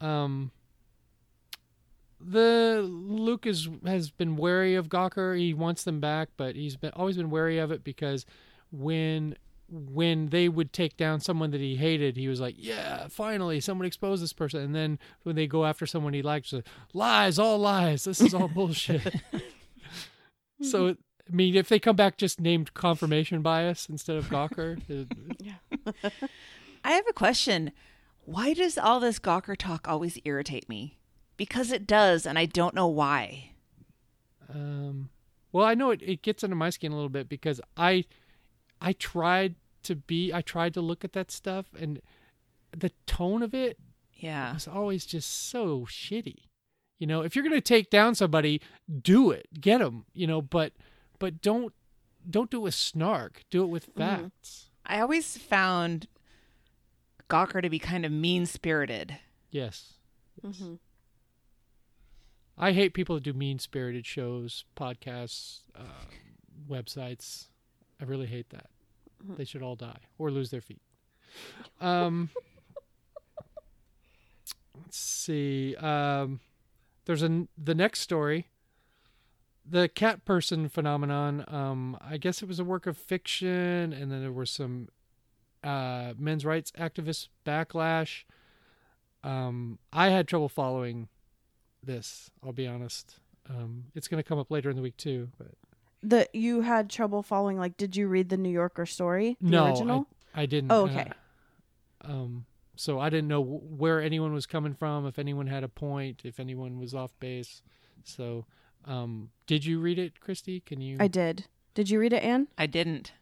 Um, 0.00 0.50
the 2.20 2.80
Luke 2.88 3.46
is 3.46 3.68
has 3.86 4.10
been 4.10 4.36
wary 4.36 4.74
of 4.74 4.88
Gawker. 4.88 5.38
He 5.38 5.54
wants 5.54 5.84
them 5.84 6.00
back, 6.00 6.28
but 6.36 6.54
he's 6.56 6.76
been 6.76 6.92
always 6.94 7.16
been 7.16 7.30
wary 7.30 7.58
of 7.58 7.70
it 7.70 7.82
because 7.84 8.26
when 8.70 9.36
when 9.72 10.26
they 10.30 10.48
would 10.48 10.72
take 10.72 10.96
down 10.96 11.20
someone 11.20 11.50
that 11.52 11.60
he 11.60 11.76
hated, 11.76 12.16
he 12.16 12.28
was 12.28 12.40
like, 12.40 12.56
"Yeah, 12.58 13.06
finally, 13.08 13.60
someone 13.60 13.86
exposed 13.86 14.22
this 14.22 14.32
person." 14.32 14.60
And 14.60 14.74
then 14.74 14.98
when 15.22 15.36
they 15.36 15.46
go 15.46 15.64
after 15.64 15.86
someone 15.86 16.12
he 16.12 16.22
likes, 16.22 16.52
like, 16.52 16.66
lies, 16.92 17.38
all 17.38 17.58
lies. 17.58 18.04
This 18.04 18.20
is 18.20 18.34
all 18.34 18.48
bullshit. 18.54 19.14
so, 20.62 20.88
I 20.90 21.32
mean, 21.34 21.54
if 21.54 21.68
they 21.68 21.78
come 21.78 21.96
back 21.96 22.16
just 22.18 22.40
named 22.40 22.74
confirmation 22.74 23.42
bias 23.42 23.88
instead 23.88 24.16
of 24.16 24.26
Gawker, 24.26 24.80
it- 24.88 25.52
I 26.84 26.92
have 26.92 27.06
a 27.08 27.12
question. 27.12 27.72
Why 28.24 28.54
does 28.54 28.76
all 28.78 29.00
this 29.00 29.18
Gawker 29.18 29.56
talk 29.56 29.86
always 29.88 30.18
irritate 30.24 30.68
me? 30.68 30.98
Because 31.40 31.72
it 31.72 31.86
does, 31.86 32.26
and 32.26 32.38
I 32.38 32.44
don't 32.44 32.74
know 32.74 32.86
why. 32.86 33.52
Um, 34.52 35.08
well, 35.52 35.64
I 35.64 35.72
know 35.74 35.90
it, 35.90 36.02
it 36.02 36.20
gets 36.20 36.44
under 36.44 36.54
my 36.54 36.68
skin 36.68 36.92
a 36.92 36.94
little 36.94 37.08
bit 37.08 37.30
because 37.30 37.62
I, 37.78 38.04
I 38.78 38.92
tried 38.92 39.54
to 39.84 39.96
be, 39.96 40.34
I 40.34 40.42
tried 40.42 40.74
to 40.74 40.82
look 40.82 41.02
at 41.02 41.14
that 41.14 41.30
stuff, 41.30 41.66
and 41.78 42.02
the 42.76 42.92
tone 43.06 43.42
of 43.42 43.54
it 43.54 43.78
Yeah. 44.14 44.52
was 44.52 44.68
always 44.68 45.06
just 45.06 45.48
so 45.48 45.86
shitty. 45.88 46.44
You 46.98 47.06
know, 47.06 47.22
if 47.22 47.34
you're 47.34 47.42
gonna 47.42 47.62
take 47.62 47.88
down 47.88 48.14
somebody, 48.14 48.60
do 49.00 49.30
it, 49.30 49.46
get 49.58 49.78
them. 49.78 50.04
You 50.12 50.26
know, 50.26 50.42
but 50.42 50.74
but 51.18 51.40
don't 51.40 51.72
don't 52.28 52.50
do 52.50 52.58
it 52.58 52.64
with 52.64 52.74
snark. 52.74 53.44
Do 53.50 53.62
it 53.62 53.68
with 53.68 53.86
facts. 53.96 54.68
I 54.84 55.00
always 55.00 55.38
found 55.38 56.06
Gawker 57.30 57.62
to 57.62 57.70
be 57.70 57.78
kind 57.78 58.04
of 58.04 58.12
mean 58.12 58.44
spirited. 58.44 59.16
Yes. 59.50 59.94
Mm-hmm. 60.44 60.74
I 62.60 62.72
hate 62.72 62.92
people 62.92 63.14
that 63.14 63.24
do 63.24 63.32
mean 63.32 63.58
spirited 63.58 64.04
shows, 64.04 64.64
podcasts, 64.76 65.60
uh, 65.74 66.04
websites. 66.68 67.46
I 67.98 68.04
really 68.04 68.26
hate 68.26 68.50
that. 68.50 68.66
They 69.36 69.44
should 69.44 69.62
all 69.62 69.76
die 69.76 70.00
or 70.18 70.30
lose 70.30 70.50
their 70.50 70.60
feet. 70.60 70.82
Um, 71.80 72.28
let's 74.78 74.98
see. 74.98 75.74
Um, 75.76 76.40
there's 77.06 77.22
a 77.22 77.46
the 77.56 77.74
next 77.74 78.00
story. 78.00 78.48
The 79.68 79.88
cat 79.88 80.26
person 80.26 80.68
phenomenon. 80.68 81.44
Um, 81.48 81.96
I 82.00 82.18
guess 82.18 82.42
it 82.42 82.48
was 82.48 82.58
a 82.58 82.64
work 82.64 82.86
of 82.86 82.98
fiction, 82.98 83.92
and 83.92 84.12
then 84.12 84.20
there 84.20 84.32
was 84.32 84.50
some 84.50 84.88
uh, 85.64 86.12
men's 86.18 86.44
rights 86.44 86.72
activists 86.72 87.28
backlash. 87.46 88.24
Um, 89.22 89.78
I 89.92 90.08
had 90.08 90.28
trouble 90.28 90.48
following 90.48 91.08
this. 91.82 92.30
I'll 92.44 92.52
be 92.52 92.66
honest. 92.66 93.16
Um, 93.48 93.84
it's 93.94 94.08
going 94.08 94.22
to 94.22 94.28
come 94.28 94.38
up 94.38 94.50
later 94.50 94.70
in 94.70 94.76
the 94.76 94.82
week 94.82 94.96
too. 94.96 95.28
But 95.38 95.48
The 96.02 96.28
you 96.32 96.60
had 96.62 96.88
trouble 96.90 97.22
following. 97.22 97.58
Like, 97.58 97.76
did 97.76 97.96
you 97.96 98.08
read 98.08 98.28
the 98.28 98.36
New 98.36 98.50
Yorker 98.50 98.86
story? 98.86 99.36
The 99.40 99.50
no, 99.50 99.66
original. 99.66 100.06
I, 100.34 100.42
I 100.42 100.46
didn't. 100.46 100.70
Oh, 100.70 100.84
okay. 100.84 101.10
I- 101.10 101.14
um, 102.02 102.46
so 102.76 102.98
I 102.98 103.10
didn't 103.10 103.28
know 103.28 103.42
where 103.42 104.00
anyone 104.00 104.32
was 104.32 104.46
coming 104.46 104.72
from, 104.72 105.06
if 105.06 105.18
anyone 105.18 105.46
had 105.46 105.64
a 105.64 105.68
point, 105.68 106.22
if 106.24 106.40
anyone 106.40 106.78
was 106.78 106.94
off 106.94 107.12
base. 107.20 107.60
So, 108.04 108.46
um, 108.86 109.28
did 109.46 109.66
you 109.66 109.80
read 109.80 109.98
it, 109.98 110.18
Christy? 110.18 110.60
Can 110.60 110.80
you? 110.80 110.96
I 110.98 111.06
did. 111.08 111.44
Did 111.74 111.90
you 111.90 112.00
read 112.00 112.14
it, 112.14 112.22
Anne? 112.22 112.48
I 112.56 112.66
didn't. 112.66 113.12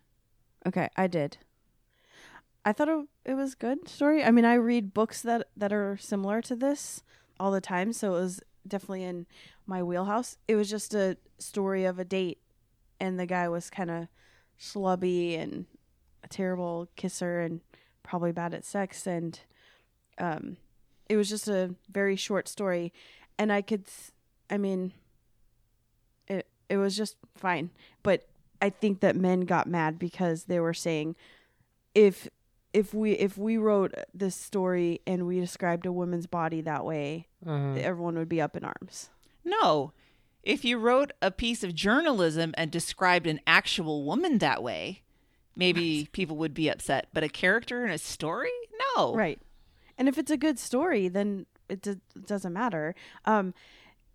Okay, 0.64 0.88
I 0.96 1.08
did. 1.08 1.38
I 2.64 2.72
thought 2.72 2.88
it, 2.88 3.06
it 3.24 3.34
was 3.34 3.54
good 3.54 3.88
story. 3.88 4.22
I 4.22 4.30
mean, 4.30 4.44
I 4.44 4.54
read 4.54 4.94
books 4.94 5.22
that 5.22 5.48
that 5.56 5.72
are 5.72 5.96
similar 5.96 6.40
to 6.42 6.54
this 6.54 7.02
all 7.40 7.50
the 7.50 7.60
time, 7.60 7.92
so 7.92 8.14
it 8.14 8.20
was 8.20 8.42
definitely 8.68 9.04
in 9.04 9.26
my 9.66 9.82
wheelhouse. 9.82 10.36
It 10.46 10.56
was 10.56 10.70
just 10.70 10.94
a 10.94 11.16
story 11.38 11.84
of 11.84 11.98
a 11.98 12.04
date, 12.04 12.38
and 13.00 13.18
the 13.18 13.26
guy 13.26 13.48
was 13.48 13.70
kind 13.70 13.90
of 13.90 14.08
schlubby 14.60 15.38
and 15.38 15.66
a 16.24 16.28
terrible 16.28 16.88
kisser 16.96 17.40
and 17.40 17.60
probably 18.02 18.32
bad 18.32 18.54
at 18.54 18.64
sex, 18.64 19.06
and 19.06 19.40
um, 20.18 20.56
it 21.08 21.16
was 21.16 21.28
just 21.28 21.48
a 21.48 21.74
very 21.90 22.16
short 22.16 22.48
story, 22.48 22.92
and 23.38 23.52
I 23.52 23.62
could, 23.62 23.84
I 24.50 24.58
mean, 24.58 24.92
it 26.26 26.46
it 26.68 26.76
was 26.76 26.96
just 26.96 27.16
fine, 27.36 27.70
but 28.02 28.26
I 28.60 28.70
think 28.70 29.00
that 29.00 29.16
men 29.16 29.42
got 29.42 29.66
mad 29.66 29.98
because 29.98 30.44
they 30.44 30.60
were 30.60 30.74
saying 30.74 31.16
if 31.94 32.28
if 32.72 32.92
we 32.94 33.12
if 33.12 33.38
we 33.38 33.56
wrote 33.56 33.94
this 34.14 34.34
story 34.36 35.00
and 35.06 35.26
we 35.26 35.40
described 35.40 35.86
a 35.86 35.92
woman's 35.92 36.26
body 36.26 36.60
that 36.62 36.84
way, 36.84 37.26
Uh, 37.46 37.74
everyone 37.74 38.16
would 38.18 38.28
be 38.28 38.40
up 38.40 38.56
in 38.56 38.64
arms. 38.64 39.10
No. 39.44 39.92
If 40.42 40.64
you 40.64 40.78
wrote 40.78 41.12
a 41.20 41.30
piece 41.30 41.64
of 41.64 41.74
journalism 41.74 42.54
and 42.56 42.70
described 42.70 43.26
an 43.26 43.40
actual 43.46 44.04
woman 44.04 44.38
that 44.38 44.62
way, 44.62 45.02
maybe 45.56 46.08
people 46.12 46.36
would 46.36 46.54
be 46.54 46.68
upset. 46.70 47.08
But 47.12 47.24
a 47.24 47.28
character 47.28 47.84
in 47.84 47.90
a 47.90 47.98
story? 47.98 48.50
No. 48.96 49.14
Right. 49.14 49.40
And 49.96 50.08
if 50.08 50.16
it's 50.18 50.30
a 50.30 50.36
good 50.36 50.58
story, 50.58 51.08
then 51.08 51.46
it, 51.68 51.82
do- 51.82 52.00
it 52.14 52.26
doesn't 52.26 52.52
matter. 52.52 52.94
Um 53.24 53.54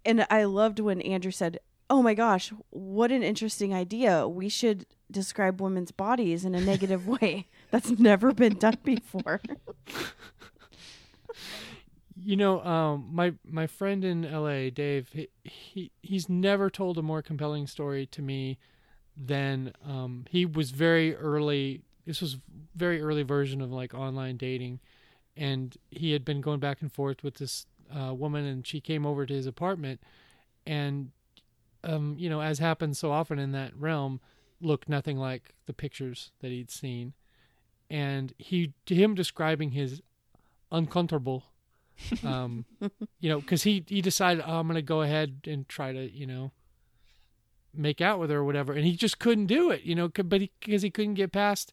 and 0.05 0.25
I 0.29 0.43
loved 0.43 0.79
when 0.79 1.01
Andrew 1.01 1.31
said, 1.31 1.59
"Oh 1.89 2.01
my 2.01 2.13
gosh, 2.13 2.51
what 2.71 3.11
an 3.11 3.23
interesting 3.23 3.73
idea. 3.73 4.27
We 4.27 4.49
should 4.49 4.85
describe 5.09 5.61
women's 5.61 5.91
bodies 5.91 6.43
in 6.45 6.55
a 6.55 6.61
negative 6.61 7.07
way. 7.21 7.47
That's 7.73 7.89
never 7.97 8.31
been 8.33 8.53
done 8.53 8.77
before." 8.83 9.41
you 12.15 12.35
know, 12.35 12.63
um, 12.63 13.09
my 13.11 13.33
my 13.49 13.65
friend 13.65 14.05
in 14.05 14.23
L.A., 14.23 14.69
Dave, 14.69 15.09
he, 15.11 15.27
he 15.43 15.91
he's 16.03 16.29
never 16.29 16.69
told 16.69 16.99
a 16.99 17.01
more 17.01 17.23
compelling 17.23 17.65
story 17.65 18.05
to 18.05 18.21
me 18.21 18.59
than 19.17 19.73
um, 19.83 20.25
he 20.29 20.45
was 20.45 20.69
very 20.69 21.15
early. 21.15 21.81
This 22.05 22.21
was 22.21 22.37
very 22.75 23.01
early 23.01 23.23
version 23.23 23.59
of 23.59 23.71
like 23.71 23.95
online 23.95 24.37
dating, 24.37 24.79
and 25.35 25.75
he 25.89 26.11
had 26.11 26.23
been 26.23 26.41
going 26.41 26.59
back 26.59 26.79
and 26.79 26.91
forth 26.91 27.23
with 27.23 27.37
this 27.37 27.65
uh, 27.91 28.13
woman, 28.13 28.45
and 28.45 28.67
she 28.67 28.81
came 28.81 29.03
over 29.03 29.25
to 29.25 29.33
his 29.33 29.47
apartment, 29.47 29.99
and 30.67 31.09
um, 31.83 32.17
you 32.19 32.29
know, 32.29 32.39
as 32.39 32.59
happens 32.59 32.99
so 32.99 33.11
often 33.11 33.39
in 33.39 33.51
that 33.53 33.75
realm, 33.75 34.19
looked 34.61 34.87
nothing 34.87 35.17
like 35.17 35.55
the 35.65 35.73
pictures 35.73 36.29
that 36.41 36.51
he'd 36.51 36.69
seen, 36.69 37.13
and 37.93 38.33
he 38.39 38.73
him 38.87 39.13
describing 39.13 39.71
his 39.71 40.01
uncomfortable 40.71 41.43
um 42.25 42.65
you 43.19 43.29
know 43.29 43.39
because 43.39 43.63
he 43.63 43.85
he 43.87 44.01
decided 44.01 44.43
oh, 44.45 44.59
i'm 44.59 44.67
gonna 44.67 44.81
go 44.81 45.03
ahead 45.03 45.41
and 45.45 45.69
try 45.69 45.93
to 45.93 46.11
you 46.11 46.25
know 46.25 46.51
make 47.73 48.01
out 48.01 48.19
with 48.19 48.31
her 48.31 48.37
or 48.37 48.43
whatever 48.43 48.73
and 48.73 48.83
he 48.83 48.95
just 48.95 49.19
couldn't 49.19 49.45
do 49.45 49.69
it 49.69 49.83
you 49.83 49.93
know 49.93 50.07
but 50.07 50.41
because 50.59 50.81
he, 50.81 50.89
couldn't 50.89 51.13
get 51.13 51.31
past 51.31 51.71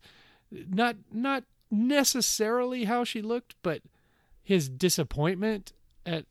not 0.51 0.97
not 1.11 1.45
necessarily 1.71 2.85
how 2.85 3.03
she 3.03 3.23
looked 3.23 3.55
but 3.63 3.81
his 4.43 4.69
disappointment 4.69 5.73
at 6.05 6.27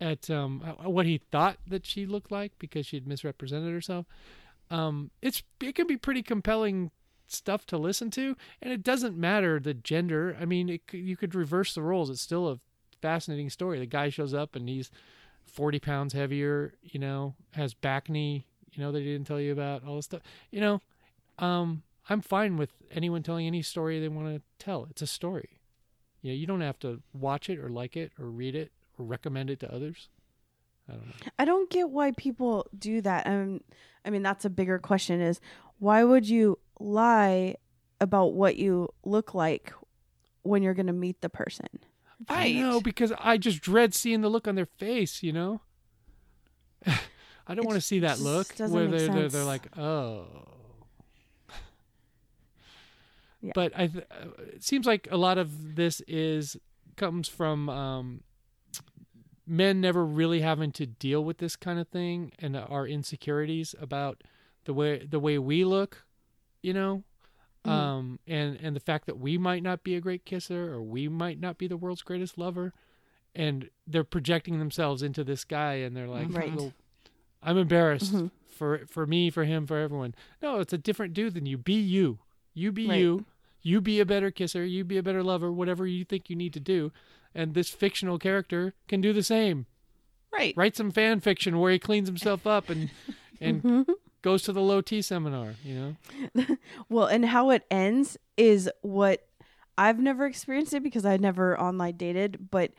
at 0.00 0.30
um 0.30 0.62
uh, 0.64 0.88
what 0.88 1.06
he 1.06 1.18
thought 1.30 1.58
that 1.66 1.84
she 1.84 2.06
looked 2.06 2.30
like 2.30 2.52
because 2.58 2.86
she'd 2.86 3.06
misrepresented 3.06 3.72
herself. 3.72 4.06
Um 4.70 5.10
it's 5.22 5.42
it 5.60 5.74
can 5.74 5.86
be 5.86 5.96
pretty 5.96 6.22
compelling 6.22 6.90
stuff 7.32 7.66
to 7.66 7.78
listen 7.78 8.10
to 8.12 8.36
and 8.62 8.72
it 8.72 8.82
doesn't 8.82 9.16
matter 9.16 9.58
the 9.58 9.74
gender. 9.74 10.36
I 10.40 10.44
mean 10.44 10.68
it, 10.68 10.82
you 10.92 11.16
could 11.16 11.34
reverse 11.34 11.74
the 11.74 11.82
roles. 11.82 12.10
It's 12.10 12.20
still 12.20 12.48
a 12.48 12.60
fascinating 13.00 13.50
story. 13.50 13.78
The 13.78 13.86
guy 13.86 14.08
shows 14.08 14.34
up 14.34 14.56
and 14.56 14.68
he's 14.68 14.90
40 15.46 15.78
pounds 15.78 16.12
heavier 16.12 16.74
you 16.82 17.00
know 17.00 17.34
has 17.52 17.72
back 17.72 18.10
knee 18.10 18.44
you 18.72 18.82
know 18.82 18.92
they 18.92 19.02
didn't 19.02 19.26
tell 19.26 19.40
you 19.40 19.52
about 19.52 19.84
all 19.84 19.96
this 19.96 20.06
stuff. 20.06 20.22
You 20.50 20.60
know 20.60 20.80
um 21.38 21.82
i'm 22.10 22.20
fine 22.20 22.56
with 22.56 22.70
anyone 22.90 23.22
telling 23.22 23.46
any 23.46 23.62
story 23.62 24.00
they 24.00 24.08
want 24.08 24.34
to 24.34 24.42
tell. 24.58 24.86
It's 24.90 25.02
a 25.02 25.06
story. 25.06 25.60
You 26.22 26.32
know 26.32 26.36
you 26.36 26.46
don't 26.46 26.60
have 26.60 26.78
to 26.80 27.02
watch 27.12 27.48
it 27.48 27.58
or 27.58 27.68
like 27.68 27.96
it 27.96 28.12
or 28.18 28.26
read 28.26 28.54
it 28.54 28.72
or 28.98 29.04
recommend 29.04 29.50
it 29.50 29.60
to 29.60 29.72
others. 29.72 30.08
I 30.88 30.92
don't 30.92 31.06
know. 31.06 31.12
I 31.38 31.44
don't 31.44 31.70
get 31.70 31.90
why 31.90 32.12
people 32.12 32.66
do 32.76 33.00
that. 33.02 33.26
Um, 33.26 33.60
I 34.04 34.10
mean, 34.10 34.22
that's 34.22 34.44
a 34.44 34.50
bigger 34.50 34.78
question: 34.78 35.20
is 35.20 35.40
why 35.78 36.04
would 36.04 36.28
you 36.28 36.58
lie 36.80 37.56
about 38.00 38.34
what 38.34 38.56
you 38.56 38.88
look 39.04 39.34
like 39.34 39.72
when 40.42 40.62
you're 40.62 40.74
going 40.74 40.86
to 40.86 40.92
meet 40.92 41.20
the 41.20 41.28
person? 41.28 41.66
I 42.28 42.52
know 42.52 42.80
because 42.80 43.12
I 43.18 43.36
just 43.36 43.60
dread 43.60 43.94
seeing 43.94 44.22
the 44.22 44.28
look 44.28 44.48
on 44.48 44.54
their 44.54 44.66
face. 44.66 45.22
You 45.22 45.32
know, 45.32 45.60
I 46.86 47.54
don't 47.54 47.64
want 47.66 47.76
to 47.76 47.86
see 47.86 48.00
that 48.00 48.18
look 48.20 48.48
where 48.58 48.86
they're, 48.86 49.08
they're 49.08 49.28
they're 49.28 49.44
like, 49.44 49.76
oh. 49.78 50.26
Yeah. 53.40 53.52
But 53.54 53.72
I, 53.76 53.86
th- 53.86 54.04
uh, 54.10 54.42
it 54.54 54.64
seems 54.64 54.84
like 54.84 55.06
a 55.12 55.16
lot 55.16 55.38
of 55.38 55.76
this 55.76 56.00
is 56.08 56.56
comes 56.96 57.28
from 57.28 57.68
um, 57.68 58.22
men 59.46 59.80
never 59.80 60.04
really 60.04 60.40
having 60.40 60.72
to 60.72 60.86
deal 60.86 61.24
with 61.24 61.38
this 61.38 61.54
kind 61.54 61.78
of 61.78 61.88
thing 61.88 62.32
and 62.40 62.56
our 62.56 62.86
insecurities 62.86 63.74
about 63.80 64.22
the 64.64 64.74
way 64.74 65.06
the 65.08 65.20
way 65.20 65.38
we 65.38 65.64
look. 65.64 66.04
You 66.62 66.72
know, 66.74 67.04
Um, 67.64 68.18
and 68.26 68.56
and 68.62 68.74
the 68.74 68.80
fact 68.80 69.06
that 69.06 69.18
we 69.18 69.36
might 69.38 69.62
not 69.62 69.82
be 69.82 69.94
a 69.94 70.00
great 70.00 70.24
kisser 70.24 70.72
or 70.72 70.82
we 70.82 71.08
might 71.08 71.38
not 71.40 71.58
be 71.58 71.66
the 71.66 71.76
world's 71.76 72.02
greatest 72.02 72.38
lover, 72.38 72.72
and 73.34 73.68
they're 73.86 74.04
projecting 74.04 74.58
themselves 74.58 75.02
into 75.02 75.22
this 75.24 75.44
guy, 75.44 75.74
and 75.74 75.94
they're 75.96 76.08
like, 76.08 76.32
Right. 76.32 76.54
"Well, 76.54 76.72
I'm 77.42 77.58
embarrassed 77.58 78.12
Mhm. 78.14 78.30
for 78.48 78.86
for 78.86 79.06
me, 79.06 79.30
for 79.30 79.44
him, 79.44 79.66
for 79.66 79.76
everyone. 79.76 80.14
No, 80.42 80.60
it's 80.60 80.72
a 80.72 80.78
different 80.78 81.14
dude 81.14 81.34
than 81.34 81.46
you. 81.46 81.58
Be 81.58 81.74
you. 81.80 82.18
You 82.54 82.72
be 82.72 82.86
Right. 82.88 82.98
you. 83.00 83.26
You 83.60 83.80
be 83.80 84.00
a 84.00 84.06
better 84.06 84.30
kisser. 84.30 84.64
You 84.64 84.84
be 84.84 84.96
a 84.96 85.02
better 85.02 85.22
lover. 85.22 85.52
Whatever 85.52 85.86
you 85.86 86.04
think 86.04 86.30
you 86.30 86.36
need 86.36 86.54
to 86.54 86.60
do, 86.60 86.90
and 87.34 87.54
this 87.54 87.68
fictional 87.70 88.18
character 88.18 88.72
can 88.88 89.00
do 89.00 89.12
the 89.12 89.22
same. 89.22 89.66
Right. 90.32 90.56
Write 90.56 90.76
some 90.76 90.90
fan 90.90 91.20
fiction 91.20 91.58
where 91.58 91.72
he 91.72 91.78
cleans 91.78 92.08
himself 92.08 92.46
up 92.46 92.68
and 92.70 92.90
and 93.40 93.62
Mm-hmm. 93.62 93.92
Goes 94.22 94.42
to 94.42 94.52
the 94.52 94.60
low 94.60 94.80
T 94.80 95.02
seminar. 95.02 95.54
You 95.64 95.96
know. 96.34 96.46
Well, 96.88 97.06
and 97.06 97.26
how 97.26 97.50
it 97.50 97.64
ends 97.70 98.16
is 98.36 98.70
what 98.82 99.26
I've 99.76 99.98
never 100.00 100.26
experienced 100.26 100.72
it 100.74 100.82
because 100.82 101.04
I 101.04 101.16
never 101.16 101.58
online 101.58 101.96
dated, 101.96 102.50
but 102.50 102.72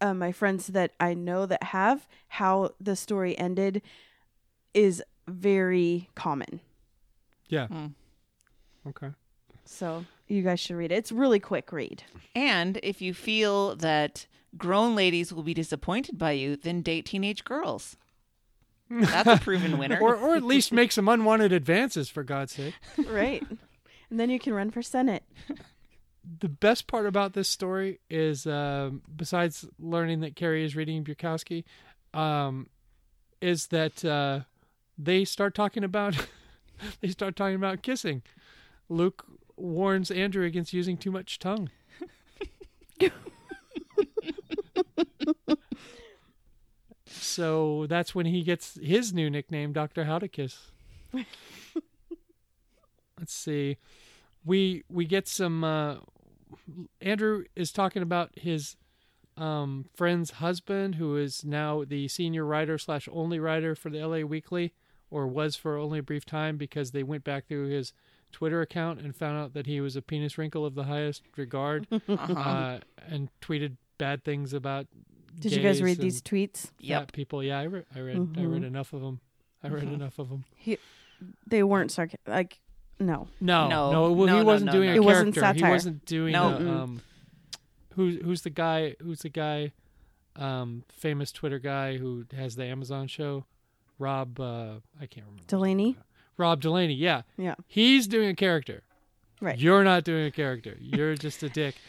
uh, 0.00 0.14
my 0.14 0.32
friends 0.32 0.68
that 0.68 0.92
I 0.98 1.14
know 1.14 1.46
that 1.46 1.62
have, 1.62 2.06
how 2.28 2.74
the 2.80 2.96
story 2.96 3.38
ended 3.38 3.82
is 4.74 5.02
very 5.28 6.08
common. 6.14 6.60
Yeah. 7.48 7.68
Mm. 7.68 7.92
Okay. 8.88 9.10
So 9.64 10.04
you 10.28 10.42
guys 10.42 10.60
should 10.60 10.76
read 10.76 10.92
it. 10.92 10.96
It's 10.96 11.12
really 11.12 11.40
quick 11.40 11.72
read. 11.72 12.02
And 12.34 12.78
if 12.82 13.00
you 13.00 13.14
feel 13.14 13.76
that 13.76 14.26
grown 14.56 14.94
ladies 14.94 15.32
will 15.32 15.42
be 15.42 15.54
disappointed 15.54 16.18
by 16.18 16.32
you, 16.32 16.56
then 16.56 16.82
date 16.82 17.06
teenage 17.06 17.44
girls. 17.44 17.96
That's 18.90 19.28
a 19.28 19.38
proven 19.38 19.78
winner. 19.78 19.98
Or 20.00 20.16
or 20.16 20.34
at 20.34 20.42
least 20.42 20.72
make 20.72 20.90
some 20.92 21.08
unwanted 21.08 21.52
advances 21.52 22.08
for 22.08 22.24
God's 22.24 22.52
sake. 22.52 22.74
right. 23.06 23.42
And 24.10 24.18
then 24.18 24.30
you 24.30 24.38
can 24.40 24.52
run 24.52 24.70
for 24.70 24.82
Senate. 24.82 25.22
the 26.40 26.48
best 26.48 26.86
part 26.88 27.06
about 27.06 27.32
this 27.32 27.48
story 27.48 28.00
is, 28.10 28.46
um, 28.46 29.02
besides 29.14 29.66
learning 29.78 30.20
that 30.20 30.34
Carrie 30.34 30.64
is 30.64 30.74
reading 30.74 31.04
Bukowski, 31.04 31.64
um, 32.12 32.68
is 33.40 33.68
that 33.68 34.04
uh, 34.04 34.40
they 34.98 35.24
start 35.24 35.54
talking 35.54 35.84
about 35.84 36.26
they 37.00 37.08
start 37.08 37.36
talking 37.36 37.54
about 37.56 37.82
kissing. 37.82 38.22
Luke 38.88 39.24
warns 39.56 40.10
Andrew 40.10 40.44
against 40.44 40.72
using 40.72 40.96
too 40.96 41.12
much 41.12 41.38
tongue. 41.38 41.70
so 47.20 47.86
that's 47.88 48.14
when 48.14 48.26
he 48.26 48.42
gets 48.42 48.78
his 48.82 49.12
new 49.12 49.30
nickname, 49.30 49.72
Doctor 49.72 50.04
How 50.04 50.18
to 50.18 50.28
Kiss. 50.28 50.70
Let's 53.18 53.32
see 53.34 53.76
we 54.44 54.82
we 54.88 55.04
get 55.04 55.28
some 55.28 55.62
uh 55.62 55.96
andrew 57.00 57.44
is 57.54 57.72
talking 57.72 58.02
about 58.02 58.30
his 58.36 58.76
um 59.36 59.84
friend's 59.94 60.30
husband 60.32 60.94
who 60.94 61.16
is 61.16 61.44
now 61.44 61.84
the 61.84 62.08
senior 62.08 62.44
writer 62.44 62.78
slash 62.78 63.08
only 63.12 63.38
writer 63.38 63.74
for 63.74 63.90
the 63.90 64.02
la 64.02 64.20
weekly 64.20 64.72
or 65.10 65.26
was 65.26 65.56
for 65.56 65.76
only 65.76 65.98
a 65.98 66.02
brief 66.02 66.24
time 66.24 66.56
because 66.56 66.92
they 66.92 67.02
went 67.02 67.22
back 67.24 67.46
through 67.46 67.68
his 67.68 67.92
twitter 68.32 68.62
account 68.62 68.98
and 69.00 69.14
found 69.14 69.36
out 69.36 69.52
that 69.52 69.66
he 69.66 69.80
was 69.80 69.94
a 69.96 70.02
penis 70.02 70.38
wrinkle 70.38 70.64
of 70.64 70.74
the 70.74 70.84
highest 70.84 71.22
regard 71.36 71.86
Uh-huh. 72.08 72.32
uh 72.32 72.78
and 73.08 73.28
tweeted 73.42 73.76
bad 73.98 74.24
things 74.24 74.54
about 74.54 74.86
Did 75.38 75.52
you 75.52 75.62
guys 75.62 75.82
read 75.82 75.98
these 75.98 76.20
tweets? 76.22 76.66
fat 76.66 76.72
Yep. 76.80 77.12
people 77.12 77.42
yeah 77.42 77.58
i, 77.60 77.62
re- 77.64 77.84
I 77.94 78.00
read 78.00 78.34
i 78.36 78.42
read 78.42 78.64
enough 78.64 78.92
of 78.92 79.00
them 79.00 79.20
i 79.62 79.68
read 79.68 79.84
Mhm. 79.84 79.94
enough 79.94 80.18
of 80.18 80.28
them 80.28 80.44
He, 80.56 80.78
They 81.46 81.62
weren't 81.62 81.90
sarcastic. 81.92 82.26
Like, 82.26 82.60
no. 82.98 83.28
No, 83.40 83.68
No, 83.68 83.90
no, 83.92 84.12
well, 84.12 84.26
no, 84.26 84.38
he 84.38 84.44
wasn't 84.44 84.66
no, 84.66 84.72
doing 84.72 84.88
no. 84.88 84.92
a 84.94 84.96
It 84.96 85.04
wasn't 85.04 85.34
character. 85.34 85.66
He 85.66 85.70
wasn't 85.72 86.04
doing 86.06 86.32
No. 86.32 86.48
a, 86.54 86.82
um 86.82 87.02
who's 87.94 88.16
who's 88.22 88.42
the 88.42 88.50
guy 88.50 88.96
who's 89.02 89.20
the 89.20 89.28
guy 89.28 89.72
um 90.36 90.84
famous 90.88 91.32
Twitter 91.32 91.58
guy 91.58 91.96
who 91.98 92.24
has 92.36 92.56
the 92.56 92.64
Amazon 92.64 93.06
show? 93.06 93.44
Rob 93.98 94.38
uh 94.40 94.80
I 95.00 95.06
can't 95.06 95.26
remember. 95.26 95.44
Delaney? 95.46 95.96
Rob 96.36 96.60
Delaney, 96.60 96.94
yeah. 96.94 97.22
Yeah. 97.36 97.54
He's 97.66 98.06
doing 98.06 98.28
a 98.30 98.34
character. 98.34 98.82
Right. 99.42 99.58
You're 99.58 99.84
not 99.84 100.04
doing 100.04 100.24
a 100.26 100.30
character. 100.30 100.76
You're 100.80 101.14
just 101.16 101.42
a 101.42 101.48
dick. 101.48 101.74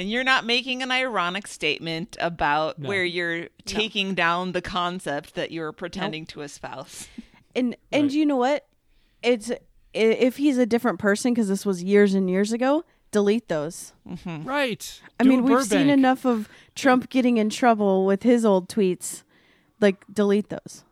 And 0.00 0.10
you're 0.10 0.24
not 0.24 0.46
making 0.46 0.82
an 0.82 0.90
ironic 0.90 1.46
statement 1.46 2.16
about 2.20 2.78
No. 2.78 2.88
where 2.88 3.04
you're 3.04 3.48
taking 3.66 4.14
down 4.14 4.52
the 4.52 4.62
concept 4.62 5.34
that 5.34 5.50
you're 5.50 5.72
pretending 5.72 6.24
to 6.26 6.40
espouse. 6.40 7.06
And 7.54 7.76
and 7.92 8.04
Right. 8.04 8.12
you 8.12 8.24
know 8.26 8.36
what? 8.36 8.66
It's 9.22 9.50
if 9.92 10.36
he's 10.36 10.56
a 10.56 10.66
different 10.66 11.00
person 11.00 11.34
because 11.34 11.48
this 11.48 11.66
was 11.66 11.82
years 11.82 12.14
and 12.14 12.30
years 12.30 12.52
ago. 12.52 12.84
Delete 13.12 13.48
those. 13.48 13.92
Right. 14.24 15.02
I 15.18 15.24
Do 15.24 15.28
mean, 15.28 15.42
we've 15.42 15.64
seen 15.64 15.90
enough 15.90 16.24
of 16.24 16.48
Trump 16.76 17.10
getting 17.10 17.38
in 17.38 17.50
trouble 17.50 18.06
with 18.06 18.22
his 18.22 18.44
old 18.44 18.68
tweets. 18.68 19.24
Like, 19.80 20.04
delete 20.12 20.48
those. 20.48 20.84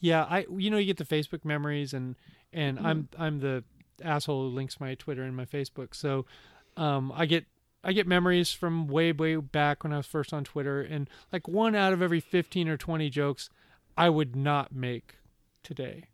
Yeah, 0.00 0.24
I 0.24 0.46
you 0.50 0.68
know 0.68 0.78
you 0.78 0.92
get 0.92 0.96
the 0.96 1.04
Facebook 1.16 1.44
memories 1.44 1.94
and 1.94 2.16
and 2.52 2.76
Mm-hmm. 2.78 2.86
I'm 2.86 3.08
I'm 3.16 3.38
the 3.38 3.62
asshole 4.02 4.48
who 4.50 4.54
links 4.56 4.80
my 4.80 4.96
Twitter 4.96 5.22
and 5.22 5.36
my 5.36 5.44
Facebook. 5.46 5.94
So 5.94 6.26
um 6.76 7.12
I 7.14 7.24
get 7.26 7.46
I 7.84 7.92
get 7.92 8.06
memories 8.06 8.52
from 8.52 8.86
way 8.88 9.12
way 9.12 9.36
back 9.36 9.84
when 9.84 9.92
I 9.92 9.98
was 9.98 10.06
first 10.06 10.32
on 10.32 10.44
Twitter 10.44 10.80
and 10.82 11.08
like 11.32 11.46
one 11.48 11.74
out 11.74 11.92
of 11.92 12.02
every 12.02 12.20
15 12.20 12.68
or 12.68 12.76
20 12.76 13.08
jokes 13.10 13.48
I 13.96 14.08
would 14.10 14.34
not 14.36 14.74
make 14.74 15.16
today. 15.62 16.04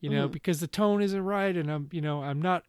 You 0.00 0.10
know, 0.10 0.28
Mhm. 0.28 0.32
because 0.32 0.60
the 0.60 0.66
tone 0.66 1.00
isn't 1.02 1.22
right 1.24 1.56
and 1.56 1.70
I'm 1.70 1.88
you 1.90 2.00
know, 2.00 2.22
I'm 2.22 2.40
not 2.40 2.64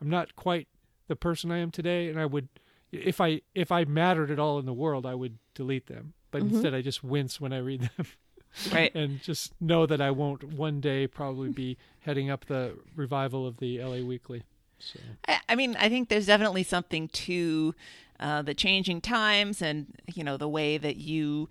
I'm 0.00 0.08
not 0.08 0.34
quite 0.34 0.66
the 1.08 1.16
person 1.16 1.50
I 1.52 1.58
am 1.58 1.70
today 1.70 2.08
and 2.08 2.18
I 2.18 2.26
would 2.26 2.48
if 2.90 3.20
I 3.20 3.42
if 3.54 3.70
I 3.70 3.84
mattered 3.84 4.30
at 4.30 4.38
all 4.38 4.58
in 4.58 4.66
the 4.66 4.72
world, 4.72 5.04
I 5.06 5.14
would 5.14 5.38
delete 5.54 5.86
them. 5.86 6.14
But 6.30 6.42
Mhm. 6.42 6.52
instead 6.52 6.74
I 6.74 6.80
just 6.82 7.04
wince 7.04 7.40
when 7.40 7.52
I 7.52 7.58
read 7.58 7.82
them 7.96 8.06
Right. 8.72 8.92
and 8.94 9.20
just 9.22 9.52
know 9.60 9.84
that 9.86 10.00
I 10.00 10.10
won't 10.10 10.42
one 10.42 10.80
day 10.80 11.06
probably 11.06 11.50
be 11.50 11.76
heading 12.00 12.30
up 12.30 12.46
the 12.46 12.78
revival 12.96 13.46
of 13.46 13.58
the 13.58 13.78
LA 13.80 14.02
Weekly. 14.02 14.42
So. 14.80 14.98
I, 15.28 15.38
I 15.50 15.54
mean, 15.54 15.76
I 15.78 15.88
think 15.88 16.08
there's 16.08 16.26
definitely 16.26 16.62
something 16.64 17.08
to 17.08 17.74
uh, 18.18 18.42
the 18.42 18.54
changing 18.54 19.00
times 19.00 19.62
and, 19.62 19.86
you 20.14 20.24
know, 20.24 20.36
the 20.36 20.48
way 20.48 20.76
that 20.78 20.96
you 20.96 21.48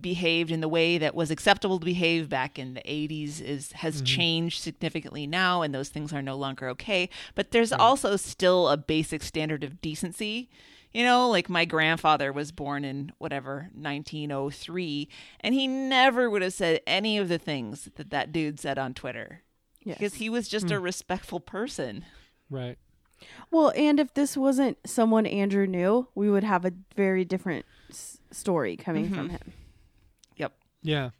behaved 0.00 0.50
in 0.50 0.60
the 0.60 0.68
way 0.68 0.96
that 0.96 1.14
was 1.14 1.30
acceptable 1.30 1.78
to 1.78 1.84
behave 1.84 2.30
back 2.30 2.58
in 2.58 2.72
the 2.74 2.80
80s 2.80 3.42
is 3.42 3.72
has 3.72 4.00
changed 4.00 4.62
significantly 4.62 5.26
now 5.26 5.60
and 5.60 5.74
those 5.74 5.90
things 5.90 6.14
are 6.14 6.22
no 6.22 6.34
longer 6.34 6.68
okay. 6.70 7.10
But 7.34 7.50
there's 7.50 7.72
also 7.72 8.16
still 8.16 8.68
a 8.68 8.78
basic 8.78 9.22
standard 9.22 9.62
of 9.62 9.82
decency. 9.82 10.48
You 10.94 11.04
know 11.04 11.28
like 11.28 11.50
my 11.50 11.66
grandfather 11.66 12.32
was 12.32 12.52
born 12.52 12.82
in 12.86 13.12
whatever 13.18 13.68
1903 13.74 15.08
and 15.40 15.54
he 15.54 15.66
never 15.66 16.30
would 16.30 16.40
have 16.42 16.54
said 16.54 16.80
any 16.86 17.18
of 17.18 17.28
the 17.28 17.38
things 17.38 17.90
that 17.96 18.08
that 18.10 18.32
dude 18.32 18.58
said 18.60 18.78
on 18.78 18.94
twitter 18.94 19.42
Yes. 19.82 19.98
because 19.98 20.14
he 20.14 20.28
was 20.30 20.48
just 20.48 20.70
a 20.72 20.80
respectful 20.80 21.38
person 21.38 22.04
right. 22.50 22.78
Well, 23.50 23.72
and 23.76 23.98
if 23.98 24.12
this 24.14 24.36
wasn't 24.36 24.78
someone 24.86 25.24
Andrew 25.26 25.66
knew, 25.66 26.08
we 26.14 26.28
would 26.30 26.44
have 26.44 26.64
a 26.66 26.72
very 26.94 27.24
different 27.24 27.64
s- 27.90 28.18
story 28.30 28.76
coming 28.76 29.08
from 29.12 29.30
him. 29.30 29.52
yep 30.36 30.52
Yeah. 30.82 31.10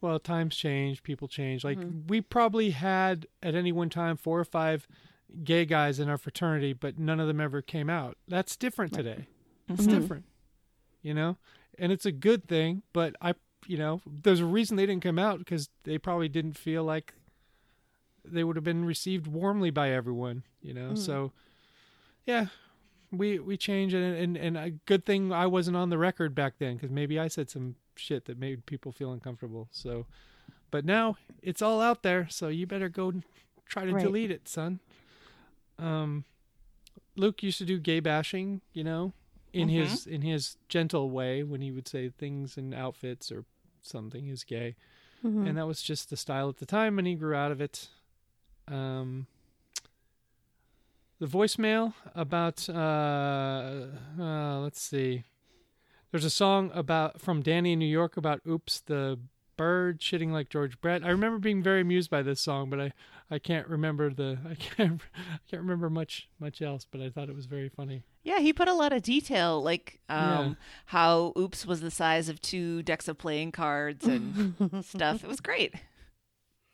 Well, 0.00 0.18
times 0.20 0.54
change, 0.54 1.02
people 1.02 1.28
change. 1.28 1.64
Like 1.64 1.78
Mm-hmm. 1.78 2.06
we 2.08 2.20
probably 2.20 2.70
had 2.70 3.26
at 3.42 3.54
any 3.54 3.72
one 3.72 3.88
time 3.90 4.16
four 4.16 4.38
or 4.38 4.44
five 4.44 4.86
gay 5.42 5.64
guys 5.64 5.98
in 5.98 6.08
our 6.08 6.18
fraternity, 6.18 6.72
but 6.74 6.98
none 6.98 7.18
of 7.20 7.26
them 7.26 7.40
ever 7.40 7.60
came 7.62 7.90
out. 7.90 8.16
That's 8.28 8.56
different 8.56 8.92
today. 8.92 9.26
It's 9.68 9.82
Mm-hmm. 9.86 9.98
different. 10.00 10.24
You 11.02 11.14
know? 11.14 11.38
And 11.78 11.90
it's 11.90 12.06
a 12.06 12.12
good 12.12 12.46
thing, 12.46 12.82
but 12.92 13.16
I 13.20 13.34
you 13.66 13.78
know, 13.78 14.02
there's 14.06 14.40
a 14.40 14.44
reason 14.44 14.76
they 14.76 14.84
didn't 14.86 15.02
come 15.02 15.18
out 15.18 15.38
because 15.38 15.70
they 15.84 15.96
probably 15.96 16.28
didn't 16.28 16.52
feel 16.58 16.84
like 16.84 17.14
they 18.24 18.44
would 18.44 18.56
have 18.56 18.64
been 18.64 18.84
received 18.84 19.26
warmly 19.26 19.70
by 19.70 19.90
everyone, 19.90 20.42
you 20.62 20.72
know. 20.74 20.90
Mm. 20.92 20.98
So 20.98 21.32
yeah, 22.26 22.46
we 23.12 23.38
we 23.38 23.56
change 23.56 23.94
and 23.94 24.16
and 24.16 24.36
and 24.36 24.56
a 24.56 24.70
good 24.70 25.04
thing 25.04 25.32
I 25.32 25.46
wasn't 25.46 25.76
on 25.76 25.90
the 25.90 25.98
record 25.98 26.34
back 26.34 26.54
then 26.58 26.74
because 26.76 26.90
maybe 26.90 27.18
I 27.18 27.28
said 27.28 27.50
some 27.50 27.76
shit 27.96 28.24
that 28.26 28.38
made 28.38 28.66
people 28.66 28.90
feel 28.92 29.12
uncomfortable. 29.12 29.68
So, 29.70 30.06
but 30.70 30.84
now 30.84 31.16
it's 31.42 31.62
all 31.62 31.80
out 31.80 32.02
there, 32.02 32.26
so 32.30 32.48
you 32.48 32.66
better 32.66 32.88
go 32.88 33.12
try 33.66 33.84
to 33.84 33.92
Right. 33.92 34.02
delete 34.02 34.30
it, 34.30 34.48
son. 34.48 34.80
Um, 35.78 36.24
Luke 37.16 37.42
used 37.42 37.58
to 37.58 37.64
do 37.64 37.78
gay 37.78 38.00
bashing, 38.00 38.60
you 38.72 38.84
know, 38.84 39.12
in 39.52 39.68
Mhm. 39.68 39.72
his 39.72 40.06
in 40.06 40.22
his 40.22 40.56
gentle 40.68 41.10
way 41.10 41.42
when 41.42 41.60
he 41.60 41.70
would 41.70 41.86
say 41.88 42.08
things 42.08 42.56
and 42.56 42.74
outfits 42.74 43.30
or 43.30 43.44
something 43.82 44.26
is 44.28 44.44
gay, 44.44 44.74
Mhm. 45.22 45.46
and 45.48 45.56
that 45.58 45.66
was 45.66 45.82
just 45.82 46.10
the 46.10 46.16
style 46.16 46.48
at 46.48 46.56
the 46.56 46.66
time, 46.66 46.98
and 46.98 47.06
he 47.06 47.14
grew 47.14 47.34
out 47.34 47.52
of 47.52 47.60
it. 47.60 47.88
Um, 48.68 49.26
the 51.20 51.26
voicemail 51.26 51.94
about 52.14 52.68
uh, 52.68 53.86
uh, 54.20 54.58
let's 54.60 54.80
see. 54.80 55.24
There's 56.10 56.24
a 56.24 56.30
song 56.30 56.70
about 56.74 57.20
from 57.20 57.42
Danny 57.42 57.72
in 57.72 57.78
New 57.78 57.86
York 57.86 58.16
about 58.16 58.40
"Oops, 58.48 58.80
the 58.80 59.18
bird 59.56 60.00
shitting 60.00 60.32
like 60.32 60.48
George 60.48 60.80
Brett. 60.80 61.04
I 61.04 61.08
remember 61.10 61.38
being 61.38 61.62
very 61.62 61.80
amused 61.80 62.10
by 62.10 62.22
this 62.22 62.40
song, 62.40 62.70
but 62.70 62.80
I, 62.80 62.92
I 63.30 63.38
can't 63.38 63.68
remember 63.68 64.10
the 64.12 64.38
I 64.48 64.54
can't 64.54 65.00
I 65.16 65.38
can't 65.48 65.62
remember 65.62 65.88
much 65.90 66.28
much 66.40 66.60
else. 66.62 66.86
But 66.90 67.00
I 67.00 67.10
thought 67.10 67.28
it 67.28 67.34
was 67.34 67.46
very 67.46 67.68
funny. 67.68 68.02
Yeah, 68.22 68.38
he 68.40 68.52
put 68.52 68.68
a 68.68 68.74
lot 68.74 68.92
of 68.92 69.02
detail, 69.02 69.62
like 69.62 70.00
um, 70.08 70.18
Yeah. 70.20 70.54
how 70.86 71.32
Oops 71.38 71.66
was 71.66 71.80
the 71.80 71.90
size 71.90 72.28
of 72.28 72.40
two 72.40 72.82
decks 72.82 73.06
of 73.08 73.18
playing 73.18 73.52
cards 73.52 74.06
and 74.06 74.54
stuff. 74.84 75.22
It 75.22 75.28
was 75.28 75.40
great. 75.40 75.74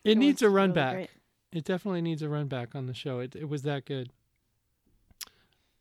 It, 0.03 0.17
needs 0.17 0.41
a 0.41 0.49
run 0.49 0.69
really 0.69 0.73
back. 0.73 0.93
great. 0.95 1.09
It 1.51 1.65
definitely 1.65 2.01
needs 2.01 2.21
a 2.21 2.29
run 2.29 2.47
back 2.47 2.75
on 2.75 2.87
the 2.87 2.93
show. 2.93 3.19
It 3.19 3.35
it 3.35 3.49
was 3.49 3.63
that 3.63 3.85
good. 3.85 4.11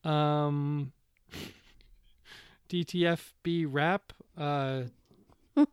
Um, 0.05 0.93
DTFB 2.69 3.67
rap. 3.69 4.13
Uh, 4.37 4.83
uh, 5.57 5.65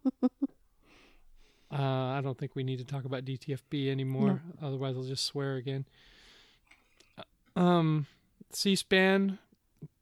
I 1.71 2.21
don't 2.23 2.37
think 2.37 2.55
we 2.55 2.63
need 2.63 2.79
to 2.79 2.85
talk 2.85 3.05
about 3.05 3.25
DTFB 3.25 3.89
anymore. 3.89 4.41
Otherwise, 4.61 4.95
I'll 4.95 5.03
just 5.03 5.25
swear 5.25 5.55
again. 5.55 5.85
Um, 7.55 8.05
C-SPAN 8.51 9.39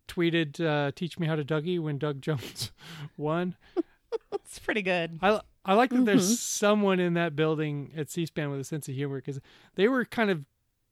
tweeted, 0.07 0.59
uh, 0.59 0.91
"Teach 0.93 1.17
me 1.19 1.27
how 1.27 1.35
to 1.35 1.43
Dougie" 1.45 1.79
when 1.79 1.97
Doug 1.97 2.21
Jones 2.21 2.71
won. 3.17 3.55
It's 4.33 4.59
pretty 4.59 4.81
good. 4.81 5.19
I 5.21 5.39
I 5.65 5.73
like 5.73 5.89
that 5.89 6.05
there's 6.05 6.31
Mhm. 6.31 6.37
someone 6.37 6.99
in 6.99 7.13
that 7.15 7.35
building 7.35 7.91
at 7.97 8.09
C-SPAN 8.09 8.51
with 8.51 8.59
a 8.59 8.63
sense 8.63 8.87
of 8.87 8.93
humor 8.95 9.17
because 9.17 9.39
they 9.75 9.87
were 9.87 10.05
kind 10.05 10.29
of 10.29 10.45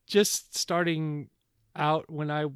just 0.07 0.55
starting 0.57 1.29
out 1.75 2.09
when 2.09 2.29
I 2.31 2.47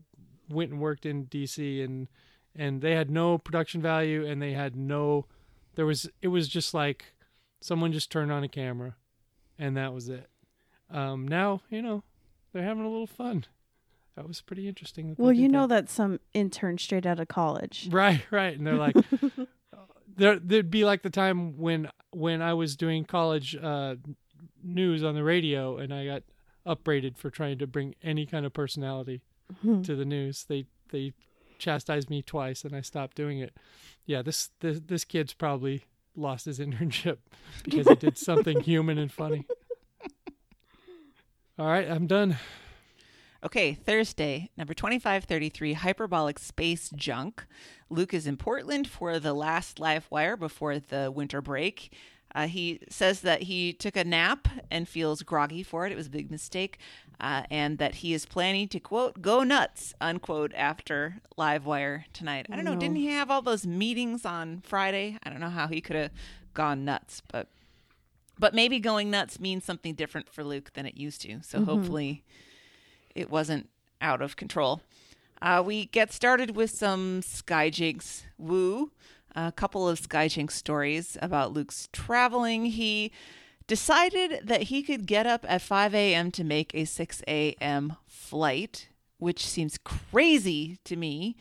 went 0.49 0.71
and 0.71 0.79
worked 0.81 1.05
in 1.05 1.25
DC 1.27 1.81
and 1.83 2.07
and 2.55 2.81
they 2.81 2.93
had 2.95 3.09
no 3.11 3.37
production 3.37 3.81
value 3.81 4.25
and 4.25 4.41
they 4.41 4.53
had 4.53 4.75
no 4.75 5.27
there 5.75 5.85
was 5.85 6.09
it 6.21 6.29
was 6.29 6.47
just 6.47 6.73
like 6.73 7.13
someone 7.61 7.91
just 7.91 8.11
turned 8.11 8.31
on 8.31 8.43
a 8.43 8.47
camera 8.49 8.95
and 9.59 9.77
that 9.77 9.93
was 9.93 10.09
it. 10.09 10.27
Um, 10.89 11.27
now 11.27 11.61
you 11.69 11.81
know 11.81 12.03
they're 12.51 12.63
having 12.63 12.83
a 12.83 12.89
little 12.89 13.05
fun. 13.07 13.45
That 14.15 14.27
was 14.27 14.41
pretty 14.41 14.67
interesting. 14.67 15.09
that 15.09 15.19
Well, 15.19 15.31
you 15.33 15.47
know 15.47 15.67
that. 15.67 15.75
that's 15.81 15.93
some 15.93 16.19
intern 16.33 16.79
straight 16.79 17.05
out 17.05 17.19
of 17.19 17.27
college. 17.27 17.87
Right, 17.91 18.23
right. 18.31 18.57
And 18.57 18.65
they're 18.65 18.73
like, 18.73 18.95
there, 20.17 20.39
there'd 20.39 20.71
be 20.71 20.83
like 20.83 21.03
the 21.03 21.09
time 21.09 21.57
when 21.57 21.89
when 22.11 22.41
I 22.41 22.53
was 22.53 22.75
doing 22.75 23.05
college 23.05 23.55
uh, 23.55 23.95
news 24.63 25.03
on 25.03 25.15
the 25.15 25.23
radio, 25.23 25.77
and 25.77 25.93
I 25.93 26.05
got 26.05 26.23
upbraided 26.65 27.17
for 27.17 27.29
trying 27.29 27.59
to 27.59 27.67
bring 27.67 27.95
any 28.03 28.25
kind 28.25 28.45
of 28.45 28.53
personality 28.53 29.21
to 29.63 29.95
the 29.95 30.05
news. 30.05 30.45
They 30.47 30.65
they 30.89 31.13
chastised 31.59 32.09
me 32.09 32.21
twice, 32.21 32.63
and 32.63 32.75
I 32.75 32.81
stopped 32.81 33.15
doing 33.15 33.39
it. 33.39 33.55
Yeah, 34.05 34.21
this 34.21 34.49
this 34.59 34.81
this 34.85 35.05
kid's 35.05 35.33
probably 35.33 35.85
lost 36.15 36.45
his 36.45 36.59
internship 36.65 37.17
because 37.63 37.87
he 37.87 37.95
did 37.95 38.17
something 38.17 38.59
human 38.61 38.97
and 38.97 39.11
funny. 39.11 39.45
All 41.59 41.67
right, 41.67 41.89
I'm 41.89 42.07
done. 42.07 42.37
Okay, 43.47 43.73
Thursday, 43.75 44.49
number 44.57 44.73
2533, 44.73 45.71
Hyperbolic 45.71 46.37
Space 46.37 46.89
Junk. 46.93 47.45
Luke 47.89 48.13
is 48.13 48.27
in 48.27 48.35
Portland 48.35 48.89
for 48.89 49.19
the 49.19 49.33
last 49.33 49.79
live 49.79 50.05
wire 50.11 50.35
before 50.35 50.79
the 50.79 51.09
winter 51.09 51.41
break. 51.41 51.93
Uh, 52.35 52.47
he 52.47 52.81
says 52.89 53.21
that 53.21 53.43
he 53.43 53.71
took 53.71 53.95
a 53.95 54.03
nap 54.03 54.49
and 54.69 54.85
feels 54.85 55.21
groggy 55.21 55.63
for 55.63 55.85
it. 55.85 55.93
It 55.93 55.95
was 55.95 56.07
a 56.07 56.09
big 56.09 56.29
mistake. 56.29 56.77
Uh, 57.21 57.43
and 57.49 57.77
that 57.77 57.95
he 57.95 58.13
is 58.13 58.25
planning 58.25 58.67
to, 58.67 58.81
quote, 58.81 59.21
go 59.21 59.43
nuts, 59.43 59.93
unquote, 60.01 60.51
after 60.53 61.21
live 61.37 61.65
wire 61.65 62.03
tonight. 62.11 62.47
I 62.51 62.57
don't 62.57 62.65
know. 62.65 62.73
No. 62.73 62.79
Didn't 62.81 62.97
he 62.97 63.07
have 63.07 63.31
all 63.31 63.41
those 63.41 63.65
meetings 63.65 64.25
on 64.25 64.59
Friday? 64.65 65.17
I 65.23 65.29
don't 65.29 65.39
know 65.39 65.49
how 65.49 65.69
he 65.69 65.79
could 65.79 65.95
have 65.95 66.11
gone 66.53 66.83
nuts, 66.83 67.21
but. 67.31 67.47
But 68.37 68.53
maybe 68.53 68.79
going 68.79 69.09
nuts 69.09 69.39
means 69.39 69.63
something 69.63 69.95
different 69.95 70.29
for 70.29 70.43
Luke 70.43 70.73
than 70.73 70.85
it 70.85 70.95
used 70.95 71.21
to. 71.21 71.41
So 71.41 71.63
hopefully 71.63 72.23
it 73.17 73.29
wasn't 73.29 73.69
out 73.99 74.21
of 74.21 74.35
control. 74.35 74.81
Uh, 75.41 75.61
we 75.65 75.85
get 75.85 76.13
started 76.13 76.55
with 76.55 76.71
some 76.71 77.21
Skyjinx 77.21 78.23
woo, 78.37 78.91
a 79.35 79.51
couple 79.51 79.87
of 79.87 79.99
Skyjinx 79.99 80.51
stories 80.51 81.17
about 81.21 81.51
Luke's 81.53 81.89
traveling. 81.91 82.65
He 82.65 83.11
decided 83.67 84.41
that 84.43 84.63
he 84.63 84.81
could 84.81 85.05
get 85.05 85.27
up 85.27 85.45
at 85.47 85.61
5 85.61 85.93
a.m. 85.93 86.31
to 86.31 86.43
make 86.43 86.73
a 86.73 86.85
6 86.85 87.21
a.m. 87.27 87.97
flight, 88.07 88.87
which 89.17 89.45
seems 89.45 89.77
crazy 89.77 90.77
to 90.85 90.95
me, 90.95 91.35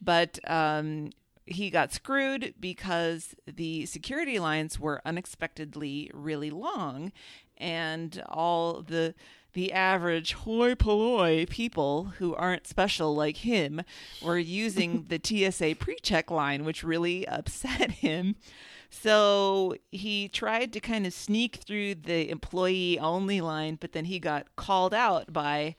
but 0.00 0.38
um, 0.48 1.10
he 1.46 1.70
got 1.70 1.92
screwed 1.92 2.54
because 2.60 3.34
the 3.46 3.86
security 3.86 4.38
lines 4.38 4.78
were 4.78 5.02
unexpectedly 5.04 6.10
really 6.14 6.50
long 6.50 7.12
and 7.58 8.22
all 8.28 8.82
the 8.82 9.14
the 9.54 9.72
average 9.72 10.32
hoi 10.34 10.74
polloi 10.74 11.46
people 11.46 12.12
who 12.18 12.34
aren't 12.34 12.66
special 12.66 13.14
like 13.14 13.38
him 13.38 13.82
were 14.22 14.38
using 14.38 15.04
the 15.08 15.20
TSA 15.22 15.76
pre-check 15.76 16.30
line 16.30 16.64
which 16.64 16.84
really 16.84 17.26
upset 17.26 17.90
him. 18.02 18.36
So 18.90 19.74
he 19.90 20.28
tried 20.28 20.72
to 20.74 20.80
kind 20.80 21.06
of 21.06 21.12
sneak 21.12 21.56
through 21.56 21.96
the 21.96 22.28
employee 22.30 22.98
only 22.98 23.40
line 23.40 23.78
but 23.80 23.92
then 23.92 24.04
he 24.04 24.18
got 24.18 24.54
called 24.56 24.94
out 24.94 25.32
by 25.32 25.76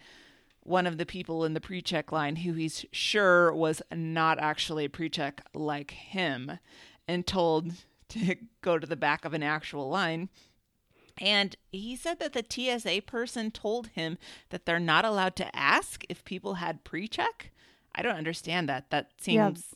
one 0.62 0.88
of 0.88 0.98
the 0.98 1.06
people 1.06 1.46
in 1.46 1.54
the 1.54 1.62
pre-check 1.62 2.12
line 2.12 2.38
who 2.38 2.54
he's 2.54 2.86
sure 2.92 3.54
was 3.54 3.82
not 3.94 4.40
actually 4.40 4.86
a 4.86 4.90
pre-check 4.90 5.46
like 5.54 5.92
him 5.92 6.60
and 7.08 7.28
told 7.28 7.72
to 8.10 8.36
go 8.62 8.80
to 8.80 8.88
the 8.88 8.96
back 8.96 9.26
of 9.26 9.34
an 9.34 9.44
actual 9.44 9.90
line 9.90 10.30
and 11.18 11.56
he 11.72 11.96
said 11.96 12.20
that 12.20 12.34
the 12.34 12.44
TSA 12.48 13.02
person 13.06 13.52
told 13.52 13.88
him 13.88 14.18
that 14.50 14.66
they're 14.66 14.80
not 14.80 15.06
allowed 15.06 15.36
to 15.38 15.56
ask 15.56 16.04
if 16.10 16.24
people 16.26 16.56
had 16.56 16.84
pre-check. 16.84 17.52
I 17.94 18.02
don't 18.02 18.16
understand 18.18 18.68
that. 18.70 18.90
That 18.90 19.12
Yeah, 19.26 19.48
seems 19.50 19.76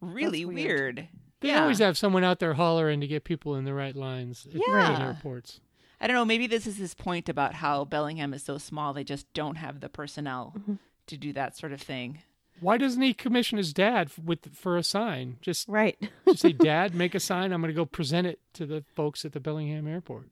really 0.00 0.44
weird. 0.44 0.56
weird. 0.96 1.08
They 1.40 1.48
Yeah. 1.48 1.62
always 1.62 1.78
have 1.78 1.98
someone 1.98 2.24
out 2.24 2.38
there 2.38 2.54
hollering 2.54 3.00
to 3.00 3.06
get 3.06 3.24
people 3.24 3.54
in 3.56 3.64
the 3.64 3.74
right 3.74 3.94
lines 3.96 4.46
at 4.46 4.60
Yeah. 4.66 4.96
in 4.96 5.02
airports. 5.02 5.60
I 6.00 6.06
don't 6.08 6.14
know. 6.16 6.24
Maybe 6.24 6.46
this 6.48 6.66
is 6.66 6.76
his 6.78 6.94
point 6.94 7.28
about 7.28 7.54
how 7.54 7.84
Bellingham 7.84 8.34
is 8.34 8.42
so 8.42 8.58
small. 8.58 8.92
They 8.92 9.04
just 9.04 9.32
don't 9.34 9.56
have 9.56 9.80
the 9.80 9.88
personnel 9.88 10.52
Mm-hmm. 10.58 10.74
to 11.06 11.16
do 11.16 11.32
that 11.32 11.56
sort 11.56 11.72
of 11.72 11.80
thing. 11.80 12.22
Why 12.60 12.76
doesn't 12.78 13.02
he 13.02 13.12
commission 13.14 13.58
his 13.58 13.72
dad 13.72 14.10
with 14.22 14.54
for 14.54 14.76
a 14.76 14.82
sign? 14.84 15.38
Just, 15.40 15.68
Right. 15.68 15.96
just 16.26 16.40
say, 16.40 16.52
"Dad, 16.52 16.94
make 16.94 17.14
a 17.14 17.20
sign. 17.20 17.52
I'm 17.52 17.60
going 17.60 17.72
to 17.72 17.76
go 17.76 17.86
present 17.86 18.26
it 18.26 18.40
to 18.54 18.66
the 18.66 18.84
folks 18.94 19.24
at 19.24 19.32
the 19.32 19.40
Bellingham 19.40 19.86
airport." 19.88 20.28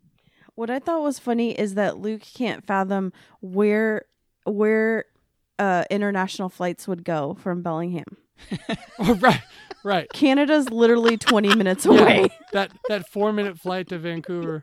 What 0.60 0.68
I 0.68 0.78
thought 0.78 1.00
was 1.00 1.18
funny 1.18 1.58
is 1.58 1.72
that 1.76 1.96
Luke 1.96 2.20
can't 2.20 2.62
fathom 2.62 3.14
where 3.40 4.04
where 4.44 5.06
uh, 5.58 5.84
international 5.88 6.50
flights 6.50 6.86
would 6.86 7.02
go 7.02 7.38
from 7.40 7.62
Bellingham. 7.62 8.18
oh, 8.98 9.14
right, 9.14 9.40
right. 9.82 10.12
Canada's 10.12 10.68
literally 10.68 11.16
20 11.16 11.54
minutes 11.54 11.86
Yeah, 11.86 11.92
away. 11.92 12.28
that 12.52 12.72
that 12.90 13.08
four 13.08 13.32
minute 13.32 13.58
flight 13.58 13.88
to 13.88 13.98
Vancouver 13.98 14.62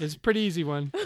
is 0.00 0.14
a 0.14 0.18
pretty 0.18 0.40
easy 0.40 0.64
one. 0.64 0.92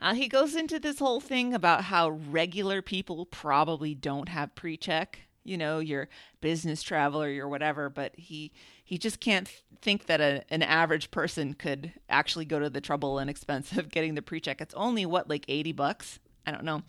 Uh, 0.00 0.12
he 0.12 0.28
goes 0.28 0.54
into 0.54 0.78
this 0.78 0.98
whole 0.98 1.20
thing 1.20 1.54
about 1.54 1.84
how 1.84 2.10
regular 2.10 2.82
people 2.82 3.24
probably 3.24 3.94
don't 3.94 4.28
have 4.28 4.54
pre-check. 4.54 5.20
You 5.44 5.56
know, 5.56 5.78
your 5.78 6.10
business 6.42 6.82
traveler, 6.82 7.30
your 7.30 7.48
whatever, 7.48 7.88
but 7.88 8.12
he 8.18 8.52
he 8.84 8.98
just 8.98 9.18
can't 9.18 9.50
think 9.82 10.06
that 10.06 10.20
a, 10.20 10.44
an 10.50 10.62
average 10.62 11.10
person 11.10 11.54
could 11.54 11.92
actually 12.08 12.44
go 12.44 12.58
to 12.60 12.70
the 12.70 12.80
trouble 12.80 13.18
and 13.18 13.28
expense 13.28 13.72
of 13.76 13.90
getting 13.90 14.14
the 14.14 14.22
pre-check. 14.22 14.60
It's 14.60 14.74
only 14.74 15.04
what 15.06 15.28
like 15.28 15.44
eighty 15.48 15.72
bucks. 15.72 16.20
I 16.46 16.50
don't 16.52 16.64
know. 16.64 16.82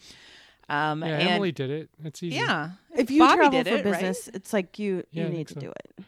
Um, 0.69 1.01
Yeah, 1.03 1.07
and 1.17 1.29
Emily 1.29 1.51
did 1.51 1.69
it. 1.69 1.89
It's 2.03 2.21
easy. 2.23 2.35
yeah, 2.37 2.71
If 2.95 3.09
you 3.11 3.19
Bobby 3.19 3.37
travel 3.37 3.63
did 3.63 3.67
for 3.69 3.75
it, 3.75 3.85
right? 3.85 3.93
business, 4.01 4.29
it's 4.33 4.51
like 4.53 4.77
you 4.79 5.03
Yeah, 5.11 5.23
you 5.23 5.29
need 5.29 5.47
to 5.49 5.53
so. 5.55 5.59
do 5.61 5.71
it. 5.71 6.03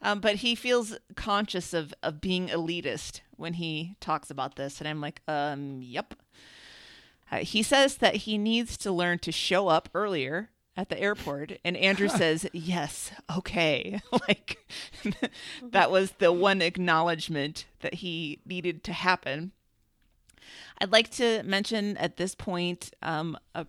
Um, 0.00 0.20
but 0.20 0.36
he 0.36 0.54
feels 0.54 0.96
conscious 1.16 1.74
of, 1.74 1.92
of 2.04 2.20
being 2.20 2.48
elitist 2.48 3.20
when 3.36 3.54
he 3.54 3.96
talks 4.00 4.30
about 4.30 4.54
this. 4.54 4.78
And 4.80 4.86
I'm 4.88 5.00
like, 5.00 5.22
um, 5.26 5.80
yep. 5.82 6.14
Uh, 7.30 7.38
he 7.38 7.62
says 7.64 7.96
that 7.96 8.14
he 8.16 8.38
needs 8.38 8.76
to 8.78 8.92
learn 8.92 9.18
to 9.18 9.32
show 9.32 9.66
up 9.68 9.88
earlier 9.94 10.50
at 10.78 10.88
the 10.88 10.98
airport. 10.98 11.58
And 11.64 11.76
Andrew 11.76 12.08
says, 12.08 12.48
yes, 12.52 13.10
okay. 13.36 14.00
like, 14.28 14.64
that 15.62 15.90
was 15.90 16.12
the 16.12 16.32
one 16.32 16.62
acknowledgement 16.62 17.66
that 17.80 17.94
he 17.94 18.40
needed 18.46 18.84
to 18.84 18.92
happen. 18.92 19.52
I'd 20.80 20.92
like 20.92 21.10
to 21.12 21.42
mention 21.42 21.96
at 21.96 22.16
this 22.16 22.36
point 22.36 22.92
um, 23.02 23.36
a 23.54 23.66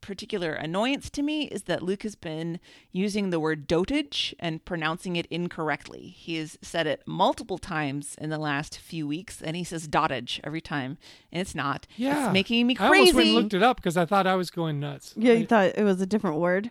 particular 0.00 0.52
annoyance 0.52 1.10
to 1.10 1.22
me 1.22 1.44
is 1.44 1.62
that 1.64 1.82
Luke 1.82 2.02
has 2.02 2.14
been 2.14 2.60
using 2.92 3.30
the 3.30 3.40
word 3.40 3.66
dotage 3.66 4.34
and 4.38 4.64
pronouncing 4.64 5.16
it 5.16 5.26
incorrectly. 5.26 6.08
He 6.16 6.36
has 6.36 6.58
said 6.62 6.86
it 6.86 7.02
multiple 7.06 7.58
times 7.58 8.14
in 8.20 8.30
the 8.30 8.38
last 8.38 8.78
few 8.78 9.06
weeks, 9.06 9.42
and 9.42 9.56
he 9.56 9.64
says 9.64 9.86
dotage 9.88 10.40
every 10.44 10.60
time, 10.60 10.98
and 11.32 11.40
it's 11.40 11.54
not. 11.54 11.86
Yeah. 11.96 12.26
It's 12.26 12.32
making 12.32 12.66
me 12.66 12.74
crazy. 12.74 12.86
I 12.86 12.98
almost 12.98 13.14
went 13.14 13.26
and 13.28 13.34
looked 13.36 13.54
it 13.54 13.62
up 13.62 13.76
because 13.76 13.96
I 13.96 14.04
thought 14.06 14.26
I 14.26 14.34
was 14.36 14.50
going 14.50 14.80
nuts. 14.80 15.14
Yeah, 15.16 15.32
I- 15.32 15.36
you 15.36 15.46
thought 15.46 15.72
it 15.76 15.84
was 15.84 16.00
a 16.00 16.06
different 16.06 16.36
word. 16.38 16.70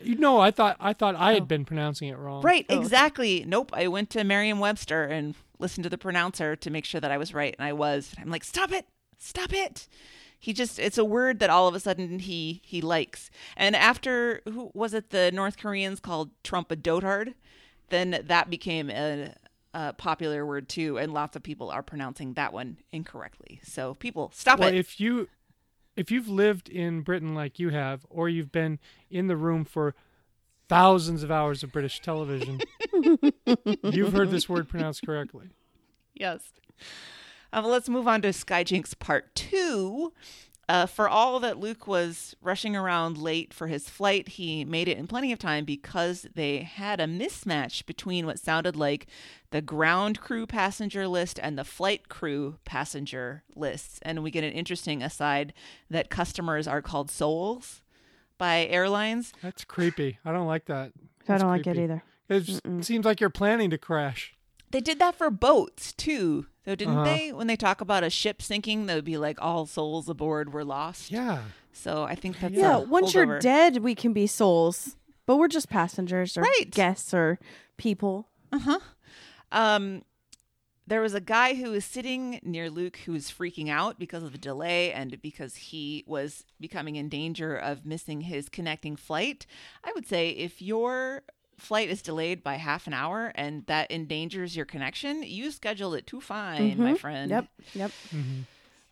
You 0.00 0.14
know, 0.14 0.38
I 0.38 0.52
thought 0.52 0.76
I 0.78 0.92
thought 0.92 1.16
I 1.16 1.32
Oh. 1.32 1.34
had 1.34 1.48
been 1.48 1.64
pronouncing 1.64 2.08
it 2.08 2.16
wrong. 2.18 2.42
Right, 2.42 2.64
Oh. 2.68 2.78
exactly. 2.80 3.44
Nope. 3.44 3.70
I 3.74 3.88
went 3.88 4.10
to 4.10 4.22
Merriam 4.22 4.60
Webster 4.60 5.02
and 5.04 5.34
listened 5.58 5.82
to 5.82 5.90
the 5.90 5.98
pronouncer 5.98 6.54
to 6.54 6.70
make 6.70 6.84
sure 6.84 7.00
that 7.00 7.10
I 7.10 7.18
was 7.18 7.34
right, 7.34 7.52
and 7.58 7.66
I 7.66 7.72
was. 7.72 8.14
I'm 8.16 8.30
like, 8.30 8.44
stop 8.44 8.70
it, 8.70 8.86
stop 9.18 9.52
it. 9.52 9.88
He 10.38 10.52
just 10.52 10.78
it's 10.78 10.98
a 10.98 11.04
word 11.04 11.40
that 11.40 11.50
all 11.50 11.66
of 11.68 11.74
a 11.74 11.80
sudden 11.80 12.20
he 12.20 12.60
he 12.64 12.80
likes. 12.80 13.30
And 13.56 13.74
after 13.74 14.40
who 14.44 14.70
was 14.74 14.94
it 14.94 15.10
the 15.10 15.30
North 15.32 15.58
Koreans 15.58 16.00
called 16.00 16.30
Trump 16.44 16.70
a 16.70 16.76
dotard, 16.76 17.34
then 17.90 18.22
that 18.26 18.48
became 18.50 18.88
a, 18.90 19.34
a 19.74 19.92
popular 19.94 20.46
word 20.46 20.68
too, 20.68 20.96
and 20.98 21.12
lots 21.12 21.36
of 21.36 21.42
people 21.42 21.70
are 21.70 21.82
pronouncing 21.82 22.34
that 22.34 22.52
one 22.52 22.76
incorrectly. 22.92 23.60
So 23.64 23.94
people, 23.94 24.30
stop 24.34 24.60
Well, 24.60 24.68
it. 24.68 24.74
if 24.76 25.00
you 25.00 25.28
if 25.96 26.12
you've 26.12 26.28
lived 26.28 26.68
in 26.68 27.00
Britain 27.00 27.34
like 27.34 27.58
you 27.58 27.70
have, 27.70 28.06
or 28.08 28.28
you've 28.28 28.52
been 28.52 28.78
in 29.10 29.26
the 29.26 29.36
room 29.36 29.64
for 29.64 29.96
thousands 30.68 31.24
of 31.24 31.30
hours 31.32 31.64
of 31.64 31.72
British 31.72 31.98
television, 32.00 32.60
you've 33.82 34.12
heard 34.12 34.30
this 34.30 34.48
word 34.48 34.68
pronounced 34.68 35.04
correctly. 35.04 35.48
Yes. 36.14 36.40
Um, 37.52 37.64
let's 37.64 37.88
move 37.88 38.06
on 38.06 38.22
to 38.22 38.28
Skyjinx 38.28 38.98
Part 38.98 39.34
2. 39.34 40.12
Uh, 40.68 40.84
for 40.84 41.08
all 41.08 41.40
that 41.40 41.58
Luke 41.58 41.86
was 41.86 42.36
rushing 42.42 42.76
around 42.76 43.16
late 43.16 43.54
for 43.54 43.68
his 43.68 43.88
flight, 43.88 44.28
he 44.28 44.66
made 44.66 44.86
it 44.86 44.98
in 44.98 45.06
plenty 45.06 45.32
of 45.32 45.38
time 45.38 45.64
because 45.64 46.26
they 46.34 46.58
had 46.58 47.00
a 47.00 47.06
mismatch 47.06 47.86
between 47.86 48.26
what 48.26 48.38
sounded 48.38 48.76
like 48.76 49.06
the 49.50 49.62
ground 49.62 50.20
crew 50.20 50.46
passenger 50.46 51.08
list 51.08 51.40
and 51.42 51.56
the 51.58 51.64
flight 51.64 52.10
crew 52.10 52.58
passenger 52.66 53.44
lists. 53.56 53.98
And 54.02 54.22
we 54.22 54.30
get 54.30 54.44
an 54.44 54.52
interesting 54.52 55.02
aside 55.02 55.54
that 55.88 56.10
customers 56.10 56.68
are 56.68 56.82
called 56.82 57.10
souls 57.10 57.80
by 58.36 58.66
airlines. 58.66 59.32
That's 59.42 59.64
creepy. 59.64 60.18
I 60.22 60.32
don't 60.32 60.46
like 60.46 60.66
that. 60.66 60.92
I 61.26 61.38
don't 61.38 61.48
like 61.48 61.66
it 61.66 61.78
either. 61.78 62.02
It 62.28 62.40
just 62.40 62.60
seems 62.82 63.06
like 63.06 63.20
you're 63.20 63.30
planning 63.30 63.70
to 63.70 63.78
crash. 63.78 64.34
They 64.70 64.80
did 64.80 64.98
that 64.98 65.14
for 65.14 65.30
boats 65.30 65.94
too, 65.94 66.46
though, 66.68 66.74
didn't 66.76 66.94
Uh-huh. 66.98 67.04
they? 67.04 67.32
When 67.32 67.46
they 67.46 67.56
talk 67.56 67.80
about 67.80 68.04
a 68.04 68.10
ship 68.10 68.40
sinking, 68.42 68.86
they 68.86 68.94
would 68.94 69.04
be 69.04 69.16
like 69.18 69.40
all 69.40 69.66
souls 69.66 70.08
aboard 70.08 70.52
were 70.52 70.64
lost. 70.64 71.10
Yeah. 71.10 71.42
So 71.72 72.04
I 72.04 72.14
think 72.14 72.38
that's 72.40 72.54
Yeah, 72.54 72.76
a 72.76 72.80
once 72.80 73.14
you're 73.14 73.38
dead, 73.38 73.78
we 73.78 73.94
can 73.94 74.12
be 74.12 74.26
souls, 74.26 74.96
but 75.26 75.36
we're 75.36 75.48
just 75.48 75.68
passengers 75.68 76.36
or 76.36 76.42
Right. 76.42 76.70
guests 76.70 77.14
or 77.14 77.38
people. 77.76 78.28
Uh 78.52 78.58
huh. 78.58 78.78
Um, 79.52 80.02
there 80.86 81.00
was 81.02 81.12
a 81.14 81.20
guy 81.20 81.54
who 81.54 81.70
was 81.72 81.84
sitting 81.84 82.40
near 82.42 82.70
Luke 82.70 82.96
who 83.04 83.12
was 83.12 83.30
freaking 83.30 83.68
out 83.68 83.98
because 83.98 84.22
of 84.22 84.32
the 84.32 84.38
delay 84.38 84.90
and 84.92 85.20
because 85.20 85.54
he 85.56 86.02
was 86.06 86.44
becoming 86.58 86.96
in 86.96 87.08
danger 87.10 87.54
of 87.54 87.84
missing 87.84 88.22
his 88.22 88.48
connecting 88.48 88.96
flight. 88.96 89.44
I 89.84 89.92
would 89.94 90.06
say 90.06 90.30
if 90.30 90.62
your 90.62 91.24
flight 91.58 91.90
is 91.90 92.02
delayed 92.02 92.42
by 92.42 92.54
half 92.54 92.86
an 92.86 92.94
hour 92.94 93.32
and 93.34 93.66
that 93.66 93.90
endangers 93.90 94.56
your 94.56 94.64
connection, 94.64 95.22
you 95.22 95.50
schedule 95.50 95.94
it 95.94 96.06
too 96.06 96.20
fine, 96.20 96.78
my 96.78 96.90
mm-hmm. 96.90 96.94
friend. 96.94 97.30
Yep, 97.30 97.46
yep. 97.74 97.90
Mm-hmm. 98.14 98.42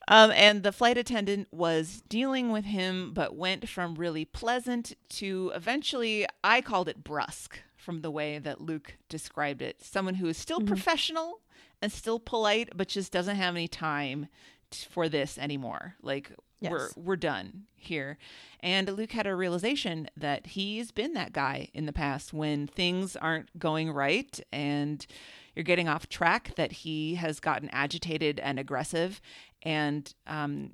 Um, 0.09 0.31
and 0.33 0.63
the 0.63 0.73
flight 0.73 0.99
attendant 0.99 1.49
was 1.51 2.03
dealing 2.09 2.53
with 2.53 2.65
him, 2.65 3.13
but 3.13 3.35
went 3.35 3.69
from 3.69 3.97
really 3.97 4.25
pleasant 4.25 4.95
to 5.11 5.51
eventually, 5.55 6.27
I 6.45 6.61
called 6.61 6.89
it 6.89 7.03
brusque 7.03 7.59
from 7.77 8.03
the 8.03 8.11
way 8.11 8.39
that 8.39 8.61
Luke 8.61 8.97
described 9.09 9.63
it. 9.63 9.83
Someone 9.83 10.15
who 10.15 10.29
is 10.29 10.37
still 10.37 10.59
mm-hmm. 10.59 10.69
professional 10.69 11.41
and 11.83 11.91
still 11.91 12.21
polite, 12.21 12.71
but 12.77 12.89
just 12.89 13.13
doesn't 13.13 13.37
have 13.37 13.55
any 13.57 13.69
time 13.69 14.29
t- 14.71 14.87
for 14.91 15.09
this 15.09 15.39
anymore. 15.39 15.97
Like, 16.03 16.31
we're, 16.31 16.46
Yes. 16.61 16.95
we're 16.97 17.17
done 17.17 17.65
here. 17.75 18.19
And 18.61 18.89
Luke 18.89 19.13
had 19.13 19.27
a 19.27 19.35
realization 19.35 20.09
that 20.17 20.47
he's 20.49 20.91
been 20.91 21.13
that 21.13 21.33
guy 21.33 21.69
in 21.75 21.87
the 21.87 21.93
past 21.93 22.33
when 22.33 22.67
things 22.67 23.17
aren't 23.17 23.59
going 23.59 23.91
right 23.91 24.41
and 24.53 25.07
you're 25.55 25.65
getting 25.65 25.89
off 25.89 26.09
track, 26.09 26.55
that 26.57 26.73
he 26.73 27.15
has 27.17 27.41
gotten 27.41 27.69
agitated 27.71 28.41
and 28.41 28.59
aggressive. 28.59 29.21
And 29.63 30.13
um, 30.27 30.73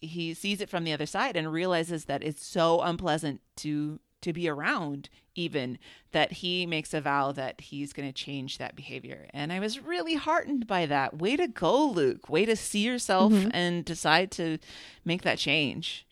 he 0.00 0.34
sees 0.34 0.60
it 0.60 0.68
from 0.68 0.84
the 0.84 0.92
other 0.92 1.06
side 1.06 1.36
and 1.36 1.52
realizes 1.52 2.04
that 2.06 2.22
it's 2.22 2.44
so 2.44 2.80
unpleasant 2.80 3.40
to 3.56 4.00
to 4.24 4.32
be 4.32 4.48
around 4.48 5.08
even 5.36 5.78
that 6.12 6.32
he 6.32 6.66
makes 6.66 6.92
a 6.92 7.00
vow 7.00 7.32
that 7.32 7.60
he's 7.60 7.92
going 7.92 8.08
to 8.08 8.12
change 8.12 8.58
that 8.58 8.74
behavior 8.76 9.28
and 9.32 9.52
i 9.52 9.58
was 9.60 9.80
really 9.80 10.14
heartened 10.14 10.66
by 10.66 10.84
that 10.86 11.18
way 11.18 11.36
to 11.36 11.46
go 11.48 11.86
luke 11.86 12.28
way 12.28 12.44
to 12.44 12.56
see 12.56 12.80
yourself 12.80 13.32
and 13.52 13.84
decide 13.84 14.30
to 14.30 14.58
make 15.04 15.22
that 15.22 15.38
change 15.38 16.06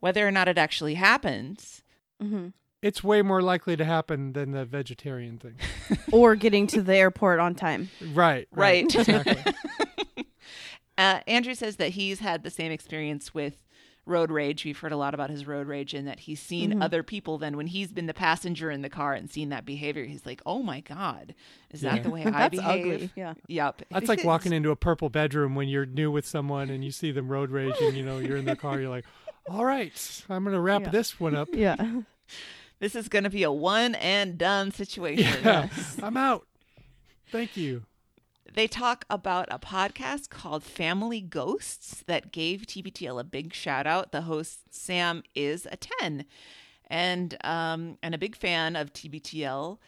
whether 0.00 0.26
or 0.26 0.30
not 0.30 0.48
it 0.48 0.58
actually 0.58 0.94
happens 0.94 1.82
It's 2.82 3.02
way 3.02 3.22
more 3.22 3.40
likely 3.40 3.76
to 3.76 3.84
happen 3.84 4.34
than 4.34 4.50
the 4.52 4.66
vegetarian 4.66 5.38
thing. 5.38 5.56
or 6.12 6.34
getting 6.36 6.66
to 6.68 6.82
the 6.82 6.94
airport 6.94 7.40
on 7.40 7.54
time. 7.54 7.88
Right. 8.12 8.46
Right. 8.52 8.84
Exactly. 8.94 9.36
Uh, 10.96 11.20
Andrew 11.26 11.54
says 11.54 11.74
that 11.76 11.88
he's 11.90 12.20
had 12.20 12.44
the 12.44 12.50
same 12.50 12.70
experience 12.70 13.34
with 13.34 13.54
road 14.06 14.30
rage. 14.30 14.64
We've 14.64 14.78
heard 14.78 14.92
a 14.92 14.96
lot 14.96 15.14
about 15.14 15.30
his 15.30 15.46
road 15.46 15.66
rage 15.66 15.94
and 15.94 16.06
that 16.06 16.20
he's 16.20 16.40
seen 16.40 16.82
other 16.82 17.02
people 17.02 17.38
then 17.38 17.56
when 17.56 17.66
he's 17.66 17.90
been 17.92 18.06
the 18.06 18.14
passenger 18.14 18.70
in 18.70 18.82
the 18.82 18.90
car 18.90 19.14
and 19.14 19.30
seen 19.30 19.48
that 19.48 19.64
behavior, 19.64 20.04
he's 20.04 20.26
like, 20.26 20.42
oh 20.44 20.62
my 20.62 20.80
God, 20.80 21.34
is 21.70 21.82
Yeah. 21.82 21.94
that 21.94 22.02
the 22.02 22.10
way 22.10 22.22
I 22.26 22.30
That's 22.30 22.56
behave? 22.56 22.84
ugly. 22.94 23.10
Yeah. 23.16 23.34
Yep. 23.48 23.82
That's 23.90 24.08
like 24.08 24.22
walking 24.24 24.52
into 24.52 24.70
a 24.70 24.76
purple 24.76 25.08
bedroom 25.08 25.54
when 25.54 25.68
you're 25.68 25.86
new 25.86 26.10
with 26.10 26.26
someone 26.26 26.70
and 26.70 26.84
you 26.84 26.90
see 26.90 27.10
them 27.12 27.28
road 27.28 27.50
rage 27.50 27.74
and 27.80 27.96
you 27.96 28.04
know 28.04 28.18
you're 28.18 28.36
in 28.36 28.44
the 28.44 28.56
car. 28.56 28.78
You're 28.80 28.90
like, 28.90 29.06
all 29.48 29.64
right, 29.64 30.22
I'm 30.28 30.44
gonna 30.44 30.60
wrap 30.60 30.82
Yeah. 30.82 30.90
this 30.90 31.18
one 31.20 31.34
up. 31.34 31.48
Yeah. 31.52 31.76
This 32.80 32.96
is 32.96 33.08
going 33.08 33.24
to 33.24 33.30
be 33.30 33.44
a 33.44 33.52
one 33.52 33.94
and 33.94 34.36
done 34.36 34.70
situation. 34.72 35.42
Yeah, 35.44 35.68
I'm 36.02 36.16
out. 36.18 36.46
Thank 37.30 37.56
you. 37.56 37.84
They 38.54 38.68
talk 38.68 39.04
about 39.10 39.48
a 39.50 39.58
podcast 39.58 40.30
called 40.30 40.62
Family 40.62 41.20
Ghosts 41.20 42.04
that 42.06 42.30
gave 42.32 42.62
TBTL 42.62 43.18
a 43.20 43.24
big 43.24 43.52
shout 43.52 43.86
out. 43.86 44.12
The 44.12 44.22
host 44.22 44.60
Sam 44.72 45.24
is 45.34 45.66
a 45.70 45.76
10 45.76 46.24
and 46.88 47.36
um 47.44 47.98
and 48.02 48.14
a 48.14 48.18
big 48.18 48.36
fan 48.36 48.76
of 48.76 48.92
TBTL. 48.92 49.78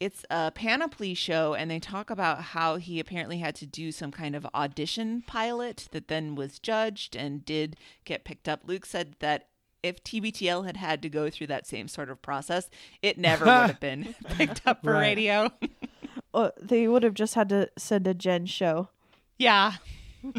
It's 0.00 0.24
a 0.30 0.50
panoply 0.50 1.12
show 1.14 1.52
and 1.54 1.70
they 1.70 1.78
talk 1.78 2.08
about 2.08 2.40
how 2.40 2.76
he 2.76 3.00
apparently 3.00 3.38
had 3.38 3.54
to 3.56 3.66
do 3.66 3.92
some 3.92 4.12
kind 4.12 4.34
of 4.34 4.46
audition 4.54 5.22
pilot 5.26 5.88
that 5.92 6.08
then 6.08 6.34
was 6.34 6.58
judged 6.58 7.16
and 7.16 7.44
did 7.44 7.76
get 8.06 8.24
picked 8.24 8.48
up. 8.48 8.62
Luke 8.64 8.86
said 8.86 9.16
that 9.20 9.48
if 9.82 10.02
TBTL 10.02 10.64
had 10.66 10.78
had 10.78 11.02
to 11.02 11.08
go 11.10 11.28
through 11.28 11.46
that 11.48 11.66
same 11.66 11.86
sort 11.86 12.10
of 12.10 12.20
process, 12.22 12.70
it 13.02 13.18
never 13.18 13.44
would 13.44 13.50
have 13.68 13.80
been 13.80 14.14
picked 14.30 14.62
up 14.66 14.82
for 14.82 14.92
Right. 14.92 15.16
radio. 15.16 15.50
Uh, 16.34 16.50
they 16.60 16.88
would 16.88 17.02
have 17.02 17.14
just 17.14 17.34
had 17.34 17.48
to 17.50 17.70
send 17.76 18.06
a 18.06 18.14
Jen 18.14 18.46
show. 18.46 18.88
yeah. 19.38 19.74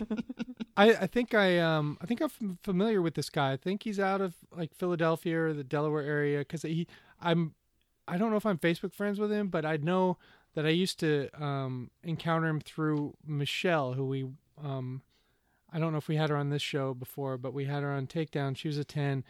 I, 0.77 0.91
I 0.91 1.07
think 1.07 1.33
I 1.33 1.59
um 1.59 1.97
I 2.01 2.05
think 2.05 2.21
I'm 2.21 2.57
familiar 2.61 3.01
with 3.01 3.15
this 3.15 3.29
guy. 3.29 3.53
I 3.53 3.57
think 3.57 3.83
he's 3.83 3.99
out 3.99 4.21
of 4.21 4.35
like 4.55 4.75
Philadelphia 4.75 5.39
or 5.39 5.53
the 5.53 5.63
Delaware 5.63 6.03
area 6.03 6.39
because 6.39 6.63
he 6.63 6.87
I'm 7.21 7.55
I 8.07 8.17
don't 8.17 8.29
know 8.29 8.37
if 8.37 8.45
I'm 8.45 8.57
Facebook 8.57 8.93
friends 8.93 9.19
with 9.19 9.31
him, 9.31 9.47
but 9.47 9.65
I 9.65 9.77
know 9.77 10.17
that 10.55 10.65
I 10.65 10.69
used 10.69 10.99
to 10.99 11.29
um 11.41 11.89
encounter 12.03 12.47
him 12.47 12.59
through 12.59 13.15
Michelle, 13.25 13.93
who 13.93 14.05
we 14.05 14.27
um 14.63 15.01
I 15.71 15.79
don't 15.79 15.91
know 15.91 15.97
if 15.97 16.07
we 16.07 16.15
had 16.15 16.29
her 16.29 16.37
on 16.37 16.49
this 16.49 16.61
show 16.61 16.93
before, 16.93 17.37
but 17.37 17.53
we 17.53 17.65
had 17.65 17.83
her 17.83 17.91
on 17.91 18.07
Takedown. 18.07 18.55
She 18.55 18.67
was 18.67 18.77
a 18.77 18.83
ten, 18.85 19.23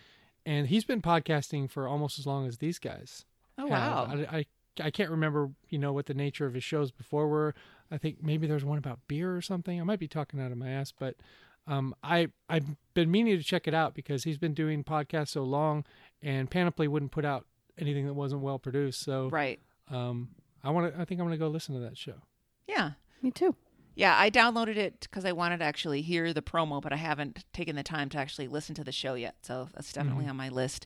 and 0.46 0.68
he's 0.68 0.86
been 0.86 1.02
podcasting 1.02 1.70
for 1.70 1.88
almost 1.88 2.20
as 2.20 2.28
long 2.28 2.48
as 2.48 2.58
these 2.58 2.80
guys. 2.80 3.26
Oh 3.58 3.70
have. 3.70 3.70
wow. 3.70 4.26
I, 4.32 4.38
I 4.38 4.46
I 4.82 4.92
can't 4.92 5.10
remember 5.10 5.50
you 5.70 5.78
know 5.80 5.94
what 5.94 6.06
the 6.06 6.14
nature 6.14 6.46
of 6.46 6.54
his 6.54 6.64
shows 6.64 6.92
before 6.92 7.28
were. 7.28 7.54
I 7.92 7.98
think 7.98 8.18
maybe 8.22 8.48
there's 8.48 8.66
one 8.66 8.78
about 8.78 9.00
beer 9.08 9.36
or 9.36 9.42
something. 9.42 9.80
I 9.80 9.84
might 9.84 10.00
be 10.00 10.08
talking 10.08 10.42
out 10.42 10.52
of 10.52 10.58
my 10.58 10.70
ass, 10.70 10.94
but 10.98 11.16
um, 11.68 11.94
I 12.04 12.30
I've 12.50 12.66
been 12.94 13.12
meaning 13.12 13.38
to 13.38 13.44
check 13.44 13.68
it 13.68 13.74
out 13.74 13.94
because 13.94 14.24
he's 14.24 14.38
been 14.38 14.54
doing 14.54 14.84
podcasts 14.84 15.30
so 15.30 15.44
long, 15.44 15.84
and 16.22 16.50
Panoply 16.50 16.88
wouldn't 16.88 17.12
put 17.12 17.26
out 17.26 17.46
anything 17.78 18.06
that 18.08 18.14
wasn't 18.14 18.42
well 18.42 18.60
produced. 18.60 19.02
So 19.04 19.30
Right. 19.30 19.60
um, 19.90 20.30
I 20.64 20.70
want 20.72 20.94
to. 20.94 21.00
I 21.02 21.06
think 21.06 21.20
I'm 21.22 21.28
going 21.28 21.38
to 21.38 21.44
go 21.44 21.48
listen 21.50 21.76
to 21.76 21.82
that 21.82 21.98
show. 21.98 22.16
Yeah. 22.68 22.92
Me 23.22 23.32
too. 23.32 23.56
Yeah, 23.98 24.16
I 24.16 24.30
downloaded 24.30 24.78
it 24.78 25.00
because 25.02 25.26
I 25.26 25.32
wanted 25.32 25.58
to 25.58 25.66
actually 25.66 26.04
hear 26.04 26.32
the 26.32 26.44
promo, 26.44 26.80
but 26.80 26.94
I 26.94 26.98
haven't 26.98 27.44
taken 27.52 27.76
the 27.76 27.82
time 27.82 28.10
to 28.10 28.20
actually 28.20 28.48
listen 28.48 28.76
to 28.76 28.84
the 28.84 28.92
show 28.92 29.16
yet. 29.16 29.38
So 29.42 29.70
that's 29.74 29.92
definitely 29.92 30.28
on 30.28 30.36
my 30.38 30.50
list 30.50 30.86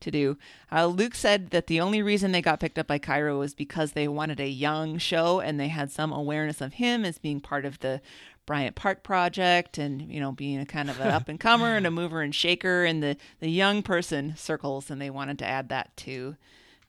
to 0.00 0.10
do. 0.10 0.38
Uh, 0.72 0.86
Luke 0.86 1.14
said 1.14 1.50
that 1.50 1.66
the 1.66 1.82
only 1.82 2.00
reason 2.00 2.32
they 2.32 2.40
got 2.40 2.58
picked 2.58 2.78
up 2.78 2.86
by 2.86 2.98
KIRO 2.98 3.38
was 3.38 3.54
because 3.54 3.92
they 3.92 4.08
wanted 4.08 4.40
a 4.40 4.48
young 4.48 4.96
show 4.96 5.38
and 5.38 5.60
they 5.60 5.68
had 5.68 5.92
some 5.92 6.14
awareness 6.14 6.62
of 6.62 6.72
him 6.72 7.04
as 7.04 7.18
being 7.18 7.40
part 7.40 7.66
of 7.66 7.80
the 7.80 8.00
Bryant 8.46 8.74
Park 8.74 9.02
project 9.02 9.76
and, 9.76 10.10
you 10.10 10.18
know, 10.18 10.32
being 10.32 10.58
a 10.58 10.64
kind 10.64 10.88
of 10.88 10.98
an 10.98 11.08
up 11.10 11.28
and 11.28 11.38
comer 11.38 11.76
and 11.76 11.86
a 11.86 11.90
mover 11.90 12.22
and 12.22 12.34
shaker 12.34 12.86
in 12.86 13.00
the, 13.00 13.18
the 13.38 13.50
young 13.50 13.82
person 13.82 14.34
circles. 14.34 14.90
And 14.90 14.98
they 14.98 15.10
wanted 15.10 15.38
to 15.40 15.46
add 15.46 15.68
that 15.68 15.94
to 15.98 16.36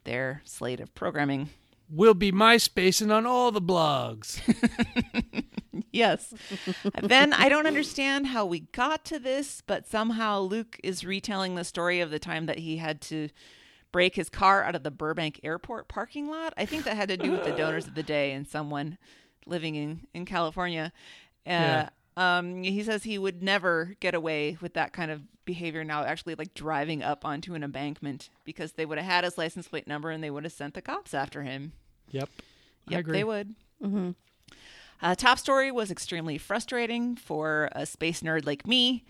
their 0.06 0.44
slate 0.46 0.80
of 0.80 0.96
programming. 0.96 1.50
We'll 1.90 2.14
be 2.14 2.32
MySpacing 2.32 3.14
on 3.14 3.26
all 3.26 3.52
the 3.52 3.62
blogs. 3.62 4.40
Yes. 5.92 6.34
then 7.02 7.34
I 7.34 7.50
don't 7.50 7.66
understand 7.68 8.28
how 8.28 8.46
we 8.46 8.62
got 8.62 9.06
to 9.06 9.20
this, 9.20 9.62
but 9.66 9.88
somehow 9.88 10.40
Luke 10.42 10.80
is 10.84 11.04
retelling 11.06 11.56
the 11.56 11.64
story 11.64 12.02
of 12.02 12.10
the 12.12 12.20
time 12.20 12.46
that 12.48 12.60
he 12.60 12.78
had 12.78 13.00
to 13.02 13.30
break 13.92 14.16
his 14.16 14.30
car 14.30 14.64
out 14.64 14.76
of 14.76 14.84
the 14.84 14.92
Burbank 14.92 15.40
airport 15.44 15.88
parking 15.88 16.30
lot. 16.30 16.54
I 16.58 16.66
think 16.66 16.84
that 16.84 16.96
had 16.98 17.10
to 17.10 17.18
do 17.18 17.32
with 17.32 17.44
the 17.46 17.52
donors 17.52 17.88
of 17.88 17.96
the 17.96 18.04
day 18.04 18.32
and 18.32 18.48
someone 18.48 18.98
living 19.46 19.76
in, 19.76 20.02
in 20.14 20.26
California. 20.26 20.92
Uh, 21.46 21.50
Yeah. 21.50 21.90
um, 22.18 22.64
he 22.64 22.84
says 22.84 23.04
he 23.04 23.18
would 23.18 23.42
never 23.42 23.96
get 24.00 24.14
away 24.14 24.58
with 24.62 24.74
that 24.74 24.94
kind 24.94 25.10
of 25.12 25.22
behavior 25.48 25.84
now, 25.84 26.04
actually, 26.04 26.36
like 26.36 26.54
driving 26.54 27.02
up 27.02 27.26
onto 27.26 27.56
an 27.56 27.64
embankment 27.64 28.30
because 28.44 28.74
they 28.74 28.86
would 28.86 29.00
have 29.00 29.08
had 29.08 29.24
his 29.24 29.36
license 29.40 29.68
plate 29.68 29.88
number 29.88 30.12
and 30.12 30.24
they 30.24 30.30
would 30.30 30.44
have 30.44 30.54
sent 30.54 30.76
the 30.76 30.82
cops 30.84 31.16
after 31.16 31.42
him. 31.42 31.72
Yep. 32.12 32.30
I 32.88 32.92
Yep, 32.92 33.00
agree. 33.00 33.14
they 33.18 33.24
would. 33.24 33.56
Mm-hmm. 33.84 34.12
Uh, 35.02 35.16
top 35.16 35.40
story 35.40 35.72
was 35.72 35.90
extremely 35.92 36.38
frustrating 36.38 37.16
for 37.16 37.70
a 37.72 37.86
space 37.86 38.22
nerd 38.22 38.46
like 38.46 38.68
me. 38.68 39.04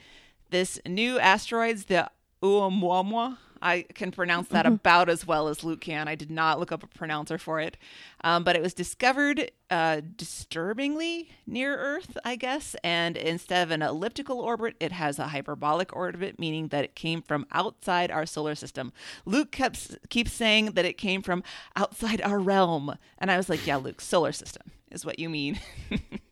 This 0.50 0.80
new 0.86 1.20
asteroid's 1.20 1.86
the 1.86 2.10
Oumuamua. 2.42 3.38
I 3.62 3.86
can 3.94 4.12
pronounce 4.12 4.50
that 4.50 4.66
about 4.66 5.10
as 5.10 5.26
well 5.26 5.48
as 5.48 5.64
Luke 5.64 5.82
can. 5.82 6.08
I 6.08 6.16
did 6.16 6.32
not 6.32 6.60
look 6.60 6.72
up 6.72 6.84
a 6.84 6.88
pronouncer 6.88 7.38
for 7.38 7.60
it, 7.60 7.78
um, 8.24 8.44
but 8.44 8.56
it 8.56 8.62
was 8.62 8.74
discovered 8.74 9.52
uh, 9.70 10.02
disturbingly 10.16 11.30
near 11.46 11.78
Earth, 11.78 12.18
I 12.24 12.36
guess. 12.36 12.76
And 12.84 13.18
instead 13.18 13.64
of 13.64 13.72
an 13.72 13.82
elliptical 13.82 14.40
orbit, 14.40 14.76
it 14.80 14.92
has 14.92 15.20
a 15.20 15.28
hyperbolic 15.28 15.96
orbit, 15.96 16.40
meaning 16.40 16.70
that 16.70 16.84
it 16.84 16.96
came 16.96 17.22
from 17.22 17.46
outside 17.52 18.12
our 18.12 18.26
solar 18.26 18.56
system. 18.56 18.94
Luke 19.26 19.52
kept 19.52 19.98
keeps 20.10 20.34
saying 20.34 20.72
that 20.74 20.86
it 20.86 20.98
came 20.98 21.22
from 21.22 21.44
outside 21.76 22.22
our 22.22 22.40
realm, 22.40 22.98
and 23.18 23.32
I 23.32 23.38
was 23.38 23.50
like, 23.50 23.66
"Yeah, 23.66 23.78
Luke, 23.78 24.02
solar 24.02 24.32
system 24.32 24.72
is 24.92 25.06
what 25.06 25.20
you 25.20 25.30
mean." 25.30 25.60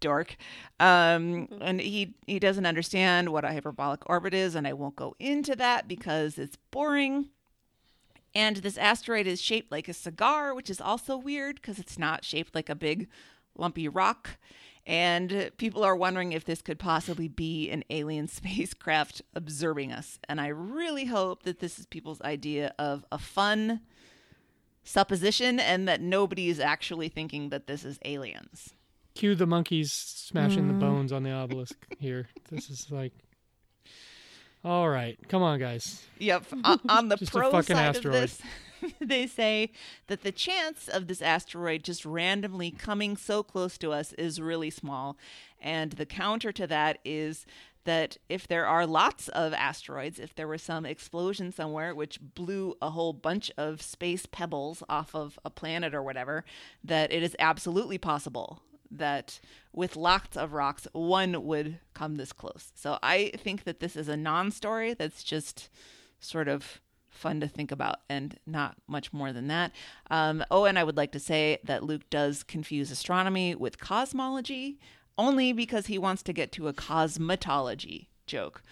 dork. 0.00 0.36
Um, 0.80 1.48
and 1.60 1.80
he 1.80 2.14
he 2.26 2.38
doesn't 2.38 2.66
understand 2.66 3.30
what 3.30 3.44
a 3.44 3.52
hyperbolic 3.52 4.08
orbit 4.08 4.34
is, 4.34 4.54
and 4.54 4.66
I 4.66 4.72
won't 4.72 4.96
go 4.96 5.14
into 5.18 5.56
that 5.56 5.88
because 5.88 6.38
it's 6.38 6.56
boring. 6.70 7.30
And 8.34 8.58
this 8.58 8.78
asteroid 8.78 9.26
is 9.26 9.40
shaped 9.40 9.72
like 9.72 9.88
a 9.88 9.94
cigar, 9.94 10.54
which 10.54 10.70
is 10.70 10.80
also 10.80 11.16
weird 11.16 11.56
because 11.56 11.78
it's 11.78 11.98
not 11.98 12.24
shaped 12.24 12.54
like 12.54 12.68
a 12.68 12.74
big 12.74 13.08
lumpy 13.56 13.88
rock. 13.88 14.38
And 14.86 15.50
people 15.58 15.84
are 15.84 15.94
wondering 15.94 16.32
if 16.32 16.44
this 16.44 16.62
could 16.62 16.78
possibly 16.78 17.28
be 17.28 17.70
an 17.70 17.84
alien 17.90 18.26
spacecraft 18.28 19.22
observing 19.34 19.92
us. 19.92 20.18
And 20.28 20.40
I 20.40 20.48
really 20.48 21.06
hope 21.06 21.42
that 21.42 21.60
this 21.60 21.78
is 21.78 21.86
people's 21.86 22.22
idea 22.22 22.74
of 22.78 23.04
a 23.12 23.18
fun 23.18 23.80
supposition 24.82 25.60
and 25.60 25.86
that 25.86 26.00
nobody 26.00 26.48
is 26.48 26.58
actually 26.58 27.10
thinking 27.10 27.50
that 27.50 27.66
this 27.66 27.84
is 27.84 27.98
aliens. 28.04 28.74
Cue 29.18 29.34
the 29.34 29.48
monkeys 29.48 29.90
smashing 29.92 30.68
the 30.68 30.74
mm. 30.74 30.78
bones 30.78 31.10
on 31.10 31.24
the 31.24 31.32
obelisk 31.32 31.76
here. 31.98 32.28
This 32.52 32.70
is 32.70 32.86
like, 32.88 33.12
all 34.64 34.88
right, 34.88 35.18
come 35.26 35.42
on, 35.42 35.58
guys. 35.58 36.06
Yep. 36.20 36.44
on, 36.62 36.80
on 36.88 37.08
the 37.08 37.16
pro 37.26 37.60
side 37.60 37.72
asteroid. 37.72 38.14
of 38.14 38.20
this, 38.20 38.42
they 39.00 39.26
say 39.26 39.72
that 40.06 40.22
the 40.22 40.30
chance 40.30 40.86
of 40.86 41.08
this 41.08 41.20
asteroid 41.20 41.82
just 41.82 42.06
randomly 42.06 42.70
coming 42.70 43.16
so 43.16 43.42
close 43.42 43.76
to 43.78 43.90
us 43.90 44.12
is 44.12 44.40
really 44.40 44.70
small. 44.70 45.16
And 45.60 45.90
the 45.94 46.06
counter 46.06 46.52
to 46.52 46.68
that 46.68 46.98
is 47.04 47.44
that 47.82 48.18
if 48.28 48.46
there 48.46 48.68
are 48.68 48.86
lots 48.86 49.26
of 49.30 49.52
asteroids, 49.52 50.20
if 50.20 50.32
there 50.36 50.46
was 50.46 50.62
some 50.62 50.86
explosion 50.86 51.50
somewhere 51.50 51.92
which 51.92 52.20
blew 52.20 52.76
a 52.80 52.90
whole 52.90 53.12
bunch 53.12 53.50
of 53.58 53.82
space 53.82 54.26
pebbles 54.26 54.84
off 54.88 55.12
of 55.12 55.40
a 55.44 55.50
planet 55.50 55.92
or 55.92 56.04
whatever, 56.04 56.44
that 56.84 57.12
it 57.12 57.24
is 57.24 57.34
absolutely 57.40 57.98
possible 57.98 58.62
that 58.90 59.40
with 59.72 59.96
lots 59.96 60.36
of 60.36 60.52
rocks, 60.52 60.86
one 60.92 61.44
would 61.44 61.78
come 61.94 62.16
this 62.16 62.32
close. 62.32 62.72
So 62.74 62.98
I 63.02 63.32
think 63.36 63.64
that 63.64 63.80
this 63.80 63.96
is 63.96 64.08
a 64.08 64.16
non 64.16 64.50
story 64.50 64.94
that's 64.94 65.22
just 65.22 65.68
sort 66.20 66.48
of 66.48 66.80
fun 67.08 67.40
to 67.40 67.48
think 67.48 67.72
about 67.72 67.96
and 68.08 68.38
not 68.46 68.76
much 68.86 69.12
more 69.12 69.32
than 69.32 69.48
that. 69.48 69.72
Um, 70.10 70.44
oh, 70.50 70.64
and 70.64 70.78
I 70.78 70.84
would 70.84 70.96
like 70.96 71.12
to 71.12 71.20
say 71.20 71.58
that 71.64 71.82
Luke 71.82 72.08
does 72.10 72.42
confuse 72.42 72.90
astronomy 72.90 73.54
with 73.54 73.80
cosmology 73.80 74.78
only 75.16 75.52
because 75.52 75.86
he 75.86 75.98
wants 75.98 76.22
to 76.22 76.32
get 76.32 76.52
to 76.52 76.68
a 76.68 76.72
cosmetology 76.72 78.06
joke 78.26 78.62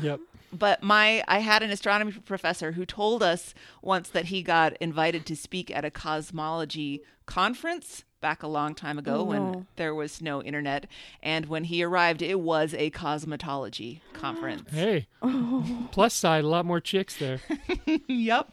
Yep. 0.00 0.20
but 0.52 0.82
my 0.82 1.24
I 1.26 1.38
had 1.38 1.62
an 1.62 1.70
astronomy 1.70 2.12
professor 2.12 2.72
who 2.72 2.84
told 2.84 3.22
us 3.22 3.54
once 3.80 4.08
that 4.10 4.26
he 4.26 4.42
got 4.42 4.76
invited 4.76 5.24
to 5.26 5.36
speak 5.36 5.74
at 5.74 5.84
a 5.84 5.90
cosmology 5.90 7.00
conference 7.26 8.04
back 8.22 8.42
a 8.42 8.46
long 8.46 8.74
time 8.74 8.98
ago 8.98 9.16
Oh, 9.18 9.24
when 9.24 9.52
no. 9.52 9.66
there 9.76 9.94
was 9.94 10.22
no 10.22 10.42
internet 10.42 10.86
and 11.22 11.44
when 11.46 11.64
he 11.64 11.82
arrived 11.82 12.22
it 12.22 12.40
was 12.40 12.72
a 12.74 12.90
cosmetology 12.92 14.00
conference. 14.14 14.70
Hey, 14.72 15.06
plus 15.92 16.14
side, 16.14 16.44
a 16.44 16.48
lot 16.48 16.64
more 16.64 16.80
chicks 16.80 17.16
there. 17.18 17.40
yep. 18.08 18.48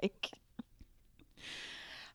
Like, 0.00 0.30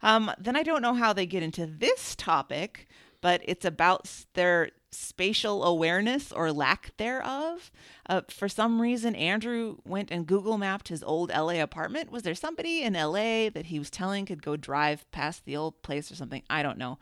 Um, 0.02 0.32
then 0.40 0.56
I 0.56 0.64
don't 0.64 0.82
know 0.82 0.94
how 0.94 1.12
they 1.12 1.26
get 1.26 1.44
into 1.44 1.66
this 1.66 2.16
topic, 2.16 2.88
but 3.20 3.42
it's 3.44 3.66
about 3.66 4.10
their 4.34 4.70
spatial 4.92 5.64
awareness 5.64 6.32
or 6.32 6.52
lack 6.52 6.96
thereof. 6.98 7.72
Uh, 8.08 8.22
for 8.30 8.50
some 8.50 8.82
reason, 8.82 9.16
Andrew 9.16 9.78
went 9.86 10.12
and 10.12 10.26
Google 10.26 10.58
mapped 10.58 10.88
his 10.88 11.04
old 11.04 11.30
LA 11.30 11.62
apartment. 11.62 12.12
Was 12.12 12.24
there 12.24 12.36
somebody 12.36 12.82
in 12.82 12.94
LA 12.94 13.50
that 13.50 13.68
he 13.68 13.80
was 13.80 13.90
telling 13.90 14.26
could 14.26 14.42
go 14.42 14.56
drive 14.56 15.10
past 15.12 15.46
the 15.46 15.56
old 15.56 15.82
place 15.84 16.12
or 16.12 16.16
something? 16.16 16.44
I 16.50 16.64
don't 16.64 16.78
know. 16.78 16.98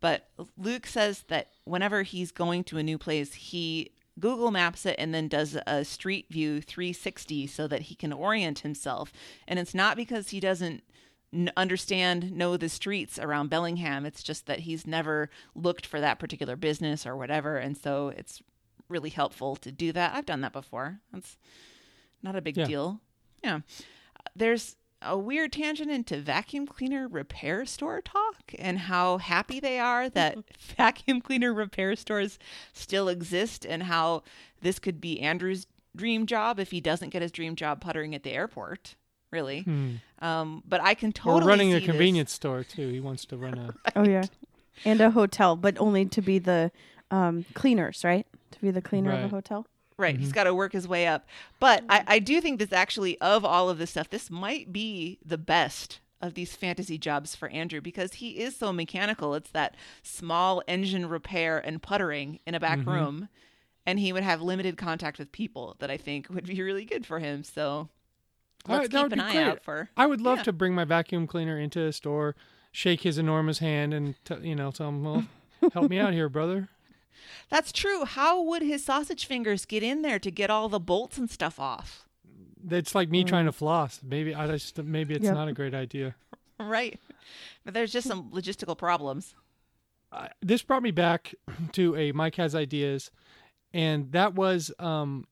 But 0.00 0.28
Luke 0.56 0.86
says 0.86 1.24
that 1.28 1.48
whenever 1.64 2.02
he's 2.02 2.30
going 2.30 2.64
to 2.64 2.78
a 2.78 2.82
new 2.82 2.98
place, 2.98 3.34
he 3.34 3.92
Google 4.18 4.50
maps 4.50 4.86
it 4.86 4.96
and 4.98 5.12
then 5.12 5.28
does 5.28 5.58
a 5.66 5.84
street 5.84 6.26
view 6.30 6.60
360 6.62 7.46
so 7.46 7.66
that 7.68 7.82
he 7.82 7.94
can 7.94 8.12
orient 8.12 8.60
himself. 8.60 9.12
And 9.46 9.58
it's 9.58 9.74
not 9.74 9.96
because 9.96 10.30
he 10.30 10.40
doesn't 10.40 10.82
n- 11.36 11.52
understand 11.56 12.32
know 12.32 12.56
the 12.56 12.68
streets 12.68 13.18
around 13.18 13.50
Bellingham. 13.50 14.06
It's 14.06 14.22
just 14.22 14.46
that 14.46 14.60
he's 14.60 14.86
never 14.86 15.28
looked 15.54 15.86
for 15.86 16.00
that 16.00 16.18
particular 16.18 16.56
business 16.56 17.06
or 17.06 17.16
whatever, 17.16 17.58
and 17.58 17.76
so 17.76 18.08
it's 18.08 18.42
really 18.88 19.10
helpful 19.10 19.56
to 19.56 19.70
do 19.72 19.92
that. 19.92 20.14
I've 20.14 20.26
done 20.26 20.40
that 20.40 20.52
before. 20.52 21.00
That's 21.12 21.36
not 22.22 22.36
a 22.36 22.40
big 22.40 22.56
Yeah. 22.56 22.64
deal. 22.66 23.00
Yeah. 23.42 23.60
There's 24.34 24.76
a 25.02 25.18
weird 25.18 25.52
tangent 25.52 25.90
into 25.90 26.20
vacuum 26.20 26.66
cleaner 26.66 27.06
repair 27.06 27.66
store 27.66 28.00
talk 28.00 28.54
and 28.58 28.78
how 28.78 29.18
happy 29.18 29.60
they 29.60 29.78
are 29.78 30.08
that 30.08 30.38
vacuum 30.76 31.20
cleaner 31.20 31.52
repair 31.52 31.94
stores 31.96 32.38
still 32.72 33.08
exist 33.08 33.64
and 33.66 33.84
how 33.84 34.22
this 34.62 34.78
could 34.78 35.00
be 35.00 35.20
Andrew's 35.20 35.66
dream 35.94 36.26
job 36.26 36.58
if 36.58 36.70
he 36.70 36.80
doesn't 36.80 37.10
get 37.10 37.22
his 37.22 37.30
dream 37.32 37.56
job 37.56 37.80
puttering 37.80 38.14
at 38.14 38.22
the 38.22 38.32
airport. 38.32 38.94
Really. 39.36 39.60
Hmm. 39.62 39.94
Um, 40.20 40.62
but 40.66 40.80
I 40.80 40.94
can 40.94 41.12
totally 41.12 41.44
or 41.44 41.48
running 41.48 41.70
see 41.70 41.76
a 41.76 41.80
this. 41.80 41.88
convenience 41.90 42.32
store 42.32 42.64
too. 42.64 42.88
He 42.88 43.00
wants 43.00 43.26
to 43.26 43.36
run 43.44 43.58
a. 43.58 43.74
oh 43.96 44.04
yeah, 44.08 44.24
and 44.84 45.00
a 45.00 45.10
hotel, 45.10 45.56
but 45.56 45.76
only 45.78 46.06
to 46.06 46.22
be 46.22 46.38
the 46.38 46.70
um, 47.10 47.44
cleaners, 47.54 48.02
right? 48.02 48.26
To 48.52 48.58
be 48.60 48.70
the 48.70 48.80
cleaner 48.82 49.12
of 49.12 49.24
a 49.24 49.28
hotel. 49.28 49.66
Right. 49.98 50.16
He's 50.18 50.32
got 50.32 50.44
to 50.44 50.54
work 50.54 50.72
his 50.72 50.86
way 50.86 51.06
up. 51.06 51.26
But 51.58 51.82
I, 51.88 52.04
I 52.06 52.18
do 52.18 52.40
think 52.42 52.58
this 52.58 52.72
actually, 52.72 53.18
of 53.20 53.44
all 53.46 53.70
of 53.70 53.78
this 53.78 53.90
stuff, 53.90 54.10
this 54.10 54.30
might 54.30 54.70
be 54.72 55.18
the 55.24 55.38
best 55.38 56.00
of 56.20 56.34
these 56.34 56.54
fantasy 56.54 56.98
jobs 56.98 57.34
for 57.34 57.48
Andrew 57.48 57.80
because 57.80 58.14
he 58.14 58.38
is 58.40 58.54
so 58.56 58.72
mechanical. 58.74 59.34
It's 59.34 59.50
that 59.52 59.74
small 60.02 60.62
engine 60.68 61.06
repair 61.08 61.58
and 61.58 61.80
puttering 61.82 62.40
in 62.46 62.54
a 62.54 62.60
back 62.60 62.80
Mhm. 62.80 62.86
room. 62.94 63.28
And 63.86 63.98
he 63.98 64.12
would 64.12 64.22
have 64.22 64.42
limited 64.42 64.76
contact 64.76 65.18
with 65.18 65.32
people 65.32 65.76
that 65.78 65.90
I 65.90 65.96
think 65.96 66.28
would 66.28 66.46
be 66.46 66.60
really 66.62 66.84
good 66.84 67.06
for 67.06 67.18
him. 67.18 67.42
So 67.42 67.68
All 67.70 67.90
let's 68.68 68.92
right, 68.94 69.02
keep 69.04 69.12
an 69.12 69.20
eye 69.20 69.32
great. 69.32 69.42
out 69.44 69.62
for. 69.62 69.88
I 69.96 70.06
would 70.06 70.20
love 70.20 70.38
Yeah. 70.38 70.44
to 70.44 70.52
bring 70.52 70.74
my 70.74 70.84
vacuum 70.84 71.26
cleaner 71.26 71.58
into 71.58 71.82
a 71.84 71.92
store, 71.92 72.34
shake 72.72 73.02
his 73.02 73.18
enormous 73.18 73.58
hand, 73.58 73.92
and 73.94 74.14
t- 74.24 74.48
you 74.48 74.54
know 74.54 74.70
tell 74.70 74.88
him, 74.88 75.04
"Well, 75.04 75.24
help 75.72 75.90
me 75.90 75.98
out 75.98 76.12
here, 76.12 76.28
brother." 76.28 76.68
That's 77.48 77.72
true. 77.72 78.04
How 78.04 78.40
would 78.42 78.62
his 78.62 78.84
sausage 78.84 79.26
fingers 79.26 79.64
get 79.64 79.82
in 79.82 80.02
there 80.02 80.18
to 80.18 80.30
get 80.30 80.50
all 80.50 80.68
the 80.68 80.80
bolts 80.80 81.16
and 81.18 81.30
stuff 81.30 81.58
off? 81.60 82.06
It's 82.68 82.94
like 82.94 83.08
me 83.10 83.22
trying 83.24 83.46
to 83.46 83.52
floss. 83.52 84.00
Maybe 84.02 84.34
I 84.34 84.46
just 84.48 84.82
maybe 84.82 85.14
it's 85.14 85.24
Yep. 85.24 85.34
not 85.34 85.48
a 85.48 85.52
great 85.52 85.74
idea. 85.74 86.14
Right. 86.58 86.98
But 87.66 87.74
there's 87.74 87.92
just 87.92 88.08
some 88.08 88.30
logistical 88.30 88.78
problems. 88.78 89.34
I- 90.10 90.30
this 90.40 90.62
brought 90.62 90.82
me 90.82 90.90
back 90.90 91.34
to 91.72 91.94
a 91.96 92.12
Mike 92.12 92.36
has 92.36 92.54
ideas, 92.54 93.10
and 93.74 94.10
that 94.12 94.34
was 94.34 94.70
um, 94.78 95.26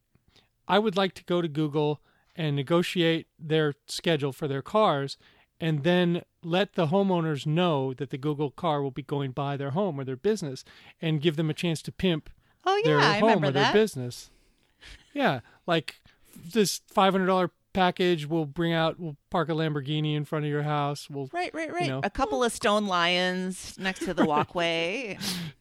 I 0.69 0.79
would 0.79 0.97
like 0.99 1.15
to 1.15 1.25
go 1.25 1.41
to 1.41 1.49
Google 1.49 2.01
and 2.37 2.57
negotiate 2.57 3.27
their 3.39 3.75
schedule 3.87 4.33
for 4.33 4.49
their 4.49 4.63
cars, 4.63 5.17
and 5.61 5.85
then 5.85 6.23
let 6.43 6.75
the 6.75 6.89
homeowners 6.89 7.47
know 7.47 7.95
that 7.95 8.11
the 8.11 8.19
Google 8.19 8.51
car 8.51 8.83
will 8.83 8.91
be 8.91 9.03
going 9.03 9.31
by 9.31 9.57
their 9.57 9.71
home 9.71 9.99
or 10.01 10.05
their 10.05 10.17
business, 10.17 10.65
and 11.01 11.21
give 11.23 11.37
them 11.37 11.49
a 11.51 11.55
chance 11.55 11.81
to 11.83 11.93
pimp 11.93 12.31
Oh, 12.67 12.77
yeah. 12.85 12.91
their 12.91 12.99
I 12.99 13.13
home 13.19 13.23
remember 13.29 13.49
or 13.49 13.51
their 13.53 13.63
that. 13.65 13.73
business. 13.75 14.31
Yeah, 15.13 15.41
like 15.67 15.97
this 16.53 16.81
five 16.89 17.13
hundred 17.13 17.27
dollar 17.27 17.51
package 17.73 18.27
will 18.27 18.47
bring 18.47 18.73
out. 18.73 18.99
We'll 19.01 19.17
park 19.31 19.49
a 19.49 19.53
Lamborghini 19.53 20.15
in 20.17 20.25
front 20.25 20.45
of 20.45 20.51
your 20.51 20.63
house. 20.63 21.09
We'll 21.11 21.29
Right, 21.33 21.53
right, 21.55 21.73
right. 21.73 21.89
know. 21.89 22.01
A 22.05 22.11
couple 22.11 22.43
of 22.45 22.53
stone 22.53 22.87
lions 22.87 23.77
next 23.79 24.01
to 24.05 24.15
the 24.15 24.25
walkway. 24.27 25.19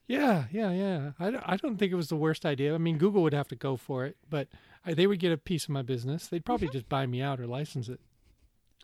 Yeah, 0.07 0.45
yeah, 0.51 0.71
yeah. 0.71 1.11
I, 1.19 1.53
I 1.53 1.57
don't 1.57 1.77
think 1.77 1.91
it 1.91 1.95
was 1.95 2.09
the 2.09 2.15
worst 2.15 2.45
idea. 2.45 2.73
I 2.73 2.77
mean, 2.77 2.97
Google 2.97 3.21
would 3.23 3.33
have 3.33 3.47
to 3.49 3.55
go 3.55 3.77
for 3.77 4.05
it, 4.05 4.15
but 4.29 4.47
I, 4.85 4.93
they 4.93 5.07
would 5.07 5.19
get 5.19 5.31
a 5.31 5.37
piece 5.37 5.63
of 5.63 5.69
my 5.69 5.81
business. 5.81 6.27
They'd 6.27 6.45
probably 6.45 6.69
just 6.69 6.89
buy 6.89 7.05
me 7.05 7.21
out 7.21 7.39
or 7.39 7.47
license 7.47 7.89
it. 7.89 7.99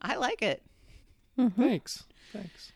I 0.02 0.16
like 0.16 0.42
it. 0.42 0.64
Thanks. 1.58 2.06
Thanks. 2.34 2.74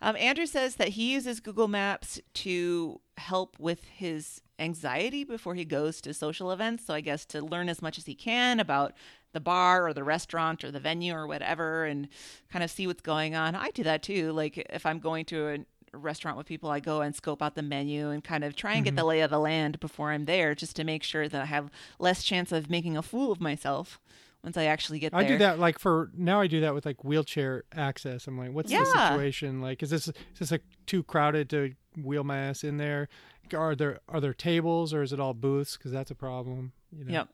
Um, 0.00 0.16
Andrew 0.16 0.46
says 0.46 0.76
that 0.76 0.90
he 0.90 1.12
uses 1.12 1.40
Google 1.40 1.68
Maps 1.68 2.20
to 2.34 3.00
help 3.16 3.58
with 3.58 3.84
his 3.84 4.40
anxiety 4.58 5.24
before 5.24 5.54
he 5.54 5.64
goes 5.64 6.00
to 6.02 6.14
social 6.14 6.52
events. 6.52 6.86
So 6.86 6.94
I 6.94 7.00
guess 7.00 7.24
to 7.26 7.42
learn 7.42 7.68
as 7.68 7.82
much 7.82 7.98
as 7.98 8.06
he 8.06 8.14
can 8.14 8.60
about 8.60 8.94
the 9.32 9.40
bar 9.40 9.86
or 9.86 9.92
the 9.92 10.04
restaurant 10.04 10.64
or 10.64 10.70
the 10.70 10.80
venue 10.80 11.12
or 11.12 11.26
whatever 11.26 11.84
and 11.84 12.08
kind 12.50 12.62
of 12.62 12.70
see 12.70 12.86
what's 12.86 13.02
going 13.02 13.34
on. 13.34 13.54
I 13.54 13.70
do 13.70 13.82
that 13.84 14.02
too. 14.02 14.32
Like 14.32 14.58
if 14.70 14.86
I'm 14.86 15.00
going 15.00 15.24
to 15.26 15.48
a 15.48 15.58
restaurant 15.92 16.36
with 16.36 16.46
people, 16.46 16.70
I 16.70 16.80
go 16.80 17.00
and 17.00 17.14
scope 17.14 17.42
out 17.42 17.54
the 17.54 17.62
menu 17.62 18.10
and 18.10 18.22
kind 18.22 18.44
of 18.44 18.56
try 18.56 18.74
and 18.74 18.84
get 18.84 18.96
the 18.96 19.04
lay 19.04 19.20
of 19.20 19.30
the 19.30 19.38
land 19.38 19.80
before 19.80 20.10
I'm 20.10 20.24
there 20.24 20.54
just 20.54 20.76
to 20.76 20.84
make 20.84 21.02
sure 21.02 21.28
that 21.28 21.40
I 21.40 21.46
have 21.46 21.70
less 21.98 22.22
chance 22.22 22.52
of 22.52 22.70
making 22.70 22.96
a 22.96 23.02
fool 23.02 23.32
of 23.32 23.40
myself 23.40 24.00
once 24.42 24.56
I 24.56 24.64
actually 24.64 24.98
get 24.98 25.12
there. 25.12 25.20
I 25.20 25.24
do 25.24 25.38
that 25.38 25.58
like 25.58 25.78
for 25.78 26.10
now. 26.16 26.40
I 26.40 26.46
do 26.46 26.60
that 26.60 26.74
with 26.74 26.86
like 26.86 27.04
wheelchair 27.04 27.64
access. 27.74 28.26
I'm 28.26 28.38
like, 28.38 28.52
what's 28.52 28.70
the 28.70 28.84
situation? 28.84 29.60
Like, 29.60 29.82
is 29.82 29.90
this 29.90 30.08
is 30.08 30.14
this 30.38 30.50
like 30.50 30.62
too 30.86 31.02
crowded 31.02 31.50
to 31.50 31.74
wheel 32.02 32.24
my 32.24 32.38
ass 32.38 32.64
in 32.64 32.76
there? 32.76 33.08
Are 33.54 33.74
there 33.74 34.00
are 34.08 34.20
there 34.20 34.34
tables 34.34 34.92
or 34.92 35.02
is 35.02 35.12
it 35.12 35.20
all 35.20 35.34
booths? 35.34 35.76
Because 35.76 35.92
that's 35.92 36.10
a 36.10 36.14
problem. 36.14 36.72
You 36.96 37.04
know? 37.04 37.12
Yep. 37.12 37.28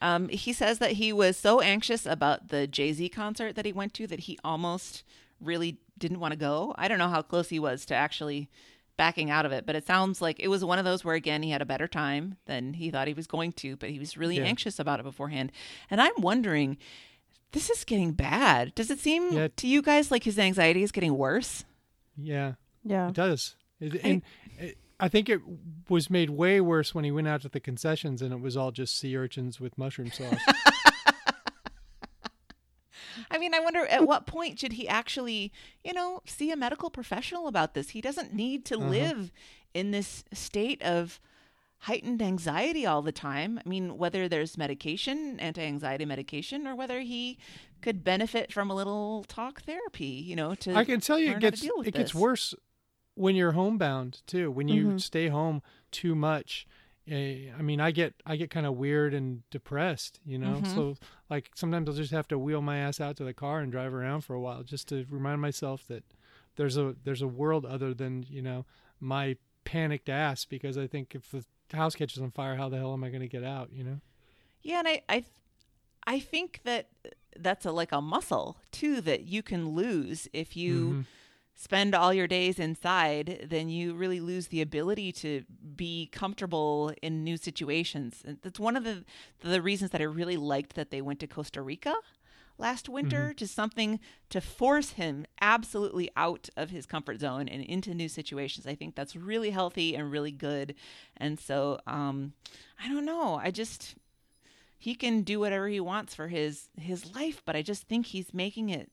Um, 0.00 0.28
he 0.30 0.52
says 0.52 0.78
that 0.80 0.92
he 0.92 1.12
was 1.12 1.36
so 1.36 1.60
anxious 1.60 2.06
about 2.06 2.48
the 2.48 2.66
Jay 2.66 2.92
Z 2.92 3.08
concert 3.10 3.54
that 3.54 3.64
he 3.64 3.72
went 3.72 3.94
to 3.94 4.06
that 4.08 4.20
he 4.20 4.36
almost 4.42 5.04
really 5.40 5.78
didn't 6.02 6.20
want 6.20 6.32
to 6.32 6.38
go. 6.38 6.74
I 6.76 6.88
don't 6.88 6.98
know 6.98 7.08
how 7.08 7.22
close 7.22 7.48
he 7.48 7.58
was 7.58 7.86
to 7.86 7.94
actually 7.94 8.50
backing 8.98 9.30
out 9.30 9.46
of 9.46 9.52
it, 9.52 9.64
but 9.64 9.74
it 9.74 9.86
sounds 9.86 10.20
like 10.20 10.38
it 10.38 10.48
was 10.48 10.62
one 10.62 10.78
of 10.78 10.84
those 10.84 11.02
where, 11.02 11.14
again, 11.14 11.42
he 11.42 11.50
had 11.50 11.62
a 11.62 11.66
better 11.66 11.88
time 11.88 12.36
than 12.44 12.74
he 12.74 12.90
thought 12.90 13.08
he 13.08 13.14
was 13.14 13.26
going 13.26 13.52
to, 13.54 13.76
but 13.76 13.88
he 13.88 13.98
was 13.98 14.18
really 14.18 14.36
Yeah. 14.36 14.44
anxious 14.44 14.78
about 14.78 15.00
it 15.00 15.04
beforehand. 15.04 15.50
And 15.90 15.98
I'm 16.00 16.12
wondering, 16.18 16.76
this 17.52 17.70
is 17.70 17.84
getting 17.84 18.12
bad. 18.12 18.74
Does 18.74 18.90
it 18.90 18.98
seem 19.00 19.32
Yeah. 19.32 19.48
to 19.56 19.66
you 19.66 19.80
guys 19.80 20.10
like 20.10 20.24
his 20.24 20.38
anxiety 20.38 20.82
is 20.82 20.92
getting 20.92 21.16
worse? 21.16 21.64
Yeah, 22.18 22.54
Yeah. 22.84 23.08
it 23.08 23.14
does. 23.14 23.56
It, 23.80 23.94
and 24.04 24.22
it, 24.58 24.76
I 25.00 25.08
think 25.08 25.28
it 25.30 25.40
was 25.88 26.10
made 26.10 26.30
way 26.30 26.60
worse 26.60 26.94
when 26.94 27.04
he 27.04 27.10
went 27.10 27.26
out 27.28 27.40
to 27.42 27.48
the 27.48 27.60
concessions 27.60 28.20
and 28.22 28.32
it 28.32 28.40
was 28.40 28.56
all 28.56 28.70
just 28.72 28.96
sea 28.98 29.16
urchins 29.16 29.58
with 29.58 29.76
mushroom 29.78 30.10
sauce. 30.12 30.36
I 33.30 33.38
mean, 33.38 33.54
I 33.54 33.60
wonder 33.60 33.86
at 33.86 34.06
what 34.06 34.26
point 34.26 34.58
should 34.58 34.74
he 34.74 34.88
actually, 34.88 35.52
you 35.84 35.92
know, 35.92 36.20
see 36.26 36.50
a 36.50 36.56
medical 36.56 36.90
professional 36.90 37.46
about 37.46 37.74
this? 37.74 37.90
He 37.90 38.00
doesn't 38.00 38.32
need 38.32 38.64
to 38.66 38.76
mm-hmm. 38.76 38.90
live 38.90 39.32
in 39.74 39.90
this 39.90 40.24
state 40.32 40.82
of 40.82 41.20
heightened 41.82 42.22
anxiety 42.22 42.86
all 42.86 43.02
the 43.02 43.12
time. 43.12 43.58
I 43.64 43.68
mean, 43.68 43.98
whether 43.98 44.28
there's 44.28 44.56
medication, 44.56 45.38
anti 45.40 45.62
anxiety 45.62 46.04
medication, 46.04 46.66
or 46.66 46.74
whether 46.76 47.00
he 47.00 47.38
could 47.80 48.04
benefit 48.04 48.52
from 48.52 48.70
a 48.70 48.74
little 48.74 49.24
talk 49.24 49.62
therapy, 49.62 50.04
you 50.04 50.36
know, 50.36 50.54
to 50.56 50.74
I 50.74 50.84
can 50.84 51.00
tell 51.00 51.18
you, 51.18 51.32
it 51.32 51.40
gets 51.40 51.62
it 51.64 51.94
gets 51.94 52.14
worse 52.14 52.54
when 53.14 53.34
you're 53.34 53.52
homebound 53.52 54.22
too. 54.26 54.50
When 54.50 54.68
you 54.68 54.86
mm-hmm. 54.86 54.98
stay 54.98 55.28
home 55.28 55.62
too 55.90 56.14
much. 56.14 56.66
I 57.08 57.62
mean, 57.62 57.80
I 57.80 57.90
get 57.90 58.14
I 58.24 58.36
get 58.36 58.50
kind 58.50 58.66
of 58.66 58.76
weird 58.76 59.12
and 59.12 59.42
depressed, 59.50 60.20
you 60.24 60.38
know. 60.38 60.60
Mm-hmm. 60.60 60.74
So 60.74 60.96
like 61.28 61.50
sometimes 61.54 61.88
I'll 61.88 61.94
just 61.94 62.12
have 62.12 62.28
to 62.28 62.38
wheel 62.38 62.62
my 62.62 62.78
ass 62.78 63.00
out 63.00 63.16
to 63.16 63.24
the 63.24 63.34
car 63.34 63.60
and 63.60 63.72
drive 63.72 63.92
around 63.92 64.20
for 64.20 64.34
a 64.34 64.40
while 64.40 64.62
just 64.62 64.88
to 64.88 65.04
remind 65.10 65.40
myself 65.40 65.86
that 65.88 66.04
there's 66.56 66.76
a 66.76 66.94
there's 67.04 67.22
a 67.22 67.26
world 67.26 67.66
other 67.66 67.92
than 67.92 68.24
you 68.28 68.42
know 68.42 68.64
my 69.00 69.36
panicked 69.64 70.08
ass 70.08 70.44
because 70.44 70.78
I 70.78 70.86
think 70.86 71.14
if 71.14 71.30
the 71.30 71.44
house 71.76 71.94
catches 71.94 72.22
on 72.22 72.30
fire, 72.30 72.56
how 72.56 72.68
the 72.68 72.76
hell 72.76 72.92
am 72.92 73.04
I 73.04 73.08
going 73.08 73.22
to 73.22 73.28
get 73.28 73.44
out? 73.44 73.72
You 73.72 73.84
know. 73.84 74.00
Yeah, 74.62 74.78
and 74.78 74.88
I, 74.88 75.02
I, 75.08 75.24
I 76.06 76.20
think 76.20 76.60
that 76.64 76.88
that's 77.36 77.64
a 77.66 77.72
like 77.72 77.90
a 77.90 78.00
muscle 78.00 78.58
too 78.70 79.00
that 79.00 79.24
you 79.24 79.42
can 79.42 79.70
lose 79.70 80.28
if 80.32 80.56
you 80.56 80.86
Mm-hmm. 80.86 81.00
Spend 81.54 81.94
all 81.94 82.12
your 82.12 82.26
days 82.26 82.58
inside. 82.58 83.46
Then 83.48 83.68
you 83.68 83.94
really 83.94 84.20
lose 84.20 84.48
the 84.48 84.60
ability 84.60 85.12
to 85.12 85.44
be 85.76 86.08
comfortable 86.12 86.92
in 87.02 87.24
new 87.24 87.36
situations. 87.36 88.22
And 88.24 88.38
that's 88.42 88.60
one 88.60 88.76
of 88.76 88.84
the 88.84 89.04
the 89.40 89.62
reasons 89.62 89.90
that 89.90 90.00
I 90.00 90.04
really 90.04 90.36
liked 90.36 90.74
that 90.76 90.90
they 90.90 91.02
went 91.02 91.20
to 91.20 91.26
Costa 91.26 91.62
Rica 91.62 91.94
last 92.58 92.88
winter 92.88 93.32
just 93.34 93.54
something 93.54 93.98
to 94.30 94.40
force 94.40 94.90
him 94.90 95.26
absolutely 95.40 96.10
out 96.16 96.48
of 96.56 96.70
his 96.70 96.86
comfort 96.86 97.18
zone 97.18 97.48
and 97.48 97.62
into 97.64 97.94
new 97.94 98.08
situations 98.08 98.66
i 98.66 98.74
think 98.74 98.94
that's 98.94 99.16
really 99.16 99.50
healthy 99.50 99.94
and 99.94 100.12
really 100.12 100.30
good 100.30 100.74
and 101.16 101.40
so 101.40 101.78
um 101.86 102.32
i 102.82 102.88
don't 102.88 103.04
know 103.04 103.40
i 103.42 103.50
just 103.50 103.96
he 104.78 104.94
can 104.94 105.22
do 105.22 105.40
whatever 105.40 105.68
he 105.68 105.80
wants 105.80 106.14
for 106.14 106.28
his 106.28 106.68
his 106.78 107.14
life 107.14 107.42
but 107.44 107.56
i 107.56 107.62
just 107.62 107.88
think 107.88 108.06
he's 108.06 108.34
making 108.34 108.68
it 108.68 108.90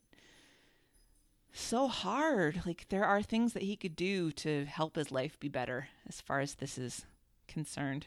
so 1.52 1.88
hard 1.88 2.62
like 2.64 2.86
there 2.90 3.04
are 3.04 3.22
things 3.22 3.52
that 3.54 3.62
he 3.62 3.76
could 3.76 3.96
do 3.96 4.30
to 4.32 4.64
help 4.66 4.96
his 4.96 5.10
life 5.10 5.38
be 5.40 5.48
better 5.48 5.88
as 6.08 6.20
far 6.20 6.40
as 6.40 6.54
this 6.54 6.78
is 6.78 7.04
concerned 7.48 8.06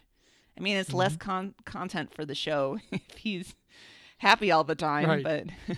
i 0.58 0.62
mean 0.62 0.78
it's 0.78 0.94
less 0.94 1.16
con- 1.18 1.54
content 1.66 2.14
for 2.14 2.26
the 2.26 2.36
show 2.36 2.78
if 2.92 3.18
he's 3.18 3.56
happy 4.20 4.52
all 4.52 4.64
the 4.64 4.76
time 4.76 5.10
Right. 5.10 5.24
but 5.24 5.78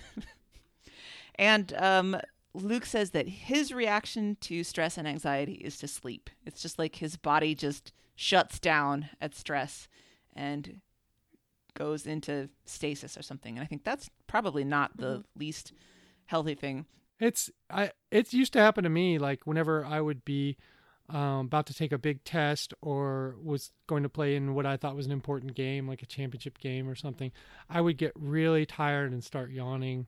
and 1.36 1.72
um 1.74 2.16
Luke 2.54 2.86
says 2.86 3.10
that 3.10 3.28
his 3.28 3.70
reaction 3.70 4.38
to 4.40 4.64
stress 4.64 4.96
and 4.96 5.06
anxiety 5.06 5.52
is 5.56 5.76
to 5.76 5.86
sleep. 5.86 6.30
It's 6.46 6.62
just 6.62 6.78
like 6.78 6.96
his 6.96 7.18
body 7.18 7.54
just 7.54 7.92
shuts 8.14 8.58
down 8.58 9.10
at 9.20 9.34
stress 9.34 9.88
and 10.34 10.80
goes 11.74 12.06
into 12.06 12.48
stasis 12.64 13.14
or 13.18 13.20
something. 13.22 13.58
And 13.58 13.62
I 13.62 13.66
think 13.66 13.84
that's 13.84 14.08
probably 14.26 14.64
not 14.64 14.96
the 14.96 15.22
least 15.38 15.74
healthy 16.24 16.54
thing. 16.54 16.86
It's 17.18 17.50
I 17.70 17.92
it 18.10 18.32
used 18.32 18.52
to 18.54 18.60
happen 18.60 18.84
to 18.84 18.90
me 18.90 19.18
like 19.18 19.46
whenever 19.46 19.84
I 19.84 20.00
would 20.00 20.24
be 20.24 20.56
um, 21.08 21.46
about 21.46 21.66
to 21.66 21.74
take 21.74 21.92
a 21.92 21.98
big 21.98 22.24
test 22.24 22.74
or 22.82 23.36
was 23.42 23.70
going 23.86 24.02
to 24.02 24.08
play 24.08 24.34
in 24.34 24.54
what 24.54 24.66
I 24.66 24.76
thought 24.76 24.96
was 24.96 25.06
an 25.06 25.12
important 25.12 25.54
game 25.54 25.86
like 25.86 26.02
a 26.02 26.06
championship 26.06 26.58
game 26.58 26.88
or 26.88 26.94
something 26.94 27.30
I 27.70 27.80
would 27.80 27.96
get 27.96 28.12
really 28.16 28.66
tired 28.66 29.12
and 29.12 29.22
start 29.22 29.50
yawning. 29.50 30.06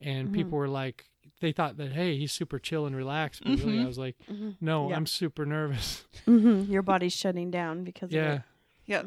And 0.00 0.32
people 0.32 0.56
were 0.56 0.68
like 0.68 1.06
they 1.40 1.50
thought 1.52 1.76
that 1.78 1.92
hey 1.92 2.16
he's 2.16 2.32
super 2.32 2.58
chill 2.58 2.86
and 2.86 2.94
relaxed 2.94 3.42
but 3.44 3.58
really 3.58 3.80
I 3.80 3.84
was 3.84 3.98
like 3.98 4.16
no 4.60 4.90
Yeah. 4.90 4.96
I'm 4.96 5.06
super 5.06 5.44
nervous. 5.44 6.04
Hmm 6.24 6.62
Your 6.70 6.82
body's 6.82 7.14
shutting 7.14 7.50
down 7.50 7.84
because 7.84 8.10
of 8.10 8.14
yeah. 8.14 8.34
It. 8.34 8.42
Yep. 8.86 9.06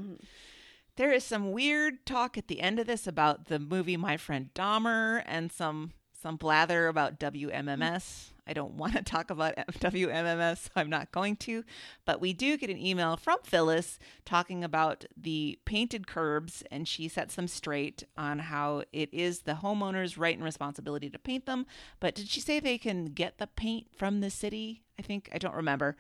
There 0.98 1.12
is 1.12 1.24
some 1.24 1.52
weird 1.54 2.06
talk 2.06 2.38
at 2.38 2.48
the 2.48 2.60
end 2.60 2.78
of 2.78 2.86
this 2.88 3.08
about 3.08 3.46
the 3.46 3.58
movie 3.58 3.98
My 3.98 4.18
Friend 4.18 4.50
Dahmer 4.54 5.24
and 5.26 5.52
some 5.52 5.94
some 6.22 6.36
blather 6.36 6.88
about 6.88 7.20
WMMS. 7.20 8.30
I 8.46 8.54
don't 8.54 8.74
want 8.74 8.94
to 8.94 9.02
talk 9.04 9.30
about 9.30 9.56
WMMS, 9.56 10.58
so 10.58 10.70
I'm 10.76 10.90
not 10.90 11.12
going 11.12 11.36
to. 11.38 11.64
But 12.06 12.22
we 12.22 12.34
do 12.34 12.58
get 12.58 12.70
an 12.70 12.78
email 12.78 13.18
from 13.18 13.40
Phyllis 13.44 13.98
talking 14.26 14.64
about 14.64 15.06
the 15.16 15.60
painted 15.66 16.08
curbs, 16.08 16.64
and 16.72 16.88
she 16.88 17.08
sets 17.08 17.36
them 17.36 17.48
straight 17.48 18.04
on 18.18 18.40
how 18.40 18.84
it 18.92 19.10
is 19.14 19.42
the 19.42 19.60
homeowner's 19.64 20.18
right 20.18 20.36
and 20.36 20.44
responsibility 20.44 21.10
to 21.10 21.20
paint 21.20 21.46
them. 21.46 21.66
But 22.00 22.16
did 22.16 22.28
she 22.30 22.42
say 22.42 22.60
they 22.60 22.78
can 22.78 23.06
get 23.06 23.38
the 23.38 23.48
paint 23.48 23.88
from 23.96 24.22
the 24.22 24.30
city? 24.30 24.84
I 25.00 25.02
think 25.02 25.30
I 25.34 25.38
don't 25.38 25.56
remember. 25.56 25.96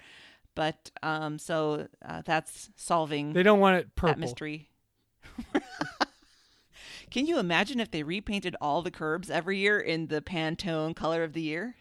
But 0.54 0.92
um, 1.02 1.40
so 1.40 1.88
uh, 2.06 2.22
that's 2.26 2.70
solving 2.76 3.34
they 3.34 3.44
don't 3.44 3.60
want 3.60 3.78
it 3.78 3.86
that 3.86 3.96
purple 3.96 4.20
mystery. 4.20 4.70
Can 7.12 7.28
you 7.28 7.38
imagine 7.40 7.80
if 7.80 7.92
they 7.92 8.04
repainted 8.04 8.56
all 8.62 8.82
the 8.82 8.90
curbs 8.92 9.30
every 9.30 9.58
year 9.60 9.80
in 9.80 10.08
the 10.08 10.22
Pantone 10.22 10.96
color 10.96 11.24
of 11.24 11.34
the 11.34 11.42
year? 11.42 11.76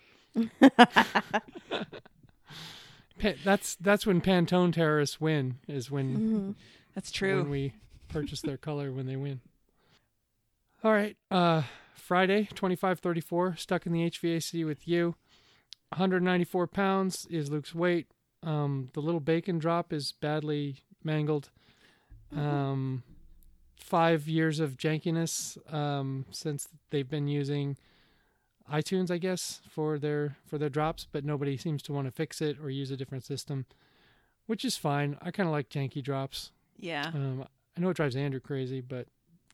That's 3.44 3.76
that's 3.76 4.06
when 4.06 4.20
Pantone 4.20 4.72
terrorists 4.72 5.20
win 5.20 5.58
is 5.68 5.90
when 5.90 6.56
That's 6.94 7.10
true. 7.12 7.38
when 7.42 7.50
we 7.50 7.74
purchase 8.08 8.40
their 8.40 8.56
color 8.56 8.92
when 8.92 9.06
they 9.06 9.16
win. 9.16 9.40
All 10.82 10.92
right, 10.92 11.16
uh, 11.30 11.62
Friday, 11.94 12.48
twenty 12.54 12.76
five 12.76 13.00
thirty 13.00 13.20
four, 13.20 13.54
stuck 13.56 13.84
in 13.86 13.92
the 13.92 14.10
HVAC 14.10 14.64
with 14.64 14.88
you. 14.88 15.14
One 15.90 15.98
hundred 15.98 16.22
ninety 16.22 16.44
four 16.46 16.66
pounds 16.66 17.26
is 17.30 17.50
Luke's 17.50 17.74
weight. 17.74 18.06
Um, 18.42 18.88
the 18.94 19.00
little 19.00 19.20
bacon 19.20 19.58
drop 19.58 19.92
is 19.92 20.12
badly 20.12 20.82
mangled. 21.04 21.50
Um, 22.34 23.02
five 23.80 24.28
years 24.28 24.60
of 24.60 24.76
jankiness 24.76 25.56
um, 25.72 26.26
since 26.30 26.68
they've 26.90 27.08
been 27.08 27.26
using 27.28 27.76
iTunes, 28.70 29.10
I 29.10 29.18
guess, 29.18 29.60
for 29.68 29.98
their 29.98 30.36
for 30.46 30.58
their 30.58 30.68
drops, 30.68 31.06
but 31.10 31.24
nobody 31.24 31.56
seems 31.56 31.82
to 31.84 31.92
want 31.92 32.06
to 32.06 32.12
fix 32.12 32.40
it 32.40 32.56
or 32.62 32.70
use 32.70 32.90
a 32.90 32.96
different 32.96 33.24
system, 33.24 33.66
which 34.46 34.64
is 34.64 34.76
fine. 34.76 35.16
I 35.22 35.30
kind 35.32 35.48
of 35.48 35.52
like 35.52 35.68
janky 35.68 36.02
drops. 36.02 36.52
yeah. 36.78 37.10
Um, 37.12 37.44
I 37.76 37.80
know 37.80 37.90
it 37.90 37.94
drives 37.96 38.14
Andrew 38.16 38.40
crazy, 38.40 38.80
but 38.80 39.06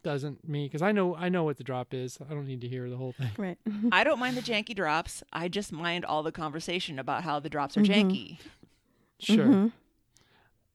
doesn't 0.03 0.47
me 0.49 0.67
because 0.67 0.83
I 0.83 0.93
know 0.93 1.15
I 1.17 1.29
know 1.29 1.45
what 1.45 1.57
the 1.57 1.65
drop 1.65 1.95
is. 1.95 2.19
I 2.29 2.35
don't 2.35 2.47
need 2.47 2.61
to 2.61 2.69
hear 2.69 2.91
the 2.91 2.97
whole 2.97 3.13
thing. 3.13 3.31
Right. 3.39 3.59
I 3.93 4.05
don't 4.05 4.19
mind 4.19 4.37
the 4.37 4.43
janky 4.43 4.75
drops. 4.75 5.23
I 5.33 5.49
just 5.49 5.73
mind 5.73 6.05
all 6.05 6.23
the 6.23 6.33
conversation 6.33 6.99
about 6.99 7.23
how 7.25 7.41
the 7.41 7.49
drops 7.49 7.77
are 7.77 7.83
Mm-hmm. 7.83 8.09
janky. 8.11 8.39
Sure. 9.19 9.71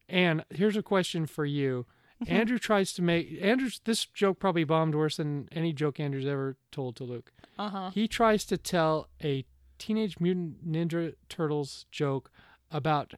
And 0.09 0.43
here's 0.49 0.75
a 0.75 0.81
question 0.83 1.25
for 1.25 1.45
you, 1.45 1.85
Andrew 2.27 2.59
tries 2.59 2.93
to 2.93 3.01
make 3.01 3.37
Andrew's 3.41 3.81
this 3.83 4.05
joke 4.05 4.39
probably 4.39 4.63
bombed 4.63 4.95
worse 4.95 5.17
than 5.17 5.49
any 5.51 5.73
joke 5.73 5.99
Andrew's 5.99 6.25
ever 6.27 6.55
told 6.71 6.95
to 6.97 7.03
Luke. 7.03 7.31
Uh 7.57 7.69
huh. 7.69 7.89
He 7.91 8.07
tries 8.07 8.45
to 8.45 8.57
tell 8.57 9.09
a 9.23 9.45
Teenage 9.77 10.19
Mutant 10.19 10.67
Ninja 10.69 11.15
Turtles 11.29 11.85
joke 11.91 12.29
about 12.71 13.13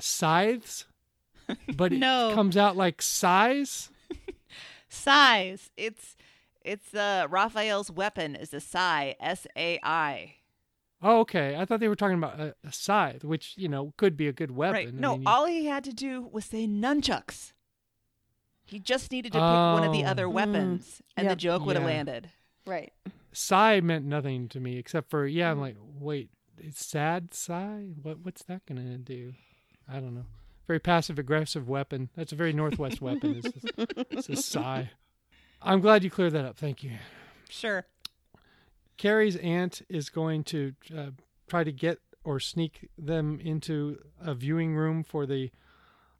scythes, 0.00 0.86
but 1.76 1.92
no. 1.92 2.30
it 2.30 2.34
comes 2.34 2.56
out 2.56 2.76
like 2.76 3.02
size. 3.02 3.90
Size. 4.88 5.70
It's 5.78 6.16
it's 6.60 6.94
uh 6.94 7.26
Raphael's 7.30 7.90
weapon 7.90 8.36
is 8.36 8.52
a 8.52 8.60
sai. 8.60 9.16
S 9.20 9.46
A 9.56 9.80
I. 9.82 10.34
Oh, 11.00 11.20
okay. 11.20 11.56
I 11.56 11.64
thought 11.64 11.80
they 11.80 11.88
were 11.88 11.96
talking 11.96 12.18
about 12.18 12.38
a, 12.38 12.54
a 12.62 12.72
scythe, 12.72 13.24
which 13.24 13.54
you 13.56 13.68
know 13.68 13.94
could 13.96 14.18
be 14.18 14.28
a 14.28 14.32
good 14.32 14.50
weapon. 14.50 14.74
Right. 14.74 14.88
I 14.88 14.90
No, 15.00 15.16
mean, 15.16 15.26
all 15.26 15.46
he 15.46 15.64
had 15.64 15.82
to 15.84 15.94
do 15.94 16.28
was 16.30 16.44
say 16.44 16.66
nunchucks. 16.66 17.52
He 18.72 18.80
just 18.80 19.12
needed 19.12 19.32
to 19.32 19.38
pick 19.38 19.42
one 19.42 19.84
of 19.84 19.92
the 19.92 20.04
Oh. 20.04 20.08
other 20.08 20.26
Mm, 20.26 20.32
weapons, 20.32 21.02
and 21.16 21.28
the 21.28 21.36
joke 21.36 21.64
would 21.66 21.76
have 21.76 21.82
Yeah. 21.84 21.94
landed. 21.94 22.30
Right. 22.66 22.92
sigh 23.34 23.80
meant 23.80 24.04
nothing 24.04 24.48
to 24.50 24.60
me 24.60 24.76
except 24.78 25.08
for 25.10 25.26
yeah. 25.26 25.50
I'm 25.50 25.60
like, 25.60 25.76
wait, 25.80 26.30
it's 26.58 26.84
sad 26.84 27.32
sigh. 27.34 27.90
What 28.02 28.18
what's 28.20 28.42
that 28.44 28.64
gonna 28.66 28.98
do? 28.98 29.34
I 29.88 30.00
don't 30.00 30.14
know. 30.14 30.26
Very 30.66 30.78
passive 30.80 31.18
aggressive 31.18 31.68
weapon. 31.68 32.10
That's 32.16 32.32
a 32.32 32.36
very 32.36 32.52
northwest 32.52 33.00
weapon. 33.02 33.40
It's, 33.44 33.50
just, 33.52 33.92
it's 34.10 34.28
a 34.28 34.36
sigh. 34.36 34.90
I'm 35.60 35.80
glad 35.80 36.02
you 36.04 36.10
cleared 36.10 36.32
that 36.34 36.44
up. 36.44 36.56
Thank 36.56 36.82
you. 36.82 36.92
Sure. 37.48 37.86
Carrie's 38.96 39.36
aunt 39.36 39.82
is 39.88 40.08
going 40.08 40.44
to 40.44 40.74
uh, 40.96 41.10
try 41.48 41.64
to 41.64 41.72
get 41.72 41.98
or 42.24 42.38
sneak 42.38 42.88
them 42.96 43.40
into 43.40 43.98
a 44.20 44.34
viewing 44.34 44.74
room 44.76 45.02
for 45.02 45.26
the 45.26 45.50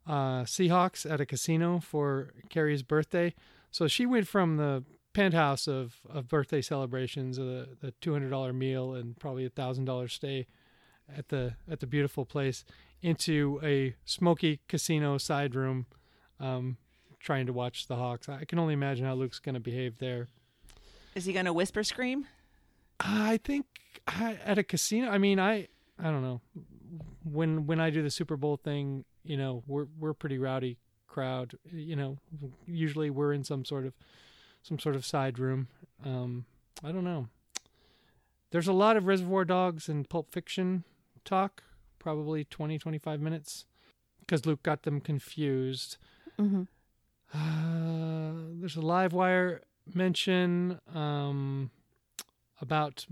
uh, 0.07 0.43
Seahawks 0.43 1.09
at 1.09 1.21
a 1.21 1.25
casino 1.25 1.79
for 1.79 2.33
Carrie's 2.49 2.83
birthday. 2.83 3.33
So 3.71 3.87
she 3.87 4.05
went 4.05 4.27
from 4.27 4.57
the 4.57 4.83
penthouse 5.13 5.67
of, 5.67 5.95
of 6.09 6.27
birthday 6.27 6.61
celebrations, 6.61 7.39
uh, 7.39 7.67
the 7.81 7.93
two 8.01 8.13
hundred 8.13 8.29
dollar 8.29 8.53
meal 8.53 8.93
and 8.93 9.17
probably 9.19 9.45
a 9.45 9.49
thousand 9.49 9.85
dollar 9.85 10.07
stay 10.07 10.47
at 11.15 11.29
the 11.29 11.55
at 11.69 11.79
the 11.79 11.87
beautiful 11.87 12.25
place, 12.25 12.65
into 13.01 13.59
a 13.63 13.95
smoky 14.05 14.61
casino 14.67 15.17
side 15.17 15.53
room, 15.55 15.85
um, 16.39 16.77
trying 17.19 17.45
to 17.45 17.53
watch 17.53 17.87
the 17.87 17.95
Hawks. 17.95 18.29
I 18.29 18.45
can 18.45 18.59
only 18.59 18.73
imagine 18.73 19.05
how 19.05 19.13
Luke's 19.13 19.39
going 19.39 19.55
to 19.55 19.61
behave 19.61 19.99
there. 19.99 20.29
Is 21.15 21.25
he 21.25 21.33
gonna 21.33 21.53
whisper 21.53 21.83
scream? 21.83 22.25
I 22.99 23.39
think 23.43 23.65
I, 24.07 24.39
at 24.43 24.57
a 24.57 24.63
casino. 24.63 25.09
I 25.09 25.17
mean, 25.19 25.39
I 25.39 25.67
I 25.99 26.05
don't 26.05 26.23
know. 26.23 26.41
When 27.23 27.67
when 27.67 27.79
I 27.79 27.91
do 27.91 28.01
the 28.01 28.09
Super 28.09 28.35
Bowl 28.35 28.57
thing, 28.57 29.05
you 29.23 29.37
know, 29.37 29.63
we're 29.67 29.87
we're 29.99 30.11
a 30.11 30.15
pretty 30.15 30.37
rowdy 30.37 30.77
crowd. 31.07 31.55
You 31.71 31.95
know, 31.95 32.17
usually 32.65 33.09
we're 33.09 33.33
in 33.33 33.43
some 33.43 33.65
sort 33.65 33.85
of 33.85 33.93
some 34.61 34.79
sort 34.79 34.95
of 34.95 35.05
side 35.05 35.39
room. 35.39 35.67
Um, 36.05 36.45
I 36.83 36.91
don't 36.91 37.03
know. 37.03 37.27
There's 38.51 38.67
a 38.67 38.73
lot 38.73 38.97
of 38.97 39.07
Reservoir 39.07 39.45
Dogs 39.45 39.89
and 39.89 40.07
Pulp 40.07 40.31
Fiction 40.31 40.83
talk, 41.25 41.63
probably 41.97 42.43
20, 42.45 42.77
25 42.77 43.19
minutes, 43.19 43.65
because 44.19 44.45
Luke 44.45 44.61
got 44.63 44.83
them 44.83 45.01
confused. 45.01 45.97
hmm 46.37 46.63
Uh, 47.33 48.33
there's 48.59 48.75
a 48.75 48.81
live 48.81 49.11
wire 49.13 49.61
mention 49.93 50.79
um, 50.93 51.71
about 52.61 53.05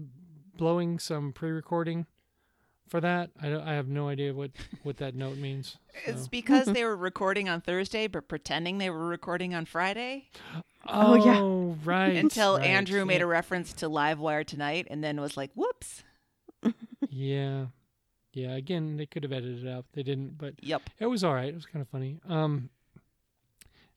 blowing 0.56 1.00
some 1.00 1.34
pre-recording 1.34 2.06
for 2.90 3.00
that. 3.02 3.30
I, 3.42 3.50
don't- 3.50 3.68
I 3.68 3.74
have 3.74 3.88
no 3.88 4.08
idea 4.10 4.34
what, 4.34 4.52
what 4.84 4.98
that 4.98 5.16
note 5.16 5.38
means. 5.38 5.78
It's 6.06 6.28
because 6.28 6.68
they 6.68 6.84
were 6.86 6.96
recording 6.96 7.50
on 7.50 7.60
Thursday, 7.62 8.08
but 8.08 8.28
pretending 8.30 8.78
they 8.78 8.90
were 8.90 9.06
recording 9.08 9.54
on 9.54 9.66
Friday. 9.66 10.30
Oh, 10.88 11.16
yeah. 11.26 11.38
Oh, 11.40 11.78
right. 11.84 12.16
Until 12.16 12.58
right, 12.58 12.66
Andrew 12.66 13.06
made 13.06 13.18
yeah. 13.18 13.24
a 13.24 13.28
reference 13.28 13.74
to 13.74 13.88
Livewire 13.90 14.46
tonight, 14.46 14.88
and 14.90 15.04
then 15.04 15.20
was 15.22 15.36
like, 15.38 15.52
"Whoops." 15.54 16.04
Yeah, 17.10 17.66
yeah. 18.34 18.56
Again, 18.56 18.96
they 18.96 19.06
could 19.06 19.24
have 19.24 19.34
edited 19.34 19.66
it 19.66 19.70
out. 19.70 19.86
They 19.94 20.02
didn't, 20.04 20.38
but 20.38 20.54
Yep. 20.64 20.84
it 21.00 21.08
was 21.08 21.24
all 21.26 21.34
right. 21.34 21.50
It 21.50 21.56
was 21.56 21.66
kind 21.66 21.82
of 21.82 21.90
funny. 21.90 22.20
Um, 22.30 22.70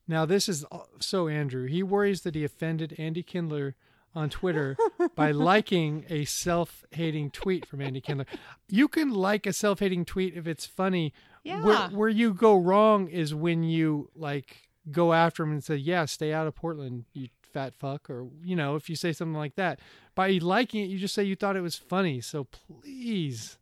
now 0.08 0.24
this 0.26 0.48
is 0.48 0.64
uh, 0.72 0.78
so 1.00 1.28
Andrew. 1.28 1.66
He 1.66 1.82
worries 1.82 2.22
that 2.22 2.34
he 2.34 2.42
offended 2.44 2.94
Andy 2.98 3.22
Kindler 3.22 3.76
on 4.14 4.30
Twitter 4.30 4.76
by 5.16 5.30
liking 5.52 6.04
a 6.08 6.24
self-hating 6.24 7.30
tweet 7.30 7.66
from 7.66 7.80
Andy 7.80 8.00
Kindler. 8.00 8.26
You 8.68 8.88
can 8.88 9.10
like 9.10 9.46
a 9.46 9.52
self-hating 9.52 10.04
tweet 10.04 10.34
if 10.36 10.46
it's 10.46 10.66
funny. 10.66 11.12
Where, 11.44 11.56
Yeah. 11.74 11.90
where 11.90 12.08
you 12.08 12.32
go 12.32 12.56
wrong 12.56 13.08
is 13.08 13.34
when 13.34 13.64
you 13.64 14.10
like 14.14 14.68
go 14.90 15.12
after 15.12 15.42
him 15.42 15.50
and 15.52 15.62
say, 15.64 15.76
"Yeah, 15.76 16.04
stay 16.06 16.32
out 16.32 16.46
of 16.46 16.54
Portland, 16.54 17.04
you 17.12 17.28
fat 17.52 17.74
fuck," 17.74 18.08
or 18.08 18.28
you 18.42 18.56
know, 18.56 18.76
if 18.76 18.88
you 18.88 18.96
say 18.96 19.12
something 19.12 19.34
like 19.36 19.56
that. 19.56 19.80
By 20.14 20.30
liking 20.38 20.84
it, 20.84 20.88
you 20.88 20.98
just 20.98 21.12
say 21.14 21.24
you 21.24 21.36
thought 21.36 21.56
it 21.56 21.60
was 21.60 21.76
funny. 21.76 22.20
So 22.20 22.44
please, 22.44 23.58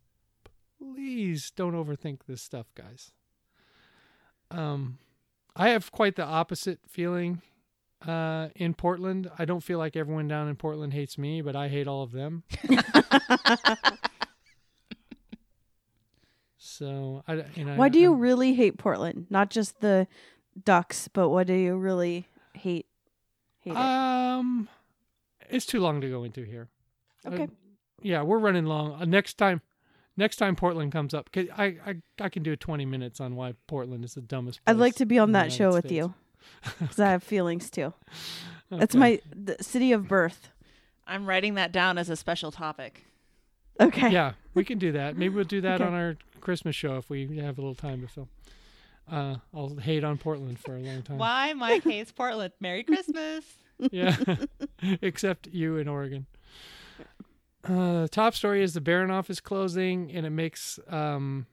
please 0.78 1.50
don't 1.50 1.74
overthink 1.74 2.20
this 2.28 2.42
stuff, 2.42 2.66
guys. 2.74 3.10
Um, 4.50 4.98
I 5.56 5.70
have 5.70 5.90
quite 5.92 6.16
the 6.16 6.24
opposite 6.24 6.80
feeling 6.86 7.42
uh, 8.06 8.48
in 8.56 8.74
Portland. 8.74 9.30
I 9.38 9.44
don't 9.44 9.62
feel 9.62 9.78
like 9.78 9.96
everyone 9.96 10.28
down 10.28 10.48
in 10.48 10.56
Portland 10.56 10.92
hates 10.92 11.16
me, 11.18 11.40
but 11.42 11.54
I 11.56 11.68
hate 11.68 11.86
all 11.88 12.02
of 12.02 12.12
them. 12.12 12.42
so 16.58 17.22
I, 17.26 17.44
you 17.54 17.64
know, 17.64 17.74
Why 17.76 17.88
do 17.88 17.98
you 17.98 18.12
I'm- 18.12 18.20
really 18.20 18.54
hate 18.54 18.78
Portland? 18.78 19.26
Not 19.30 19.50
just 19.50 19.80
the 19.80 20.06
ducks, 20.64 21.08
but 21.08 21.28
what 21.30 21.46
do 21.46 21.54
you 21.54 21.76
really 21.76 22.28
hate? 22.54 22.86
Hate 23.60 23.72
it? 23.72 23.76
Um, 23.76 24.68
it's 25.48 25.66
too 25.66 25.80
long 25.80 26.00
to 26.00 26.08
go 26.10 26.24
into 26.24 26.42
here. 26.44 26.68
Okay. 27.26 27.44
Uh, 27.44 27.46
yeah, 28.02 28.22
we're 28.22 28.38
running 28.38 28.66
long. 28.66 29.00
Uh, 29.00 29.04
next 29.04 29.38
time, 29.38 29.60
next 30.16 30.36
time 30.36 30.56
Portland 30.56 30.90
comes 30.90 31.14
up, 31.14 31.30
'cause 31.30 31.46
I 31.56 31.76
I 31.86 31.94
I 32.20 32.28
can 32.28 32.42
do 32.42 32.56
twenty 32.56 32.84
minutes 32.84 33.20
on 33.20 33.36
why 33.36 33.54
Portland 33.68 34.04
is 34.04 34.14
the 34.14 34.20
dumbest. 34.22 34.60
I'd 34.66 34.76
like 34.78 34.96
to 34.96 35.06
be 35.06 35.18
on 35.20 35.32
that 35.32 35.52
show 35.52 35.68
United 35.68 35.84
with 35.84 35.92
you 35.92 36.02
States. 36.04 36.14
Because 36.78 36.98
I 37.00 37.10
have 37.10 37.22
feelings 37.22 37.70
too. 37.70 37.92
That's 38.70 38.94
my 38.94 39.20
the 39.34 39.56
city 39.62 39.92
of 39.92 40.08
birth. 40.08 40.48
I'm 41.06 41.26
writing 41.26 41.54
that 41.54 41.72
down 41.72 41.98
as 41.98 42.08
a 42.08 42.16
special 42.16 42.50
topic. 42.52 43.04
Okay. 43.80 44.10
yeah, 44.10 44.32
we 44.54 44.64
can 44.64 44.78
do 44.78 44.92
that. 44.92 45.16
Maybe 45.16 45.34
we'll 45.34 45.44
do 45.44 45.60
that 45.62 45.80
Okay. 45.80 45.84
on 45.84 45.94
our 45.94 46.16
Christmas 46.40 46.76
show 46.76 46.96
if 46.96 47.08
we 47.10 47.36
have 47.38 47.58
a 47.58 47.60
little 47.60 47.74
time 47.74 48.00
to 48.02 48.08
film. 48.08 48.28
Uh, 49.10 49.36
I'll 49.54 49.76
hate 49.76 50.04
on 50.04 50.16
Portland 50.18 50.58
for 50.58 50.76
a 50.76 50.80
long 50.80 51.02
time. 51.02 51.18
Why 51.18 51.52
Mike 51.54 51.82
hates 51.84 52.12
Portland? 52.12 52.52
Merry 52.60 52.82
Christmas. 52.84 53.44
Yeah, 53.90 54.16
except 55.02 55.48
you 55.48 55.76
in 55.76 55.88
Oregon. 55.88 56.26
Uh, 57.64 58.06
top 58.10 58.34
story 58.34 58.62
is 58.62 58.74
the 58.74 58.80
Baranof 58.80 59.30
is 59.30 59.40
closing, 59.40 60.10
and 60.12 60.26
it 60.26 60.30
makes 60.30 60.78
um, 60.88 61.46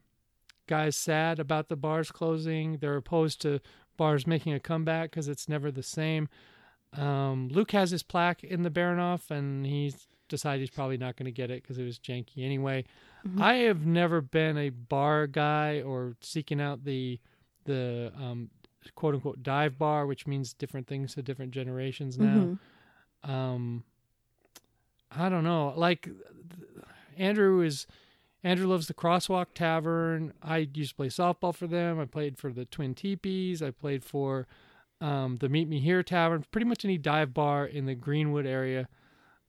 guys 0.66 0.96
sad 0.96 1.38
about 1.38 1.68
the 1.68 1.76
bars 1.76 2.10
closing. 2.10 2.78
They're 2.78 2.96
opposed 2.96 3.40
to 3.42 3.60
bars 4.00 4.26
making 4.26 4.54
a 4.54 4.58
comeback 4.60 5.10
because 5.10 5.28
it's 5.28 5.46
never 5.46 5.70
the 5.70 5.82
same. 5.82 6.26
Um, 6.94 7.48
Luke 7.52 7.72
has 7.72 7.90
his 7.90 8.02
plaque 8.02 8.42
in 8.42 8.62
the 8.62 8.70
Baranof, 8.70 9.30
and 9.30 9.66
he's 9.66 10.08
decided 10.30 10.60
he's 10.60 10.70
probably 10.70 10.96
not 10.96 11.16
going 11.16 11.26
to 11.26 11.30
get 11.32 11.50
it 11.50 11.62
because 11.62 11.76
it 11.76 11.84
was 11.84 11.98
janky 11.98 12.38
anyway. 12.42 12.82
Mhm. 13.28 13.42
I 13.42 13.54
have 13.68 13.84
never 13.84 14.22
been 14.22 14.56
a 14.56 14.70
bar 14.70 15.26
guy 15.26 15.82
or 15.82 16.16
seeking 16.22 16.60
out 16.62 16.84
the 16.84 17.20
the 17.66 18.10
um, 18.16 18.48
quote 18.94 19.14
unquote 19.16 19.42
dive 19.42 19.76
bar, 19.76 20.06
which 20.06 20.26
means 20.26 20.54
different 20.54 20.86
things 20.86 21.14
to 21.14 21.22
different 21.22 21.52
generations 21.52 22.16
now. 22.18 22.56
Mhm. 23.26 23.30
Um, 23.30 23.84
I 25.10 25.28
don't 25.28 25.44
know. 25.44 25.74
Like 25.76 26.08
Andrew 27.18 27.60
is 27.60 27.86
Andrew 28.42 28.66
loves 28.66 28.86
the 28.86 28.94
Crosswalk 28.94 29.46
Tavern. 29.54 30.32
I 30.42 30.68
used 30.72 30.90
to 30.90 30.96
play 30.96 31.08
softball 31.08 31.54
for 31.54 31.66
them. 31.66 32.00
I 32.00 32.06
played 32.06 32.38
for 32.38 32.52
the 32.52 32.64
Twin 32.64 32.94
Teepees. 32.94 33.62
I 33.62 33.70
played 33.70 34.02
for 34.02 34.46
um, 35.00 35.36
the 35.36 35.48
Meet 35.48 35.68
Me 35.68 35.80
Here 35.80 36.02
Tavern. 36.02 36.44
Pretty 36.50 36.66
much 36.66 36.84
any 36.84 36.98
dive 36.98 37.34
bar 37.34 37.66
in 37.66 37.86
the 37.86 37.94
Greenwood 37.94 38.46
area, 38.46 38.88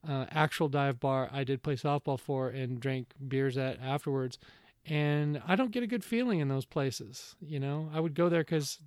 uh, 0.07 0.25
actual 0.31 0.67
dive 0.67 0.99
bar, 0.99 1.29
I 1.31 1.43
did 1.43 1.63
play 1.63 1.75
softball 1.75 2.19
for 2.19 2.49
and 2.49 2.79
drank 2.79 3.13
beers 3.27 3.57
at 3.57 3.79
afterwards. 3.81 4.39
And 4.85 5.41
I 5.47 5.55
don't 5.55 5.71
get 5.71 5.83
a 5.83 5.87
good 5.87 6.03
feeling 6.03 6.39
in 6.39 6.47
those 6.47 6.65
places. 6.65 7.35
You 7.39 7.59
know, 7.59 7.89
I 7.93 7.99
would 7.99 8.15
go 8.15 8.29
there 8.29 8.41
because, 8.41 8.79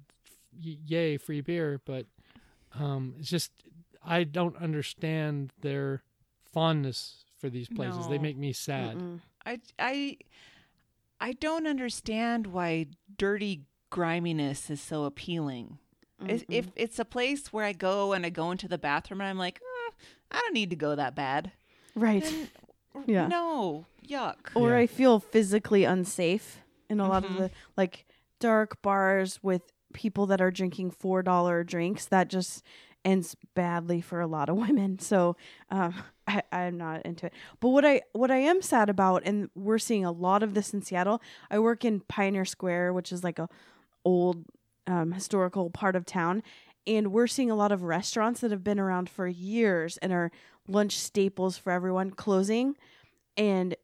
yay, 0.61 1.17
free 1.19 1.41
beer. 1.41 1.81
But 1.85 2.07
um, 2.79 3.15
it's 3.19 3.31
just 3.31 3.53
I 4.05 4.25
don't 4.25 4.57
understand 4.57 5.53
their 5.61 6.03
fondness 6.53 7.25
for 7.39 7.49
these 7.49 7.69
places. 7.69 8.09
They 8.09 8.19
make 8.19 8.37
me 8.37 8.53
sad. 8.53 8.97
Mm-mm. 8.97 9.21
I 9.47 9.61
I 9.79 10.17
I 11.21 11.33
don't 11.33 11.67
understand 11.67 12.49
why 12.49 12.87
dirty 13.17 13.63
griminess 13.91 14.71
is 14.71 14.81
so 14.81 15.05
appealing. 15.05 15.79
If- 16.27 16.47
Mm-mm. 16.47 16.55
If 16.55 16.67
it's 16.77 16.99
a 16.99 17.05
place 17.05 17.53
where 17.53 17.65
I 17.65 17.73
go 17.73 18.13
and 18.13 18.25
I 18.25 18.31
go 18.31 18.51
into 18.51 18.69
the 18.69 18.79
bathroom 18.79 19.21
and 19.21 19.29
I'm 19.29 19.39
like, 19.39 19.61
"Uh, 19.61 19.93
I 20.31 20.41
don't 20.41 20.55
need 20.55 20.71
to 20.71 20.77
go 20.77 20.95
that 20.95 21.15
bad. 21.15 21.53
right. 21.95 22.23
Then, 22.23 22.49
Yeah. 23.07 23.27
No, 23.27 23.87
yuck. 24.09 24.37
or 24.55 24.71
Yeah. 24.71 24.77
I 24.79 24.87
feel 24.87 25.19
physically 25.19 25.83
unsafe 25.85 26.61
in 26.89 27.01
a 27.01 27.09
lot 27.09 27.25
of 27.25 27.37
the 27.37 27.51
like 27.77 28.07
dark 28.39 28.81
bars 28.83 29.41
with 29.43 29.63
people 29.93 30.27
that 30.27 30.41
are 30.41 30.53
drinking 30.53 30.93
four 30.93 31.21
dollar 31.23 31.65
drinks 31.65 32.07
that 32.07 32.29
just 32.29 32.63
ends 33.05 33.37
badly 33.55 34.01
for 34.01 34.21
a 34.21 34.27
lot 34.29 34.49
of 34.49 34.57
women. 34.57 34.99
So 35.01 35.37
um, 35.71 35.95
I, 36.27 36.43
I'm 36.53 36.77
not 36.79 37.03
into 37.05 37.27
it. 37.27 37.33
But 37.61 37.69
what 37.69 37.85
I 37.85 38.03
what 38.13 38.31
I 38.31 38.39
am 38.39 38.63
sad 38.63 38.89
about, 38.89 39.23
and 39.25 39.51
we're 39.55 39.79
seeing 39.79 40.05
a 40.05 40.13
lot 40.13 40.43
of 40.43 40.55
this 40.55 40.73
in 40.73 40.83
Seattle. 40.83 41.21
I 41.51 41.59
work 41.59 41.85
in 41.85 42.01
Pioneer 42.01 42.45
Square, 42.45 42.93
which 42.95 43.13
is 43.13 43.23
like 43.23 43.39
a 43.39 43.49
old 44.05 44.45
um, 44.87 45.13
historical 45.13 45.71
part 45.71 45.97
of 45.97 46.05
town, 46.07 46.43
and 46.87 47.13
we're 47.13 47.27
seeing 47.27 47.51
a 47.51 47.55
lot 47.55 47.73
of 47.73 47.83
restaurants 47.83 48.41
that 48.41 48.51
have 48.51 48.65
been 48.65 48.79
around 48.81 49.09
for 49.11 49.27
years 49.27 49.97
and 49.99 50.13
are 50.13 50.31
lunch 50.69 50.99
staples 50.99 51.59
for 51.59 51.71
everyone 51.73 52.11
closing, 52.11 52.77
and 53.37 53.75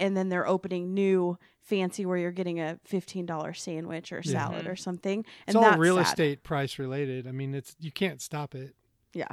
and 0.00 0.16
then 0.16 0.28
they're 0.28 0.46
opening 0.48 0.94
new 0.94 1.38
fancy 1.60 2.04
where 2.04 2.18
you're 2.18 2.32
getting 2.32 2.60
a 2.60 2.78
fifteen 2.84 3.24
dollar 3.26 3.54
sandwich 3.54 4.12
or 4.12 4.20
Yeah. 4.24 4.32
salad 4.48 4.66
or 4.66 4.76
something. 4.76 5.20
It's 5.20 5.28
And 5.48 5.56
all 5.56 5.62
that's 5.62 5.78
real 5.80 5.96
sad. 5.96 6.06
estate 6.06 6.42
price 6.42 6.78
related. 6.78 7.26
I 7.26 7.32
mean, 7.32 7.54
it's 7.54 7.74
you 7.78 7.92
can't 7.92 8.20
stop 8.20 8.54
it 8.54 8.74
Yeah. 9.14 9.28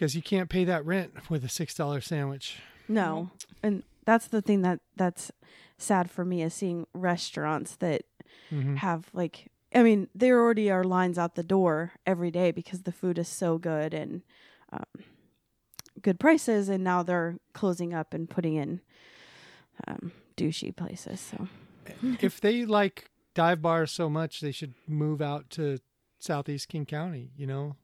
Because 0.00 0.16
you 0.16 0.22
can't 0.22 0.48
pay 0.48 0.64
that 0.64 0.86
rent 0.86 1.28
with 1.28 1.44
a 1.44 1.48
six 1.48 1.74
dollar 1.74 2.00
sandwich. 2.00 2.56
No. 2.88 3.28
And 3.62 3.82
that's 4.06 4.26
the 4.26 4.40
thing 4.40 4.62
that 4.62 4.80
that's 4.96 5.30
sad 5.76 6.10
for 6.10 6.24
me 6.24 6.42
is 6.42 6.54
seeing 6.54 6.86
restaurants 6.94 7.76
that 7.76 8.04
hmm 8.48 8.76
have 8.76 9.10
like 9.12 9.50
I 9.74 9.82
mean, 9.82 10.08
there 10.14 10.40
already 10.40 10.70
are 10.70 10.82
lines 10.82 11.18
out 11.18 11.34
the 11.34 11.42
door 11.42 11.92
every 12.06 12.30
day 12.30 12.50
because 12.50 12.82
the 12.82 12.92
food 12.92 13.18
is 13.18 13.28
so 13.28 13.58
good 13.58 13.92
and 13.92 14.22
um, 14.72 15.04
good 16.02 16.18
prices, 16.18 16.68
and 16.68 16.82
now 16.82 17.02
they're 17.02 17.36
closing 17.52 17.92
up 17.94 18.14
and 18.14 18.28
putting 18.28 18.54
in 18.56 18.80
um, 19.86 20.12
douchey 20.36 20.74
places. 20.74 21.20
So 21.20 21.46
if 22.20 22.40
they 22.40 22.64
like 22.64 23.10
dive 23.34 23.60
bars 23.60 23.92
so 23.92 24.08
much, 24.08 24.40
they 24.40 24.50
should 24.50 24.74
move 24.88 25.20
out 25.20 25.50
to 25.50 25.78
southeast 26.18 26.68
King 26.68 26.86
County. 26.86 27.30
You 27.36 27.46
know, 27.46 27.76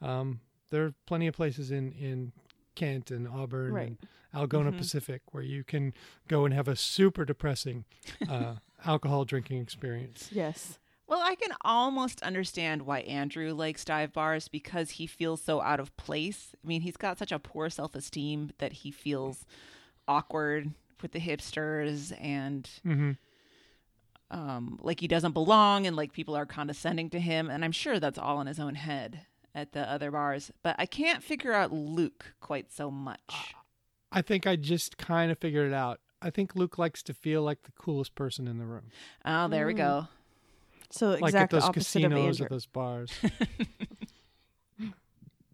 um, 0.00 0.40
there 0.70 0.84
are 0.86 0.94
plenty 1.06 1.26
of 1.26 1.34
places 1.34 1.70
in 1.70 1.92
in 1.92 2.32
Kent 2.74 3.10
and 3.10 3.26
Auburn 3.26 3.72
Right. 3.74 3.86
and 3.88 3.98
Algona 4.34 4.72
Mhm. 4.72 4.78
Pacific 4.78 5.22
where 5.32 5.42
you 5.42 5.64
can 5.64 5.94
go 6.28 6.44
and 6.44 6.52
have 6.52 6.68
a 6.68 6.76
super 6.76 7.24
depressing 7.24 7.84
uh, 8.28 8.56
alcohol 8.84 9.24
drinking 9.24 9.60
experience. 9.62 10.28
yes, 10.32 10.78
Well, 11.06 11.22
I 11.22 11.36
can 11.36 11.52
almost 11.62 12.20
understand 12.22 12.82
why 12.82 13.00
Andrew 13.00 13.54
likes 13.54 13.84
dive 13.84 14.12
bars 14.12 14.48
because 14.48 14.90
he 14.90 15.06
feels 15.06 15.40
so 15.40 15.62
out 15.62 15.80
of 15.80 15.96
place. 15.96 16.54
I 16.62 16.66
mean, 16.66 16.82
he's 16.82 16.96
got 16.98 17.16
such 17.18 17.32
a 17.32 17.38
poor 17.38 17.70
self 17.70 17.94
esteem 17.94 18.50
that 18.58 18.72
he 18.74 18.90
feels 18.90 19.46
awkward 20.08 20.72
with 21.00 21.12
the 21.12 21.20
hipsters 21.20 22.12
and 22.20 22.68
hmm 22.82 23.12
um, 24.30 24.78
like 24.82 25.00
he 25.00 25.06
doesn't 25.08 25.32
belong 25.32 25.86
and 25.86 25.94
like 25.96 26.12
people 26.12 26.34
are 26.36 26.46
condescending 26.46 27.10
to 27.10 27.20
him. 27.20 27.48
And 27.48 27.64
I'm 27.64 27.72
sure 27.72 28.00
that's 28.00 28.18
all 28.18 28.40
in 28.40 28.46
his 28.48 28.58
own 28.58 28.74
head 28.74 29.20
at 29.56 29.72
the 29.72 29.90
other 29.90 30.12
bars. 30.12 30.52
But 30.62 30.76
I 30.78 30.86
can't 30.86 31.22
figure 31.22 31.52
out 31.52 31.72
Luke 31.72 32.34
quite 32.40 32.70
so 32.70 32.90
much. 32.90 33.54
I 34.12 34.22
think 34.22 34.46
I 34.46 34.54
just 34.54 34.96
kind 34.98 35.32
of 35.32 35.38
figured 35.38 35.66
it 35.72 35.74
out. 35.74 35.98
I 36.22 36.30
think 36.30 36.54
Luke 36.54 36.78
likes 36.78 37.02
to 37.04 37.14
feel 37.14 37.42
like 37.42 37.62
the 37.64 37.72
coolest 37.72 38.14
person 38.14 38.46
in 38.46 38.58
the 38.58 38.64
room, 38.66 38.90
Oh, 39.24 39.48
there 39.48 39.66
we 39.66 39.74
Mm. 39.74 39.78
go. 39.78 40.08
so 40.90 41.10
like 41.10 41.22
at 41.22 41.28
exact 41.28 41.52
those 41.52 41.62
opposite 41.64 42.04
of 42.04 42.10
casinos 42.12 42.40
Andrew. 42.40 42.46
or 42.46 42.48
those 42.48 42.66
bars. 42.66 43.10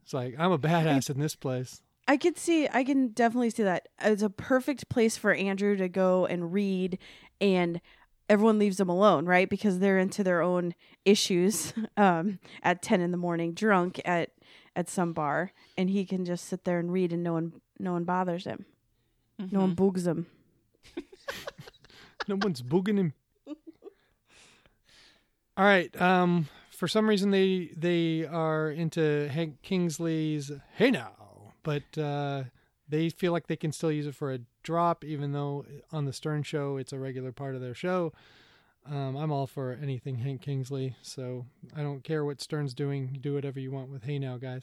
it's 0.03 0.12
like 0.12 0.35
I'm 0.39 0.53
a 0.53 0.59
badass 0.59 1.11
in 1.11 1.19
this 1.19 1.35
place. 1.35 1.83
I 2.09 2.16
could 2.16 2.37
see, 2.37 2.69
I 2.69 2.83
can 2.85 3.09
definitely 3.09 3.51
see 3.51 3.62
that. 3.62 3.89
It's 4.01 4.23
a 4.23 4.31
perfect 4.31 4.89
place 4.89 5.16
for 5.16 5.33
Andrew 5.33 5.77
to 5.77 5.89
go 5.89 6.27
and 6.27 6.53
read, 6.53 6.99
and 7.41 7.81
everyone 8.33 8.59
leaves 8.59 8.79
them 8.79 8.89
alone, 8.89 9.27
right? 9.27 9.49
Because 9.49 9.79
they're 9.79 9.99
into 9.99 10.25
their 10.25 10.41
own 10.43 10.75
issues 11.05 11.73
um, 11.97 12.39
at 12.63 12.83
10 12.83 13.01
in 13.01 13.11
the 13.13 13.17
morning, 13.19 13.53
drunk 13.53 14.01
at, 14.05 14.31
at 14.75 14.89
some 14.89 15.13
bar, 15.13 15.53
and 15.77 15.91
he 15.91 16.05
can 16.05 16.25
just 16.25 16.47
sit 16.47 16.65
there 16.65 16.79
and 16.79 16.91
read, 16.93 17.13
and 17.13 17.23
no 17.23 17.35
one, 17.35 17.53
no 17.79 17.93
one 17.93 18.05
bothers 18.05 18.45
him. 18.45 18.65
No 19.51 19.61
one 19.61 19.75
Mhm. 19.75 19.77
boogs 19.77 20.07
him. 20.07 20.27
No 22.29 22.37
one's 22.37 22.63
booging 22.63 22.99
him. 22.99 23.13
All 25.57 25.65
right. 25.65 26.01
Um, 26.01 26.49
for 26.71 26.87
some 26.89 27.09
reason 27.09 27.31
they 27.33 27.71
they 27.77 28.25
are 28.27 28.71
into 28.71 29.29
Hank 29.29 29.61
Kingsley's 29.63 30.51
"Hey 30.77 30.91
Now," 30.93 31.13
but 31.65 31.83
uh, 31.99 32.45
they 32.93 33.09
feel 33.09 33.32
like 33.32 33.47
they 33.48 33.56
can 33.56 33.73
still 33.73 33.90
use 33.90 34.06
it 34.06 34.14
for 34.14 34.32
a 34.32 34.39
drop, 34.62 35.02
even 35.02 35.32
though 35.32 35.64
on 35.90 36.05
the 36.05 36.12
Stern 36.12 36.43
Show 36.43 36.77
it's 36.77 36.93
a 36.93 36.98
regular 36.98 37.32
part 37.32 37.55
of 37.56 37.60
their 37.60 37.74
show. 37.74 38.12
Um, 38.85 39.16
I'm 39.16 39.31
all 39.32 39.47
for 39.47 39.78
anything 39.82 40.16
Hank 40.16 40.43
Kingsley, 40.43 40.97
so 41.02 41.47
I 41.77 41.82
don't 41.82 42.05
care 42.05 42.24
what 42.24 42.40
Stern's 42.40 42.74
doing. 42.74 43.16
Do 43.20 43.35
whatever 43.35 43.59
you 43.60 43.70
want 43.70 43.90
with 43.90 44.05
"Hey 44.05 44.19
Now," 44.19 44.36
guys. 44.36 44.62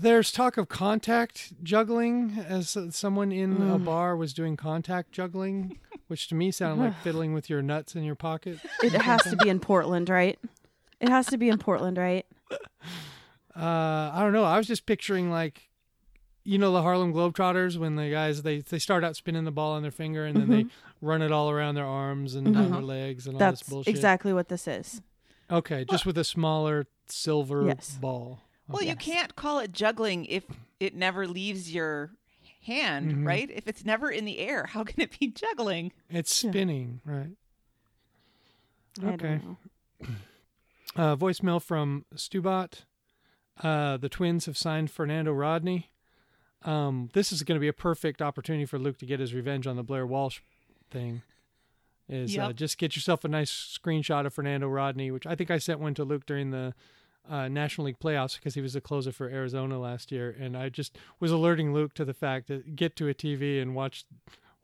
There's 0.00 0.32
talk 0.32 0.56
of 0.56 0.68
contact 0.68 1.52
juggling, 1.62 2.38
as 2.48 2.76
someone 2.90 3.32
in 3.32 3.52
a 3.68 3.78
Mm. 3.78 3.84
bar 3.84 4.16
was 4.16 4.32
doing 4.32 4.56
contact 4.56 5.12
juggling, 5.12 5.78
which 6.08 6.26
to 6.28 6.34
me 6.34 6.50
sounded 6.50 6.82
like 6.82 6.96
fiddling 7.04 7.34
with 7.34 7.50
your 7.50 7.60
nuts 7.60 7.94
in 7.94 8.02
your 8.02 8.14
pocket. 8.14 8.58
It 8.82 8.92
has 8.92 9.22
to 9.24 9.36
be 9.36 9.48
in 9.50 9.60
Portland, 9.60 10.08
right? 10.08 10.38
It 11.00 11.08
has 11.10 11.26
to 11.26 11.36
be 11.38 11.48
in 11.50 11.58
Portland, 11.58 11.98
right? 11.98 12.26
Uh, 13.54 14.10
I 14.14 14.20
don't 14.22 14.32
know. 14.32 14.44
I 14.44 14.56
was 14.56 14.66
just 14.68 14.86
picturing 14.86 15.28
like, 15.30 15.69
you 16.44 16.58
know, 16.58 16.72
the 16.72 16.82
Harlem 16.82 17.12
Globetrotters 17.12 17.76
when 17.76 17.96
the 17.96 18.10
guys 18.10 18.42
they 18.42 18.60
they 18.60 18.78
start 18.78 19.04
out 19.04 19.16
spinning 19.16 19.44
the 19.44 19.50
ball 19.50 19.72
on 19.72 19.82
their 19.82 19.90
finger 19.90 20.24
and 20.24 20.36
then 20.36 20.48
they 20.48 20.66
run 21.02 21.22
it 21.22 21.30
all 21.32 21.50
around 21.50 21.74
their 21.74 21.84
arms 21.86 22.34
and 22.34 22.52
down 22.54 22.68
Mhm. 22.68 22.72
their 22.72 22.82
legs 22.82 23.26
and 23.26 23.34
all 23.34 23.38
That's 23.38 23.60
this 23.60 23.68
bullshit. 23.68 23.94
exactly 23.94 24.32
what 24.32 24.48
this 24.48 24.66
is. 24.68 25.02
Okay, 25.50 25.84
just 25.84 26.06
with 26.06 26.16
a 26.18 26.24
smaller 26.24 26.86
silver 27.06 27.66
Yes. 27.66 27.98
ball. 28.00 28.40
Well, 28.68 28.82
you 28.82 28.88
Yes. 28.90 28.98
can't 29.00 29.36
call 29.36 29.58
it 29.58 29.72
juggling 29.72 30.24
if 30.26 30.44
it 30.78 30.94
never 30.94 31.26
leaves 31.26 31.74
your 31.74 32.12
hand, 32.62 33.12
Mhm. 33.12 33.26
right? 33.26 33.50
If 33.50 33.66
it's 33.66 33.84
never 33.84 34.10
in 34.10 34.24
the 34.24 34.38
air, 34.38 34.66
how 34.66 34.84
can 34.84 35.00
it 35.00 35.18
be 35.18 35.28
juggling? 35.28 35.92
It's 36.08 36.42
Yeah. 36.44 36.50
spinning, 36.50 37.00
right? 37.04 37.30
I 38.98 39.02
don't 39.02 39.14
Okay. 39.14 39.40
know. 39.44 39.56
Uh, 40.96 41.16
voicemail 41.16 41.62
from 41.62 42.04
Stubot. 42.14 42.84
Uh, 43.62 43.96
the 43.96 44.08
Twins 44.08 44.46
have 44.46 44.56
signed 44.56 44.90
Fernando 44.90 45.32
Rodney. 45.32 45.89
Um, 46.64 47.08
this 47.14 47.32
is 47.32 47.42
going 47.42 47.56
to 47.56 47.60
be 47.60 47.68
a 47.68 47.72
perfect 47.72 48.20
opportunity 48.20 48.66
for 48.66 48.78
Luke 48.78 48.98
to 48.98 49.06
get 49.06 49.20
his 49.20 49.32
revenge 49.32 49.66
on 49.66 49.76
the 49.76 49.82
Blair 49.82 50.06
Walsh 50.06 50.40
thing. 50.90 51.22
Is 52.08 52.36
uh, 52.36 52.52
just 52.52 52.76
get 52.76 52.96
yourself 52.96 53.24
a 53.24 53.28
nice 53.28 53.52
screenshot 53.52 54.26
of 54.26 54.34
Fernando 54.34 54.66
Rodney, 54.66 55.12
which 55.12 55.26
I 55.26 55.36
think 55.36 55.50
I 55.50 55.58
sent 55.58 55.78
one 55.78 55.94
to 55.94 56.04
Luke 56.04 56.26
during 56.26 56.50
the 56.50 56.74
uh, 57.28 57.46
National 57.46 57.86
League 57.86 58.00
playoffs 58.00 58.36
because 58.36 58.54
he 58.54 58.60
was 58.60 58.72
the 58.72 58.80
closer 58.80 59.12
for 59.12 59.28
Arizona 59.28 59.78
last 59.78 60.10
year, 60.10 60.34
and 60.38 60.56
I 60.56 60.70
just 60.70 60.98
was 61.20 61.30
alerting 61.30 61.72
Luke 61.72 61.94
to 61.94 62.04
the 62.04 62.12
fact 62.12 62.48
that 62.48 62.74
get 62.74 62.96
to 62.96 63.08
a 63.08 63.14
TV 63.14 63.62
and 63.62 63.76
watch 63.76 64.04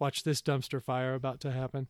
watch 0.00 0.24
this 0.24 0.42
dumpster 0.42 0.82
fire 0.82 1.14
about 1.14 1.40
to 1.40 1.52
happen. 1.52 1.86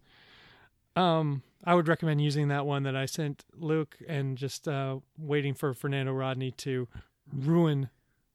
Um, 0.94 1.42
I 1.64 1.74
would 1.74 1.88
recommend 1.88 2.20
using 2.20 2.48
that 2.48 2.66
one 2.66 2.82
that 2.84 2.96
I 2.96 3.06
sent 3.06 3.44
Luke 3.54 3.96
and 4.06 4.36
just 4.36 4.68
uh, 4.68 4.98
waiting 5.18 5.54
for 5.54 5.74
Fernando 5.74 6.12
Rodney 6.12 6.50
to 6.52 6.86
ruin 7.32 7.88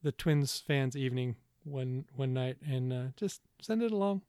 the 0.03 0.11
Twins 0.11 0.60
fans' 0.60 0.98
evening 0.98 1.35
one 1.64 2.06
one 2.16 2.34
night, 2.34 2.58
and 2.66 2.92
uh, 2.92 3.04
just 3.16 3.42
send 3.62 3.82
it 3.82 3.92
along. 3.92 4.22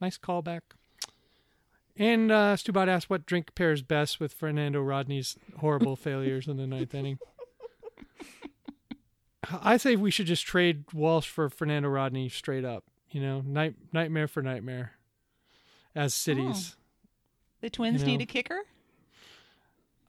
Nice 0.00 0.18
callback. 0.18 0.60
And 1.96 2.32
uh, 2.32 2.56
Stubot 2.56 2.88
asked 2.88 3.10
what 3.10 3.26
drink 3.26 3.54
pairs 3.54 3.82
best 3.82 4.20
with 4.20 4.32
Fernando 4.32 4.80
Rodney's 4.80 5.36
horrible 5.58 5.96
failures 5.96 6.48
in 6.48 6.56
the 6.56 6.66
ninth 6.66 6.94
inning. 6.94 7.18
I 9.50 9.76
say 9.76 9.96
we 9.96 10.10
should 10.10 10.26
just 10.26 10.46
trade 10.46 10.84
Walsh 10.92 11.28
for 11.28 11.48
Fernando 11.48 11.88
Rodney 11.88 12.28
straight 12.28 12.64
up. 12.64 12.84
You 13.10 13.20
know, 13.20 13.40
night 13.40 13.74
nightmare 13.92 14.28
for 14.28 14.42
nightmare. 14.42 14.92
As 15.94 16.14
cities. 16.14 16.76
The 17.60 17.68
Twins 17.68 18.00
You 18.00 18.06
need 18.06 18.22
a 18.22 18.26
kicker? 18.26 18.60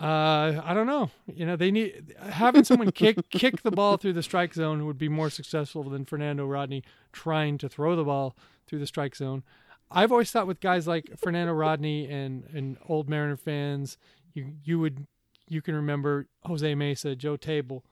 Uh, 0.02 0.60
I 0.66 0.74
don't 0.74 0.88
know. 0.88 1.12
You 1.32 1.46
know, 1.46 1.56
they 1.56 1.70
need 1.70 2.16
having 2.20 2.64
someone 2.64 2.92
kick 2.92 3.18
kick 3.30 3.62
the 3.62 3.70
ball 3.70 3.98
through 3.98 4.14
the 4.14 4.24
strike 4.24 4.56
zone 4.56 4.88
would 4.88 4.98
be 4.98 5.10
more 5.10 5.30
successful 5.30 5.84
than 5.84 6.06
Fernando 6.06 6.46
Rodney 6.46 6.84
trying 7.12 7.60
to 7.60 7.70
throw 7.70 7.96
the 7.96 8.04
ball 8.04 8.36
through 8.66 8.80
the 8.80 8.88
strike 8.88 9.16
zone. 9.16 9.44
I've 9.92 10.12
always 10.12 10.32
thought 10.32 10.48
with 10.48 10.60
guys 10.60 10.88
like 10.88 11.12
Fernando 11.20 11.54
Rodney 11.54 12.10
and 12.10 12.46
and 12.52 12.78
old 12.90 13.10
Mariner 13.10 13.38
fans, 13.38 13.98
you 14.34 14.54
you 14.64 14.80
would 14.80 15.06
you 15.48 15.62
can 15.62 15.76
remember 15.76 16.28
Jose 16.46 16.74
Mesa, 16.74 17.16
Joe 17.16 17.38
Table. 17.38 17.86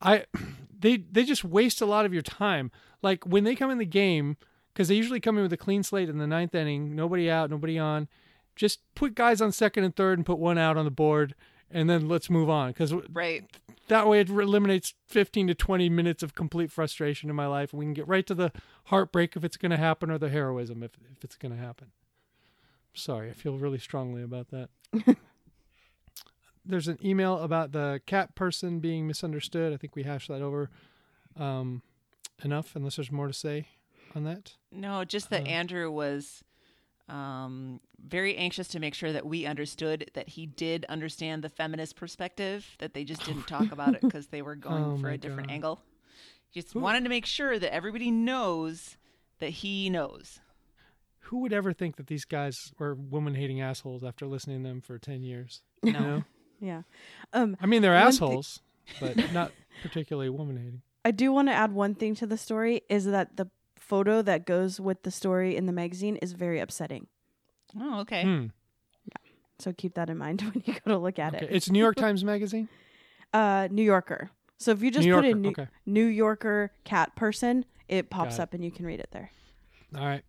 I 0.00 0.24
they 0.78 0.96
they 0.96 1.22
just 1.22 1.44
waste 1.44 1.80
a 1.80 1.86
lot 1.86 2.06
of 2.06 2.12
your 2.12 2.22
time. 2.22 2.72
Like 3.02 3.24
when 3.24 3.44
they 3.44 3.54
come 3.54 3.70
in 3.70 3.78
the 3.78 3.84
game, 3.86 4.36
because 4.72 4.88
they 4.88 4.96
usually 4.96 5.20
come 5.20 5.36
in 5.36 5.44
with 5.44 5.52
a 5.52 5.58
clean 5.58 5.84
slate 5.84 6.08
in 6.08 6.18
the 6.18 6.26
ninth 6.26 6.56
inning, 6.56 6.96
nobody 6.96 7.30
out, 7.30 7.50
nobody 7.50 7.78
on. 7.78 8.08
Just 8.56 8.80
put 8.94 9.14
guys 9.14 9.40
on 9.40 9.52
second 9.52 9.84
and 9.84 9.94
third 9.94 10.18
and 10.18 10.26
put 10.26 10.38
one 10.38 10.56
out 10.58 10.76
on 10.76 10.84
the 10.84 10.90
board, 10.90 11.34
and 11.70 11.88
then 11.88 12.08
let's 12.08 12.28
move 12.30 12.48
on. 12.50 12.70
Because 12.70 12.92
Right. 13.12 13.44
that 13.88 14.08
way 14.08 14.20
it 14.20 14.30
eliminates 14.30 14.94
15 15.06 15.46
to 15.48 15.54
20 15.54 15.88
minutes 15.90 16.22
of 16.22 16.34
complete 16.34 16.72
frustration 16.72 17.28
in 17.30 17.36
my 17.36 17.46
life. 17.46 17.72
We 17.74 17.84
can 17.84 17.92
get 17.94 18.08
right 18.08 18.26
to 18.26 18.34
the 18.34 18.52
heartbreak 18.86 19.36
if 19.36 19.44
it's 19.44 19.56
going 19.58 19.70
to 19.70 19.76
happen 19.76 20.10
or 20.10 20.18
the 20.18 20.30
heroism 20.30 20.82
if, 20.82 20.92
if 21.14 21.22
it's 21.22 21.36
going 21.36 21.52
to 21.52 21.58
happen. 21.60 21.88
Sorry, 22.94 23.28
I 23.28 23.34
feel 23.34 23.58
really 23.58 23.78
strongly 23.78 24.22
about 24.22 24.48
that. 24.50 24.70
there's 26.64 26.88
an 26.88 26.98
email 27.04 27.38
about 27.40 27.72
the 27.72 28.00
cat 28.06 28.34
person 28.34 28.80
being 28.80 29.06
misunderstood. 29.06 29.72
I 29.72 29.76
think 29.76 29.94
we 29.94 30.02
hashed 30.04 30.28
that 30.28 30.42
over 30.42 30.70
um, 31.36 31.82
enough, 32.42 32.74
unless 32.74 32.96
there's 32.96 33.12
more 33.12 33.26
to 33.26 33.32
say 33.32 33.68
on 34.14 34.24
that. 34.24 34.54
No, 34.72 35.04
just 35.04 35.28
that 35.30 35.42
Uh. 35.42 35.46
Andrew 35.46 35.90
was 35.90 36.42
um, 37.08 37.80
very 38.04 38.36
anxious 38.36 38.68
to 38.68 38.80
make 38.80 38.94
sure 38.94 39.12
that 39.12 39.24
we 39.26 39.46
understood 39.46 40.10
that 40.14 40.28
he 40.28 40.46
did 40.46 40.84
understand 40.88 41.42
the 41.44 41.48
feminist 41.48 41.96
perspective, 41.96 42.76
that 42.78 42.94
they 42.94 43.04
just 43.04 43.24
didn't 43.24 43.46
talk 43.46 43.70
about 43.72 43.94
it 43.94 44.00
because 44.00 44.26
they 44.28 44.42
were 44.42 44.54
going 44.68 44.84
Oh 44.84 44.96
for 44.98 45.10
a 45.10 45.18
different 45.18 45.48
God. 45.48 45.54
angle. 45.54 45.80
Just 46.52 46.72
Who- 46.72 46.80
wanted 46.80 47.04
to 47.04 47.08
make 47.08 47.26
sure 47.26 47.58
that 47.58 47.72
everybody 47.72 48.10
knows 48.10 48.96
that 49.40 49.50
he 49.50 49.90
knows. 49.90 50.40
Who 51.30 51.40
would 51.40 51.52
ever 51.52 51.72
think 51.72 51.96
that 51.96 52.06
these 52.06 52.24
guys 52.24 52.72
were 52.78 52.94
woman-hating 52.94 53.60
assholes 53.60 54.04
after 54.04 54.26
listening 54.26 54.62
to 54.62 54.68
them 54.68 54.80
for 54.80 54.98
ten 54.98 55.22
years? 55.22 55.62
No. 55.82 55.90
You 55.90 55.98
know? 56.06 56.24
Yeah. 56.58 56.82
Um, 57.34 57.54
I 57.60 57.66
mean, 57.66 57.82
they're 57.82 57.92
One 57.92 58.00
thi- 58.00 58.06
assholes, 58.08 58.60
but 58.98 59.14
not 59.34 59.52
particularly 59.82 60.30
woman-hating. 60.30 60.80
I 61.04 61.10
do 61.10 61.30
want 61.30 61.48
to 61.48 61.52
add 61.52 61.72
one 61.72 61.94
thing 61.94 62.14
to 62.14 62.26
the 62.26 62.38
story 62.38 62.80
is 62.88 63.04
that 63.04 63.36
the 63.36 63.48
photo 63.86 64.22
that 64.22 64.46
goes 64.46 64.80
with 64.80 65.02
the 65.02 65.10
story 65.10 65.56
in 65.56 65.66
the 65.66 65.72
magazine 65.72 66.16
is 66.16 66.32
very 66.32 66.58
upsetting. 66.60 67.06
Oh, 67.80 68.00
okay. 68.00 68.22
Hmm. 68.22 68.46
So 69.58 69.72
keep 69.72 69.94
that 69.94 70.10
in 70.10 70.18
mind 70.18 70.42
when 70.54 70.62
you 70.66 70.74
go 70.74 70.90
to 70.92 70.98
look 70.98 71.18
at 71.18 71.34
Okay. 71.34 71.46
it. 71.46 71.52
It's 71.52 71.70
New 71.70 71.78
York 71.78 71.96
Times 71.96 72.24
Magazine. 72.24 72.68
Uh, 73.34 73.68
New 73.70 73.82
Yorker. 73.82 74.30
So 74.56 74.70
if 74.70 74.82
you 74.82 74.90
just 74.90 75.04
New 75.06 75.14
put 75.14 75.24
in 75.26 75.42
New, 75.42 75.48
okay. 75.50 75.66
New 75.84 76.06
Yorker 76.06 76.70
cat 76.84 77.14
person, 77.16 77.66
it 77.88 78.08
pops 78.08 78.36
it. 78.36 78.40
up 78.40 78.54
and 78.54 78.64
you 78.64 78.70
can 78.70 78.86
read 78.86 79.00
it 79.00 79.08
there. 79.10 79.30
All 79.94 80.06
right. 80.06 80.22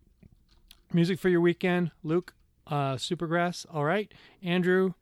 Music 0.92 1.18
for 1.18 1.28
your 1.30 1.40
weekend, 1.40 1.92
Luke. 2.02 2.34
Uh, 2.66 2.96
Supergrass. 2.96 3.64
All 3.72 3.84
right. 3.84 4.12
Andrew 4.42 4.92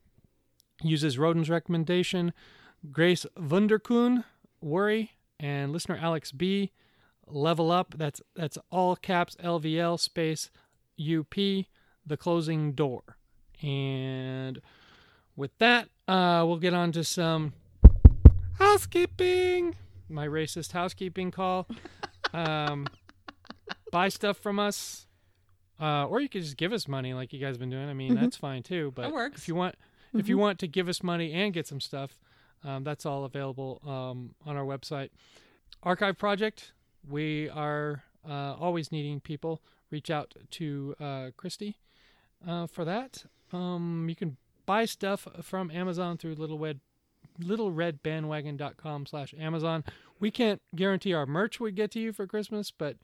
uses 0.83 1.19
Roden's 1.19 1.51
recommendation. 1.51 2.33
Grace 2.93 3.27
Wunderkuhn, 3.37 4.23
Worry, 4.61 5.13
and 5.41 5.73
listener 5.73 5.99
Alex 6.01 6.31
B. 6.31 6.71
Level 7.29 7.71
Up. 7.71 7.95
That's 7.97 8.21
that's 8.35 8.59
all 8.71 8.97
caps 8.97 9.37
LVL 9.43 9.99
space 10.01 10.51
UP. 11.01 11.35
The 11.35 12.17
closing 12.17 12.73
door. 12.73 13.03
And 13.63 14.61
with 15.35 15.57
that, 15.59 15.89
uh, 16.07 16.45
we'll 16.47 16.59
get 16.59 16.73
on 16.75 16.93
to 16.93 17.03
some 17.05 17.53
housekeeping. 18.59 19.75
My 20.09 20.27
racist 20.27 20.73
housekeeping 20.73 21.31
call. 21.31 21.67
Um, 22.35 22.89
buy 23.93 24.09
stuff 24.09 24.37
from 24.37 24.59
us, 24.59 25.07
uh, 25.81 26.07
or 26.07 26.21
you 26.21 26.29
could 26.29 26.43
just 26.43 26.57
give 26.57 26.73
us 26.73 26.89
money 26.89 27.15
like 27.15 27.33
you 27.33 27.39
guys 27.39 27.51
have 27.55 27.61
been 27.61 27.71
doing. 27.71 27.89
I 27.89 27.95
mean, 27.95 28.17
Mhm. 28.17 28.21
that's 28.21 28.37
fine 28.37 28.65
too. 28.65 28.93
But 28.97 29.13
works. 29.13 29.41
if 29.41 29.49
you 29.49 29.55
want, 29.55 29.77
if 30.13 30.29
you 30.29 30.37
want 30.37 30.59
to 30.59 30.67
give 30.67 30.89
us 30.89 31.05
money 31.05 31.33
and 31.33 31.55
get 31.55 31.69
some 31.69 31.81
stuff, 31.81 32.19
um, 32.65 32.83
that's 32.83 33.07
all 33.07 33.25
available 33.25 33.81
um, 33.87 34.35
on 34.45 34.57
our 34.57 34.65
website. 34.65 35.11
Archive 35.85 36.19
project. 36.19 36.73
We 37.09 37.49
are 37.51 38.03
uh, 38.29 38.55
always 38.59 38.91
needing 38.91 39.21
people. 39.21 39.63
Reach 39.91 40.11
out 40.11 40.35
to 40.53 40.95
uh, 41.01 41.31
Christy 41.37 41.77
uh, 42.47 42.67
for 42.67 42.85
that. 42.85 43.25
Um, 43.53 44.07
you 44.09 44.17
can 44.17 44.37
buy 44.67 44.85
stuff 44.85 45.29
from 45.43 45.71
Amazon 45.71 46.19
through 46.19 46.35
Little 46.35 46.59
Red 46.59 46.81
littleredbandwagon.com 47.43 49.05
slash 49.07 49.35
amazon 49.39 49.85
we 50.19 50.31
can't 50.31 50.63
guarantee 50.75 51.13
our 51.13 51.27
merch 51.27 51.61
would 51.61 51.75
get 51.75 51.91
to 51.91 52.01
you 52.01 52.13
for 52.13 52.27
christmas 52.27 52.71
but 52.71 52.97